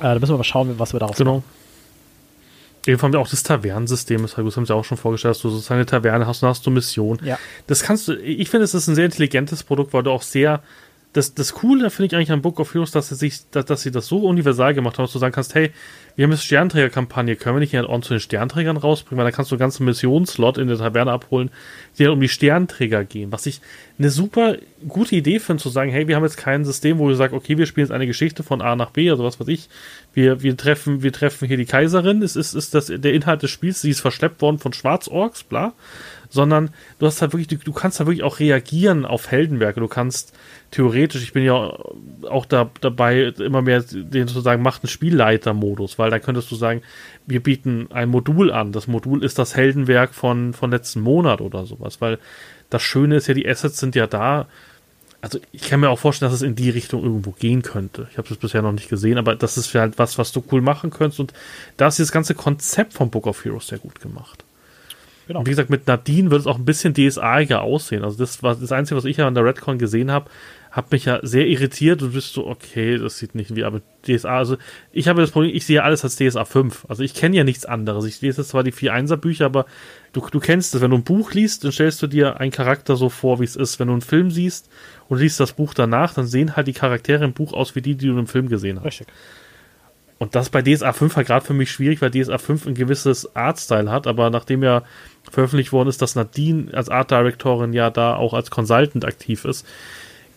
Äh, 0.00 0.14
da 0.14 0.14
müssen 0.18 0.32
wir 0.32 0.38
mal 0.38 0.44
schauen, 0.44 0.78
was 0.78 0.92
wir 0.92 1.00
daraus 1.00 1.16
genau. 1.16 1.36
machen. 1.36 1.44
Eben 2.86 3.00
haben 3.02 3.12
wir 3.12 3.20
auch 3.20 3.28
das 3.28 3.42
Tavernensystem, 3.42 4.22
das 4.22 4.36
haben 4.36 4.66
sie 4.66 4.74
auch 4.74 4.84
schon 4.84 4.96
vorgestellt, 4.96 5.34
dass 5.34 5.42
du 5.42 5.50
sozusagen 5.50 5.78
eine 5.80 5.86
Taverne 5.86 6.26
hast 6.26 6.42
und 6.42 6.48
hast 6.48 6.64
du 6.64 6.70
Missionen. 6.70 7.20
Ja. 7.24 7.38
Das 7.66 7.82
kannst 7.82 8.08
du, 8.08 8.14
ich 8.14 8.48
finde, 8.48 8.64
es 8.64 8.72
ist 8.72 8.88
ein 8.88 8.94
sehr 8.94 9.04
intelligentes 9.04 9.62
Produkt, 9.62 9.92
weil 9.92 10.02
du 10.02 10.10
auch 10.10 10.22
sehr, 10.22 10.62
das, 11.12 11.34
das 11.34 11.52
Coole 11.52 11.90
finde 11.90 12.06
ich 12.06 12.16
eigentlich 12.16 12.32
an 12.32 12.40
Book 12.40 12.58
of 12.58 12.72
Heroes, 12.72 12.90
dass 12.90 13.10
sie 13.10 13.16
sich, 13.16 13.50
dass, 13.50 13.66
dass 13.66 13.82
sie 13.82 13.90
das 13.90 14.06
so 14.06 14.26
universal 14.26 14.72
gemacht 14.72 14.96
haben, 14.96 15.04
dass 15.04 15.12
du 15.12 15.18
sagen 15.18 15.34
kannst, 15.34 15.54
hey, 15.54 15.72
wir 16.16 16.24
haben 16.24 16.32
eine 16.32 16.38
Sternträger-Kampagne, 16.38 17.36
können 17.36 17.56
wir 17.56 17.60
nicht 17.60 17.70
hier 17.70 17.88
ein 17.88 18.02
zu 18.02 18.14
den 18.14 18.20
Sternträgern 18.20 18.76
rausbringen, 18.76 19.18
weil 19.18 19.24
dann 19.24 19.34
kannst 19.34 19.50
du 19.50 19.56
einen 19.56 19.60
ganzen 19.60 19.84
Missionslot 19.84 20.58
in 20.58 20.68
der 20.68 20.78
Taverne 20.78 21.12
abholen, 21.12 21.50
die 21.98 22.04
dann 22.04 22.12
um 22.12 22.20
die 22.20 22.28
Sternträger 22.28 23.04
gehen. 23.04 23.32
Was 23.32 23.46
ich 23.46 23.60
eine 23.98 24.10
super 24.10 24.56
gute 24.88 25.16
Idee 25.16 25.38
finde, 25.38 25.62
zu 25.62 25.68
sagen, 25.68 25.90
hey, 25.90 26.08
wir 26.08 26.16
haben 26.16 26.24
jetzt 26.24 26.36
kein 26.36 26.64
System, 26.64 26.98
wo 26.98 27.08
wir 27.08 27.16
sagen, 27.16 27.34
okay, 27.34 27.58
wir 27.58 27.66
spielen 27.66 27.86
jetzt 27.86 27.94
eine 27.94 28.06
Geschichte 28.06 28.42
von 28.42 28.62
A 28.62 28.76
nach 28.76 28.90
B, 28.90 29.10
also 29.10 29.24
was 29.24 29.38
weiß 29.40 29.48
ich. 29.48 29.68
Wir, 30.14 30.42
wir 30.42 30.56
treffen, 30.56 31.02
wir 31.02 31.12
treffen 31.12 31.46
hier 31.46 31.56
die 31.56 31.66
Kaiserin, 31.66 32.22
es 32.22 32.36
ist, 32.36 32.54
ist 32.54 32.74
das 32.74 32.86
der 32.86 33.12
Inhalt 33.12 33.42
des 33.42 33.50
Spiels, 33.50 33.80
sie 33.80 33.90
ist 33.90 34.00
verschleppt 34.00 34.40
worden 34.42 34.58
von 34.58 34.72
Schwarzorks, 34.72 35.44
bla. 35.44 35.72
Sondern 36.30 36.70
du 36.98 37.06
hast 37.06 37.20
halt 37.20 37.32
wirklich, 37.32 37.48
du, 37.48 37.56
du 37.56 37.72
kannst 37.72 37.98
halt 37.98 38.06
wirklich 38.06 38.22
auch 38.22 38.38
reagieren 38.38 39.04
auf 39.04 39.30
Heldenwerke. 39.30 39.80
Du 39.80 39.88
kannst 39.88 40.32
theoretisch, 40.70 41.22
ich 41.22 41.32
bin 41.32 41.44
ja 41.44 41.76
auch 42.28 42.46
da, 42.46 42.70
dabei, 42.80 43.32
immer 43.38 43.62
mehr 43.62 43.82
den 43.82 44.28
zu 44.28 44.40
sagen, 44.40 44.62
macht 44.62 44.84
einen 44.84 44.90
Spielleiter-Modus, 44.90 45.98
weil 45.98 46.10
da 46.10 46.18
könntest 46.18 46.50
du 46.50 46.54
sagen, 46.54 46.82
wir 47.26 47.42
bieten 47.42 47.88
ein 47.90 48.08
Modul 48.08 48.52
an. 48.52 48.72
Das 48.72 48.86
Modul 48.86 49.24
ist 49.24 49.38
das 49.38 49.56
Heldenwerk 49.56 50.14
von, 50.14 50.54
von 50.54 50.70
letzten 50.70 51.00
Monat 51.00 51.40
oder 51.40 51.66
sowas, 51.66 52.00
weil 52.00 52.18
das 52.70 52.82
Schöne 52.82 53.16
ist 53.16 53.26
ja, 53.26 53.34
die 53.34 53.48
Assets 53.48 53.78
sind 53.78 53.94
ja 53.96 54.06
da. 54.06 54.46
Also 55.22 55.38
ich 55.52 55.62
kann 55.62 55.80
mir 55.80 55.90
auch 55.90 55.98
vorstellen, 55.98 56.30
dass 56.30 56.40
es 56.40 56.46
in 56.46 56.54
die 56.54 56.70
Richtung 56.70 57.02
irgendwo 57.02 57.32
gehen 57.32 57.62
könnte. 57.62 58.08
Ich 58.10 58.16
habe 58.16 58.28
es 58.32 58.36
bisher 58.38 58.62
noch 58.62 58.72
nicht 58.72 58.88
gesehen, 58.88 59.18
aber 59.18 59.36
das 59.36 59.58
ist 59.58 59.74
halt 59.74 59.98
was, 59.98 60.16
was 60.16 60.32
du 60.32 60.42
cool 60.50 60.62
machen 60.62 60.90
könntest. 60.90 61.20
Und 61.20 61.34
da 61.76 61.88
ist 61.88 61.98
das 61.98 62.12
ganze 62.12 62.34
Konzept 62.34 62.94
von 62.94 63.10
Book 63.10 63.26
of 63.26 63.44
Heroes 63.44 63.66
sehr 63.66 63.78
gut 63.78 64.00
gemacht. 64.00 64.44
Genau. 65.30 65.38
Und 65.38 65.46
wie 65.46 65.50
gesagt, 65.50 65.70
mit 65.70 65.86
Nadine 65.86 66.32
wird 66.32 66.40
es 66.40 66.48
auch 66.48 66.58
ein 66.58 66.64
bisschen 66.64 66.92
DSA-iger 66.92 67.62
aussehen. 67.62 68.02
Also 68.02 68.18
das 68.18 68.42
war 68.42 68.56
das 68.56 68.72
Einzige, 68.72 68.96
was 68.96 69.04
ich 69.04 69.18
ja 69.18 69.28
an 69.28 69.34
der 69.36 69.44
Redcon 69.44 69.78
gesehen 69.78 70.10
habe, 70.10 70.28
hat 70.72 70.90
mich 70.90 71.04
ja 71.04 71.20
sehr 71.22 71.46
irritiert 71.46 72.02
und 72.02 72.14
bist 72.14 72.32
so, 72.32 72.48
okay, 72.48 72.98
das 72.98 73.18
sieht 73.18 73.36
nicht 73.36 73.54
wie, 73.54 73.62
aber 73.62 73.80
DSA, 74.04 74.38
also 74.38 74.56
ich 74.90 75.06
habe 75.06 75.20
das 75.20 75.30
Problem, 75.30 75.54
ich 75.54 75.64
sehe 75.64 75.84
alles 75.84 76.02
als 76.02 76.16
DSA 76.16 76.44
5. 76.44 76.86
Also 76.88 77.04
ich 77.04 77.14
kenne 77.14 77.36
ja 77.36 77.44
nichts 77.44 77.64
anderes. 77.64 78.06
Ich 78.06 78.20
lese 78.20 78.44
zwar 78.44 78.64
die 78.64 78.72
4-1er 78.72 79.18
Bücher, 79.18 79.44
aber 79.44 79.66
du, 80.12 80.20
du 80.28 80.40
kennst 80.40 80.74
es. 80.74 80.80
Wenn 80.80 80.90
du 80.90 80.96
ein 80.96 81.04
Buch 81.04 81.32
liest, 81.32 81.62
dann 81.62 81.70
stellst 81.70 82.02
du 82.02 82.08
dir 82.08 82.40
einen 82.40 82.50
Charakter 82.50 82.96
so 82.96 83.08
vor, 83.08 83.38
wie 83.38 83.44
es 83.44 83.54
ist. 83.54 83.78
Wenn 83.78 83.86
du 83.86 83.92
einen 83.92 84.02
Film 84.02 84.32
siehst 84.32 84.68
und 85.08 85.20
liest 85.20 85.38
das 85.38 85.52
Buch 85.52 85.74
danach, 85.74 86.12
dann 86.12 86.26
sehen 86.26 86.56
halt 86.56 86.66
die 86.66 86.72
Charaktere 86.72 87.24
im 87.24 87.34
Buch 87.34 87.52
aus 87.52 87.76
wie 87.76 87.82
die, 87.82 87.94
die 87.94 88.08
du 88.08 88.18
im 88.18 88.26
Film 88.26 88.48
gesehen 88.48 88.78
hast. 88.78 88.86
Richtig. 88.86 89.06
Und 90.20 90.34
das 90.34 90.50
bei 90.50 90.60
DSA 90.60 90.92
5 90.92 91.16
war 91.16 91.24
gerade 91.24 91.46
für 91.46 91.54
mich 91.54 91.70
schwierig, 91.70 92.02
weil 92.02 92.10
DSA 92.10 92.36
5 92.36 92.66
ein 92.66 92.74
gewisses 92.74 93.34
Artstyle 93.34 93.90
hat, 93.90 94.06
aber 94.06 94.28
nachdem 94.28 94.62
ja 94.62 94.82
veröffentlicht 95.30 95.72
worden 95.72 95.88
ist, 95.88 96.02
dass 96.02 96.14
Nadine 96.14 96.72
als 96.74 96.88
Art 96.88 97.10
Directorin 97.10 97.72
ja 97.72 97.90
da 97.90 98.16
auch 98.16 98.34
als 98.34 98.50
Consultant 98.50 99.04
aktiv 99.04 99.44
ist, 99.44 99.66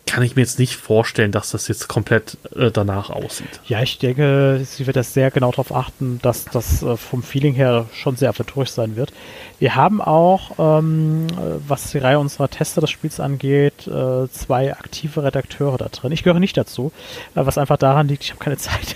kann 0.06 0.24
ich 0.24 0.36
mir 0.36 0.42
jetzt 0.42 0.60
nicht 0.60 0.76
vorstellen, 0.76 1.32
dass 1.32 1.52
das 1.52 1.68
jetzt 1.68 1.88
komplett 1.88 2.38
äh, 2.56 2.72
danach 2.72 3.10
aussieht. 3.10 3.62
Ja, 3.66 3.82
ich 3.82 4.00
denke, 4.00 4.62
sie 4.66 4.86
wird 4.86 4.98
das 4.98 5.14
sehr 5.14 5.32
genau 5.32 5.52
darauf 5.52 5.74
achten, 5.74 6.20
dass 6.22 6.46
das 6.46 6.84
äh, 6.84 6.98
vom 6.98 7.24
Feeling 7.24 7.54
her 7.54 7.86
schon 7.94 8.16
sehr 8.16 8.30
aventurisch 8.30 8.72
sein 8.72 8.96
wird. 8.96 9.14
Wir 9.60 9.76
haben 9.76 10.02
auch, 10.02 10.52
ähm, 10.60 11.28
was 11.68 11.92
die 11.92 12.00
Reihe 12.00 12.20
unserer 12.20 12.50
Tester 12.50 12.82
des 12.82 12.92
Spiels 12.92 13.20
angeht, 13.20 13.88
äh, 13.88 14.28
zwei 14.30 14.74
aktive 14.74 15.24
Redakteure 15.24 15.78
da 15.78 15.88
drin. 15.88 16.12
Ich 16.12 16.24
gehöre 16.24 16.40
nicht 16.40 16.58
dazu, 16.58 16.92
äh, 17.36 17.46
was 17.46 17.58
einfach 17.58 17.78
daran 17.78 18.08
liegt, 18.08 18.24
ich 18.24 18.32
habe 18.32 18.44
keine 18.44 18.58
Zeit. 18.58 18.96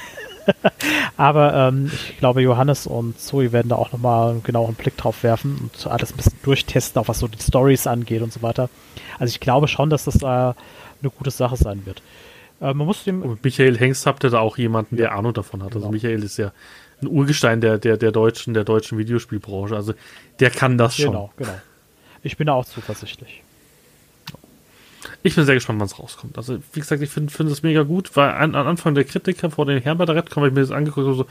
Aber 1.17 1.53
ähm, 1.53 1.91
ich 1.93 2.17
glaube, 2.17 2.41
Johannes 2.41 2.87
und 2.87 3.19
Zoe 3.19 3.51
werden 3.51 3.69
da 3.69 3.75
auch 3.75 3.91
nochmal 3.91 4.31
einen 4.31 4.43
genauen 4.43 4.75
Blick 4.75 4.97
drauf 4.97 5.23
werfen 5.23 5.57
und 5.61 5.87
alles 5.87 6.11
ein 6.11 6.17
bisschen 6.17 6.39
durchtesten, 6.43 6.99
auch 6.99 7.07
was 7.07 7.19
so 7.19 7.27
die 7.27 7.41
Stories 7.41 7.87
angeht 7.87 8.21
und 8.21 8.33
so 8.33 8.41
weiter. 8.41 8.69
Also 9.19 9.31
ich 9.31 9.39
glaube 9.39 9.67
schon, 9.67 9.89
dass 9.89 10.05
das 10.05 10.21
äh, 10.21 10.25
eine 10.25 10.55
gute 11.17 11.31
Sache 11.31 11.55
sein 11.55 11.85
wird. 11.85 12.01
Äh, 12.61 12.73
man 12.73 12.87
muss 12.87 13.03
dem 13.03 13.21
Und 13.21 13.43
Michael 13.43 13.77
Hengst 13.77 14.05
habt 14.05 14.23
ihr 14.23 14.29
da 14.29 14.39
auch 14.39 14.57
jemanden, 14.57 14.97
der 14.97 15.13
Ahnung 15.13 15.33
davon 15.33 15.61
hat. 15.61 15.67
Also 15.67 15.79
genau. 15.79 15.87
Also 15.87 15.93
Michael 15.93 16.23
ist 16.23 16.37
ja 16.37 16.51
ein 17.01 17.07
Urgestein 17.07 17.61
der, 17.61 17.77
der, 17.77 17.97
der 17.97 18.11
deutschen, 18.11 18.53
der 18.53 18.63
deutschen 18.63 18.97
Videospielbranche. 18.97 19.75
Also 19.75 19.93
der 20.39 20.49
kann 20.49 20.77
das 20.77 20.95
schon. 20.95 21.11
Genau, 21.11 21.31
genau. 21.37 21.53
Ich 22.23 22.37
bin 22.37 22.47
da 22.47 22.53
auch 22.53 22.65
zuversichtlich. 22.65 23.43
Ich 25.23 25.35
bin 25.35 25.45
sehr 25.45 25.55
gespannt, 25.55 25.79
wann 25.79 25.87
es 25.87 25.99
rauskommt. 25.99 26.37
Also, 26.37 26.59
wie 26.73 26.79
gesagt, 26.79 27.01
ich 27.01 27.09
finde 27.09 27.31
find 27.31 27.49
es 27.49 27.63
mega 27.63 27.83
gut, 27.83 28.15
weil 28.15 28.29
an, 28.31 28.55
an 28.55 28.67
Anfang 28.67 28.95
der 28.95 29.03
Kritiker 29.03 29.49
vor 29.49 29.65
den 29.65 29.83
der 29.83 29.97
Redcon 29.97 30.41
habe 30.41 30.47
ich 30.47 30.53
mir 30.53 30.61
das 30.61 30.71
angeguckt 30.71 31.07
und 31.07 31.15
so, 31.15 31.25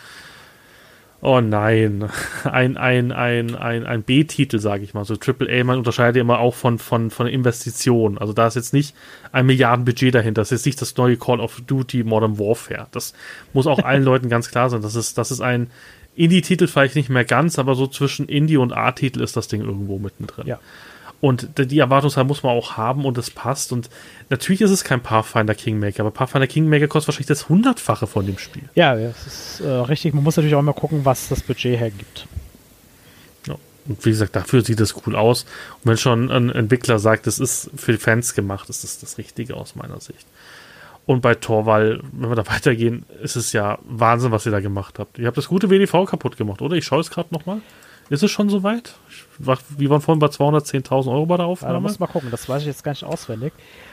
oh 1.22 1.40
nein, 1.40 2.08
ein, 2.44 2.76
ein, 2.76 3.12
ein, 3.12 3.54
ein, 3.54 3.86
ein 3.86 4.02
B-Titel, 4.02 4.58
sage 4.58 4.84
ich 4.84 4.94
mal. 4.94 5.04
So 5.04 5.14
AAA, 5.14 5.64
man 5.64 5.78
unterscheidet 5.78 6.20
immer 6.20 6.38
auch 6.38 6.54
von, 6.54 6.78
von, 6.78 7.10
von 7.10 7.26
Investitionen. 7.26 8.18
Also 8.18 8.32
da 8.32 8.46
ist 8.46 8.54
jetzt 8.54 8.72
nicht 8.72 8.94
ein 9.32 9.46
Milliardenbudget 9.46 10.14
dahinter. 10.14 10.42
Das 10.42 10.52
ist 10.52 10.60
jetzt 10.60 10.66
nicht 10.66 10.80
das 10.80 10.96
neue 10.96 11.16
Call 11.16 11.40
of 11.40 11.60
Duty 11.66 12.04
Modern 12.04 12.38
Warfare. 12.38 12.86
Das 12.92 13.14
muss 13.52 13.66
auch 13.66 13.80
allen 13.80 14.02
Leuten 14.04 14.28
ganz 14.28 14.50
klar 14.50 14.70
sein. 14.70 14.82
Das 14.82 14.94
ist, 14.94 15.18
das 15.18 15.30
ist 15.30 15.40
ein 15.40 15.70
Indie-Titel 16.14 16.66
vielleicht 16.66 16.96
nicht 16.96 17.10
mehr 17.10 17.24
ganz, 17.24 17.58
aber 17.58 17.74
so 17.74 17.86
zwischen 17.86 18.28
Indie 18.28 18.56
und 18.56 18.72
A-Titel 18.72 19.20
ist 19.20 19.36
das 19.36 19.48
Ding 19.48 19.60
irgendwo 19.60 19.98
mittendrin. 19.98 20.46
Ja. 20.46 20.58
Und 21.20 21.48
die 21.58 21.78
Erwartungshaltung 21.78 22.28
muss 22.28 22.42
man 22.42 22.52
auch 22.52 22.76
haben 22.76 23.04
und 23.04 23.16
es 23.16 23.30
passt. 23.30 23.72
Und 23.72 23.88
natürlich 24.28 24.60
ist 24.60 24.70
es 24.70 24.84
kein 24.84 25.02
Pathfinder 25.02 25.54
Kingmaker, 25.54 26.00
aber 26.00 26.10
Pathfinder 26.10 26.46
Kingmaker 26.46 26.88
kostet 26.88 27.08
wahrscheinlich 27.08 27.28
das 27.28 27.48
Hundertfache 27.48 28.06
von 28.06 28.26
dem 28.26 28.38
Spiel. 28.38 28.64
Ja, 28.74 28.94
das 28.94 29.26
ist 29.26 29.60
äh, 29.60 29.68
richtig. 29.68 30.14
Man 30.14 30.24
muss 30.24 30.36
natürlich 30.36 30.54
auch 30.54 30.60
immer 30.60 30.74
gucken, 30.74 31.04
was 31.04 31.28
das 31.28 31.42
Budget 31.42 31.78
hergibt. 31.78 32.26
Ja. 33.46 33.56
Und 33.86 34.04
wie 34.04 34.10
gesagt, 34.10 34.36
dafür 34.36 34.62
sieht 34.62 34.80
es 34.80 34.94
cool 35.06 35.16
aus. 35.16 35.44
Und 35.82 35.90
wenn 35.90 35.96
schon 35.96 36.30
ein 36.30 36.50
Entwickler 36.50 36.98
sagt, 36.98 37.26
es 37.26 37.38
ist 37.38 37.70
für 37.76 37.92
die 37.92 37.98
Fans 37.98 38.34
gemacht, 38.34 38.68
ist 38.68 38.84
das 38.84 38.98
das 38.98 39.16
Richtige 39.16 39.56
aus 39.56 39.74
meiner 39.74 40.00
Sicht. 40.00 40.26
Und 41.06 41.22
bei 41.22 41.34
Torwall, 41.34 42.02
wenn 42.12 42.28
wir 42.28 42.36
da 42.36 42.46
weitergehen, 42.52 43.06
ist 43.22 43.36
es 43.36 43.52
ja 43.52 43.78
Wahnsinn, 43.88 44.32
was 44.32 44.44
ihr 44.44 44.52
da 44.52 44.60
gemacht 44.60 44.98
habt. 44.98 45.18
Ihr 45.18 45.26
habt 45.28 45.38
das 45.38 45.48
gute 45.48 45.70
WDV 45.70 46.04
kaputt 46.04 46.36
gemacht, 46.36 46.60
oder? 46.60 46.76
Ich 46.76 46.84
schaue 46.84 47.00
es 47.00 47.10
gerade 47.10 47.32
nochmal. 47.32 47.62
Ist 48.10 48.22
es 48.22 48.30
schon 48.30 48.50
soweit? 48.50 48.94
Wir 49.38 49.90
waren 49.90 50.00
vorhin 50.00 50.18
bei 50.18 50.28
210.000 50.28 51.10
Euro 51.10 51.26
bei 51.26 51.36
der 51.36 51.46
Aufnahme. 51.46 51.74
Ja, 51.74 51.78
da 51.78 51.80
muss 51.80 51.98
mal 51.98 52.06
gucken, 52.06 52.30
das 52.30 52.48
weiß 52.48 52.62
ich 52.62 52.68
jetzt 52.68 52.84
gar 52.84 52.92
nicht 52.92 53.04
auswendig. 53.04 53.52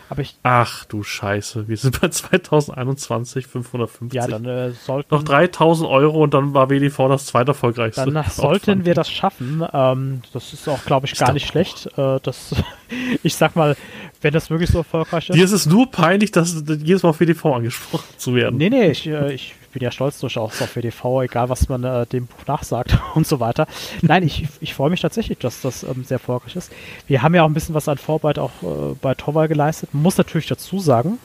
Aber 0.09 0.21
ich 0.21 0.35
Ach 0.43 0.85
du 0.85 1.01
Scheiße, 1.01 1.67
wir 1.67 1.77
sind 1.77 1.99
bei 1.99 2.09
2021 2.09 3.47
550. 3.47 4.13
Ja, 4.15 4.27
dann 4.27 4.45
äh, 4.45 4.71
sollten 4.71 5.13
noch 5.13 5.23
3000 5.23 5.89
Euro 5.89 6.21
und 6.21 6.33
dann 6.33 6.53
war 6.53 6.69
WDV 6.69 7.07
das 7.07 7.25
zweiterfolgreichste. 7.25 8.11
Dann 8.11 8.23
sollten 8.29 8.85
wir 8.85 8.93
das 8.93 9.09
schaffen. 9.09 9.65
Ähm, 9.73 10.21
das 10.33 10.53
ist 10.53 10.67
auch, 10.67 10.83
glaube 10.85 11.07
ich, 11.07 11.17
gar 11.17 11.33
nicht 11.33 11.47
schlecht. 11.47 11.87
Äh, 11.97 12.19
das, 12.21 12.53
ich 13.23 13.35
sag 13.35 13.55
mal, 13.55 13.75
wenn 14.21 14.33
das 14.33 14.49
wirklich 14.49 14.69
so 14.69 14.79
erfolgreich 14.79 15.29
ist. 15.29 15.35
Dir 15.35 15.45
ist 15.45 15.51
es 15.51 15.65
nur 15.65 15.89
peinlich, 15.89 16.31
dass 16.31 16.63
jedes 16.67 17.03
Mal 17.03 17.09
auf 17.09 17.19
WDV 17.19 17.45
angesprochen 17.45 18.05
zu 18.17 18.35
werden. 18.35 18.57
Nee, 18.57 18.69
nee, 18.69 18.91
ich, 18.91 19.07
äh, 19.07 19.33
ich 19.33 19.55
bin 19.73 19.81
ja 19.81 19.91
stolz 19.91 20.19
durchaus 20.19 20.61
auf 20.61 20.75
WDV, 20.75 21.23
egal 21.23 21.49
was 21.49 21.67
man 21.67 21.83
äh, 21.83 22.05
dem 22.05 22.27
Buch 22.27 22.45
nachsagt 22.47 22.97
und 23.15 23.27
so 23.27 23.39
weiter. 23.39 23.67
Nein, 24.01 24.23
ich, 24.23 24.47
ich 24.61 24.73
freue 24.73 24.89
mich 24.89 25.01
tatsächlich, 25.01 25.32
dass 25.39 25.61
das 25.61 25.83
ähm, 25.83 26.03
sehr 26.03 26.15
erfolgreich 26.15 26.55
ist. 26.55 26.71
Wir 27.07 27.21
haben 27.21 27.35
ja 27.35 27.43
auch 27.43 27.47
ein 27.47 27.53
bisschen 27.53 27.75
was 27.75 27.87
an 27.87 27.97
Vorarbeit 27.97 28.39
auch 28.39 28.51
äh, 28.63 28.95
bei 29.01 29.13
Torwall 29.15 29.47
geleistet. 29.47 29.93
Man 29.93 30.03
muss 30.03 30.17
natürlich 30.17 30.47
dazu 30.47 30.79
sagen, 30.79 31.19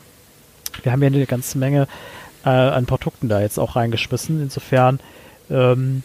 wir 0.82 0.92
haben 0.92 1.02
ja 1.02 1.08
eine 1.08 1.26
ganze 1.26 1.58
Menge 1.58 1.88
äh, 2.44 2.48
an 2.48 2.86
Produkten 2.86 3.28
da 3.28 3.40
jetzt 3.40 3.58
auch 3.58 3.76
reingeschmissen. 3.76 4.42
Insofern 4.42 5.00
ähm, 5.50 6.02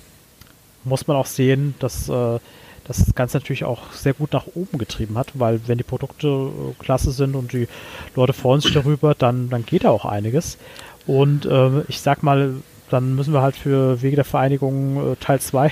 muss 0.84 1.08
man 1.08 1.18
auch 1.18 1.26
sehen, 1.26 1.76
dass 1.80 2.10
äh, 2.10 2.40
das 2.86 3.16
Ganze 3.16 3.38
natürlich 3.38 3.64
auch 3.64 3.94
sehr 3.94 4.14
gut 4.14 4.34
nach 4.34 4.48
oben 4.56 4.78
getrieben 4.78 5.18
hat, 5.18 5.32
weil 5.36 5.62
wenn 5.68 5.78
die 5.78 5.84
Produkte 5.84 6.28
äh, 6.28 6.84
klasse 6.84 7.12
sind 7.12 7.36
und 7.36 7.54
die 7.54 7.68
Leute 8.16 8.34
freuen 8.34 8.62
sich 8.62 8.74
darüber, 8.74 9.16
dann, 9.16 9.50
dann 9.50 9.66
geht 9.66 9.86
da 9.86 9.90
auch 9.90 10.06
einiges. 10.06 10.58
Und 11.08 11.46
äh, 11.46 11.82
ich 11.88 12.02
sag 12.02 12.24
mal, 12.24 12.56
dann 12.90 13.16
müssen 13.16 13.34
wir 13.34 13.42
halt 13.42 13.56
für 13.56 14.02
Wege 14.02 14.16
der 14.16 14.26
Vereinigung 14.26 15.14
äh, 15.14 15.16
Teil 15.16 15.40
2, 15.40 15.72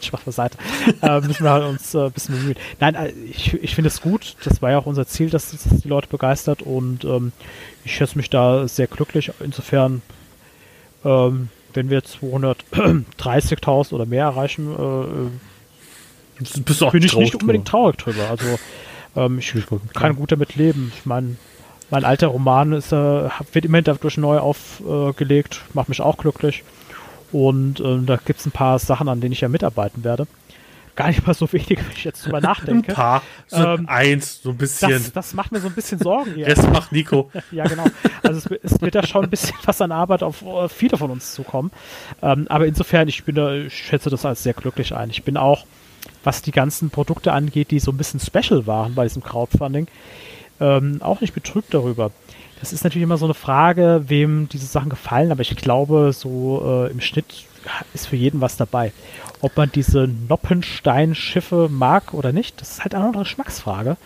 schwache 0.00 0.32
Seite, 0.32 0.58
äh, 1.02 1.20
müssen 1.20 1.44
wir 1.44 1.50
halt 1.50 1.64
uns 1.64 1.94
äh, 1.94 2.06
ein 2.06 2.12
bisschen 2.12 2.36
bemühen. 2.36 2.56
Nein, 2.80 2.94
äh, 2.94 3.10
ich, 3.30 3.54
ich 3.54 3.74
finde 3.74 3.88
es 3.88 4.00
gut. 4.00 4.36
Das 4.44 4.60
war 4.62 4.70
ja 4.70 4.78
auch 4.78 4.86
unser 4.86 5.06
Ziel, 5.06 5.30
dass 5.30 5.50
das 5.50 5.62
die 5.80 5.88
Leute 5.88 6.08
begeistert 6.08 6.62
und 6.62 7.04
ähm, 7.04 7.32
ich 7.84 7.94
schätze 7.94 8.16
mich 8.16 8.30
da 8.30 8.68
sehr 8.68 8.86
glücklich. 8.86 9.30
Insofern, 9.40 10.02
ähm, 11.04 11.48
wenn 11.74 11.90
wir 11.90 12.00
230.000 12.00 13.92
oder 13.92 14.06
mehr 14.06 14.24
erreichen, 14.24 14.72
äh, 14.72 15.30
bin 16.90 17.02
ich 17.02 17.16
nicht 17.16 17.34
unbedingt 17.34 17.66
traurig 17.68 17.96
drüber. 17.96 18.30
Also 18.30 18.58
ähm, 19.16 19.38
ich 19.38 19.54
kann 19.94 20.16
gut 20.16 20.32
damit 20.32 20.54
leben. 20.56 20.92
Ich 20.96 21.06
meine, 21.06 21.36
mein 21.90 22.04
alter 22.04 22.28
Roman 22.28 22.72
ist, 22.72 22.92
äh, 22.92 23.28
wird 23.52 23.64
immerhin 23.64 23.84
dadurch 23.84 24.18
neu 24.18 24.38
aufgelegt, 24.38 25.62
äh, 25.68 25.70
macht 25.74 25.88
mich 25.88 26.00
auch 26.00 26.16
glücklich. 26.16 26.64
Und 27.32 27.80
äh, 27.80 27.98
da 28.04 28.16
gibt 28.16 28.40
es 28.40 28.46
ein 28.46 28.52
paar 28.52 28.78
Sachen, 28.78 29.08
an 29.08 29.20
denen 29.20 29.32
ich 29.32 29.40
ja 29.40 29.48
mitarbeiten 29.48 30.04
werde. 30.04 30.26
Gar 30.96 31.08
nicht 31.08 31.26
mal 31.26 31.34
so 31.34 31.50
wenig, 31.52 31.68
wenn 31.78 31.92
ich 31.94 32.04
jetzt 32.04 32.26
drüber 32.26 32.40
nachdenke. 32.42 32.90
Ein 32.90 32.94
paar, 32.94 33.22
so 33.46 33.62
ähm, 33.62 33.88
eins, 33.88 34.42
so 34.42 34.50
ein 34.50 34.56
bisschen. 34.56 34.90
Das, 34.90 35.12
das, 35.12 35.34
macht 35.34 35.52
mir 35.52 35.60
so 35.60 35.68
ein 35.68 35.74
bisschen 35.74 35.98
Sorgen. 35.98 36.34
Eher. 36.36 36.48
Rest 36.48 36.70
macht 36.70 36.92
Nico. 36.92 37.30
ja, 37.52 37.64
genau. 37.64 37.84
Also 38.22 38.50
es, 38.54 38.72
es, 38.72 38.80
wird 38.80 38.94
da 38.94 39.06
schon 39.06 39.24
ein 39.24 39.30
bisschen 39.30 39.56
was 39.64 39.80
an 39.80 39.92
Arbeit 39.92 40.22
auf 40.22 40.42
uh, 40.42 40.68
viele 40.68 40.96
von 40.96 41.10
uns 41.10 41.34
zukommen. 41.34 41.70
Ähm, 42.22 42.46
aber 42.48 42.66
insofern, 42.66 43.08
ich 43.08 43.24
bin 43.24 43.34
da, 43.34 43.54
ich 43.54 43.74
schätze 43.74 44.10
das 44.10 44.24
als 44.24 44.42
sehr 44.42 44.54
glücklich 44.54 44.94
ein. 44.94 45.10
Ich 45.10 45.22
bin 45.22 45.36
auch, 45.36 45.66
was 46.24 46.42
die 46.42 46.52
ganzen 46.52 46.90
Produkte 46.90 47.32
angeht, 47.32 47.70
die 47.70 47.78
so 47.78 47.92
ein 47.92 47.96
bisschen 47.96 48.20
special 48.20 48.66
waren 48.66 48.94
bei 48.94 49.04
diesem 49.04 49.22
Crowdfunding, 49.22 49.86
ähm, 50.60 50.98
auch 51.00 51.20
nicht 51.20 51.34
betrübt 51.34 51.72
darüber. 51.72 52.10
Das 52.60 52.72
ist 52.72 52.82
natürlich 52.84 53.04
immer 53.04 53.18
so 53.18 53.26
eine 53.26 53.34
Frage, 53.34 54.04
wem 54.08 54.48
diese 54.48 54.66
Sachen 54.66 54.88
gefallen, 54.88 55.30
aber 55.30 55.42
ich 55.42 55.54
glaube, 55.56 56.12
so 56.12 56.62
äh, 56.86 56.90
im 56.90 57.00
Schnitt 57.00 57.26
ist 57.94 58.08
für 58.08 58.16
jeden 58.16 58.40
was 58.40 58.56
dabei. 58.56 58.92
Ob 59.40 59.56
man 59.56 59.70
diese 59.70 60.08
Noppenstein-Schiffe 60.28 61.68
mag 61.70 62.14
oder 62.14 62.32
nicht, 62.32 62.60
das 62.60 62.72
ist 62.72 62.82
halt 62.82 62.94
eine 62.94 63.04
andere 63.04 63.22
Geschmacksfrage. 63.22 63.96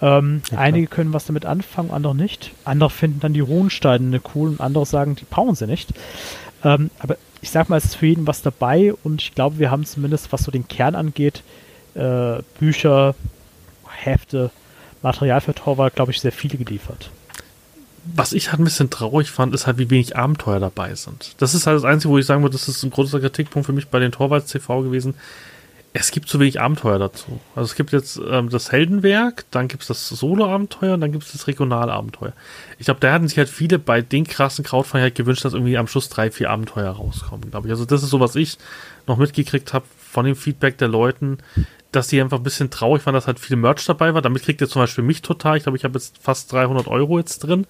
Ähm, 0.00 0.42
ja, 0.52 0.58
einige 0.58 0.86
können 0.86 1.12
was 1.12 1.26
damit 1.26 1.44
anfangen, 1.44 1.90
andere 1.90 2.14
nicht. 2.14 2.52
Andere 2.64 2.90
finden 2.90 3.18
dann 3.18 3.32
die 3.32 3.40
Runensteine 3.40 4.20
cool 4.34 4.50
und 4.50 4.60
andere 4.60 4.86
sagen, 4.86 5.16
die 5.16 5.24
bauen 5.24 5.56
sie 5.56 5.66
nicht. 5.66 5.90
Ähm, 6.64 6.90
aber 7.00 7.16
ich 7.40 7.50
sag 7.50 7.68
mal, 7.68 7.76
es 7.76 7.84
ist 7.84 7.96
für 7.96 8.06
jeden 8.06 8.26
was 8.26 8.42
dabei 8.42 8.94
und 9.02 9.22
ich 9.22 9.34
glaube, 9.34 9.58
wir 9.58 9.70
haben 9.70 9.84
zumindest, 9.84 10.32
was 10.32 10.42
so 10.42 10.52
den 10.52 10.68
Kern 10.68 10.94
angeht, 10.94 11.42
äh, 11.94 12.42
Bücher, 12.60 13.14
Hefte, 13.88 14.50
Material 15.02 15.40
für 15.40 15.54
Torwald, 15.54 15.94
glaube 15.94 16.12
ich, 16.12 16.20
sehr 16.20 16.32
viel 16.32 16.50
geliefert. 16.50 17.10
Was 18.14 18.32
ich 18.32 18.50
halt 18.50 18.60
ein 18.60 18.64
bisschen 18.64 18.90
traurig 18.90 19.30
fand, 19.30 19.54
ist 19.54 19.66
halt, 19.66 19.78
wie 19.78 19.90
wenig 19.90 20.16
Abenteuer 20.16 20.60
dabei 20.60 20.94
sind. 20.94 21.34
Das 21.38 21.54
ist 21.54 21.66
halt 21.66 21.76
das 21.76 21.84
Einzige, 21.84 22.12
wo 22.12 22.18
ich 22.18 22.26
sagen 22.26 22.42
würde, 22.42 22.54
das 22.54 22.68
ist 22.68 22.82
ein 22.82 22.90
großer 22.90 23.20
Kritikpunkt 23.20 23.66
für 23.66 23.72
mich 23.72 23.88
bei 23.88 23.98
den 23.98 24.12
Torvalds 24.12 24.50
TV 24.50 24.82
gewesen. 24.82 25.14
Es 25.94 26.10
gibt 26.10 26.28
zu 26.28 26.38
wenig 26.38 26.60
Abenteuer 26.60 26.98
dazu. 26.98 27.40
Also 27.54 27.70
es 27.70 27.74
gibt 27.74 27.92
jetzt 27.92 28.20
ähm, 28.30 28.50
das 28.50 28.72
Heldenwerk, 28.72 29.46
dann 29.50 29.68
gibt 29.68 29.82
es 29.82 29.88
das 29.88 30.08
Solo-Abenteuer 30.08 30.94
und 30.94 31.00
dann 31.00 31.12
gibt 31.12 31.24
es 31.24 31.32
das 31.32 31.46
Regionalabenteuer. 31.46 32.34
Ich 32.78 32.84
glaube, 32.84 33.00
da 33.00 33.12
hatten 33.12 33.26
sich 33.26 33.38
halt 33.38 33.48
viele 33.48 33.78
bei 33.78 34.00
den 34.00 34.24
krassen 34.24 34.64
Crowdfunding 34.64 35.02
halt 35.02 35.14
gewünscht, 35.14 35.44
dass 35.44 35.54
irgendwie 35.54 35.78
am 35.78 35.86
Schluss 35.86 36.08
drei, 36.08 36.30
vier 36.30 36.50
Abenteuer 36.50 36.90
rauskommen, 36.90 37.50
glaube 37.50 37.68
ich. 37.68 37.72
Also 37.72 37.84
das 37.84 38.02
ist 38.02 38.10
so, 38.10 38.20
was 38.20 38.36
ich 38.36 38.58
noch 39.06 39.16
mitgekriegt 39.16 39.72
habe 39.72 39.86
von 40.10 40.24
dem 40.24 40.36
Feedback 40.36 40.78
der 40.78 40.88
Leuten, 40.88 41.38
dass 41.92 42.08
die 42.08 42.20
einfach 42.20 42.38
ein 42.38 42.42
bisschen 42.42 42.70
traurig 42.70 43.04
waren, 43.06 43.14
dass 43.14 43.26
halt 43.26 43.38
viel 43.38 43.56
Merch 43.56 43.84
dabei 43.86 44.12
war. 44.14 44.22
Damit 44.22 44.42
kriegt 44.42 44.60
ihr 44.60 44.68
zum 44.68 44.82
Beispiel 44.82 45.04
mich 45.04 45.22
total. 45.22 45.56
Ich 45.56 45.62
glaube, 45.62 45.78
ich 45.78 45.84
habe 45.84 45.94
jetzt 45.94 46.18
fast 46.18 46.52
300 46.52 46.86
Euro 46.86 47.18
jetzt 47.18 47.38
drin. 47.40 47.66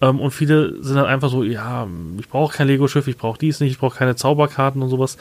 Ähm, 0.00 0.20
und 0.20 0.32
viele 0.32 0.82
sind 0.82 0.98
halt 0.98 1.06
einfach 1.06 1.30
so, 1.30 1.42
ja, 1.42 1.86
ich 2.18 2.28
brauche 2.28 2.54
kein 2.54 2.66
Lego-Schiff, 2.66 3.08
ich 3.08 3.16
brauche 3.16 3.38
dies 3.38 3.60
nicht, 3.60 3.70
ich 3.70 3.78
brauche 3.78 3.96
keine 3.96 4.14
Zauberkarten 4.14 4.82
und 4.82 4.90
sowas. 4.90 5.16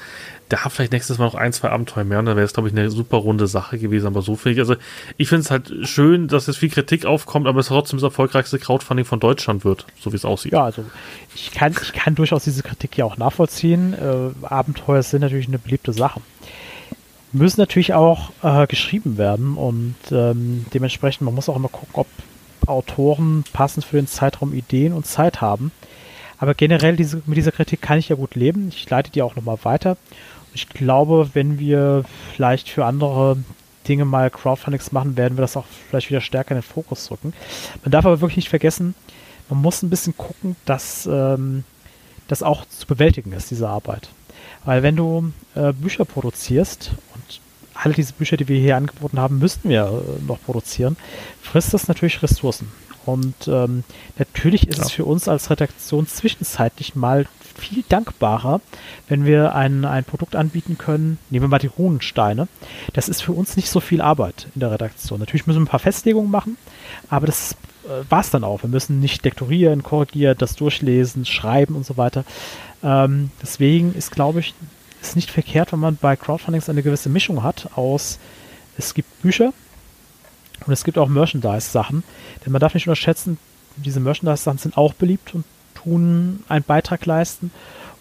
Da 0.49 0.57
vielleicht 0.69 0.91
nächstes 0.91 1.17
Mal 1.17 1.25
noch 1.25 1.36
ein, 1.36 1.53
zwei 1.53 1.69
Abenteuer 1.69 2.03
mehr 2.03 2.19
und 2.19 2.25
dann 2.25 2.36
wäre 2.36 2.45
es, 2.45 2.53
glaube 2.53 2.67
ich, 2.67 2.75
eine 2.75 2.89
super 2.89 3.17
runde 3.17 3.47
Sache 3.47 3.77
gewesen. 3.77 4.07
Aber 4.07 4.21
so 4.21 4.36
finde 4.36 4.53
ich, 4.55 4.59
also 4.59 4.75
ich 5.17 5.29
finde 5.29 5.43
es 5.43 5.51
halt 5.51 5.71
schön, 5.83 6.27
dass 6.27 6.47
jetzt 6.47 6.57
viel 6.57 6.69
Kritik 6.69 7.05
aufkommt, 7.05 7.47
aber 7.47 7.59
es 7.59 7.67
trotzdem 7.67 7.97
das 7.97 8.03
erfolgreichste 8.03 8.59
Crowdfunding 8.59 9.05
von 9.05 9.19
Deutschland 9.19 9.63
wird, 9.63 9.86
so 9.99 10.11
wie 10.11 10.17
es 10.17 10.25
aussieht. 10.25 10.51
Ja, 10.51 10.65
also 10.65 10.83
ich 11.36 11.51
kann, 11.51 11.73
ich 11.81 11.93
kann 11.93 12.15
durchaus 12.15 12.43
diese 12.43 12.63
Kritik 12.63 12.97
ja 12.97 13.05
auch 13.05 13.17
nachvollziehen. 13.17 13.93
Äh, 13.93 14.45
Abenteuer 14.45 15.03
sind 15.03 15.21
natürlich 15.21 15.47
eine 15.47 15.59
beliebte 15.59 15.93
Sache 15.93 16.21
müssen 17.36 17.59
natürlich 17.59 17.93
auch 17.93 18.31
äh, 18.43 18.67
geschrieben 18.67 19.17
werden 19.17 19.55
und 19.55 19.95
ähm, 20.11 20.65
dementsprechend, 20.73 21.25
man 21.25 21.36
muss 21.36 21.49
auch 21.49 21.55
immer 21.55 21.69
gucken, 21.69 21.93
ob 21.93 22.07
Autoren 22.65 23.43
passend 23.53 23.86
für 23.86 23.97
den 23.97 24.07
Zeitraum 24.07 24.53
Ideen 24.53 24.93
und 24.93 25.05
Zeit 25.05 25.41
haben. 25.41 25.71
Aber 26.38 26.53
generell 26.53 26.95
diese, 26.95 27.21
mit 27.25 27.38
dieser 27.38 27.51
Kritik 27.51 27.81
kann 27.81 27.99
ich 27.99 28.09
ja 28.09 28.15
gut 28.15 28.36
leben. 28.36 28.69
Ich 28.69 28.89
leite 28.89 29.11
die 29.11 29.21
auch 29.21 29.36
nochmal 29.36 29.59
weiter. 29.63 29.97
Ich 30.53 30.69
glaube, 30.69 31.29
wenn 31.33 31.59
wir 31.59 32.03
vielleicht 32.33 32.69
für 32.69 32.86
andere 32.86 33.38
Dinge 33.88 34.05
mal 34.05 34.29
Crowdfundings 34.29 34.91
machen, 34.91 35.17
werden 35.17 35.38
wir 35.38 35.41
das 35.41 35.57
auch 35.57 35.65
vielleicht 35.89 36.09
wieder 36.09 36.21
stärker 36.21 36.51
in 36.51 36.57
den 36.57 36.63
Fokus 36.63 37.11
rücken. 37.11 37.33
Man 37.83 37.91
darf 37.91 38.05
aber 38.05 38.21
wirklich 38.21 38.38
nicht 38.38 38.49
vergessen, 38.49 38.95
man 39.49 39.61
muss 39.61 39.83
ein 39.83 39.89
bisschen 39.89 40.17
gucken, 40.17 40.55
dass 40.65 41.05
ähm, 41.05 41.63
das 42.27 42.41
auch 42.41 42.65
zu 42.65 42.88
bewältigen 42.88 43.31
ist, 43.31 43.51
diese 43.51 43.69
Arbeit. 43.69 44.09
Weil 44.63 44.81
wenn 44.81 44.95
du 44.95 45.31
äh, 45.53 45.71
Bücher 45.71 46.05
produzierst 46.05 46.91
alle 47.76 47.93
diese 47.93 48.13
Bücher, 48.13 48.38
die 48.38 48.47
wir 48.47 48.59
hier 48.59 48.78
angeboten 48.78 49.19
haben, 49.19 49.39
müssten 49.39 49.69
wir 49.69 49.86
äh, 49.86 50.23
noch 50.26 50.41
produzieren, 50.43 50.97
frisst 51.41 51.73
das 51.73 51.88
natürlich 51.88 52.21
Ressourcen. 52.23 52.71
Und 53.05 53.47
ähm, 53.47 53.84
natürlich 54.17 54.67
ist 54.67 54.80
ja. 54.80 54.86
es 54.86 54.91
für 54.91 55.05
uns 55.05 55.28
als 55.28 55.51
Redaktion 55.51 56.07
zwischenzeitlich 56.07 56.95
mal 56.95 57.28
viel 57.55 57.84
dankbarer, 57.88 58.61
wenn 59.07 59.26
wir 59.26 59.55
ein, 59.55 59.86
ein 59.86 60.03
Produkt 60.03 60.36
anbieten 60.36 60.78
können. 60.78 61.19
Nehmen 61.30 61.45
wir 61.45 61.49
mal 61.49 61.59
die 61.59 61.67
Runensteine. 61.67 62.47
Das 62.93 63.07
ist 63.07 63.21
für 63.21 63.32
uns 63.32 63.55
nicht 63.55 63.69
so 63.69 63.80
viel 63.80 64.01
Arbeit 64.01 64.47
in 64.55 64.59
der 64.59 64.71
Redaktion. 64.71 65.19
Natürlich 65.19 65.47
müssen 65.47 65.59
wir 65.59 65.63
ein 65.63 65.69
paar 65.69 65.80
Festlegungen 65.80 66.32
machen, 66.32 66.57
aber 67.09 67.28
das 67.28 67.55
äh, 67.86 68.09
war 68.09 68.21
es 68.21 68.32
dann 68.32 68.43
auch. 68.43 68.63
Wir 68.63 68.69
müssen 68.69 68.99
nicht 68.99 69.23
lektorieren, 69.23 69.84
korrigieren, 69.84 70.36
das 70.38 70.55
durchlesen, 70.55 71.26
schreiben 71.26 71.76
und 71.76 71.86
so 71.86 71.97
weiter. 71.97 72.26
Ähm, 72.84 73.32
deswegen 73.41 73.93
ist, 73.95 74.11
glaube 74.11 74.39
ich, 74.39 74.53
ist 75.10 75.16
nicht 75.16 75.32
verkehrt, 75.32 75.72
wenn 75.72 75.80
man 75.80 75.97
bei 75.97 76.16
Crowdfundings 76.16 76.70
eine 76.70 76.84
gewisse 76.84 77.10
Mischung 77.10 77.43
hat 77.43 77.70
aus, 77.76 78.20
es 78.78 78.93
gibt 78.93 79.22
Bücher 79.22 79.53
und 80.66 80.74
es 80.74 80.84
gibt 80.84 80.97
auch 80.97 81.08
Merchandise-Sachen. 81.08 82.03
Denn 82.43 82.51
man 82.51 82.60
darf 82.60 82.74
nicht 82.74 82.88
unterschätzen, 82.88 83.38
diese 83.78 83.99
Merchandise-Sachen 83.99 84.58
sind 84.58 84.78
auch 84.78 84.93
beliebt 84.93 85.34
und 85.34 85.45
tun 85.74 86.43
einen 86.47 86.64
Beitrag 86.64 87.06
leisten. 87.06 87.51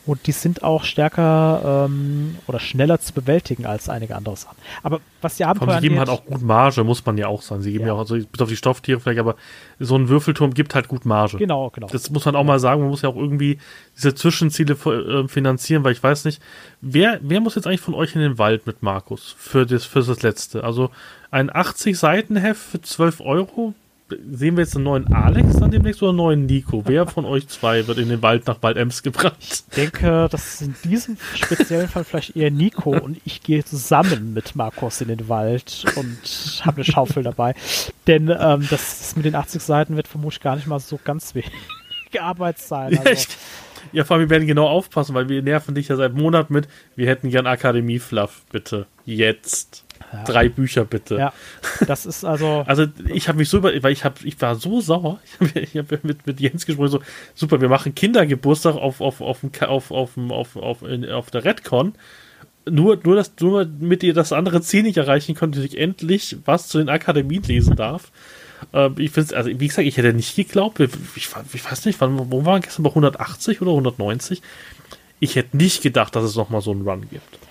Und 0.07 0.27
die 0.27 0.33
sind 0.33 0.63
auch 0.63 0.85
stärker 0.85 1.87
ähm, 1.87 2.37
oder 2.47 2.61
schneller 2.61 3.01
zu 3.01 3.15
bewältigen 3.15 3.65
als 3.65 3.89
einige 3.89 4.17
andere 4.17 4.37
Sachen. 4.37 4.57
Aber 4.83 5.01
was 5.23 5.37
die 5.37 5.45
Abenteuer 5.45 5.81
Sie 5.81 5.89
geben 5.89 5.99
halt 5.99 6.11
auch 6.11 6.25
gut 6.27 6.43
Marge, 6.43 6.85
muss 6.85 7.05
man 7.07 7.17
ja 7.17 7.29
auch 7.29 7.41
sagen. 7.41 7.63
Sie 7.63 7.73
geben 7.73 7.83
ja, 7.83 7.89
ja 7.89 7.95
auch, 7.95 8.01
also 8.01 8.17
bis 8.17 8.41
auf 8.41 8.49
die 8.49 8.57
Stofftiere 8.57 9.01
vielleicht, 9.01 9.19
aber 9.19 9.37
so 9.79 9.97
ein 9.97 10.09
Würfelturm 10.09 10.53
gibt 10.53 10.75
halt 10.75 10.89
gut 10.89 11.07
Marge. 11.07 11.39
Genau, 11.39 11.71
genau. 11.71 11.87
Das 11.87 12.11
muss 12.11 12.27
man 12.27 12.37
auch 12.37 12.45
mal 12.45 12.59
sagen. 12.59 12.83
Man 12.83 12.91
muss 12.91 13.03
ja 13.03 13.09
auch 13.09 13.17
irgendwie 13.17 13.59
diese 13.97 14.15
Zwischenziele 14.15 14.75
äh, 14.75 15.29
finanzieren, 15.29 15.85
weil 15.85 15.93
ich 15.93 16.03
weiß 16.03 16.27
nicht, 16.27 16.43
wer, 16.83 17.19
wer 17.23 17.41
muss 17.41 17.55
jetzt 17.55 17.67
eigentlich 17.67 17.81
von 17.81 17.95
euch 17.95 18.15
in 18.15 18.21
den 18.21 18.39
Wald 18.39 18.67
mit 18.67 18.83
Markus 18.83 19.35
für 19.39 19.65
das, 19.65 19.87
für 19.87 20.03
das 20.03 20.23
Letzte? 20.23 20.65
Also 20.65 20.91
ein 21.31 21.55
80 21.55 21.99
Seiten 21.99 22.37
Heft 22.37 22.61
für 22.61 22.81
12 22.81 23.21
Euro, 23.21 23.75
sehen 24.09 24.57
wir 24.57 24.65
jetzt 24.65 24.75
einen 24.75 24.85
neuen 24.85 25.13
Alex 25.13 25.59
dann 25.59 25.71
demnächst 25.71 26.03
oder 26.03 26.11
einen 26.11 26.19
neuen 26.19 26.47
Nico? 26.47 26.83
Wer 26.87 27.07
von 27.07 27.25
euch 27.25 27.49
zwei 27.49 27.87
wird 27.87 27.99
in 27.99 28.09
den 28.09 28.23
Wald 28.23 28.47
nach 28.47 28.63
Wald-Ems 28.63 29.03
gebracht? 29.03 29.37
Ich 29.41 29.65
denke, 29.75 30.29
das 30.31 30.55
ist 30.55 30.63
in 30.63 30.75
diesem 30.85 31.17
speziellen 31.35 31.89
Fall 31.89 32.05
vielleicht 32.05 32.37
eher 32.37 32.51
Nico 32.51 32.91
und 32.91 33.21
ich 33.25 33.43
gehe 33.43 33.65
zusammen 33.65 34.35
mit 34.35 34.57
Markus 34.57 35.01
in 35.01 35.09
den 35.09 35.29
Wald 35.29 35.85
und 35.97 36.63
habe 36.65 36.77
eine 36.77 36.85
Schaufel 36.85 37.23
dabei. 37.23 37.55
Denn 38.07 38.29
ähm, 38.29 38.67
das, 38.71 38.99
das, 38.99 39.17
mit 39.17 39.25
den 39.25 39.35
80 39.35 39.63
Seiten 39.63 39.97
wird 39.97 40.09
vermutlich 40.09 40.41
gar 40.41 40.57
nicht 40.57 40.67
mal 40.67 40.81
so 40.81 40.99
ganz 41.03 41.35
wenig 41.35 41.51
Arbeit 42.21 42.59
sein. 42.59 42.99
Also. 43.05 43.29
Ja, 43.93 44.05
vor 44.05 44.17
allem, 44.17 44.29
wir 44.29 44.31
werden 44.31 44.49
genau 44.49 44.67
aufpassen, 44.67 45.15
weil 45.15 45.29
wir 45.29 45.43
nerven 45.43 45.75
dich 45.75 45.89
ja 45.89 45.97
seit 45.97 46.15
Monaten 46.15 46.53
mit, 46.53 46.69
wir 46.97 47.07
hätten 47.07 47.31
gern 47.31 47.47
Akademie-Fluff, 47.47 48.43
bitte. 48.51 48.87
Jetzt. 49.05 49.84
Ja. 50.15 50.23
Drei 50.23 50.49
Bücher 50.49 50.85
bitte. 50.85 51.17
Ja, 51.17 51.33
das 51.89 52.07
ist 52.07 52.25
also. 52.25 52.63
also 52.67 52.87
ich 53.13 53.27
habe 53.27 53.39
mich 53.39 53.49
so 53.49 53.59
über, 53.59 53.73
weil 53.83 53.93
ich 53.93 54.05
habe, 54.05 54.15
ich 54.23 54.41
war 54.41 54.55
so 54.55 54.81
sauer. 54.81 55.19
Ich 55.55 55.77
habe 55.77 55.97
hab 55.97 56.05
mit, 56.05 56.25
mit 56.27 56.41
Jens 56.41 56.67
gesprochen, 56.67 56.89
so 56.89 57.01
super, 57.35 57.61
wir 57.61 57.69
machen 57.69 57.95
Kindergeburtstag 57.95 58.77
auf 58.77 59.01
auf 59.01 59.21
auf 59.21 59.43
auf 59.63 59.91
auf 59.91 60.17
auf, 60.17 60.57
auf, 60.57 60.83
in, 60.83 61.11
auf 61.11 61.31
der 61.33 61.45
Redcon. 61.45 61.95
Nur, 62.71 62.99
nur, 63.03 63.17
dass, 63.17 63.33
nur 63.41 63.65
damit 63.67 64.03
ihr 64.05 64.15
das 64.15 64.33
andere 64.33 64.63
Ziel 64.63 64.85
nicht 64.85 64.97
erreichen 64.97 65.35
könnt, 65.35 65.57
dass 65.57 65.65
ich 65.65 65.79
endlich 65.79 66.37
was 66.45 66.69
zu 66.69 66.79
den 66.79 66.89
Akademien 66.89 67.43
lesen 67.43 67.77
darf. 67.77 68.13
Äh, 68.73 68.91
ich 68.99 69.11
finde 69.11 69.37
also 69.37 69.51
wie 69.51 69.67
gesagt, 69.67 69.87
ich 69.87 69.97
hätte 69.97 70.13
nicht 70.13 70.37
geglaubt, 70.37 70.79
ich, 70.81 70.91
ich, 71.17 71.29
ich 71.53 71.65
weiß 71.65 71.87
nicht, 71.87 72.01
wann, 72.01 72.31
wo 72.31 72.45
waren 72.45 72.57
wir 72.57 72.61
gestern 72.61 72.85
bei 72.85 72.91
180 72.91 73.61
oder 73.61 73.73
190? 73.73 74.43
Ich 75.19 75.37
hätte 75.37 75.57
nicht 75.57 75.83
gedacht, 75.83 76.15
dass 76.15 76.25
es 76.25 76.37
nochmal 76.37 76.61
so 76.61 76.71
einen 76.71 76.89
Run 76.89 77.09
gibt. 77.11 77.44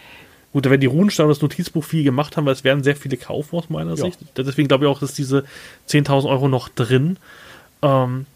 Gut, 0.54 0.70
wenn 0.70 0.80
die 0.80 0.88
Runensteine 0.88 1.30
das 1.30 1.42
Notizbuch 1.42 1.84
viel 1.84 2.04
gemacht 2.04 2.38
haben, 2.38 2.46
weil 2.46 2.54
es 2.54 2.64
werden 2.64 2.84
sehr 2.84 2.96
viele 2.96 3.18
kaufen 3.18 3.58
aus 3.58 3.70
meiner 3.70 3.96
ja. 3.96 4.06
Sicht. 4.06 4.20
Deswegen 4.38 4.68
glaube 4.68 4.86
ich 4.86 4.92
auch, 4.92 5.00
dass 5.00 5.14
diese 5.14 5.46
10.000 5.90 6.30
Euro 6.30 6.48
noch 6.48 6.70
drin. 6.70 7.18
Ähm, 7.82 8.28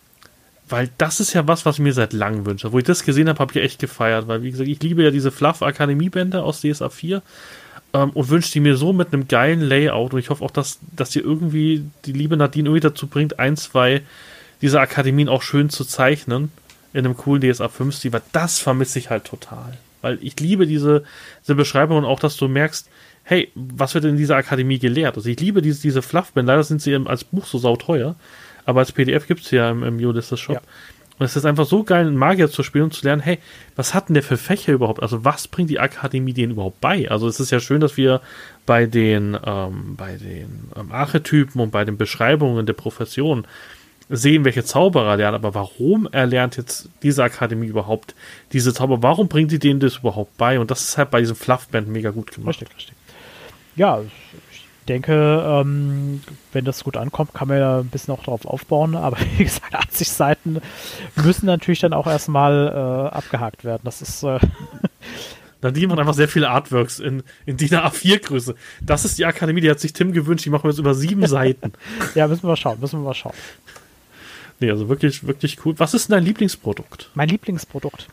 weil 0.70 0.90
das 0.98 1.20
ist 1.20 1.34
ja 1.34 1.48
was, 1.48 1.66
was 1.66 1.76
ich 1.76 1.82
mir 1.82 1.94
seit 1.94 2.14
langem 2.14 2.46
wünsche. 2.46 2.72
Wo 2.72 2.80
ich 2.80 2.84
das 2.84 3.04
gesehen 3.04 3.30
habe, 3.30 3.40
habe 3.40 3.52
ich 3.54 3.64
echt 3.64 3.80
gefeiert. 3.80 4.28
Weil, 4.28 4.42
wie 4.42 4.52
gesagt, 4.52 4.68
ich 4.68 4.82
liebe 4.82 5.04
ja 5.04 5.12
diese 5.12 5.32
Fluff 5.32 5.62
Akademie-Bände 5.62 6.44
aus 6.44 6.62
DSA 6.62 6.90
4 6.90 7.22
ähm, 7.94 8.10
und 8.10 8.30
wünsche 8.30 8.52
die 8.52 8.60
mir 8.60 8.76
so 8.76 8.94
mit 8.94 9.14
einem 9.14 9.28
geilen 9.28 9.62
Layout. 9.62 10.14
Und 10.14 10.20
ich 10.20 10.32
hoffe 10.32 10.44
auch, 10.44 10.52
dass, 10.52 10.80
dass 10.96 11.16
ihr 11.16 11.24
irgendwie 11.24 11.86
die 12.06 12.14
liebe 12.14 12.36
Nadine 12.36 12.68
irgendwie 12.70 12.82
dazu 12.82 13.08
bringt, 13.08 13.40
ein, 13.40 13.56
zwei 13.56 14.02
dieser 14.62 14.82
Akademien 14.82 15.30
auch 15.30 15.44
schön 15.44 15.70
zu 15.70 15.86
zeichnen 15.86 16.52
in 16.94 17.06
einem 17.06 17.16
coolen 17.16 17.42
DSA 17.42 17.70
5 17.70 17.96
Stil, 17.96 18.14
weil 18.14 18.24
das 18.32 18.58
vermisse 18.58 18.98
ich 18.98 19.12
halt 19.12 19.26
total. 19.26 19.78
Weil 20.02 20.20
ich 20.22 20.40
liebe 20.40 20.68
diese, 20.68 21.04
diese 21.44 21.56
Beschreibung 21.56 21.98
und 21.98 22.06
auch, 22.06 22.20
dass 22.20 22.38
du 22.38 22.48
merkst, 22.48 22.90
hey, 23.24 23.52
was 23.56 23.94
wird 23.94 24.06
in 24.06 24.18
dieser 24.18 24.38
Akademie 24.38 24.80
gelehrt? 24.80 25.18
Also 25.18 25.30
ich 25.30 25.40
liebe 25.40 25.62
diese, 25.62 25.82
diese 25.82 26.02
Fluffband. 26.02 26.48
Leider 26.48 26.64
sind 26.64 26.82
sie 26.82 26.96
als 26.96 27.24
Buch 27.24 27.46
so 27.46 27.58
sauteuer, 27.58 28.16
aber 28.66 28.80
als 28.80 28.92
PDF 28.92 29.28
gibt 29.28 29.42
es 29.42 29.52
ja 29.52 29.70
im, 29.70 29.84
im 29.84 29.98
Ulysses 29.98 30.40
Shop. 30.40 30.56
Ja. 30.56 30.62
Und 31.20 31.26
es 31.26 31.36
ist 31.36 31.46
einfach 31.46 31.66
so 31.66 31.84
geil, 31.84 32.06
einen 32.06 32.16
Magier 32.16 32.50
zu 32.50 32.62
spielen 32.62 32.86
und 32.86 32.94
zu 32.94 33.04
lernen, 33.04 33.22
hey, 33.22 33.40
was 33.76 33.94
hat 33.94 34.08
denn 34.08 34.14
der 34.14 34.24
für 34.24 34.38
Fächer 34.38 34.74
überhaupt? 34.74 35.02
Also 35.02 35.26
was 35.26 35.48
bringt 35.48 35.70
die 35.70 35.80
Akademie 35.80 36.34
denen 36.34 36.52
überhaupt 36.52 36.80
bei? 36.80 37.10
Also 37.10 37.28
es 37.28 37.40
ist 37.40 37.52
ja 37.52 37.60
schön, 37.60 37.82
dass 37.82 37.98
wir 37.98 38.22
bei 38.66 38.86
den, 38.86 39.38
ähm, 39.44 39.96
bei 39.96 40.16
den 40.18 40.70
ähm, 40.76 40.92
Archetypen 40.92 41.60
und 41.60 41.72
bei 41.72 41.86
den 41.86 41.98
Beschreibungen 41.98 42.66
der 42.66 42.74
Profession 42.74 43.48
sehen, 44.10 44.46
welche 44.46 44.64
Zauberer 44.64 45.18
lernen, 45.18 45.36
aber 45.36 45.54
warum 45.54 46.08
erlernt 46.12 46.58
jetzt 46.58 46.90
diese 47.04 47.24
Akademie 47.24 47.68
überhaupt 47.68 48.16
diese 48.54 48.74
Zauber? 48.74 49.04
Warum 49.04 49.28
bringt 49.28 49.52
sie 49.52 49.60
denen 49.60 49.80
das 49.80 49.98
überhaupt 49.98 50.38
bei? 50.38 50.60
Und 50.60 50.72
das 50.72 50.82
ist 50.82 50.98
halt 50.98 51.12
bei 51.12 51.20
diesem 51.20 51.36
Fluffband 51.36 51.88
mega 51.88 52.12
gut 52.12 52.32
gemacht. 52.32 52.62
Richtig, 52.62 52.76
richtig. 52.76 52.96
Ja, 53.76 54.02
ich 54.52 54.66
denke, 54.88 55.14
ähm, 55.14 56.22
wenn 56.54 56.66
das 56.66 56.84
gut 56.84 56.96
ankommt, 56.96 57.34
kann 57.34 57.50
man 57.50 57.60
ja 57.60 57.80
ein 57.80 57.88
bisschen 57.90 58.14
auch 58.14 58.24
darauf 58.24 58.46
aufbauen, 58.46 58.96
aber 58.96 59.18
wie 59.38 59.44
gesagt, 59.44 59.76
80 59.76 60.10
Seiten 60.10 60.62
müssen 61.16 61.46
natürlich 61.46 61.80
dann 61.80 61.94
auch 61.94 62.08
erstmal 62.08 62.68
äh, 62.68 63.16
abgehakt 63.16 63.64
werden. 63.66 63.82
Das 63.84 64.02
ist. 64.02 64.24
Äh 64.24 64.40
Nadine 65.62 65.88
macht 65.88 66.00
einfach 66.00 66.14
sehr 66.14 66.28
viele 66.28 66.50
Artworks 66.50 67.00
in, 67.00 67.24
in 67.48 67.58
DIN 67.58 67.70
A4-Größe. 67.70 68.54
Das 68.80 69.06
ist 69.06 69.18
die 69.18 69.26
Akademie, 69.26 69.60
die 69.60 69.70
hat 69.72 69.80
sich 69.80 69.92
Tim 69.92 70.12
gewünscht, 70.14 70.46
die 70.46 70.52
machen 70.52 70.66
wir 70.66 70.70
jetzt 70.70 70.80
über 70.80 70.94
sieben 70.94 71.26
Seiten. 71.28 71.74
ja, 72.16 72.28
müssen 72.28 72.44
wir 72.44 72.50
mal 72.50 72.56
schauen, 72.56 72.80
müssen 72.80 73.00
wir 73.00 73.06
mal 73.06 73.16
schauen. 73.16 73.34
Nee, 74.60 74.72
also 74.72 74.90
wirklich, 74.90 75.26
wirklich 75.28 75.64
cool. 75.66 75.76
Was 75.78 75.94
ist 75.94 76.10
denn 76.10 76.16
dein 76.16 76.24
Lieblingsprodukt? 76.24 77.12
Mein 77.14 77.30
Lieblingsprodukt. 77.30 78.08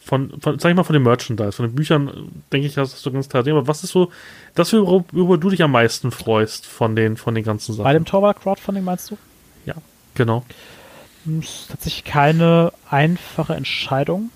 Von, 0.00 0.40
von, 0.40 0.58
sag 0.58 0.70
ich 0.70 0.76
mal, 0.76 0.84
von 0.84 0.94
den 0.94 1.02
Merchandise, 1.02 1.52
von 1.52 1.66
den 1.66 1.74
Büchern, 1.74 2.30
denke 2.52 2.66
ich, 2.66 2.78
hast 2.78 3.04
du 3.04 3.12
ganz 3.12 3.28
klar 3.28 3.44
sehen. 3.44 3.54
Aber 3.54 3.66
was 3.66 3.84
ist 3.84 3.90
so 3.90 4.10
das, 4.54 4.72
worüber 4.72 5.36
du 5.36 5.50
dich 5.50 5.62
am 5.62 5.72
meisten 5.72 6.10
freust 6.10 6.66
von 6.66 6.96
den, 6.96 7.16
von 7.16 7.34
den 7.34 7.44
ganzen 7.44 7.72
Sachen? 7.74 7.84
Bei 7.84 7.92
dem 7.92 8.04
Torwald 8.04 8.40
Crowdfunding 8.40 8.84
meinst 8.84 9.10
du? 9.10 9.18
Ja, 9.66 9.74
genau. 10.14 10.44
Das 10.48 11.26
hm, 11.26 11.40
ist 11.40 11.70
tatsächlich 11.70 12.04
keine 12.04 12.72
einfache 12.88 13.54
Entscheidung. 13.54 14.30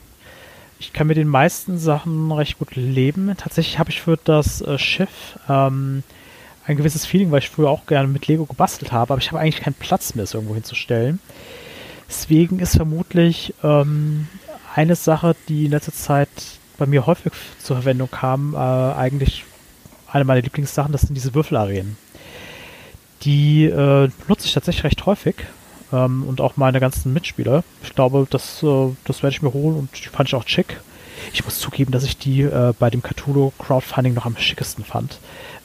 Ich 0.78 0.92
kann 0.92 1.06
mit 1.06 1.16
den 1.16 1.28
meisten 1.28 1.78
Sachen 1.78 2.32
recht 2.32 2.58
gut 2.58 2.74
leben. 2.74 3.32
Tatsächlich 3.38 3.78
habe 3.78 3.90
ich 3.90 4.02
für 4.02 4.18
das 4.24 4.60
äh, 4.62 4.78
Schiff 4.78 5.38
ähm, 5.48 6.02
ein 6.66 6.76
gewisses 6.76 7.06
Feeling, 7.06 7.30
weil 7.30 7.40
ich 7.40 7.50
früher 7.50 7.70
auch 7.70 7.86
gerne 7.86 8.08
mit 8.08 8.26
Lego 8.26 8.44
gebastelt 8.44 8.92
habe, 8.92 9.12
aber 9.14 9.22
ich 9.22 9.30
habe 9.30 9.40
eigentlich 9.40 9.62
keinen 9.62 9.74
Platz 9.74 10.14
mehr, 10.14 10.24
es 10.24 10.34
irgendwo 10.34 10.54
hinzustellen. 10.54 11.20
Deswegen 12.08 12.58
ist 12.58 12.76
vermutlich 12.76 13.54
ähm, 13.62 14.28
eine 14.74 14.96
Sache, 14.96 15.34
die 15.48 15.66
in 15.66 15.70
letzter 15.72 15.92
Zeit 15.92 16.28
bei 16.78 16.86
mir 16.86 17.06
häufig 17.06 17.32
zur 17.58 17.76
Verwendung 17.76 18.10
kam, 18.10 18.54
äh, 18.54 18.58
eigentlich 18.58 19.44
eine 20.10 20.24
meiner 20.24 20.42
Lieblingssachen, 20.42 20.92
das 20.92 21.02
sind 21.02 21.14
diese 21.14 21.34
Würfelarenen. 21.34 21.96
Die 23.22 23.64
äh, 23.64 24.08
nutze 24.28 24.46
ich 24.46 24.52
tatsächlich 24.52 24.84
recht 24.84 25.06
häufig 25.06 25.36
ähm, 25.92 26.24
und 26.24 26.40
auch 26.40 26.56
meine 26.56 26.80
ganzen 26.80 27.12
Mitspieler. 27.12 27.64
Ich 27.82 27.94
glaube, 27.94 28.26
das, 28.28 28.62
äh, 28.62 28.88
das 29.04 29.22
werde 29.22 29.34
ich 29.34 29.42
mir 29.42 29.52
holen 29.52 29.76
und 29.76 29.90
die 29.96 30.08
fand 30.08 30.28
ich 30.28 30.34
auch 30.34 30.46
schick. 30.46 30.80
Ich 31.32 31.44
muss 31.44 31.58
zugeben, 31.58 31.92
dass 31.92 32.04
ich 32.04 32.18
die 32.18 32.42
äh, 32.42 32.72
bei 32.78 32.90
dem 32.90 33.02
Cthulhu 33.02 33.52
Crowdfunding 33.58 34.14
noch 34.14 34.26
am 34.26 34.36
schickesten 34.36 34.84
fand. 34.84 35.18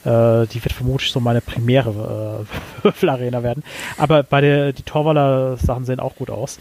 Äh, 0.04 0.46
die 0.46 0.62
wird 0.62 0.72
vermutlich 0.72 1.10
so 1.10 1.20
meine 1.20 1.40
primäre 1.40 2.46
äh, 2.80 2.82
Würfelarena 2.84 3.42
werden. 3.42 3.64
Aber 3.96 4.22
bei 4.22 4.40
der, 4.40 4.72
die 4.72 4.82
Torwaller 4.82 5.56
Sachen 5.56 5.84
sehen 5.84 6.00
auch 6.00 6.16
gut 6.16 6.30
aus. 6.30 6.58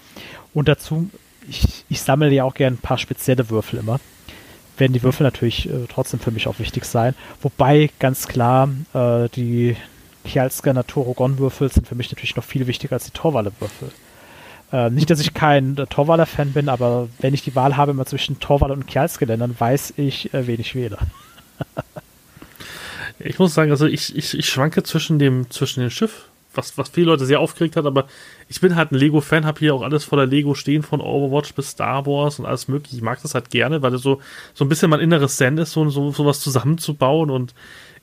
Und 0.53 0.67
dazu, 0.67 1.09
ich, 1.49 1.85
ich 1.89 2.01
sammle 2.01 2.31
ja 2.31 2.43
auch 2.43 2.53
gerne 2.53 2.77
ein 2.77 2.81
paar 2.81 2.97
spezielle 2.97 3.49
Würfel 3.49 3.79
immer. 3.79 3.99
Werden 4.77 4.93
die 4.93 5.03
Würfel 5.03 5.23
natürlich 5.23 5.69
äh, 5.69 5.85
trotzdem 5.89 6.19
für 6.19 6.31
mich 6.31 6.47
auch 6.47 6.59
wichtig 6.59 6.85
sein. 6.85 7.15
Wobei 7.41 7.89
ganz 7.99 8.27
klar, 8.27 8.69
äh, 8.93 9.29
die 9.29 9.75
Kjalska 10.25 10.73
Natorogon-Würfel 10.73 11.71
sind 11.71 11.87
für 11.87 11.95
mich 11.95 12.11
natürlich 12.11 12.35
noch 12.35 12.43
viel 12.43 12.67
wichtiger 12.67 12.93
als 12.93 13.05
die 13.05 13.11
Torwalle-Würfel. 13.11 13.91
Äh, 14.71 14.89
nicht, 14.89 15.09
dass 15.09 15.19
ich 15.19 15.33
kein 15.33 15.77
äh, 15.77 15.87
Torwaller-Fan 15.87 16.53
bin, 16.53 16.69
aber 16.69 17.07
wenn 17.19 17.33
ich 17.33 17.43
die 17.43 17.55
Wahl 17.55 17.77
habe 17.77 17.91
immer 17.91 18.05
zwischen 18.05 18.39
Torwaller 18.39 18.73
und 18.73 18.87
Kjalske-Ländern, 18.87 19.55
weiß 19.57 19.93
ich, 19.97 20.33
äh, 20.33 20.47
wen 20.47 20.59
ich 20.59 20.75
wähle. 20.75 20.97
Ich 23.19 23.39
muss 23.39 23.53
sagen, 23.53 23.71
also 23.71 23.87
ich, 23.87 24.15
ich, 24.15 24.37
ich 24.37 24.47
schwanke 24.47 24.83
zwischen 24.83 25.17
dem, 25.17 25.49
zwischen 25.49 25.79
dem 25.79 25.89
Schiff, 25.89 26.25
was, 26.53 26.77
was 26.77 26.89
viele 26.89 27.07
Leute 27.07 27.25
sehr 27.25 27.39
aufgeregt 27.39 27.75
hat, 27.75 27.85
aber 27.85 28.07
ich 28.47 28.61
bin 28.61 28.75
halt 28.75 28.91
ein 28.91 28.95
Lego-Fan, 28.95 29.45
habe 29.45 29.59
hier 29.59 29.73
auch 29.73 29.81
alles 29.81 30.03
voller 30.03 30.25
Lego 30.25 30.53
stehen, 30.53 30.83
von 30.83 31.01
Overwatch 31.01 31.53
bis 31.53 31.71
Star 31.71 32.05
Wars 32.05 32.39
und 32.39 32.45
alles 32.45 32.67
mögliche. 32.67 32.95
Ich 32.95 33.01
mag 33.01 33.21
das 33.21 33.33
halt 33.33 33.49
gerne, 33.49 33.81
weil 33.81 33.91
das 33.91 34.01
so, 34.01 34.21
so 34.53 34.65
ein 34.65 34.69
bisschen 34.69 34.89
mein 34.89 34.99
inneres 34.99 35.37
Zen 35.37 35.57
ist, 35.57 35.71
so, 35.71 35.89
so, 35.89 36.11
so 36.11 36.25
was 36.25 36.39
zusammenzubauen 36.39 37.31
und 37.31 37.53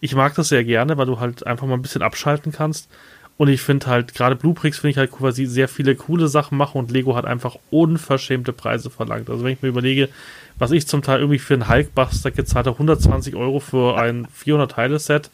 ich 0.01 0.15
mag 0.15 0.35
das 0.35 0.49
sehr 0.49 0.65
gerne, 0.65 0.99
weil 0.99 1.07
du 1.07 1.21
halt 1.21 1.47
einfach 1.47 1.67
mal 1.67 1.75
ein 1.75 1.83
bisschen 1.83 2.03
abschalten 2.03 2.53
kannst. 2.53 2.91
Und 3.37 3.49
ich 3.49 3.63
finde 3.63 3.87
halt, 3.87 4.15
gerade 4.15 4.37
Blueprix 4.37 4.79
finde 4.79 4.91
ich 4.93 4.97
halt 4.99 5.11
cool, 5.15 5.23
weil 5.23 5.33
sie 5.33 5.47
sehr 5.47 5.69
viele 5.69 5.97
coole 5.97 6.29
Sachen 6.29 6.57
machen 6.57 6.79
und 6.79 6.91
Lego 6.93 7.17
hat 7.17 7.25
einfach 7.25 7.57
unverschämte 7.71 8.53
Preise 8.53 8.91
verlangt. 8.91 9.29
Also 9.29 9.45
wenn 9.45 9.55
ich 9.55 9.63
mir 9.63 9.69
überlege, 9.69 10.09
was 10.57 10.71
ich 10.71 10.87
zum 10.87 11.03
Teil 11.03 11.19
irgendwie 11.19 11.41
für 11.41 11.55
einen 11.55 11.69
Hulkbuster 11.69 12.31
gezahlt 12.31 12.67
habe, 12.67 12.77
120 12.77 13.35
Euro 13.35 13.59
für 13.59 13.99
ein 13.99 14.29
400-Teile-Set, 14.29 15.31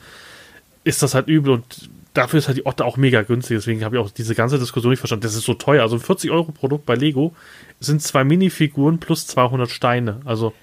ist 0.83 1.03
das 1.03 1.15
halt 1.15 1.29
übel 1.29 1.53
und 1.53 1.91
dafür 2.15 2.39
ist 2.39 2.49
halt 2.49 2.57
die 2.57 2.67
Otter 2.67 2.87
auch 2.87 2.97
mega 2.97 3.21
günstig. 3.23 3.59
Deswegen 3.59 3.85
habe 3.85 3.97
ich 3.97 4.03
auch 4.03 4.11
diese 4.11 4.35
ganze 4.35 4.59
Diskussion 4.59 4.91
nicht 4.91 5.01
verstanden. 5.01 5.25
Das 5.25 5.35
ist 5.35 5.45
so 5.45 5.55
teuer. 5.55 5.83
Also 5.83 5.97
ein 5.97 6.01
40 6.01 6.31
Euro 6.31 6.53
Produkt 6.53 6.87
bei 6.87 6.95
Lego 6.95 7.35
sind 7.81 8.03
zwei 8.03 8.25
Minifiguren 8.25 8.99
plus 8.99 9.27
200 9.27 9.71
Steine. 9.71 10.21
Also 10.25 10.55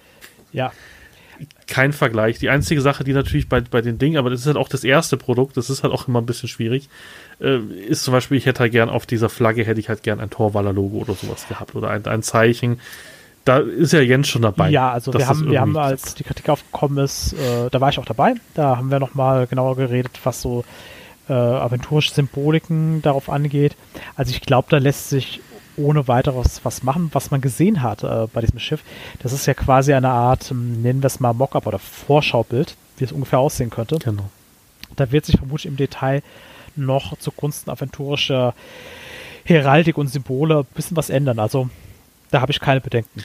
ja. 0.51 0.71
Kein 1.67 1.93
Vergleich. 1.93 2.39
Die 2.39 2.49
einzige 2.49 2.81
Sache, 2.81 3.03
die 3.03 3.13
natürlich 3.13 3.49
bei, 3.49 3.61
bei 3.61 3.81
den 3.81 3.97
Dingen, 3.97 4.17
aber 4.17 4.29
das 4.29 4.41
ist 4.41 4.47
halt 4.47 4.57
auch 4.57 4.69
das 4.69 4.83
erste 4.83 5.17
Produkt, 5.17 5.57
das 5.57 5.69
ist 5.69 5.83
halt 5.83 5.93
auch 5.93 6.07
immer 6.07 6.21
ein 6.21 6.25
bisschen 6.25 6.49
schwierig, 6.49 6.89
äh, 7.39 7.59
ist 7.59 8.03
zum 8.03 8.13
Beispiel, 8.13 8.37
ich 8.37 8.45
hätte 8.45 8.61
halt 8.61 8.71
gern 8.71 8.89
auf 8.89 9.05
dieser 9.05 9.29
Flagge, 9.29 9.63
hätte 9.63 9.79
ich 9.79 9.89
halt 9.89 10.03
gern 10.03 10.19
ein 10.19 10.29
Torwaller-Logo 10.29 10.97
oder 10.97 11.13
sowas 11.13 11.47
gehabt 11.47 11.75
oder 11.75 11.89
ein, 11.89 12.05
ein 12.05 12.23
Zeichen. 12.23 12.79
Da 13.45 13.59
ist 13.59 13.93
ja 13.93 14.01
Jens 14.01 14.27
schon 14.27 14.41
dabei. 14.41 14.69
Ja, 14.69 14.91
also 14.91 15.13
wir 15.13 15.27
haben, 15.27 15.49
wir 15.49 15.61
haben, 15.61 15.77
als 15.77 16.15
die 16.15 16.23
Kritik 16.23 16.49
aufgekommen 16.49 17.03
ist, 17.03 17.33
äh, 17.33 17.69
da 17.71 17.79
war 17.79 17.89
ich 17.89 17.97
auch 17.97 18.05
dabei. 18.05 18.33
Da 18.55 18.75
haben 18.75 18.91
wir 18.91 18.99
nochmal 18.99 19.47
genauer 19.47 19.77
geredet, 19.77 20.19
was 20.23 20.41
so 20.41 20.65
äh, 21.29 21.33
aventurische 21.33 22.13
Symboliken 22.13 23.01
darauf 23.01 23.29
angeht. 23.29 23.75
Also 24.15 24.31
ich 24.31 24.41
glaube, 24.41 24.67
da 24.69 24.77
lässt 24.77 25.09
sich 25.09 25.39
ohne 25.77 26.07
weiteres 26.07 26.61
was 26.63 26.83
machen. 26.83 27.09
Was 27.13 27.31
man 27.31 27.41
gesehen 27.41 27.81
hat 27.81 28.03
äh, 28.03 28.27
bei 28.33 28.41
diesem 28.41 28.59
Schiff, 28.59 28.83
das 29.19 29.33
ist 29.33 29.45
ja 29.45 29.53
quasi 29.53 29.93
eine 29.93 30.09
Art, 30.09 30.51
ähm, 30.51 30.81
nennen 30.81 31.01
wir 31.01 31.07
es 31.07 31.19
mal 31.19 31.33
Mockup 31.33 31.67
oder 31.67 31.79
Vorschaubild, 31.79 32.75
wie 32.97 33.05
es 33.05 33.11
ungefähr 33.11 33.39
aussehen 33.39 33.69
könnte. 33.69 33.99
Genau. 33.99 34.29
Da 34.95 35.11
wird 35.11 35.25
sich 35.25 35.37
vermutlich 35.37 35.67
im 35.67 35.77
Detail 35.77 36.23
noch 36.75 37.17
zugunsten 37.17 37.69
aventurischer 37.69 38.53
Heraldik 39.43 39.97
und 39.97 40.07
Symbole 40.07 40.59
ein 40.59 40.65
bisschen 40.75 40.97
was 40.97 41.09
ändern. 41.09 41.39
Also 41.39 41.69
da 42.31 42.41
habe 42.41 42.51
ich 42.51 42.59
keine 42.59 42.81
Bedenken. 42.81 43.23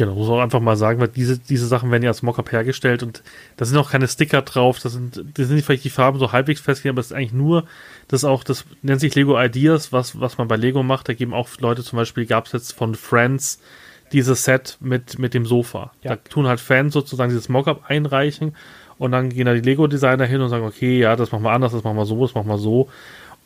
Genau, 0.00 0.14
muss 0.14 0.30
auch 0.30 0.40
einfach 0.40 0.60
mal 0.60 0.78
sagen, 0.78 0.98
weil 0.98 1.08
diese, 1.08 1.38
diese 1.38 1.66
Sachen 1.66 1.90
werden 1.90 2.02
ja 2.02 2.08
als 2.08 2.22
Mockup 2.22 2.52
hergestellt 2.52 3.02
und 3.02 3.22
da 3.58 3.66
sind 3.66 3.76
auch 3.76 3.90
keine 3.90 4.08
Sticker 4.08 4.40
drauf, 4.40 4.78
das 4.78 4.94
sind, 4.94 5.22
das 5.34 5.46
sind 5.46 5.56
nicht 5.56 5.66
vielleicht 5.66 5.84
die 5.84 5.90
Farben 5.90 6.18
so 6.18 6.32
halbwegs 6.32 6.62
festgelegt, 6.62 6.94
aber 6.94 7.00
es 7.00 7.08
ist 7.08 7.12
eigentlich 7.12 7.34
nur, 7.34 7.64
das 8.08 8.22
ist 8.22 8.24
auch, 8.24 8.42
das 8.42 8.64
nennt 8.80 9.02
sich 9.02 9.14
Lego 9.14 9.38
Ideas, 9.38 9.92
was, 9.92 10.18
was 10.18 10.38
man 10.38 10.48
bei 10.48 10.56
Lego 10.56 10.82
macht. 10.82 11.10
Da 11.10 11.12
geben 11.12 11.34
auch 11.34 11.50
Leute 11.58 11.82
zum 11.82 11.98
Beispiel, 11.98 12.24
gab 12.24 12.46
es 12.46 12.52
jetzt 12.52 12.72
von 12.72 12.94
Friends 12.94 13.60
dieses 14.10 14.44
Set 14.44 14.78
mit, 14.80 15.18
mit 15.18 15.34
dem 15.34 15.44
Sofa. 15.44 15.92
Ja. 16.02 16.12
Da 16.12 16.16
tun 16.16 16.46
halt 16.46 16.60
Fans 16.60 16.94
sozusagen 16.94 17.28
dieses 17.28 17.50
Mockup 17.50 17.90
einreichen 17.90 18.56
und 18.96 19.12
dann 19.12 19.28
gehen 19.28 19.44
da 19.44 19.52
die 19.52 19.60
Lego-Designer 19.60 20.24
hin 20.24 20.40
und 20.40 20.48
sagen, 20.48 20.64
okay, 20.64 20.98
ja, 20.98 21.14
das 21.14 21.30
machen 21.30 21.44
wir 21.44 21.50
anders, 21.50 21.72
das 21.72 21.84
machen 21.84 21.98
wir 21.98 22.06
so, 22.06 22.22
das 22.22 22.34
machen 22.34 22.48
wir 22.48 22.56
so. 22.56 22.88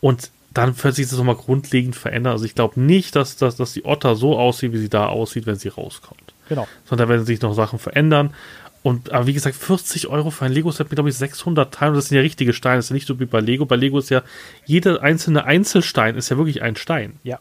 Und 0.01 0.31
dann 0.53 0.81
wird 0.85 0.95
sich 0.95 1.09
das 1.09 1.19
nochmal 1.19 1.35
grundlegend 1.35 1.97
verändern. 1.97 2.35
Also 2.35 2.45
ich 2.45 2.55
glaube 2.55 2.81
nicht, 2.81 3.17
dass, 3.17 3.37
dass, 3.39 3.57
dass 3.57 3.73
die 3.73 3.85
Otter 3.85 4.15
so 4.15 4.39
aussieht, 4.39 4.73
wie 4.73 4.79
sie 4.79 4.89
da 4.89 5.09
aussieht, 5.09 5.47
wenn 5.47 5.57
sie 5.57 5.67
rauskommt. 5.67 6.34
Genau. 6.49 6.69
Sondern 6.85 7.09
werden 7.09 7.27
sich 7.27 7.41
noch 7.41 7.55
Sachen 7.55 7.79
verändern. 7.79 8.35
Und 8.83 9.13
aber 9.13 9.27
wie 9.27 9.33
gesagt, 9.33 9.57
40 9.57 10.09
Euro 10.09 10.31
für 10.31 10.45
ein 10.45 10.53
Lego-Set 10.53 10.91
mit, 10.91 10.97
glaube 10.97 11.09
ich, 11.09 11.17
600 11.17 11.73
Teilen. 11.73 11.95
Das 11.95 12.09
sind 12.09 12.17
ja 12.17 12.23
richtige 12.23 12.53
Steine. 12.53 12.77
Das 12.77 12.87
ist 12.87 12.91
ja 12.91 12.95
nicht 12.95 13.07
so 13.07 13.19
wie 13.19 13.25
bei 13.25 13.41
Lego. 13.41 13.65
Bei 13.65 13.77
Lego 13.77 13.99
ist 13.99 14.11
ja 14.11 14.23
jeder 14.67 15.03
einzelne 15.03 15.47
Einzelstein 15.47 16.17
ist 16.17 16.29
ja 16.29 16.37
wirklich 16.37 16.63
ein 16.63 16.77
Stein. 16.77 17.19
Ja. 17.23 17.41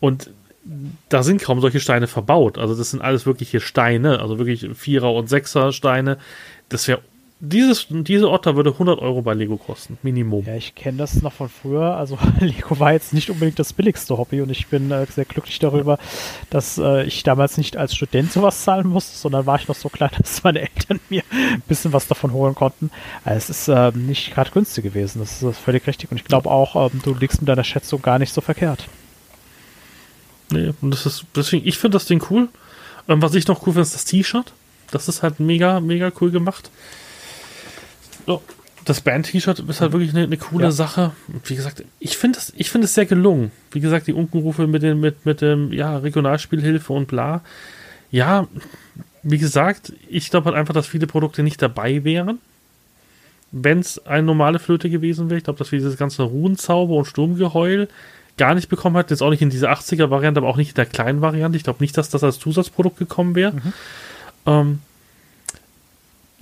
Und 0.00 0.30
da 1.08 1.22
sind 1.22 1.42
kaum 1.42 1.60
solche 1.60 1.80
Steine 1.80 2.06
verbaut. 2.06 2.58
Also 2.58 2.74
das 2.74 2.90
sind 2.90 3.00
alles 3.00 3.24
wirkliche 3.24 3.60
Steine, 3.60 4.20
also 4.20 4.38
wirklich 4.38 4.68
Vierer- 4.74 5.14
und 5.14 5.28
Sechser-Steine. 5.28 6.18
Das 6.68 6.88
wäre 6.88 7.00
dieses, 7.40 7.86
diese 7.90 8.30
Otter 8.30 8.56
würde 8.56 8.70
100 8.70 9.00
Euro 9.00 9.22
bei 9.22 9.34
Lego 9.34 9.56
kosten, 9.56 9.98
Minimum. 10.02 10.44
Ja, 10.46 10.54
ich 10.54 10.74
kenne 10.74 10.98
das 10.98 11.20
noch 11.20 11.32
von 11.32 11.48
früher. 11.48 11.96
Also 11.96 12.18
Lego 12.40 12.78
war 12.78 12.92
jetzt 12.92 13.12
nicht 13.12 13.28
unbedingt 13.30 13.58
das 13.58 13.72
billigste 13.72 14.16
Hobby 14.16 14.40
und 14.40 14.50
ich 14.50 14.68
bin 14.68 14.90
äh, 14.90 15.06
sehr 15.06 15.24
glücklich 15.24 15.58
darüber, 15.58 15.98
dass 16.50 16.78
äh, 16.78 17.04
ich 17.04 17.22
damals 17.22 17.58
nicht 17.58 17.76
als 17.76 17.94
Student 17.94 18.32
sowas 18.32 18.62
zahlen 18.64 18.86
musste, 18.86 19.16
sondern 19.16 19.46
war 19.46 19.58
ich 19.58 19.68
noch 19.68 19.74
so 19.74 19.88
klein, 19.88 20.10
dass 20.18 20.44
meine 20.44 20.60
Eltern 20.60 21.00
mir 21.10 21.22
ein 21.30 21.62
bisschen 21.66 21.92
was 21.92 22.06
davon 22.06 22.32
holen 22.32 22.54
konnten. 22.54 22.90
Also 23.24 23.38
es 23.38 23.50
ist 23.50 23.68
äh, 23.68 23.90
nicht 23.92 24.32
gerade 24.32 24.50
günstig 24.50 24.84
gewesen. 24.84 25.18
Das 25.18 25.42
ist 25.42 25.58
völlig 25.58 25.86
richtig 25.86 26.10
und 26.10 26.16
ich 26.16 26.24
glaube 26.24 26.50
auch, 26.50 26.90
ähm, 26.90 27.00
du 27.04 27.14
liegst 27.14 27.40
mit 27.40 27.48
deiner 27.48 27.64
Schätzung 27.64 28.00
gar 28.00 28.18
nicht 28.18 28.32
so 28.32 28.40
verkehrt. 28.40 28.88
Nee, 30.50 30.72
und 30.80 30.90
das 30.90 31.04
ist, 31.06 31.26
deswegen, 31.34 31.66
ich 31.66 31.78
finde 31.78 31.96
das 31.96 32.06
Ding 32.06 32.22
cool. 32.30 32.48
Ähm, 33.08 33.20
was 33.20 33.34
ich 33.34 33.46
noch 33.48 33.62
cool 33.62 33.72
finde, 33.72 33.82
ist 33.82 33.94
das 33.94 34.04
T-Shirt. 34.04 34.52
Das 34.90 35.08
ist 35.08 35.22
halt 35.22 35.40
mega, 35.40 35.80
mega 35.80 36.12
cool 36.20 36.30
gemacht. 36.30 36.70
Oh, 38.26 38.40
das 38.84 39.00
Band-T-Shirt 39.00 39.60
ist 39.60 39.80
halt 39.80 39.92
wirklich 39.92 40.14
eine, 40.14 40.24
eine 40.24 40.36
coole 40.36 40.66
ja. 40.66 40.70
Sache. 40.70 41.12
Und 41.28 41.48
wie 41.48 41.56
gesagt, 41.56 41.84
ich 42.00 42.16
finde 42.16 42.38
es 42.38 42.52
ich 42.56 42.70
find 42.70 42.88
sehr 42.88 43.06
gelungen. 43.06 43.50
Wie 43.70 43.80
gesagt, 43.80 44.06
die 44.06 44.12
Unkenrufe 44.12 44.66
mit 44.66 44.82
dem, 44.82 45.00
mit, 45.00 45.24
mit 45.24 45.40
dem, 45.40 45.72
ja, 45.72 45.96
Regionalspielhilfe 45.96 46.92
und 46.92 47.08
bla. 47.08 47.42
Ja, 48.10 48.46
wie 49.22 49.38
gesagt, 49.38 49.92
ich 50.08 50.30
glaube 50.30 50.46
halt 50.46 50.56
einfach, 50.56 50.74
dass 50.74 50.86
viele 50.86 51.06
Produkte 51.06 51.42
nicht 51.42 51.60
dabei 51.62 52.04
wären. 52.04 52.38
Wenn 53.52 53.78
es 53.78 54.04
eine 54.06 54.24
normale 54.24 54.58
Flöte 54.58 54.90
gewesen 54.90 55.30
wäre. 55.30 55.38
Ich 55.38 55.44
glaube, 55.44 55.58
dass 55.58 55.72
wir 55.72 55.78
dieses 55.78 55.96
ganze 55.96 56.24
Ruhenzauber 56.24 56.94
und 56.94 57.04
Sturmgeheul 57.06 57.88
gar 58.36 58.54
nicht 58.54 58.68
bekommen 58.68 58.96
hätten. 58.96 59.12
Jetzt 59.12 59.22
auch 59.22 59.30
nicht 59.30 59.42
in 59.42 59.50
dieser 59.50 59.72
80er-Variante, 59.72 60.38
aber 60.38 60.48
auch 60.48 60.56
nicht 60.56 60.70
in 60.70 60.74
der 60.74 60.86
kleinen 60.86 61.20
Variante. 61.20 61.56
Ich 61.56 61.64
glaube 61.64 61.82
nicht, 61.82 61.96
dass 61.96 62.10
das 62.10 62.24
als 62.24 62.38
Zusatzprodukt 62.38 62.98
gekommen 62.98 63.34
wäre. 63.34 63.52
Mhm. 63.52 63.72
Ähm, 64.46 64.78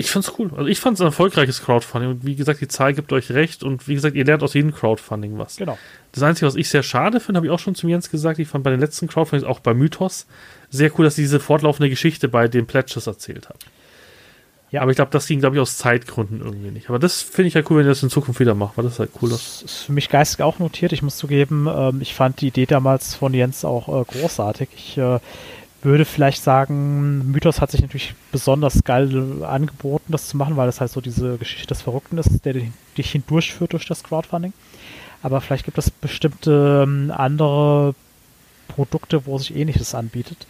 ich 0.03 0.11
fand's 0.11 0.33
cool. 0.39 0.51
Also 0.57 0.67
ich 0.67 0.81
fand's 0.81 1.01
ein 1.01 1.07
erfolgreiches 1.07 1.63
Crowdfunding 1.63 2.11
und 2.11 2.27
wie 2.27 2.35
gesagt, 2.35 2.61
die 2.61 2.69
Zahl 2.69 2.93
gibt 2.93 3.13
euch 3.13 3.31
recht 3.31 3.63
und 3.63 3.89
wie 3.89 3.95
gesagt, 3.95 4.17
ihr 4.17 4.25
lernt 4.25 4.43
aus 4.43 4.55
jedem 4.55 4.75
Crowdfunding 4.75 5.39
was. 5.39 5.57
Genau. 5.57 5.79
Das 6.13 6.23
Einzige, 6.23 6.47
was 6.47 6.57
ich 6.57 6.69
sehr 6.69 6.83
schade 6.83 7.21
finde, 7.21 7.39
habe 7.39 7.47
ich 7.47 7.53
auch 7.53 7.59
schon 7.59 7.75
zu 7.75 7.89
Jens 7.89 8.11
gesagt, 8.11 8.39
ich 8.39 8.49
fand 8.49 8.65
bei 8.65 8.71
den 8.71 8.81
letzten 8.81 9.07
Crowdfundings, 9.07 9.49
auch 9.49 9.61
bei 9.61 9.75
Mythos, 9.75 10.27
sehr 10.71 10.91
cool, 10.99 11.05
dass 11.05 11.15
sie 11.15 11.23
diese 11.23 11.41
fortlaufende 11.41 11.89
Geschichte 11.89 12.29
bei 12.29 12.49
den 12.49 12.67
Pledges 12.67 13.07
erzählt 13.07 13.49
haben. 13.49 13.59
Ja. 14.73 14.81
Aber 14.81 14.91
ich 14.91 14.97
glaube, 14.97 15.11
das 15.11 15.27
ging, 15.27 15.41
glaube 15.41 15.57
ich, 15.57 15.61
aus 15.61 15.77
Zeitgründen 15.77 16.41
irgendwie 16.41 16.71
nicht. 16.71 16.89
Aber 16.89 16.99
das 16.99 17.21
finde 17.21 17.49
ich 17.49 17.55
ja 17.55 17.63
cool, 17.69 17.79
wenn 17.79 17.87
ihr 17.87 17.91
das 17.91 18.03
in 18.03 18.11
Zukunft 18.11 18.41
wieder 18.41 18.55
macht, 18.55 18.77
weil 18.77 18.85
das 18.85 18.95
ist 18.95 18.99
halt 19.01 19.11
cool. 19.21 19.29
Das 19.29 19.63
ist 19.63 19.83
für 19.83 19.93
mich 19.93 20.09
geistig 20.09 20.43
auch 20.43 20.59
notiert. 20.59 20.93
Ich 20.93 21.03
muss 21.03 21.19
zugeben, 21.19 21.69
ähm, 21.71 22.01
ich 22.01 22.15
fand 22.15 22.41
die 22.41 22.49
Idee 22.49 22.65
damals 22.65 23.15
von 23.15 23.35
Jens 23.35 23.67
auch 23.67 23.89
äh, 23.89 24.05
großartig. 24.05 24.71
Ich 24.75 24.99
äh, 24.99 25.19
würde 25.83 26.05
vielleicht 26.05 26.43
sagen, 26.43 27.31
Mythos 27.33 27.61
hat 27.61 27.71
sich 27.71 27.81
natürlich 27.81 28.15
besonders 28.31 28.85
geil 28.85 29.45
angeboten, 29.45 30.13
das 30.13 30.29
zu 30.29 30.37
machen, 30.37 30.57
weil 30.57 30.67
das 30.67 30.81
halt 30.81 30.91
so 30.91 31.01
diese 31.01 31.39
Geschichte 31.39 31.67
des 31.67 31.83
Verrückten 31.83 32.19
ist, 32.19 32.45
der 32.45 32.55
dich 32.97 33.11
hindurchführt 33.11 33.73
durch 33.73 33.87
das 33.87 34.03
Crowdfunding. 34.03 34.53
Aber 35.23 35.41
vielleicht 35.41 35.65
gibt 35.65 35.79
es 35.79 35.91
bestimmte 35.91 36.85
ähm, 36.85 37.13
andere 37.17 37.95
Produkte, 38.69 39.27
wo 39.27 39.39
sich 39.39 39.55
ähnliches 39.55 39.95
anbietet. 39.95 40.47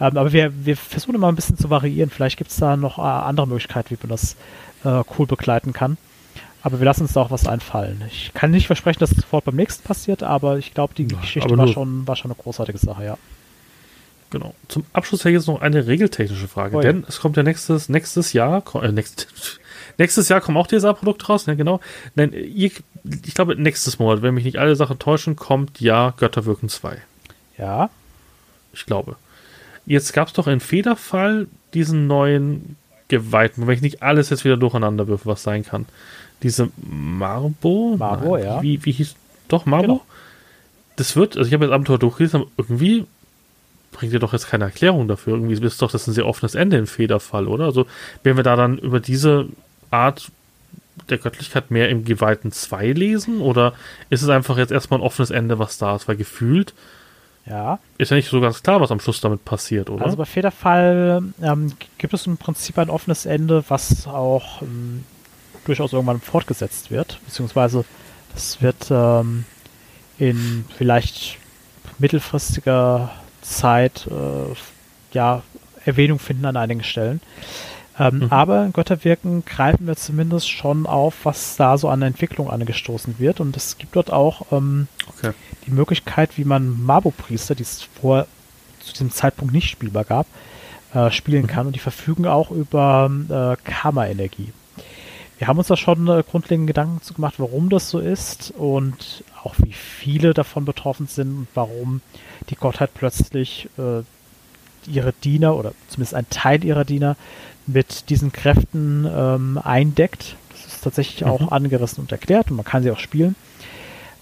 Ähm, 0.00 0.16
aber 0.16 0.32
wir, 0.32 0.52
wir 0.64 0.76
versuchen 0.76 1.14
immer 1.14 1.28
ein 1.28 1.36
bisschen 1.36 1.58
zu 1.58 1.70
variieren. 1.70 2.10
Vielleicht 2.10 2.36
gibt 2.36 2.50
es 2.50 2.56
da 2.56 2.76
noch 2.76 2.98
äh, 2.98 3.02
andere 3.02 3.46
Möglichkeiten, 3.46 3.90
wie 3.90 3.98
man 4.00 4.10
das 4.10 4.36
äh, 4.84 5.02
cool 5.18 5.26
begleiten 5.26 5.72
kann. 5.72 5.96
Aber 6.62 6.80
wir 6.80 6.86
lassen 6.86 7.02
uns 7.02 7.12
da 7.12 7.20
auch 7.20 7.30
was 7.30 7.46
einfallen. 7.46 8.02
Ich 8.08 8.32
kann 8.32 8.50
nicht 8.50 8.66
versprechen, 8.66 9.00
dass 9.00 9.10
es 9.10 9.18
sofort 9.18 9.44
beim 9.44 9.56
nächsten 9.56 9.86
passiert, 9.86 10.22
aber 10.22 10.56
ich 10.56 10.72
glaube, 10.72 10.94
die 10.94 11.06
ja, 11.06 11.20
Geschichte 11.20 11.58
war 11.58 11.68
schon, 11.68 12.06
war 12.06 12.16
schon 12.16 12.30
eine 12.30 12.40
großartige 12.42 12.78
Sache, 12.78 13.04
ja. 13.04 13.18
Genau. 14.34 14.54
Zum 14.68 14.84
Abschluss 14.92 15.20
hätte 15.20 15.30
ich 15.30 15.36
jetzt 15.36 15.46
noch 15.46 15.60
eine 15.60 15.86
regeltechnische 15.86 16.48
Frage, 16.48 16.76
oh, 16.76 16.80
ja. 16.80 16.92
denn 16.92 17.04
es 17.08 17.20
kommt 17.20 17.36
ja 17.36 17.44
nächstes, 17.44 17.88
nächstes 17.88 18.32
Jahr, 18.32 18.64
äh, 18.82 18.90
next, 18.90 19.28
nächstes 19.98 20.28
Jahr 20.28 20.40
kommen 20.40 20.56
auch 20.56 20.66
DSA-Produkte 20.66 21.26
raus, 21.26 21.46
ne, 21.46 21.56
genau. 21.56 21.80
Denn 22.16 22.32
ihr, 22.32 22.72
ich 23.24 23.34
glaube, 23.34 23.54
nächstes 23.54 24.00
Monat, 24.00 24.22
wenn 24.22 24.34
mich 24.34 24.44
nicht 24.44 24.58
alle 24.58 24.74
Sachen 24.74 24.98
täuschen, 24.98 25.36
kommt 25.36 25.80
ja 25.80 26.14
Götterwirken 26.16 26.68
2. 26.68 26.98
Ja. 27.58 27.90
Ich 28.72 28.86
glaube. 28.86 29.14
Jetzt 29.86 30.12
gab 30.12 30.28
es 30.28 30.34
doch 30.34 30.48
in 30.48 30.58
Federfall 30.58 31.46
diesen 31.74 32.08
neuen 32.08 32.76
Geweihten, 33.06 33.66
wenn 33.66 33.74
ich 33.74 33.82
nicht 33.82 34.02
alles 34.02 34.30
jetzt 34.30 34.44
wieder 34.44 34.56
durcheinander 34.56 35.06
würfe, 35.06 35.26
was 35.26 35.44
sein 35.44 35.64
kann. 35.64 35.86
Diese 36.42 36.70
Marbo? 36.82 37.94
Marbo, 37.96 38.36
Nein, 38.36 38.44
ja. 38.44 38.62
Wie, 38.62 38.84
wie 38.84 38.92
hieß, 38.92 39.14
doch, 39.46 39.64
Marbo? 39.64 39.86
Genau. 39.86 40.06
Das 40.96 41.14
wird, 41.14 41.36
also 41.36 41.46
ich 41.46 41.54
habe 41.54 41.66
jetzt 41.66 41.72
Abenteuer 41.72 41.98
durchgelesen, 41.98 42.46
irgendwie 42.56 43.06
bringt 43.94 44.12
dir 44.12 44.18
doch 44.18 44.34
jetzt 44.34 44.48
keine 44.48 44.64
Erklärung 44.64 45.08
dafür. 45.08 45.34
Irgendwie 45.34 45.54
ist 45.54 45.80
doch 45.80 45.90
das 45.90 46.06
ein 46.06 46.12
sehr 46.12 46.26
offenes 46.26 46.54
Ende 46.54 46.76
im 46.76 46.86
Federfall, 46.86 47.48
oder? 47.48 47.64
Also 47.64 47.86
werden 48.22 48.36
wir 48.36 48.44
da 48.44 48.56
dann 48.56 48.76
über 48.76 49.00
diese 49.00 49.46
Art 49.90 50.30
der 51.08 51.18
Göttlichkeit 51.18 51.70
mehr 51.70 51.88
im 51.88 52.04
Geweihten 52.04 52.52
2 52.52 52.92
lesen? 52.92 53.40
Oder 53.40 53.72
ist 54.10 54.22
es 54.22 54.28
einfach 54.28 54.58
jetzt 54.58 54.72
erstmal 54.72 55.00
ein 55.00 55.04
offenes 55.04 55.30
Ende, 55.30 55.58
was 55.58 55.78
da 55.78 55.96
ist? 55.96 56.08
Weil 56.08 56.16
gefühlt 56.16 56.74
ja. 57.46 57.78
ist 57.98 58.10
ja 58.10 58.16
nicht 58.16 58.28
so 58.28 58.40
ganz 58.40 58.62
klar, 58.62 58.80
was 58.80 58.90
am 58.90 59.00
Schluss 59.00 59.20
damit 59.20 59.44
passiert, 59.44 59.90
oder? 59.90 60.04
Also 60.04 60.16
bei 60.16 60.24
Federfall 60.24 61.22
ähm, 61.42 61.72
gibt 61.98 62.14
es 62.14 62.26
im 62.26 62.36
Prinzip 62.36 62.78
ein 62.78 62.90
offenes 62.90 63.26
Ende, 63.26 63.64
was 63.68 64.06
auch 64.06 64.62
ähm, 64.62 65.04
durchaus 65.64 65.92
irgendwann 65.92 66.20
fortgesetzt 66.20 66.90
wird. 66.90 67.18
Beziehungsweise 67.26 67.84
das 68.34 68.60
wird 68.62 68.88
ähm, 68.90 69.44
in 70.18 70.64
vielleicht 70.76 71.38
mittelfristiger 71.98 73.10
Zeit 73.44 74.08
äh, 74.10 74.54
ja, 75.12 75.42
Erwähnung 75.84 76.18
finden 76.18 76.46
an 76.46 76.56
einigen 76.56 76.82
Stellen. 76.82 77.20
Ähm, 77.98 78.20
mhm. 78.20 78.26
Aber 78.30 78.64
in 78.64 78.72
Götterwirken 78.72 79.44
greifen 79.44 79.86
wir 79.86 79.96
zumindest 79.96 80.50
schon 80.50 80.86
auf, 80.86 81.24
was 81.24 81.56
da 81.56 81.78
so 81.78 81.88
an 81.88 82.02
Entwicklung 82.02 82.50
angestoßen 82.50 83.18
wird. 83.18 83.40
Und 83.40 83.56
es 83.56 83.78
gibt 83.78 83.94
dort 83.94 84.12
auch 84.12 84.46
ähm, 84.50 84.88
okay. 85.08 85.32
die 85.66 85.70
Möglichkeit, 85.70 86.36
wie 86.36 86.44
man 86.44 86.84
Mabo-Priester, 86.84 87.54
die 87.54 87.62
es 87.62 87.82
vor 87.82 88.26
zu 88.80 88.92
diesem 88.92 89.12
Zeitpunkt 89.12 89.54
nicht 89.54 89.70
spielbar 89.70 90.04
gab, 90.04 90.26
äh, 90.92 91.10
spielen 91.10 91.42
mhm. 91.42 91.48
kann. 91.48 91.66
Und 91.66 91.76
die 91.76 91.80
verfügen 91.80 92.26
auch 92.26 92.50
über 92.50 93.10
äh, 93.28 93.56
Karma-Energie. 93.70 94.52
Wir 95.38 95.48
haben 95.48 95.58
uns 95.58 95.66
da 95.66 95.76
schon 95.76 96.06
äh, 96.08 96.22
grundlegende 96.28 96.68
Gedanken 96.68 97.02
zu 97.02 97.14
gemacht, 97.14 97.34
warum 97.38 97.68
das 97.68 97.90
so 97.90 97.98
ist 97.98 98.52
und 98.56 99.24
auch 99.42 99.54
wie 99.58 99.72
viele 99.72 100.32
davon 100.32 100.64
betroffen 100.64 101.06
sind 101.06 101.28
und 101.28 101.48
warum 101.54 102.00
die 102.50 102.56
Gottheit 102.56 102.90
plötzlich 102.94 103.68
äh, 103.78 104.02
ihre 104.88 105.12
Diener 105.12 105.56
oder 105.56 105.72
zumindest 105.88 106.14
ein 106.14 106.28
Teil 106.30 106.64
ihrer 106.64 106.84
Diener 106.84 107.16
mit 107.66 108.10
diesen 108.10 108.32
Kräften 108.32 109.08
ähm, 109.10 109.58
eindeckt. 109.62 110.36
Das 110.50 110.66
ist 110.66 110.84
tatsächlich 110.84 111.22
mhm. 111.22 111.30
auch 111.30 111.52
angerissen 111.52 112.02
und 112.02 112.12
erklärt 112.12 112.50
und 112.50 112.56
man 112.56 112.64
kann 112.64 112.82
sie 112.82 112.90
auch 112.90 112.98
spielen. 112.98 113.34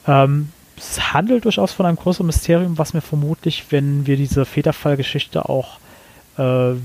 Ähm, 0.06 0.50
es 0.76 1.12
handelt 1.12 1.44
durchaus 1.44 1.72
von 1.72 1.86
einem 1.86 1.96
größeren 1.96 2.26
Mysterium, 2.26 2.78
was 2.78 2.94
mir 2.94 3.02
vermutlich, 3.02 3.66
wenn 3.70 4.06
wir 4.06 4.16
diese 4.16 4.44
Federfallgeschichte 4.44 5.48
auch 5.48 5.78
äh, 6.38 6.42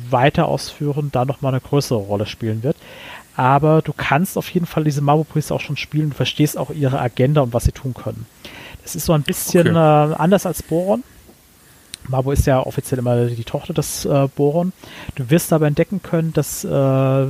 weiter 0.09 0.47
ausführen, 0.47 1.09
da 1.11 1.25
nochmal 1.25 1.53
eine 1.53 1.61
größere 1.61 1.97
Rolle 1.97 2.25
spielen 2.25 2.63
wird. 2.63 2.75
Aber 3.37 3.83
du 3.83 3.93
kannst 3.93 4.37
auf 4.37 4.49
jeden 4.49 4.65
Fall 4.65 4.83
diese 4.83 5.01
Marbo-Priester 5.01 5.55
auch 5.55 5.61
schon 5.61 5.77
spielen. 5.77 6.09
Du 6.09 6.15
verstehst 6.15 6.57
auch 6.57 6.71
ihre 6.71 6.99
Agenda 6.99 7.41
und 7.41 7.53
was 7.53 7.65
sie 7.65 7.71
tun 7.71 7.93
können. 7.93 8.25
Das 8.81 8.95
ist 8.95 9.05
so 9.05 9.13
ein 9.13 9.21
bisschen 9.21 9.77
okay. 9.77 10.11
äh, 10.11 10.15
anders 10.15 10.45
als 10.45 10.63
Boron. 10.63 11.03
Mabo 12.07 12.31
ist 12.31 12.47
ja 12.47 12.65
offiziell 12.65 12.99
immer 12.99 13.25
die 13.25 13.43
Tochter 13.43 13.73
des 13.73 14.05
äh, 14.05 14.27
Boron. 14.35 14.71
Du 15.15 15.29
wirst 15.29 15.51
aber 15.53 15.67
entdecken 15.67 16.01
können, 16.01 16.33
dass 16.33 16.63
äh, 16.63 17.27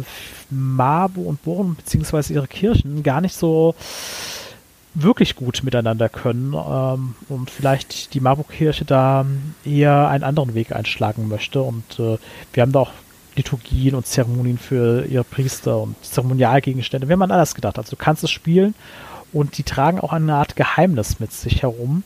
Mabo 0.49 1.21
und 1.21 1.43
Boron 1.43 1.75
beziehungsweise 1.75 2.33
ihre 2.33 2.47
Kirchen 2.47 3.03
gar 3.03 3.21
nicht 3.21 3.35
so 3.35 3.75
wirklich 4.93 5.35
gut 5.35 5.61
miteinander 5.63 6.09
können 6.09 6.53
ähm, 6.53 7.15
und 7.29 7.51
vielleicht 7.51 8.13
die 8.13 8.19
Marburg-Kirche 8.19 8.85
da 8.85 9.25
eher 9.63 10.07
einen 10.07 10.23
anderen 10.23 10.53
Weg 10.53 10.71
einschlagen 10.71 11.27
möchte. 11.27 11.61
Und 11.61 11.99
äh, 11.99 12.17
wir 12.53 12.61
haben 12.61 12.71
da 12.71 12.79
auch 12.79 12.91
Liturgien 13.37 13.95
und 13.95 14.05
Zeremonien 14.05 14.57
für 14.57 15.05
ihre 15.05 15.23
Priester 15.23 15.81
und 15.81 15.95
Zeremonialgegenstände. 16.03 17.07
Wir 17.07 17.13
haben 17.13 17.21
an 17.21 17.31
alles 17.31 17.55
gedacht. 17.55 17.77
Also 17.77 17.91
du 17.91 17.95
kannst 17.95 18.23
es 18.23 18.31
spielen 18.31 18.73
und 19.31 19.57
die 19.57 19.63
tragen 19.63 19.99
auch 19.99 20.11
eine 20.11 20.35
Art 20.35 20.55
Geheimnis 20.55 21.19
mit 21.19 21.31
sich 21.31 21.61
herum, 21.61 22.03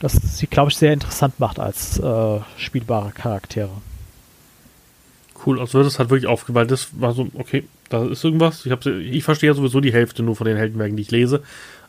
das 0.00 0.12
sie, 0.14 0.46
glaube 0.46 0.70
ich, 0.70 0.76
sehr 0.76 0.92
interessant 0.92 1.38
macht 1.40 1.58
als 1.58 1.98
äh, 1.98 2.40
spielbare 2.56 3.12
Charaktere. 3.12 3.70
Cool, 5.46 5.60
also 5.60 5.78
wird 5.78 5.86
es 5.86 5.98
halt 5.98 6.10
wirklich 6.10 6.26
aufgeweiht. 6.26 6.70
Das 6.70 6.88
war 7.00 7.12
so, 7.12 7.28
okay, 7.34 7.64
da 7.90 8.04
ist 8.04 8.24
irgendwas. 8.24 8.64
Ich, 8.66 8.86
ich 8.86 9.24
verstehe 9.24 9.50
ja 9.50 9.54
sowieso 9.54 9.80
die 9.80 9.92
Hälfte 9.92 10.22
nur 10.22 10.36
von 10.36 10.46
den 10.46 10.56
Heldenwerken, 10.56 10.96
die 10.96 11.02
ich 11.02 11.10
lese, 11.10 11.42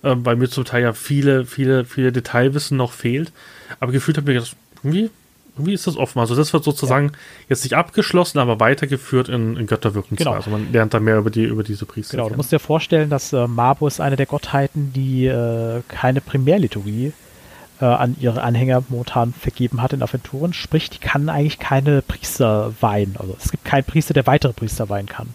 äh, 0.03 0.15
weil 0.17 0.35
mir 0.35 0.49
zum 0.49 0.65
Teil 0.65 0.83
ja 0.83 0.93
viele, 0.93 1.45
viele, 1.45 1.85
viele 1.85 2.11
Detailwissen 2.11 2.77
noch 2.77 2.91
fehlt. 2.91 3.31
Aber 3.79 3.91
gefühlt 3.91 4.17
habe 4.17 4.31
ich 4.31 4.35
mir 4.35 4.41
gedacht, 4.41 4.57
irgendwie, 4.83 5.09
irgendwie 5.55 5.73
ist 5.73 5.87
das 5.87 5.95
offen. 5.95 6.19
Also 6.19 6.35
das 6.35 6.51
wird 6.53 6.63
sozusagen 6.63 7.07
ja. 7.07 7.13
jetzt 7.49 7.63
nicht 7.63 7.75
abgeschlossen, 7.75 8.39
aber 8.39 8.59
weitergeführt 8.59 9.29
in, 9.29 9.55
in 9.55 9.67
Götterwirken 9.67 10.17
genau. 10.17 10.31
2. 10.31 10.35
Also 10.35 10.49
man 10.49 10.71
lernt 10.71 10.93
da 10.93 10.99
mehr 10.99 11.17
über, 11.17 11.29
die, 11.29 11.43
über 11.43 11.63
diese 11.63 11.85
Priester. 11.85 12.17
Genau, 12.17 12.29
du 12.29 12.35
musst 12.35 12.51
dir 12.51 12.59
vorstellen, 12.59 13.09
dass 13.09 13.31
äh, 13.31 13.47
Mabo 13.47 13.87
ist 13.87 14.01
eine 14.01 14.17
der 14.17 14.25
Gottheiten, 14.25 14.91
die 14.93 15.27
äh, 15.27 15.81
keine 15.87 16.21
Primärliturgie 16.21 17.13
äh, 17.79 17.85
an 17.85 18.15
ihre 18.19 18.41
Anhänger 18.43 18.83
momentan 18.89 19.33
vergeben 19.33 19.81
hat 19.81 19.93
in 19.93 20.03
Aventuren. 20.03 20.53
Sprich, 20.53 20.89
die 20.89 20.99
kann 20.99 21.29
eigentlich 21.29 21.59
keine 21.59 22.01
Priester 22.01 22.73
weihen. 22.81 23.15
Also 23.17 23.35
es 23.41 23.51
gibt 23.51 23.63
keinen 23.65 23.85
Priester, 23.85 24.13
der 24.13 24.27
weitere 24.27 24.53
Priester 24.53 24.89
weihen 24.89 25.07
kann. 25.07 25.29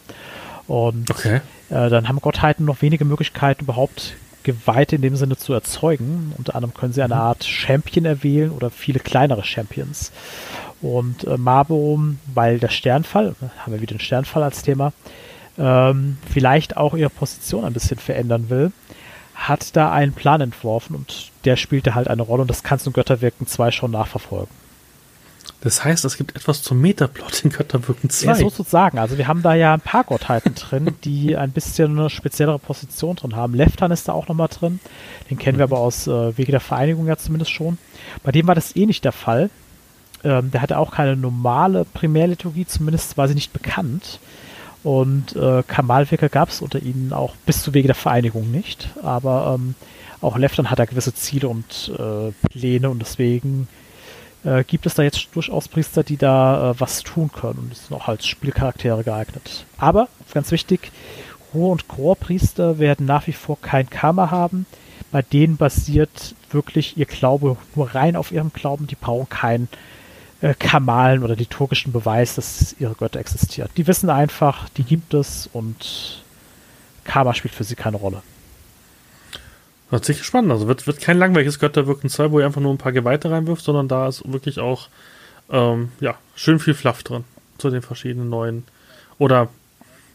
Und 0.66 1.10
okay. 1.10 1.40
äh, 1.70 1.88
dann 1.88 2.08
haben 2.08 2.20
Gottheiten 2.20 2.64
noch 2.64 2.82
wenige 2.82 3.04
Möglichkeiten, 3.04 3.64
überhaupt 3.64 4.14
Geweihte 4.42 4.96
in 4.96 5.02
dem 5.02 5.16
Sinne 5.16 5.36
zu 5.36 5.52
erzeugen. 5.52 6.34
Unter 6.38 6.54
anderem 6.54 6.74
können 6.74 6.92
sie 6.92 7.02
eine 7.02 7.14
mhm. 7.14 7.20
Art 7.20 7.44
Champion 7.44 8.04
erwählen 8.04 8.50
oder 8.50 8.70
viele 8.70 9.00
kleinere 9.00 9.44
Champions. 9.44 10.12
Und 10.82 11.24
äh, 11.24 11.36
Mabo, 11.36 12.00
weil 12.34 12.58
der 12.58 12.68
Sternfall, 12.68 13.34
haben 13.58 13.72
wir 13.72 13.80
wieder 13.80 13.94
den 13.94 14.00
Sternfall 14.00 14.42
als 14.42 14.62
Thema, 14.62 14.92
ähm, 15.58 16.18
vielleicht 16.32 16.76
auch 16.76 16.94
ihre 16.94 17.10
Position 17.10 17.64
ein 17.64 17.72
bisschen 17.72 17.98
verändern 17.98 18.48
will, 18.48 18.72
hat 19.34 19.76
da 19.76 19.92
einen 19.92 20.12
Plan 20.12 20.40
entworfen 20.40 20.96
und 20.96 21.30
der 21.44 21.56
spielte 21.56 21.94
halt 21.94 22.08
eine 22.08 22.22
Rolle 22.22 22.42
und 22.42 22.50
das 22.50 22.62
kannst 22.62 22.86
du 22.86 22.90
in 22.90 22.94
Götterwirken 22.94 23.46
2 23.46 23.70
schon 23.70 23.90
nachverfolgen. 23.90 24.54
Das 25.62 25.84
heißt, 25.84 26.04
es 26.06 26.16
gibt 26.16 26.36
etwas 26.36 26.62
zum 26.62 26.80
Metaplot 26.80 27.44
in 27.44 27.50
Götterwirken 27.50 28.08
2. 28.08 28.26
Ja, 28.26 28.34
sozusagen. 28.34 28.98
Also 28.98 29.18
wir 29.18 29.28
haben 29.28 29.42
da 29.42 29.54
ja 29.54 29.74
ein 29.74 29.80
paar 29.80 30.04
Gottheiten 30.04 30.54
drin, 30.54 30.94
die 31.04 31.36
ein 31.36 31.52
bisschen 31.52 31.98
eine 31.98 32.08
speziellere 32.08 32.58
Position 32.58 33.16
drin 33.16 33.36
haben. 33.36 33.54
Leftan 33.54 33.90
ist 33.90 34.08
da 34.08 34.12
auch 34.12 34.28
nochmal 34.28 34.48
drin. 34.48 34.80
Den 35.28 35.38
kennen 35.38 35.58
wir 35.58 35.66
mhm. 35.66 35.72
aber 35.72 35.82
aus 35.82 36.06
äh, 36.06 36.36
Wege 36.38 36.52
der 36.52 36.60
Vereinigung 36.60 37.06
ja 37.06 37.16
zumindest 37.16 37.50
schon. 37.50 37.78
Bei 38.22 38.32
dem 38.32 38.46
war 38.46 38.54
das 38.54 38.74
eh 38.74 38.86
nicht 38.86 39.04
der 39.04 39.12
Fall. 39.12 39.50
Ähm, 40.24 40.50
der 40.50 40.62
hatte 40.62 40.78
auch 40.78 40.92
keine 40.92 41.16
normale 41.16 41.84
Primärliturgie, 41.84 42.66
zumindest 42.66 43.16
war 43.16 43.28
sie 43.28 43.34
nicht 43.34 43.52
bekannt. 43.52 44.18
Und 44.82 45.36
äh, 45.36 45.62
Kamalwirker 45.66 46.30
gab 46.30 46.48
es 46.48 46.62
unter 46.62 46.80
ihnen 46.80 47.12
auch 47.12 47.34
bis 47.44 47.62
zu 47.62 47.74
Wege 47.74 47.88
der 47.88 47.94
Vereinigung 47.94 48.50
nicht. 48.50 48.88
Aber 49.02 49.54
ähm, 49.58 49.74
auch 50.22 50.38
Leftan 50.38 50.70
hat 50.70 50.78
da 50.78 50.86
gewisse 50.86 51.14
Ziele 51.14 51.48
und 51.48 51.92
äh, 51.98 52.32
Pläne 52.48 52.88
und 52.88 53.00
deswegen 53.00 53.68
äh, 54.44 54.64
gibt 54.64 54.86
es 54.86 54.94
da 54.94 55.02
jetzt 55.02 55.28
durchaus 55.34 55.68
Priester, 55.68 56.02
die 56.02 56.16
da 56.16 56.70
äh, 56.70 56.80
was 56.80 57.02
tun 57.02 57.30
können 57.32 57.58
und 57.58 57.76
sind 57.76 57.96
auch 57.96 58.08
als 58.08 58.26
Spielcharaktere 58.26 59.04
geeignet. 59.04 59.64
Aber, 59.78 60.08
ganz 60.32 60.50
wichtig, 60.50 60.92
Ruhr- 61.54 61.72
und 61.72 61.88
Chorpriester 61.88 62.78
werden 62.78 63.06
nach 63.06 63.26
wie 63.26 63.32
vor 63.32 63.60
kein 63.60 63.90
Karma 63.90 64.30
haben. 64.30 64.66
Bei 65.10 65.22
denen 65.22 65.56
basiert 65.56 66.34
wirklich 66.50 66.96
ihr 66.96 67.06
Glaube 67.06 67.56
nur 67.74 67.94
rein 67.94 68.16
auf 68.16 68.30
ihrem 68.30 68.52
Glauben. 68.52 68.86
Die 68.86 68.94
brauchen 68.94 69.28
keinen 69.28 69.68
äh, 70.40 70.54
Kamalen 70.54 71.22
oder 71.24 71.34
liturgischen 71.36 71.92
Beweis, 71.92 72.36
dass 72.36 72.76
ihre 72.78 72.94
Götter 72.94 73.18
existieren. 73.18 73.70
Die 73.76 73.86
wissen 73.86 74.10
einfach, 74.10 74.68
die 74.70 74.84
gibt 74.84 75.14
es 75.14 75.48
und 75.52 76.22
Karma 77.04 77.34
spielt 77.34 77.54
für 77.54 77.64
sie 77.64 77.74
keine 77.74 77.96
Rolle. 77.96 78.22
Hört 79.90 80.04
sich 80.04 80.22
spannend. 80.22 80.52
Also 80.52 80.68
wird, 80.68 80.86
wird 80.86 81.00
kein 81.00 81.18
langweiliges 81.18 81.58
Götterwirken 81.58 82.08
2, 82.08 82.30
wo 82.30 82.40
ihr 82.40 82.46
einfach 82.46 82.60
nur 82.60 82.72
ein 82.72 82.78
paar 82.78 82.92
Geweihte 82.92 83.30
reinwirft, 83.30 83.64
sondern 83.64 83.88
da 83.88 84.08
ist 84.08 84.22
wirklich 84.30 84.60
auch 84.60 84.88
ähm, 85.50 85.90
ja, 86.00 86.14
schön 86.36 86.60
viel 86.60 86.74
Fluff 86.74 87.02
drin 87.02 87.24
zu 87.58 87.70
den 87.70 87.82
verschiedenen 87.82 88.30
neuen 88.30 88.64
oder 89.18 89.48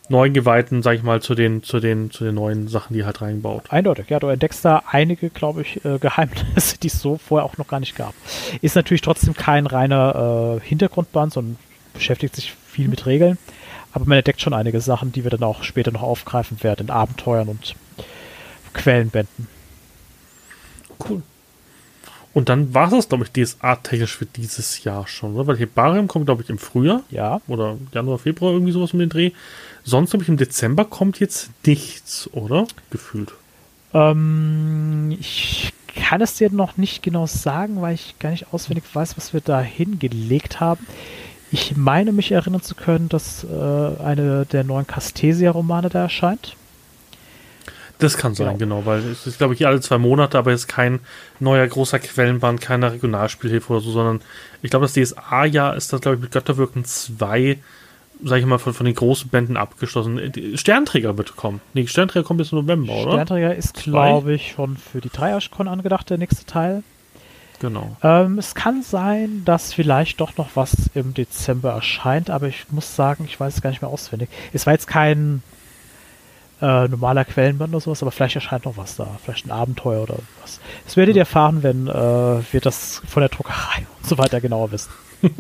neuen 0.08 0.34
Geweihten, 0.34 0.82
sag 0.82 0.96
ich 0.96 1.04
mal, 1.04 1.22
zu 1.22 1.36
den, 1.36 1.64
zu 1.64 1.80
den, 1.80 2.12
zu 2.12 2.24
den 2.24 2.36
neuen 2.36 2.68
Sachen, 2.68 2.94
die 2.94 3.06
halt 3.06 3.22
reinbaut. 3.22 3.72
Eindeutig, 3.72 4.10
ja, 4.10 4.20
du 4.20 4.28
entdeckst 4.28 4.64
da 4.64 4.84
einige, 4.88 5.30
glaube 5.30 5.62
ich, 5.62 5.84
äh, 5.84 5.98
Geheimnisse, 6.00 6.78
die 6.82 6.88
es 6.88 7.02
so 7.02 7.18
vorher 7.18 7.46
auch 7.46 7.58
noch 7.58 7.68
gar 7.68 7.80
nicht 7.80 7.96
gab. 7.96 8.14
Ist 8.62 8.76
natürlich 8.76 9.02
trotzdem 9.02 9.34
kein 9.34 9.68
reiner 9.68 10.60
äh, 10.62 10.66
Hintergrundband, 10.66 11.34
sondern 11.34 11.58
beschäftigt 11.94 12.36
sich 12.36 12.54
viel 12.68 12.88
mit 12.88 13.06
Regeln. 13.06 13.38
Aber 13.94 14.06
man 14.06 14.18
entdeckt 14.18 14.42
schon 14.42 14.54
einige 14.54 14.82
Sachen, 14.82 15.12
die 15.12 15.24
wir 15.24 15.32
dann 15.32 15.44
auch 15.44 15.64
später 15.64 15.92
noch 15.92 16.04
aufgreifen 16.04 16.62
werden 16.64 16.88
in 16.88 16.94
Abenteuern 16.94 17.48
und 17.48 17.76
Quellenbänden. 18.74 19.55
Cool. 21.08 21.22
Und 22.36 22.50
dann 22.50 22.74
war 22.74 22.92
es, 22.92 23.08
glaube 23.08 23.24
ich, 23.24 23.32
DSA-technisch 23.32 24.18
für 24.18 24.26
dieses 24.26 24.84
Jahr 24.84 25.08
schon, 25.08 25.36
oder? 25.36 25.48
Weil 25.48 25.58
Hebarium 25.58 26.10
kommt, 26.10 26.26
glaube 26.26 26.44
ich, 26.44 26.50
im 26.50 26.58
Frühjahr. 26.58 27.02
Ja. 27.10 27.40
Oder 27.48 27.78
Januar, 27.94 28.20
Februar, 28.20 28.52
irgendwie 28.52 28.74
sowas 28.74 28.92
um 28.92 29.00
den 29.00 29.08
Dreh. 29.08 29.32
Sonst, 29.86 30.10
glaube 30.10 30.24
ich, 30.24 30.30
im 30.30 30.36
Dezember 30.36 30.84
kommt 30.84 31.22
jetzt 31.22 31.50
nichts, 31.66 32.30
oder? 32.34 32.68
Gefühlt. 32.90 33.34
Ähm, 33.94 35.16
ich 35.18 35.72
kann 35.96 36.20
es 36.20 36.36
dir 36.36 36.52
noch 36.52 36.76
nicht 36.76 37.02
genau 37.02 37.26
sagen, 37.26 37.82
weil 37.82 37.96
ich 37.96 38.20
gar 38.20 38.32
nicht 38.32 38.52
auswendig 38.52 38.84
weiß, 38.92 39.16
was 39.16 39.34
wir 39.34 39.40
da 39.40 39.62
hingelegt 39.62 40.60
haben. 40.60 40.86
Ich 41.52 41.78
meine, 41.78 42.12
mich 42.12 42.34
erinnern 42.34 42.62
zu 42.62 42.76
können, 42.76 43.08
dass 43.08 43.46
äh, 43.46 44.04
eine 44.04 44.46
der 44.46 44.66
neuen 44.66 44.86
Castesia-Romane 44.86 45.88
da 45.88 46.02
erscheint. 46.02 46.58
Das 48.00 48.18
kann 48.18 48.36
sein, 48.36 48.58
genau, 48.58 48.80
genau 48.82 48.86
weil 48.86 49.00
es 49.00 49.26
ist, 49.26 49.38
glaube 49.38 49.54
ich, 49.54 49.66
alle 49.66 49.80
zwei 49.80 49.98
Monate, 49.98 50.38
aber 50.38 50.52
es 50.52 50.62
ist 50.62 50.68
kein 50.68 51.00
neuer 51.40 51.66
großer 51.66 52.00
Quellenband, 52.00 52.60
keine 52.62 52.92
Regionalspielhilfe 52.92 53.74
oder 53.74 53.82
so, 53.82 53.92
sondern 53.92 54.22
ich 54.62 54.70
glaube, 54.70 54.86
das 54.86 54.94
DSA-Jahr 54.94 55.76
ist 55.76 55.94
das, 55.94 56.02
glaube 56.02 56.16
ich, 56.16 56.22
mit 56.22 56.32
Götterwirken 56.32 56.84
2, 56.84 57.58
sage 58.24 58.40
ich 58.42 58.46
mal, 58.46 58.58
von, 58.58 58.74
von 58.74 58.86
den 58.86 58.96
großen 58.96 59.30
Bänden 59.30 59.56
abgeschlossen. 59.56 60.20
Sternträger 60.56 61.18
wird 61.18 61.36
kommen. 61.36 61.62
Nee, 61.74 61.88
Sternträger 61.88 62.26
kommt 62.26 62.40
bis 62.40 62.52
November, 62.52 62.94
oder? 62.94 63.12
Sternträger 63.14 63.56
ist, 63.56 63.76
glaube 63.76 64.34
ich, 64.34 64.52
schon 64.52 64.76
für 64.76 65.00
die 65.00 65.10
Dreierschkon 65.10 65.68
angedacht, 65.68 66.10
der 66.10 66.18
nächste 66.18 66.46
Teil. 66.46 66.84
Genau. 67.60 67.96
Ähm, 68.04 68.38
es 68.38 68.54
kann 68.56 68.84
sein, 68.84 69.44
dass 69.46 69.74
vielleicht 69.74 70.20
doch 70.20 70.36
noch 70.38 70.50
was 70.56 70.90
im 70.94 71.14
Dezember 71.14 71.72
erscheint, 71.72 72.30
aber 72.30 72.48
ich 72.48 72.66
muss 72.72 72.96
sagen, 72.96 73.26
ich 73.26 73.40
weiß 73.40 73.56
es 73.56 73.62
gar 73.62 73.70
nicht 73.70 73.82
mehr 73.82 73.90
auswendig. 73.90 74.30
Es 74.52 74.66
war 74.66 74.74
jetzt 74.74 74.88
kein 74.88 75.42
äh, 76.62 76.88
normaler 76.88 77.26
Quellenband 77.26 77.74
oder 77.74 77.82
sowas, 77.82 78.02
aber 78.02 78.12
vielleicht 78.12 78.36
erscheint 78.36 78.66
noch 78.66 78.78
was 78.78 78.96
da, 78.96 79.08
vielleicht 79.24 79.46
ein 79.46 79.52
Abenteuer 79.52 80.04
oder 80.04 80.18
was. 80.42 80.60
Das 80.86 80.98
werdet 80.98 81.16
ihr 81.16 81.24
erfahren, 81.24 81.64
wenn 81.64 81.88
äh, 81.88 81.92
wir 81.92 82.62
das 82.62 83.02
von 83.08 83.22
der 83.22 83.30
Druckerei 83.30 83.86
und 84.02 84.08
so 84.08 84.18
weiter 84.18 84.42
genauer 84.42 84.72
wissen. 84.72 84.92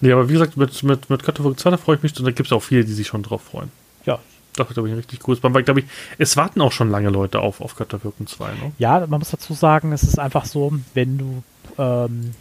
Nee, 0.00 0.12
aber 0.12 0.28
wie 0.28 0.34
gesagt, 0.34 0.56
mit, 0.56 0.82
mit, 0.82 1.10
mit 1.10 1.24
Götterwirken 1.24 1.58
2, 1.58 1.70
da 1.70 1.76
freue 1.76 1.96
ich 1.96 2.02
mich 2.02 2.18
und 2.18 2.24
da 2.24 2.30
gibt 2.30 2.46
es 2.46 2.52
auch 2.52 2.62
viele, 2.62 2.84
die 2.84 2.92
sich 2.92 3.06
schon 3.06 3.22
drauf 3.22 3.42
freuen. 3.42 3.70
Ja. 4.04 4.18
Das 4.54 4.66
wird, 4.66 4.74
glaube 4.74 4.88
ich, 4.88 4.94
ein 4.94 4.98
richtig 4.98 5.20
cooles 5.20 5.42
Weil, 5.42 5.62
glaube 5.62 5.80
ich, 5.80 5.86
es 6.18 6.36
warten 6.36 6.60
auch 6.60 6.72
schon 6.72 6.90
lange 6.90 7.10
Leute 7.10 7.40
auf, 7.40 7.60
auf 7.60 7.76
Götterwirken 7.76 8.26
2, 8.26 8.46
ne? 8.46 8.72
Ja, 8.78 9.06
man 9.06 9.20
muss 9.20 9.30
dazu 9.30 9.54
sagen, 9.54 9.92
es 9.92 10.02
ist 10.02 10.18
einfach 10.18 10.44
so, 10.44 10.72
wenn 10.94 11.18
du 11.18 11.42
ähm, 11.78 12.34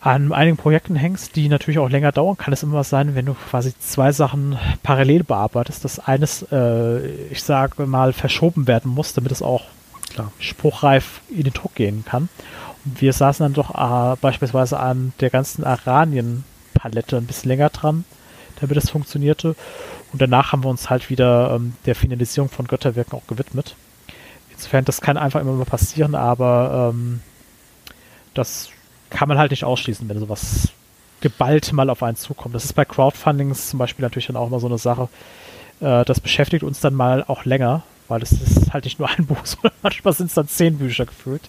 an 0.00 0.32
einigen 0.32 0.56
Projekten 0.56 0.96
hängst, 0.96 1.36
die 1.36 1.48
natürlich 1.48 1.78
auch 1.78 1.90
länger 1.90 2.10
dauern, 2.10 2.36
kann 2.36 2.54
es 2.54 2.62
immer 2.62 2.78
was 2.78 2.88
sein, 2.88 3.14
wenn 3.14 3.26
du 3.26 3.34
quasi 3.34 3.74
zwei 3.78 4.12
Sachen 4.12 4.58
parallel 4.82 5.24
bearbeitest, 5.24 5.84
dass 5.84 5.98
eines, 5.98 6.46
äh, 6.50 7.06
ich 7.30 7.42
sage 7.42 7.86
mal, 7.86 8.14
verschoben 8.14 8.66
werden 8.66 8.90
muss, 8.90 9.12
damit 9.12 9.30
es 9.30 9.42
auch 9.42 9.64
klar, 10.08 10.32
spruchreif 10.38 11.20
in 11.28 11.44
den 11.44 11.52
Druck 11.52 11.74
gehen 11.74 12.04
kann. 12.06 12.30
Und 12.86 13.02
wir 13.02 13.12
saßen 13.12 13.44
dann 13.44 13.52
doch 13.52 13.74
äh, 13.74 14.16
beispielsweise 14.20 14.80
an 14.80 15.12
der 15.20 15.28
ganzen 15.28 15.64
Aranien-Palette 15.64 17.18
ein 17.18 17.26
bisschen 17.26 17.50
länger 17.50 17.68
dran, 17.68 18.04
damit 18.58 18.78
es 18.78 18.88
funktionierte. 18.88 19.54
Und 20.12 20.22
danach 20.22 20.52
haben 20.52 20.64
wir 20.64 20.70
uns 20.70 20.88
halt 20.88 21.10
wieder 21.10 21.56
ähm, 21.56 21.74
der 21.84 21.94
Finalisierung 21.94 22.48
von 22.48 22.66
Götterwirken 22.66 23.18
auch 23.18 23.26
gewidmet. 23.26 23.76
Insofern, 24.50 24.86
das 24.86 25.02
kann 25.02 25.18
einfach 25.18 25.40
immer 25.42 25.52
mal 25.52 25.66
passieren, 25.66 26.14
aber 26.14 26.90
ähm, 26.94 27.20
das 28.32 28.70
kann 29.10 29.28
man 29.28 29.38
halt 29.38 29.50
nicht 29.50 29.64
ausschließen, 29.64 30.08
wenn 30.08 30.18
sowas 30.18 30.68
geballt 31.20 31.72
mal 31.72 31.90
auf 31.90 32.02
einen 32.02 32.16
zukommt. 32.16 32.54
Das 32.54 32.64
ist 32.64 32.72
bei 32.72 32.84
Crowdfundings 32.84 33.70
zum 33.70 33.78
Beispiel 33.78 34.02
natürlich 34.02 34.28
dann 34.28 34.36
auch 34.36 34.46
immer 34.46 34.60
so 34.60 34.66
eine 34.66 34.78
Sache. 34.78 35.08
Äh, 35.80 36.04
das 36.04 36.20
beschäftigt 36.20 36.62
uns 36.62 36.80
dann 36.80 36.94
mal 36.94 37.24
auch 37.26 37.44
länger, 37.44 37.82
weil 38.08 38.22
es 38.22 38.32
ist 38.32 38.72
halt 38.72 38.84
nicht 38.84 38.98
nur 38.98 39.08
ein 39.08 39.26
Buch, 39.26 39.44
sondern 39.44 39.72
manchmal 39.82 40.14
sind 40.14 40.26
es 40.26 40.34
dann 40.34 40.48
zehn 40.48 40.78
Bücher 40.78 41.06
gefühlt. 41.06 41.42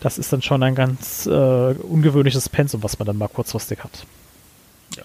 Das 0.00 0.18
ist 0.18 0.32
dann 0.32 0.42
schon 0.42 0.62
ein 0.64 0.74
ganz 0.74 1.26
äh, 1.26 1.30
ungewöhnliches 1.30 2.48
Pensum, 2.48 2.82
was 2.82 2.98
man 2.98 3.06
dann 3.06 3.18
mal 3.18 3.28
kurzfristig 3.28 3.84
hat. 3.84 4.04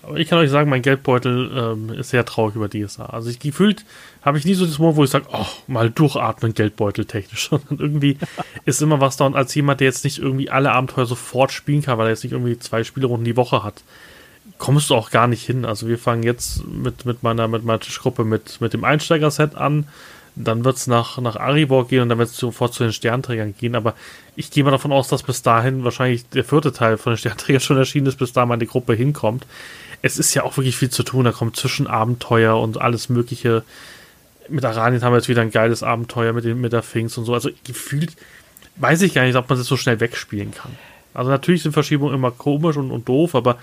Aber 0.04 0.18
ich 0.18 0.28
kann 0.28 0.40
euch 0.40 0.50
sagen, 0.50 0.70
mein 0.70 0.82
Geldbeutel 0.82 1.52
ähm, 1.56 1.90
ist 1.98 2.10
sehr 2.10 2.26
traurig 2.26 2.56
über 2.56 2.70
DSA. 2.70 3.06
Also 3.08 3.30
ich 3.30 3.40
gefühlt 3.40 3.86
habe 4.22 4.38
ich 4.38 4.46
nie 4.46 4.54
so 4.54 4.66
das 4.66 4.80
Moment, 4.80 4.98
wo 4.98 5.04
ich 5.04 5.10
sage, 5.10 5.26
oh, 5.32 5.46
mal 5.68 5.90
durchatmen, 5.90 6.54
Geldbeutel 6.54 7.06
technisch. 7.06 7.50
Sondern 7.50 7.80
irgendwie 7.80 8.18
ist 8.66 8.82
immer 8.82 9.02
was 9.02 9.18
da 9.18 9.26
und 9.26 9.36
als 9.36 9.54
jemand, 9.56 9.80
der 9.80 9.88
jetzt 9.88 10.04
nicht 10.04 10.20
irgendwie 10.20 10.50
alle 10.50 10.72
Abenteuer 10.72 11.06
sofort 11.06 11.52
spielen 11.52 11.82
kann, 11.82 11.98
weil 11.98 12.08
er 12.08 12.12
jetzt 12.12 12.24
nicht 12.24 12.34
irgendwie 12.34 12.60
zwei 12.60 12.84
Spielerunden 12.84 13.26
die 13.26 13.38
Woche 13.38 13.64
hat, 13.64 13.84
kommst 14.58 14.90
du 14.90 14.96
auch 14.96 15.12
gar 15.12 15.28
nicht 15.28 15.46
hin. 15.46 15.66
Also 15.66 15.88
wir 15.88 15.98
fangen 15.98 16.24
jetzt 16.24 16.66
mit, 16.68 17.06
mit 17.06 17.24
meiner, 17.24 17.48
mit 17.48 17.64
meiner 17.64 17.80
Tischgruppe 17.80 18.24
mit, 18.24 18.62
mit 18.62 18.74
dem 18.74 18.84
Einsteiger-Set 18.84 19.56
an. 19.56 19.88
Dann 20.44 20.64
wird 20.64 20.78
es 20.78 20.88
nach, 20.88 21.18
nach 21.20 21.36
Aribor 21.36 21.88
gehen 21.88 22.02
und 22.02 22.10
dann 22.10 22.18
wird 22.18 22.30
es 22.30 22.38
sofort 22.38 22.74
zu 22.74 22.84
den 22.84 22.94
Sternträgern 22.94 23.56
gehen. 23.58 23.76
Aber 23.76 23.96
ich 24.36 24.52
gehe 24.52 24.64
mal 24.64 24.72
davon 24.72 24.92
aus, 24.92 25.08
dass 25.08 25.24
bis 25.24 25.42
dahin 25.42 25.84
wahrscheinlich 25.84 26.28
der 26.30 26.44
vierte 26.44 26.72
Teil 26.72 26.98
von 26.98 27.14
den 27.14 27.18
Sternträgern 27.18 27.60
schon 27.62 27.78
erschienen 27.78 28.08
ist, 28.08 28.20
bis 28.20 28.34
da 28.34 28.46
meine 28.46 28.66
Gruppe 28.66 28.94
hinkommt. 28.94 29.46
Es 30.02 30.20
ist 30.20 30.34
ja 30.34 30.44
auch 30.44 30.58
wirklich 30.58 30.78
viel 30.78 30.90
zu 30.90 31.04
tun. 31.04 31.26
Da 31.26 31.32
kommt 31.32 31.56
Zwischenabenteuer 31.56 32.60
und 32.60 32.80
alles 32.80 33.10
Mögliche. 33.10 33.64
Mit 34.48 34.64
Aranien 34.64 35.02
haben 35.02 35.14
wir 35.14 35.18
jetzt 35.18 35.30
wieder 35.30 35.42
ein 35.42 35.52
geiles 35.52 35.84
Abenteuer 35.84 36.34
mit, 36.34 36.46
den, 36.46 36.62
mit 36.62 36.72
der 36.72 36.84
Finks 36.84 37.18
und 37.18 37.26
so. 37.26 37.34
Also 37.34 37.50
gefühlt 37.66 38.16
weiß 38.78 39.02
ich 39.02 39.14
gar 39.14 39.24
nicht, 39.24 39.36
ob 39.36 39.50
man 39.50 39.58
das 39.58 39.68
so 39.68 39.78
schnell 39.78 40.00
wegspielen 40.00 40.52
kann. 40.52 40.78
Also 41.14 41.32
natürlich 41.32 41.64
sind 41.64 41.72
Verschiebungen 41.72 42.14
immer 42.14 42.32
komisch 42.32 42.78
und, 42.78 42.92
und 42.92 43.10
doof, 43.10 43.34
aber 43.34 43.58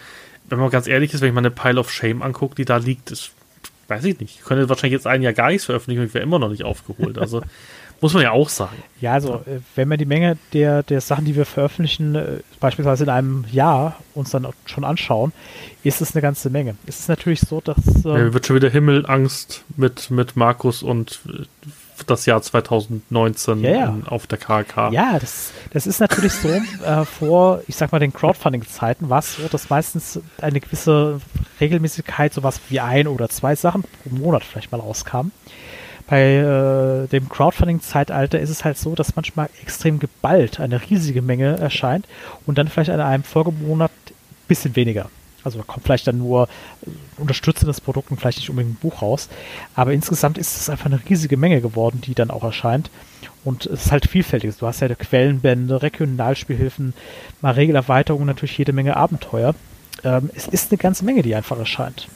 wenn 0.49 0.59
man 0.59 0.71
ganz 0.71 0.87
ehrlich 0.87 1.15
ist, 1.15 1.21
wenn 1.21 1.29
ich 1.29 1.35
mal 1.35 1.41
eine 1.41 1.51
Pile 1.51 1.79
of 1.79 1.91
Shame 1.91 2.23
angucke, 2.23 2.57
die 2.57 2.65
da 2.65 2.77
liegt, 2.79 3.11
ist 3.11 3.31
weiß 3.89 4.05
ich 4.05 4.21
nicht. 4.21 4.39
Ich 4.39 4.45
könnte 4.45 4.69
wahrscheinlich 4.69 4.93
jetzt 4.93 5.07
ein 5.07 5.23
Jahr 5.23 5.33
gar 5.33 5.49
nichts 5.49 5.65
veröffentlichen 5.65 6.01
und 6.01 6.07
ich 6.09 6.15
wäre 6.15 6.25
immer 6.25 6.39
noch 6.39 6.51
nicht 6.51 6.65
aufgeholt. 6.65 7.19
Also 7.19 7.43
muss 8.01 8.13
man 8.13 8.23
ja 8.23 8.33
auch 8.33 8.49
sagen. 8.49 8.83
Ja, 9.01 9.13
also 9.13 9.37
äh, 9.47 9.61
wenn 9.75 9.89
man 9.89 9.99
die 9.99 10.05
Menge 10.05 10.37
der, 10.53 10.83
der 10.83 11.01
Sachen, 11.01 11.25
die 11.25 11.37
wir 11.37 11.47
veröffentlichen, 11.47 12.15
äh, 12.15 12.39
beispielsweise 12.61 13.05
in 13.05 13.11
einem 13.11 13.45
Jahr 13.51 13.99
uns 14.15 14.31
dann 14.31 14.47
schon 14.67 14.85
anschauen, 14.85 15.33
ist 15.83 16.01
es 16.01 16.15
eine 16.15 16.23
ganze 16.23 16.51
Menge. 16.51 16.77
Es 16.87 17.01
ist 17.01 17.09
natürlich 17.09 17.41
so, 17.41 17.61
dass. 17.61 17.79
Ähm, 18.05 18.17
ja, 18.17 18.35
wird 18.35 18.47
schon 18.47 18.57
wieder 18.57 18.71
Himmelangst 18.71 19.65
mit, 19.77 20.11
mit 20.11 20.37
Markus 20.37 20.83
und 20.83 21.21
äh, 21.29 21.45
das 22.07 22.27
Jahr 22.27 22.43
2019 22.43 23.61
ja, 23.61 23.71
ja. 23.71 23.97
Auf 24.07 24.27
der 24.27 24.39
KK. 24.39 24.91
Ja, 24.91 25.19
das, 25.19 25.53
das 25.73 25.87
ist 25.87 26.01
natürlich 26.01 26.33
so. 26.33 26.49
äh, 26.49 27.05
vor, 27.05 27.63
ich 27.69 27.77
sag 27.77 27.93
mal, 27.93 27.99
den 27.99 28.13
Crowdfunding-Zeiten 28.13 29.09
war 29.09 29.21
es 29.21 29.37
so, 29.37 29.49
dass 29.49 29.71
meistens 29.71 30.21
eine 30.41 30.61
gewisse 30.61 31.21
Regelmäßigkeit, 31.61 32.35
sowas 32.35 32.61
wie 32.69 32.81
ein 32.81 33.07
oder 33.07 33.29
zwei 33.29 33.55
Sachen 33.55 33.83
pro 33.83 34.15
Monat 34.15 34.45
vielleicht 34.45 34.73
mal 34.73 34.81
rauskam. 34.81 35.31
Bei 36.07 36.35
äh, 36.35 37.07
dem 37.09 37.29
Crowdfunding-Zeitalter 37.29 38.39
ist 38.39 38.51
es 38.51 38.65
halt 38.65 38.77
so, 38.77 38.95
dass 38.95 39.17
manchmal 39.17 39.49
extrem 39.63 39.99
geballt 39.99 40.61
eine 40.61 40.81
riesige 40.91 41.23
Menge 41.23 41.57
erscheint 41.57 42.07
und 42.45 42.59
dann 42.59 42.69
vielleicht 42.69 42.91
an 42.91 43.01
einem 43.01 43.23
Folgemonat 43.23 43.91
ein 43.91 44.15
bisschen 44.49 44.77
weniger. 44.77 45.09
Also 45.45 45.59
da 45.59 45.65
kommt 45.65 45.85
vielleicht 45.85 46.07
dann 46.07 46.19
nur 46.19 46.49
unterstützendes 47.19 47.81
Produkt 47.81 48.11
und 48.11 48.19
vielleicht 48.19 48.39
nicht 48.39 48.51
unbedingt 48.51 48.77
ein 48.77 48.81
Buch 48.81 49.03
raus. 49.03 49.29
Aber 49.75 49.93
insgesamt 49.93 50.39
ist 50.39 50.57
es 50.57 50.71
einfach 50.71 50.87
eine 50.87 51.01
riesige 51.09 51.37
Menge 51.37 51.61
geworden, 51.61 52.01
die 52.01 52.15
dann 52.15 52.31
auch 52.31 52.43
erscheint. 52.43 52.91
Und 53.45 53.67
es 53.67 53.87
ist 53.87 53.93
halt 53.93 54.09
vielfältig. 54.09 54.57
Du 54.59 54.67
hast 54.67 54.81
ja 54.81 54.89
Quellenbände, 54.89 55.83
Regionalspielhilfen, 55.83 56.95
mal 57.43 57.53
Regelerweiterungen, 57.53 58.27
natürlich 58.27 58.57
jede 58.57 58.73
Menge 58.73 58.97
Abenteuer. 58.97 59.55
Ähm, 60.03 60.31
es 60.35 60.49
ist 60.49 60.71
eine 60.71 60.79
ganze 60.79 61.05
Menge, 61.05 61.23
die 61.23 61.35
einfach 61.35 61.59
erscheint. 61.59 62.09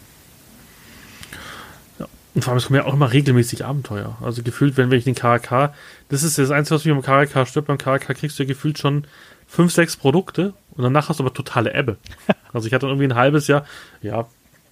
Ja. 1.98 2.06
Und 2.34 2.42
vor 2.42 2.52
allem, 2.52 2.58
es 2.58 2.66
kommen 2.66 2.80
ja 2.80 2.86
auch 2.86 2.94
immer 2.94 3.12
regelmäßig 3.12 3.64
Abenteuer. 3.64 4.16
Also 4.22 4.42
gefühlt, 4.42 4.78
wenn 4.78 4.90
ich 4.92 5.04
den 5.04 5.14
KK, 5.14 5.74
das 6.08 6.22
ist 6.22 6.38
das 6.38 6.50
Einzige, 6.50 6.76
was 6.76 6.84
mich 6.86 6.94
am 6.94 7.02
KK 7.02 7.46
stört. 7.46 7.66
Beim 7.66 7.78
KK 7.78 8.14
kriegst 8.14 8.38
du 8.38 8.44
ja 8.44 8.46
gefühlt 8.46 8.78
schon 8.78 9.06
fünf, 9.46 9.72
sechs 9.72 9.96
Produkte 9.96 10.54
und 10.78 10.84
danach 10.84 11.08
hast 11.08 11.20
du 11.20 11.24
aber 11.24 11.34
totale 11.34 11.74
Ebbe. 11.74 11.98
Also 12.50 12.66
ich 12.66 12.72
hatte 12.72 12.86
irgendwie 12.86 13.04
ein 13.04 13.14
halbes 13.14 13.46
Jahr, 13.46 13.66
ja, 14.00 14.26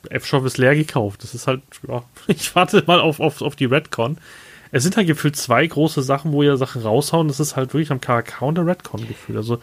F-Shop 0.08 0.46
ist 0.46 0.56
leer 0.56 0.74
gekauft. 0.74 1.22
Das 1.22 1.34
ist 1.34 1.46
halt, 1.46 1.60
ja, 1.86 2.02
ich 2.26 2.54
warte 2.54 2.82
mal 2.86 3.00
auf, 3.00 3.20
auf, 3.20 3.42
auf 3.42 3.54
die 3.54 3.66
Redcon. 3.66 4.16
Es 4.72 4.82
sind 4.82 4.96
halt 4.96 5.06
gefühlt 5.06 5.36
zwei 5.36 5.66
große 5.66 6.02
Sachen, 6.02 6.32
wo 6.32 6.42
ihr 6.42 6.56
Sachen 6.56 6.80
raushauen. 6.80 7.28
Das 7.28 7.38
ist 7.38 7.54
halt 7.54 7.74
wirklich 7.74 7.90
am 7.90 8.00
KK 8.00 8.46
und 8.46 8.54
der 8.54 8.66
Redcon 8.66 9.06
gefühlt. 9.06 9.36
Also 9.36 9.58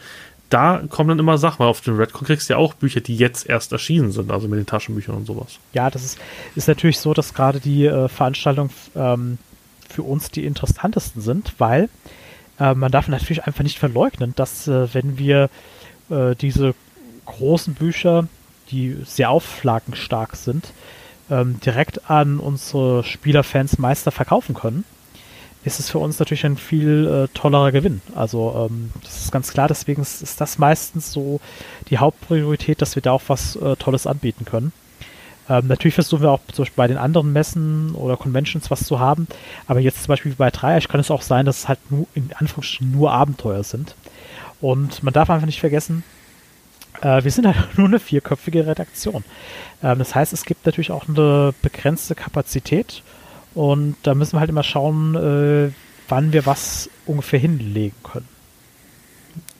da 0.48 0.82
kommen 0.88 1.08
dann 1.08 1.18
immer 1.18 1.38
Sachen, 1.38 1.58
weil 1.58 1.68
auf 1.68 1.80
den 1.80 1.96
Redcon 1.96 2.26
kriegst 2.26 2.48
du 2.48 2.54
ja 2.54 2.58
auch 2.58 2.74
Bücher, 2.74 3.00
die 3.00 3.16
jetzt 3.16 3.48
erst 3.48 3.72
erschienen 3.72 4.12
sind, 4.12 4.30
also 4.30 4.46
mit 4.46 4.58
den 4.58 4.66
Taschenbüchern 4.66 5.16
und 5.16 5.26
sowas. 5.26 5.58
Ja, 5.72 5.90
das 5.90 6.04
ist, 6.04 6.18
ist 6.54 6.68
natürlich 6.68 7.00
so, 7.00 7.14
dass 7.14 7.34
gerade 7.34 7.58
die 7.58 7.86
äh, 7.86 8.08
Veranstaltungen 8.08 8.70
ähm, 8.94 9.38
für 9.88 10.02
uns 10.02 10.30
die 10.30 10.44
interessantesten 10.44 11.22
sind, 11.22 11.54
weil 11.58 11.88
äh, 12.58 12.74
man 12.74 12.92
darf 12.92 13.08
natürlich 13.08 13.44
einfach 13.44 13.64
nicht 13.64 13.78
verleugnen, 13.78 14.34
dass 14.36 14.68
äh, 14.68 14.92
wenn 14.94 15.18
wir 15.18 15.50
äh, 16.10 16.34
diese 16.34 16.74
großen 17.26 17.74
Bücher, 17.74 18.28
die 18.70 18.96
sehr 19.04 19.30
auflagenstark 19.30 20.36
sind, 20.36 20.72
ähm, 21.30 21.60
direkt 21.60 22.10
an 22.10 22.38
unsere 22.38 23.04
Spielerfans 23.04 23.78
Meister 23.78 24.10
verkaufen 24.10 24.54
können, 24.54 24.84
ist 25.64 25.80
es 25.80 25.90
für 25.90 25.98
uns 25.98 26.18
natürlich 26.18 26.44
ein 26.44 26.58
viel 26.58 27.06
äh, 27.06 27.28
tollerer 27.36 27.72
Gewinn. 27.72 28.02
Also 28.14 28.68
ähm, 28.70 28.90
das 29.02 29.24
ist 29.24 29.32
ganz 29.32 29.52
klar, 29.52 29.68
deswegen 29.68 30.02
ist, 30.02 30.22
ist, 30.22 30.40
das 30.40 30.58
meistens 30.58 31.10
so 31.12 31.40
die 31.88 31.98
Hauptpriorität, 31.98 32.82
dass 32.82 32.94
wir 32.94 33.02
da 33.02 33.12
auch 33.12 33.22
was 33.28 33.56
äh, 33.56 33.76
Tolles 33.76 34.06
anbieten 34.06 34.44
können. 34.44 34.72
Ähm, 35.48 35.66
natürlich 35.66 35.94
versuchen 35.94 36.22
wir 36.22 36.30
auch 36.30 36.40
zum 36.52 36.64
Beispiel 36.64 36.76
bei 36.76 36.86
den 36.86 36.96
anderen 36.96 37.32
Messen 37.32 37.94
oder 37.94 38.16
Conventions 38.16 38.70
was 38.70 38.84
zu 38.84 38.98
haben, 38.98 39.26
aber 39.66 39.80
jetzt 39.80 40.02
zum 40.02 40.08
Beispiel 40.08 40.34
bei 40.36 40.50
Dreieich 40.50 40.88
kann 40.88 41.00
es 41.00 41.10
auch 41.10 41.22
sein, 41.22 41.46
dass 41.46 41.60
es 41.60 41.68
halt 41.68 41.78
nur 41.90 42.06
in 42.14 42.30
Anführungsstrichen 42.34 42.92
nur 42.92 43.12
Abenteuer 43.12 43.62
sind. 43.62 43.94
Und 44.60 45.02
man 45.02 45.12
darf 45.12 45.30
einfach 45.30 45.46
nicht 45.46 45.60
vergessen, 45.60 46.04
äh, 47.02 47.22
wir 47.22 47.30
sind 47.30 47.46
halt 47.46 47.56
nur 47.78 47.88
eine 47.88 48.00
vierköpfige 48.00 48.66
Redaktion. 48.66 49.24
Ähm, 49.82 49.98
das 49.98 50.14
heißt, 50.14 50.32
es 50.32 50.44
gibt 50.44 50.66
natürlich 50.66 50.90
auch 50.90 51.08
eine 51.08 51.54
begrenzte 51.62 52.14
Kapazität 52.14 53.02
und 53.54 53.96
da 54.02 54.14
müssen 54.14 54.34
wir 54.34 54.40
halt 54.40 54.50
immer 54.50 54.62
schauen, 54.62 55.14
äh, 55.14 55.72
wann 56.08 56.32
wir 56.32 56.46
was 56.46 56.90
ungefähr 57.06 57.38
hinlegen 57.38 57.96
können. 58.02 58.28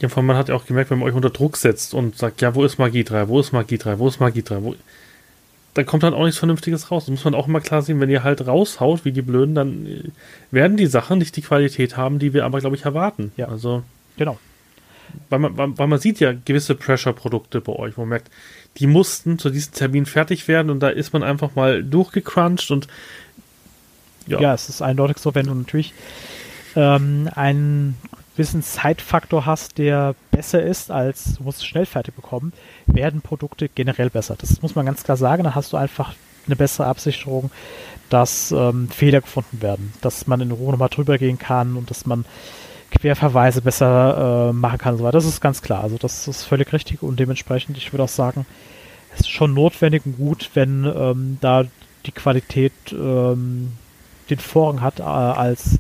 Ja, 0.00 0.08
vor 0.08 0.18
allem 0.18 0.26
man 0.26 0.36
hat 0.36 0.48
ja 0.48 0.54
auch 0.54 0.66
gemerkt, 0.66 0.90
wenn 0.90 0.98
man 0.98 1.08
euch 1.08 1.14
unter 1.14 1.30
Druck 1.30 1.56
setzt 1.56 1.94
und 1.94 2.16
sagt, 2.16 2.40
ja, 2.40 2.54
wo 2.54 2.64
ist 2.64 2.78
Magie 2.78 3.04
3, 3.04 3.28
wo 3.28 3.40
ist 3.40 3.52
Magie 3.52 3.78
3, 3.78 3.98
wo 3.98 4.08
ist 4.08 4.20
Magie 4.20 4.42
3, 4.42 4.62
wo 4.62 4.74
dann 5.74 5.86
kommt 5.86 6.04
halt 6.04 6.14
auch 6.14 6.22
nichts 6.22 6.38
Vernünftiges 6.38 6.92
raus. 6.92 7.06
Das 7.06 7.10
muss 7.10 7.24
man 7.24 7.34
auch 7.34 7.48
immer 7.48 7.60
klar 7.60 7.82
sehen, 7.82 7.98
wenn 7.98 8.08
ihr 8.08 8.22
halt 8.22 8.46
raushaut, 8.46 9.04
wie 9.04 9.10
die 9.10 9.22
Blöden, 9.22 9.56
dann 9.56 9.86
äh, 9.86 10.02
werden 10.52 10.76
die 10.76 10.86
Sachen 10.86 11.18
nicht 11.18 11.34
die 11.36 11.42
Qualität 11.42 11.96
haben, 11.96 12.20
die 12.20 12.32
wir 12.32 12.44
aber, 12.44 12.60
glaube 12.60 12.76
ich, 12.76 12.84
erwarten. 12.84 13.32
Ja. 13.36 13.48
Also. 13.48 13.82
Genau. 14.16 14.38
Weil 15.30 15.38
man, 15.38 15.78
weil 15.78 15.86
man 15.86 15.98
sieht 15.98 16.20
ja 16.20 16.32
gewisse 16.32 16.74
Pressure-Produkte 16.74 17.60
bei 17.60 17.72
euch, 17.72 17.96
wo 17.96 18.02
man 18.02 18.10
merkt, 18.10 18.30
die 18.78 18.86
mussten 18.86 19.38
zu 19.38 19.50
diesem 19.50 19.72
Termin 19.72 20.06
fertig 20.06 20.48
werden 20.48 20.70
und 20.70 20.80
da 20.80 20.88
ist 20.88 21.12
man 21.12 21.22
einfach 21.22 21.54
mal 21.54 21.82
durchgecrunched 21.82 22.70
und 22.70 22.88
ja. 24.26 24.40
Ja, 24.40 24.54
es 24.54 24.68
ist 24.68 24.80
eindeutig 24.80 25.18
so, 25.18 25.34
wenn 25.34 25.46
du 25.46 25.54
natürlich 25.54 25.92
ähm, 26.76 27.28
einen 27.34 27.96
gewissen 28.34 28.62
Zeitfaktor 28.62 29.46
hast, 29.46 29.78
der 29.78 30.14
besser 30.30 30.62
ist, 30.62 30.90
als 30.90 31.34
du 31.36 31.44
musst 31.44 31.58
es 31.58 31.66
schnell 31.66 31.86
fertig 31.86 32.14
bekommen, 32.14 32.52
werden 32.86 33.20
Produkte 33.20 33.68
generell 33.68 34.10
besser. 34.10 34.34
Das 34.38 34.60
muss 34.62 34.74
man 34.74 34.86
ganz 34.86 35.04
klar 35.04 35.16
sagen. 35.16 35.44
Da 35.44 35.54
hast 35.54 35.72
du 35.72 35.76
einfach 35.76 36.14
eine 36.46 36.56
bessere 36.56 36.86
Absicherung, 36.86 37.50
dass 38.10 38.50
ähm, 38.50 38.88
Fehler 38.88 39.20
gefunden 39.20 39.62
werden, 39.62 39.92
dass 40.00 40.26
man 40.26 40.40
in 40.40 40.50
Ruhe 40.50 40.72
nochmal 40.72 40.88
drüber 40.88 41.18
gehen 41.18 41.38
kann 41.38 41.76
und 41.76 41.90
dass 41.90 42.06
man 42.06 42.24
Querverweise 43.00 43.60
besser 43.62 44.50
äh, 44.50 44.52
machen 44.52 44.78
kann 44.78 44.92
und 44.92 44.98
so 44.98 45.04
weiter. 45.04 45.18
Das 45.18 45.26
ist 45.26 45.40
ganz 45.40 45.62
klar. 45.62 45.82
Also 45.82 45.96
das 45.98 46.28
ist 46.28 46.44
völlig 46.44 46.72
richtig 46.72 47.02
und 47.02 47.20
dementsprechend, 47.20 47.76
ich 47.76 47.92
würde 47.92 48.04
auch 48.04 48.08
sagen, 48.08 48.46
es 49.14 49.20
ist 49.20 49.30
schon 49.30 49.54
notwendig 49.54 50.06
und 50.06 50.16
gut, 50.16 50.50
wenn 50.54 50.84
ähm, 50.84 51.38
da 51.40 51.64
die 52.06 52.12
Qualität 52.12 52.72
ähm, 52.92 53.72
den 54.30 54.38
Vorrang 54.38 54.80
hat, 54.80 55.00
äh, 55.00 55.02
als 55.02 55.78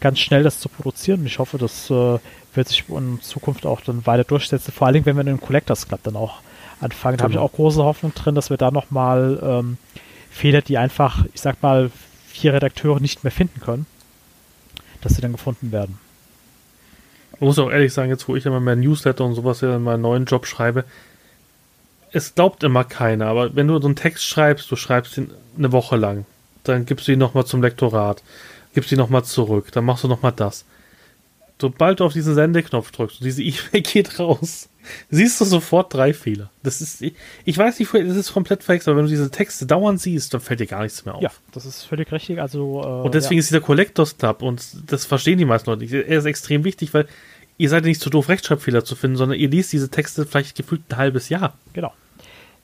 ganz 0.00 0.18
schnell 0.18 0.42
das 0.42 0.60
zu 0.60 0.68
produzieren. 0.68 1.20
Und 1.20 1.26
ich 1.26 1.38
hoffe, 1.38 1.58
das 1.58 1.90
äh, 1.90 2.18
wird 2.54 2.68
sich 2.68 2.84
in 2.88 3.20
Zukunft 3.22 3.66
auch 3.66 3.80
dann 3.80 4.06
weiter 4.06 4.24
durchsetzen. 4.24 4.72
Vor 4.72 4.86
allen 4.86 4.94
Dingen, 4.94 5.06
wenn 5.06 5.16
wir 5.16 5.24
den 5.24 5.40
Collectors 5.40 5.88
Club 5.88 6.00
dann 6.02 6.16
auch 6.16 6.40
anfangen. 6.80 7.16
Da 7.16 7.24
habe 7.24 7.32
ich 7.32 7.36
genau. 7.36 7.46
auch 7.46 7.52
große 7.52 7.82
Hoffnung 7.82 8.14
drin, 8.14 8.34
dass 8.34 8.50
wir 8.50 8.56
da 8.56 8.70
nochmal 8.70 9.40
ähm, 9.42 9.78
Fehler, 10.30 10.62
die 10.62 10.78
einfach, 10.78 11.24
ich 11.32 11.40
sag 11.40 11.62
mal, 11.62 11.90
vier 12.28 12.52
Redakteure 12.52 13.00
nicht 13.00 13.24
mehr 13.24 13.30
finden 13.30 13.60
können, 13.60 13.86
dass 15.00 15.14
sie 15.14 15.22
dann 15.22 15.32
gefunden 15.32 15.72
werden. 15.72 15.98
Ich 17.34 17.40
muss 17.40 17.58
auch 17.58 17.70
ehrlich 17.70 17.92
sagen, 17.92 18.10
jetzt 18.10 18.28
wo 18.28 18.36
ich 18.36 18.46
immer 18.46 18.60
mehr 18.60 18.76
Newsletter 18.76 19.24
und 19.24 19.34
sowas 19.34 19.60
ja 19.60 19.76
in 19.76 19.82
meinen 19.82 20.02
neuen 20.02 20.24
Job 20.24 20.46
schreibe, 20.46 20.84
es 22.12 22.34
glaubt 22.34 22.62
immer 22.62 22.84
keiner, 22.84 23.26
aber 23.26 23.56
wenn 23.56 23.66
du 23.66 23.78
so 23.80 23.88
einen 23.88 23.96
Text 23.96 24.24
schreibst, 24.24 24.70
du 24.70 24.76
schreibst 24.76 25.18
ihn 25.18 25.32
eine 25.58 25.72
Woche 25.72 25.96
lang, 25.96 26.26
dann 26.62 26.86
gibst 26.86 27.08
du 27.08 27.12
ihn 27.12 27.18
nochmal 27.18 27.44
zum 27.44 27.60
Lektorat, 27.60 28.22
gibst 28.72 28.92
ihn 28.92 28.98
nochmal 28.98 29.24
zurück, 29.24 29.72
dann 29.72 29.84
machst 29.84 30.04
du 30.04 30.08
nochmal 30.08 30.32
das. 30.32 30.64
Sobald 31.60 32.00
du 32.00 32.04
auf 32.04 32.12
diesen 32.12 32.34
Sendeknopf 32.34 32.90
drückst 32.90 33.20
und 33.20 33.24
diese 33.24 33.42
E-Mail 33.42 33.82
geht 33.82 34.18
raus, 34.18 34.68
siehst 35.10 35.40
du 35.40 35.44
sofort 35.44 35.94
drei 35.94 36.12
Fehler. 36.12 36.50
Das 36.62 36.80
ist, 36.80 37.02
ich, 37.02 37.58
weiß 37.58 37.78
nicht, 37.78 37.92
das 37.94 38.16
ist 38.16 38.32
komplett 38.32 38.62
verhext, 38.62 38.88
aber 38.88 38.98
wenn 38.98 39.04
du 39.04 39.10
diese 39.10 39.30
Texte 39.30 39.66
dauernd 39.66 40.00
siehst, 40.00 40.34
dann 40.34 40.40
fällt 40.40 40.60
dir 40.60 40.66
gar 40.66 40.82
nichts 40.82 41.04
mehr 41.04 41.14
auf. 41.14 41.22
Ja, 41.22 41.30
das 41.52 41.64
ist 41.64 41.84
völlig 41.84 42.10
richtig. 42.12 42.40
Also, 42.40 42.82
äh, 42.82 43.06
und 43.06 43.14
deswegen 43.14 43.36
ja. 43.36 43.40
ist 43.40 43.50
dieser 43.50 43.60
Collectors 43.60 44.18
Club, 44.18 44.42
und 44.42 44.62
das 44.90 45.06
verstehen 45.06 45.38
die 45.38 45.44
meisten 45.44 45.70
Leute 45.70 45.82
nicht, 45.82 45.92
er 45.92 46.18
ist 46.18 46.24
extrem 46.24 46.64
wichtig, 46.64 46.92
weil 46.92 47.06
ihr 47.56 47.68
seid 47.68 47.84
nicht 47.84 48.00
zu 48.00 48.10
doof, 48.10 48.28
Rechtschreibfehler 48.28 48.84
zu 48.84 48.96
finden, 48.96 49.16
sondern 49.16 49.38
ihr 49.38 49.48
liest 49.48 49.72
diese 49.72 49.88
Texte 49.88 50.26
vielleicht 50.26 50.56
gefühlt 50.56 50.82
ein 50.88 50.96
halbes 50.96 51.28
Jahr. 51.28 51.54
Genau. 51.72 51.92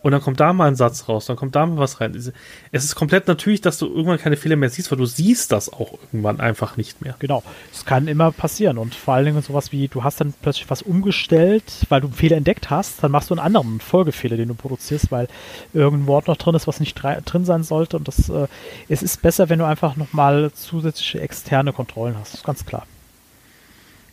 Und 0.02 0.12
dann 0.12 0.22
kommt 0.22 0.40
da 0.40 0.54
mal 0.54 0.66
ein 0.66 0.76
Satz 0.76 1.08
raus, 1.08 1.26
dann 1.26 1.36
kommt 1.36 1.54
da 1.54 1.66
mal 1.66 1.76
was 1.76 2.00
rein. 2.00 2.14
Es 2.14 2.84
ist 2.84 2.94
komplett 2.94 3.28
natürlich, 3.28 3.60
dass 3.60 3.76
du 3.76 3.86
irgendwann 3.86 4.18
keine 4.18 4.36
Fehler 4.36 4.56
mehr 4.56 4.70
siehst, 4.70 4.90
weil 4.90 4.98
du 4.98 5.04
siehst 5.04 5.52
das 5.52 5.70
auch 5.70 5.92
irgendwann 5.92 6.40
einfach 6.40 6.78
nicht 6.78 7.02
mehr. 7.02 7.16
Genau. 7.18 7.42
Es 7.70 7.84
kann 7.84 8.08
immer 8.08 8.32
passieren. 8.32 8.78
Und 8.78 8.94
vor 8.94 9.14
allen 9.14 9.26
Dingen 9.26 9.42
sowas 9.42 9.72
wie, 9.72 9.88
du 9.88 10.02
hast 10.02 10.20
dann 10.20 10.32
plötzlich 10.40 10.70
was 10.70 10.80
umgestellt, 10.80 11.64
weil 11.90 12.00
du 12.00 12.06
einen 12.06 12.16
Fehler 12.16 12.38
entdeckt 12.38 12.70
hast, 12.70 13.02
dann 13.04 13.10
machst 13.10 13.28
du 13.28 13.34
einen 13.34 13.44
anderen 13.44 13.80
Folgefehler, 13.80 14.38
den 14.38 14.48
du 14.48 14.54
produzierst, 14.54 15.12
weil 15.12 15.28
irgendein 15.74 16.06
Wort 16.06 16.28
noch 16.28 16.38
drin 16.38 16.54
ist, 16.54 16.66
was 16.66 16.80
nicht 16.80 16.94
drin 16.94 17.44
sein 17.44 17.62
sollte. 17.62 17.98
Und 17.98 18.08
das, 18.08 18.30
äh, 18.30 18.46
es 18.88 19.02
ist 19.02 19.20
besser, 19.20 19.50
wenn 19.50 19.58
du 19.58 19.66
einfach 19.66 19.96
nochmal 19.96 20.50
zusätzliche 20.54 21.20
externe 21.20 21.74
Kontrollen 21.74 22.16
hast. 22.18 22.32
Das 22.32 22.40
ist 22.40 22.46
ganz 22.46 22.64
klar. 22.64 22.86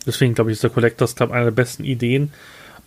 Deswegen 0.04 0.34
glaube 0.34 0.50
ich, 0.50 0.56
ist 0.56 0.62
der 0.62 0.70
Collectors 0.70 1.16
Club 1.16 1.30
eine 1.30 1.44
der 1.44 1.50
besten 1.50 1.84
Ideen 1.84 2.32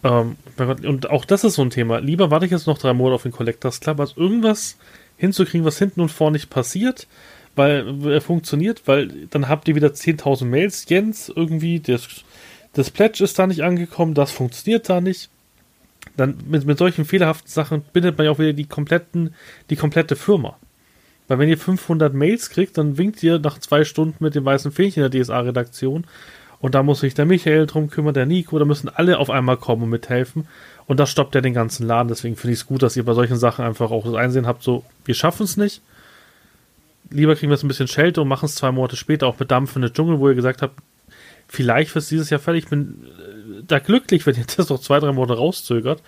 ähm, 0.03 0.35
und 0.57 1.09
auch 1.09 1.25
das 1.25 1.43
ist 1.43 1.55
so 1.55 1.61
ein 1.61 1.69
Thema. 1.69 1.99
Lieber 1.99 2.31
warte 2.31 2.45
ich 2.45 2.51
jetzt 2.51 2.67
noch 2.67 2.77
drei 2.77 2.93
Monate 2.93 3.15
auf 3.15 3.23
den 3.23 3.31
Collectors 3.31 3.79
Club, 3.79 3.99
als 3.99 4.17
irgendwas 4.17 4.77
hinzukriegen, 5.17 5.65
was 5.65 5.77
hinten 5.77 6.01
und 6.01 6.09
vorne 6.09 6.35
nicht 6.35 6.49
passiert, 6.49 7.07
weil 7.55 8.05
er 8.05 8.21
funktioniert, 8.21 8.83
weil 8.87 9.27
dann 9.29 9.47
habt 9.47 9.67
ihr 9.67 9.75
wieder 9.75 9.89
10.000 9.89 10.45
Mails. 10.45 10.85
Jens, 10.89 11.29
irgendwie, 11.29 11.79
das, 11.79 12.07
das 12.73 12.89
Pledge 12.89 13.23
ist 13.23 13.37
da 13.37 13.45
nicht 13.45 13.63
angekommen, 13.63 14.13
das 14.13 14.31
funktioniert 14.31 14.89
da 14.89 15.01
nicht. 15.01 15.29
Dann 16.17 16.37
mit, 16.47 16.65
mit 16.65 16.77
solchen 16.77 17.05
fehlerhaften 17.05 17.49
Sachen 17.49 17.83
bindet 17.93 18.17
man 18.17 18.25
ja 18.25 18.31
auch 18.31 18.39
wieder 18.39 18.53
die, 18.53 18.65
kompletten, 18.65 19.35
die 19.69 19.75
komplette 19.75 20.15
Firma. 20.15 20.57
Weil 21.27 21.39
wenn 21.39 21.49
ihr 21.49 21.57
500 21.57 22.13
Mails 22.13 22.49
kriegt, 22.49 22.77
dann 22.77 22.97
winkt 22.97 23.21
ihr 23.23 23.39
nach 23.39 23.59
zwei 23.59 23.85
Stunden 23.85 24.23
mit 24.23 24.35
dem 24.35 24.43
weißen 24.43 24.71
Fähnchen 24.71 25.09
der 25.09 25.23
DSA-Redaktion 25.23 26.05
und 26.61 26.75
da 26.75 26.83
muss 26.83 26.99
sich 26.99 27.15
der 27.15 27.25
Michael 27.25 27.65
drum 27.65 27.89
kümmern, 27.89 28.13
der 28.13 28.27
Nico, 28.27 28.57
da 28.59 28.65
müssen 28.65 28.87
alle 28.87 29.17
auf 29.17 29.31
einmal 29.31 29.57
kommen 29.57 29.83
und 29.83 29.89
mithelfen. 29.89 30.47
Und 30.85 30.99
das 30.99 31.09
stoppt 31.09 31.33
ja 31.33 31.41
den 31.41 31.55
ganzen 31.55 31.87
Laden. 31.87 32.07
Deswegen 32.07 32.35
finde 32.35 32.53
ich 32.53 32.59
es 32.59 32.67
gut, 32.67 32.83
dass 32.83 32.95
ihr 32.95 33.03
bei 33.03 33.13
solchen 33.13 33.37
Sachen 33.37 33.65
einfach 33.65 33.89
auch 33.89 34.05
das 34.05 34.13
Einsehen 34.13 34.45
habt, 34.45 34.61
so, 34.61 34.83
wir 35.03 35.15
schaffen 35.15 35.43
es 35.43 35.57
nicht. 35.57 35.81
Lieber 37.09 37.35
kriegen 37.35 37.49
wir 37.49 37.55
es 37.55 37.63
ein 37.63 37.67
bisschen 37.67 37.87
Schelte 37.87 38.21
und 38.21 38.27
machen 38.27 38.45
es 38.45 38.55
zwei 38.55 38.71
Monate 38.71 38.95
später 38.95 39.27
auch 39.27 39.39
mit 39.39 39.49
dampfende 39.49 39.91
Dschungel, 39.91 40.19
wo 40.19 40.29
ihr 40.29 40.35
gesagt 40.35 40.61
habt, 40.61 40.79
vielleicht 41.47 41.93
wird 41.95 42.03
es 42.03 42.09
dieses 42.09 42.29
Jahr 42.29 42.39
fertig. 42.39 42.65
Ich 42.65 42.69
bin 42.69 43.05
äh, 43.05 43.63
da 43.67 43.79
glücklich, 43.79 44.25
wenn 44.27 44.35
ihr 44.35 44.45
das 44.55 44.69
noch 44.69 44.79
zwei, 44.79 44.99
drei 44.99 45.11
Monate 45.11 45.39
rauszögert. 45.39 46.01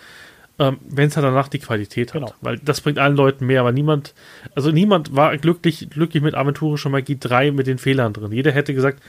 Ähm, 0.59 0.77
wenn 0.87 1.07
es 1.07 1.17
halt 1.17 1.25
danach 1.25 1.47
die 1.47 1.57
Qualität 1.57 2.13
hat. 2.13 2.21
Genau. 2.21 2.33
Weil 2.41 2.59
das 2.59 2.81
bringt 2.81 2.99
allen 2.99 3.15
Leuten 3.15 3.47
mehr, 3.47 3.61
aber 3.61 3.71
niemand, 3.71 4.13
also 4.53 4.69
niemand 4.69 5.15
war 5.15 5.35
glücklich, 5.39 5.89
glücklich 5.89 6.21
mit 6.21 6.35
Aventurische 6.35 6.89
Magie 6.89 7.17
3 7.19 7.51
mit 7.51 7.65
den 7.65 7.79
Fehlern 7.79 8.13
drin. 8.13 8.31
Jeder 8.31 8.51
hätte 8.51 8.75
gesagt, 8.75 9.01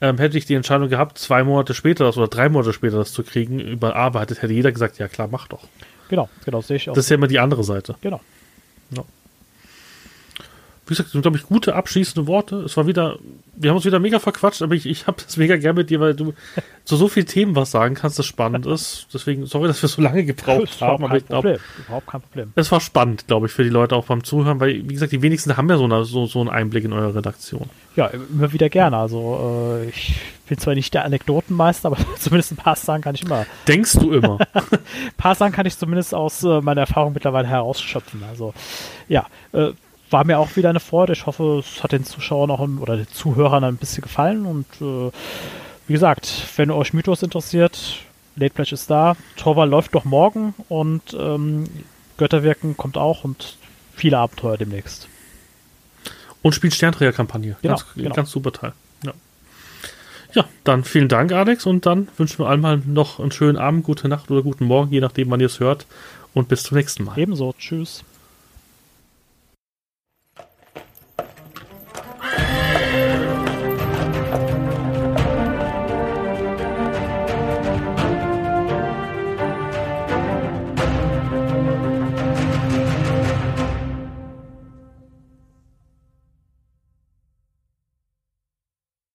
ähm, 0.00 0.18
hätte 0.18 0.38
ich 0.38 0.46
die 0.46 0.54
Entscheidung 0.54 0.88
gehabt, 0.88 1.18
zwei 1.18 1.44
Monate 1.44 1.74
später 1.74 2.04
das 2.04 2.16
oder 2.16 2.28
drei 2.28 2.48
Monate 2.48 2.72
später 2.72 2.96
das 2.96 3.12
zu 3.12 3.22
kriegen, 3.22 3.60
überarbeitet, 3.60 4.42
hätte 4.42 4.52
jeder 4.52 4.72
gesagt, 4.72 4.98
ja 4.98 5.08
klar, 5.08 5.28
mach 5.30 5.48
doch. 5.48 5.64
Genau, 6.08 6.28
genau, 6.44 6.60
sehe 6.60 6.76
ich 6.76 6.90
auch. 6.90 6.94
Das 6.94 7.04
ist 7.04 7.10
ja 7.10 7.16
immer 7.16 7.28
die 7.28 7.38
andere 7.38 7.64
Seite. 7.64 7.96
Genau. 8.00 8.20
Wie 10.90 10.94
gesagt, 10.94 11.10
sind, 11.10 11.22
glaube 11.22 11.36
ich, 11.36 11.44
gute 11.44 11.76
abschließende 11.76 12.26
Worte. 12.26 12.56
Es 12.56 12.76
war 12.76 12.88
wieder, 12.88 13.16
wir 13.54 13.70
haben 13.70 13.76
uns 13.76 13.84
wieder 13.84 14.00
mega 14.00 14.18
verquatscht, 14.18 14.60
aber 14.60 14.74
ich, 14.74 14.86
ich 14.86 15.06
habe 15.06 15.22
das 15.24 15.36
mega 15.36 15.56
gern 15.56 15.76
mit 15.76 15.88
dir, 15.88 16.00
weil 16.00 16.14
du 16.14 16.34
zu 16.84 16.96
so 16.96 17.06
vielen 17.06 17.26
Themen 17.26 17.54
was 17.54 17.70
sagen 17.70 17.94
kannst, 17.94 18.18
das 18.18 18.26
spannend 18.26 18.66
ist. 18.66 19.06
Deswegen, 19.14 19.46
sorry, 19.46 19.68
dass 19.68 19.80
wir 19.82 19.88
so 19.88 20.02
lange 20.02 20.24
gebraucht 20.24 20.80
haben. 20.80 21.04
Aber 21.04 21.16
ich 21.16 21.26
glaube, 21.26 21.60
überhaupt 21.86 22.08
kein 22.08 22.22
Problem. 22.22 22.52
Es 22.56 22.72
war 22.72 22.80
spannend, 22.80 23.28
glaube 23.28 23.46
ich, 23.46 23.52
für 23.52 23.62
die 23.62 23.70
Leute 23.70 23.94
auch 23.94 24.06
beim 24.06 24.24
Zuhören, 24.24 24.58
weil, 24.58 24.88
wie 24.88 24.94
gesagt, 24.94 25.12
die 25.12 25.22
wenigsten 25.22 25.56
haben 25.56 25.70
ja 25.70 25.76
so, 25.76 25.84
eine, 25.84 26.04
so, 26.04 26.26
so 26.26 26.40
einen 26.40 26.48
Einblick 26.48 26.84
in 26.84 26.92
eure 26.92 27.14
Redaktion. 27.14 27.70
Ja, 27.94 28.06
immer 28.06 28.52
wieder 28.52 28.68
gerne. 28.68 28.96
Also 28.96 29.78
äh, 29.80 29.90
ich 29.90 30.16
bin 30.48 30.58
zwar 30.58 30.74
nicht 30.74 30.92
der 30.92 31.04
Anekdotenmeister, 31.04 31.86
aber 31.86 31.98
zumindest 32.18 32.50
ein 32.50 32.56
paar 32.56 32.74
Sachen 32.74 33.02
kann 33.02 33.14
ich 33.14 33.22
immer. 33.22 33.46
Denkst 33.68 33.92
du 33.92 34.10
immer? 34.10 34.38
ein 34.54 34.78
paar 35.16 35.36
Sachen 35.36 35.52
kann 35.52 35.66
ich 35.66 35.78
zumindest 35.78 36.14
aus 36.14 36.42
äh, 36.42 36.60
meiner 36.60 36.80
Erfahrung 36.80 37.12
mittlerweile 37.12 37.46
herausschöpfen. 37.46 38.24
Also 38.28 38.54
ja, 39.08 39.26
äh, 39.52 39.70
war 40.10 40.24
mir 40.24 40.38
auch 40.38 40.56
wieder 40.56 40.70
eine 40.70 40.80
Freude. 40.80 41.12
Ich 41.12 41.26
hoffe, 41.26 41.58
es 41.64 41.82
hat 41.82 41.92
den 41.92 42.04
Zuschauern 42.04 42.50
auch 42.50 42.60
oder 42.60 42.96
den 42.96 43.08
Zuhörern 43.08 43.64
ein 43.64 43.76
bisschen 43.76 44.02
gefallen. 44.02 44.44
Und 44.44 44.66
äh, 44.80 45.10
wie 45.86 45.92
gesagt, 45.92 46.44
wenn 46.56 46.70
euch 46.70 46.92
Mythos 46.92 47.22
interessiert, 47.22 47.98
Late 48.36 48.54
Pledge 48.54 48.74
ist 48.74 48.90
da. 48.90 49.16
Torwall 49.36 49.68
läuft 49.68 49.94
doch 49.94 50.04
morgen 50.04 50.54
und 50.68 51.02
ähm, 51.18 51.64
Götterwirken 52.16 52.76
kommt 52.76 52.96
auch 52.96 53.24
und 53.24 53.56
viele 53.94 54.18
Abenteuer 54.18 54.56
demnächst. 54.56 55.08
Und 56.42 56.54
spielt 56.54 56.74
Sternträgerkampagne. 56.74 57.56
Genau, 57.60 57.74
ganz, 57.74 57.86
genau. 57.94 58.14
ganz 58.14 58.30
super 58.30 58.52
Teil. 58.52 58.72
Ja. 59.04 59.12
ja, 60.34 60.44
dann 60.64 60.84
vielen 60.84 61.08
Dank, 61.08 61.32
Alex. 61.32 61.66
Und 61.66 61.86
dann 61.86 62.08
wünschen 62.16 62.38
wir 62.38 62.48
allen 62.48 62.60
mal 62.60 62.78
noch 62.78 63.20
einen 63.20 63.32
schönen 63.32 63.58
Abend, 63.58 63.84
gute 63.84 64.08
Nacht 64.08 64.30
oder 64.30 64.42
guten 64.42 64.64
Morgen, 64.64 64.92
je 64.92 65.00
nachdem, 65.00 65.30
wann 65.30 65.40
ihr 65.40 65.46
es 65.46 65.60
hört. 65.60 65.86
Und 66.32 66.48
bis 66.48 66.62
zum 66.62 66.78
nächsten 66.78 67.04
Mal. 67.04 67.18
Ebenso. 67.18 67.54
Tschüss. 67.58 68.04